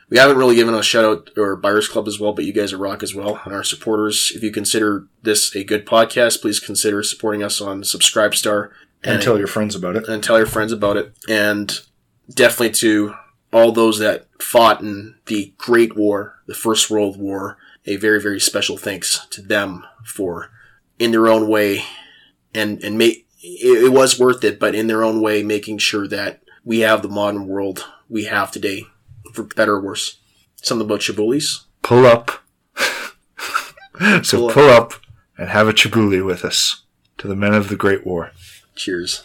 We 0.09 0.17
haven't 0.17 0.37
really 0.37 0.55
given 0.55 0.73
a 0.73 0.83
shout 0.83 1.03
out 1.03 1.29
or 1.35 1.55
Buyers 1.55 1.87
Club 1.87 2.07
as 2.07 2.19
well, 2.19 2.31
but 2.31 2.45
you 2.45 2.53
guys 2.53 2.71
are 2.71 2.77
rock 2.77 3.01
as 3.01 3.15
well. 3.15 3.41
And 3.43 3.53
our 3.53 3.63
supporters, 3.63 4.31
if 4.35 4.43
you 4.43 4.51
consider 4.51 5.07
this 5.23 5.55
a 5.55 5.63
good 5.63 5.85
podcast, 5.85 6.41
please 6.41 6.59
consider 6.59 7.01
supporting 7.03 7.41
us 7.43 7.59
on 7.59 7.81
Subscribestar 7.81 8.69
And 9.03 9.21
tell 9.21 9.37
your 9.37 9.47
friends 9.47 9.75
about 9.75 9.95
it. 9.95 10.07
and 10.07 10.23
tell 10.23 10.37
your 10.37 10.47
friends 10.47 10.71
about 10.71 10.95
it. 10.97 11.11
And 11.27 11.79
definitely 12.29 12.71
to 12.73 13.15
all 13.51 13.71
those 13.71 13.97
that 13.99 14.27
fought 14.39 14.81
in 14.81 15.15
the 15.25 15.53
Great 15.57 15.95
War, 15.97 16.35
the 16.45 16.53
First 16.53 16.89
World 16.91 17.19
War, 17.19 17.57
a 17.85 17.95
very, 17.95 18.21
very 18.21 18.39
special 18.39 18.77
thanks 18.77 19.25
to 19.31 19.41
them 19.41 19.85
for, 20.03 20.51
in 20.99 21.11
their 21.11 21.27
own 21.27 21.47
way, 21.47 21.83
and, 22.55 22.83
and 22.83 22.97
make, 22.97 23.27
it, 23.41 23.85
it 23.85 23.91
was 23.91 24.19
worth 24.19 24.43
it, 24.43 24.59
but 24.59 24.73
in 24.75 24.87
their 24.87 25.03
own 25.03 25.21
way, 25.21 25.43
making 25.43 25.77
sure 25.77 26.07
that 26.07 26.41
we 26.63 26.79
have 26.79 27.01
the 27.01 27.07
modern 27.07 27.47
world 27.47 27.85
we 28.09 28.25
have 28.25 28.51
today, 28.51 28.83
for 29.33 29.43
better 29.43 29.75
or 29.75 29.81
worse. 29.81 30.17
Something 30.61 30.85
about 30.87 31.01
Chibulis. 31.01 31.65
Pull 31.83 32.05
up. 32.05 32.31
so 34.23 34.37
Pull 34.39 34.47
up. 34.49 34.53
pull 34.53 34.69
up 34.69 34.93
and 35.37 35.49
have 35.49 35.67
a 35.67 35.73
chibuli 35.73 36.25
with 36.25 36.43
us 36.43 36.83
to 37.19 37.27
the 37.27 37.35
men 37.35 37.53
of 37.53 37.69
the 37.69 37.75
Great 37.75 38.05
War. 38.05 38.31
Cheers. 38.75 39.13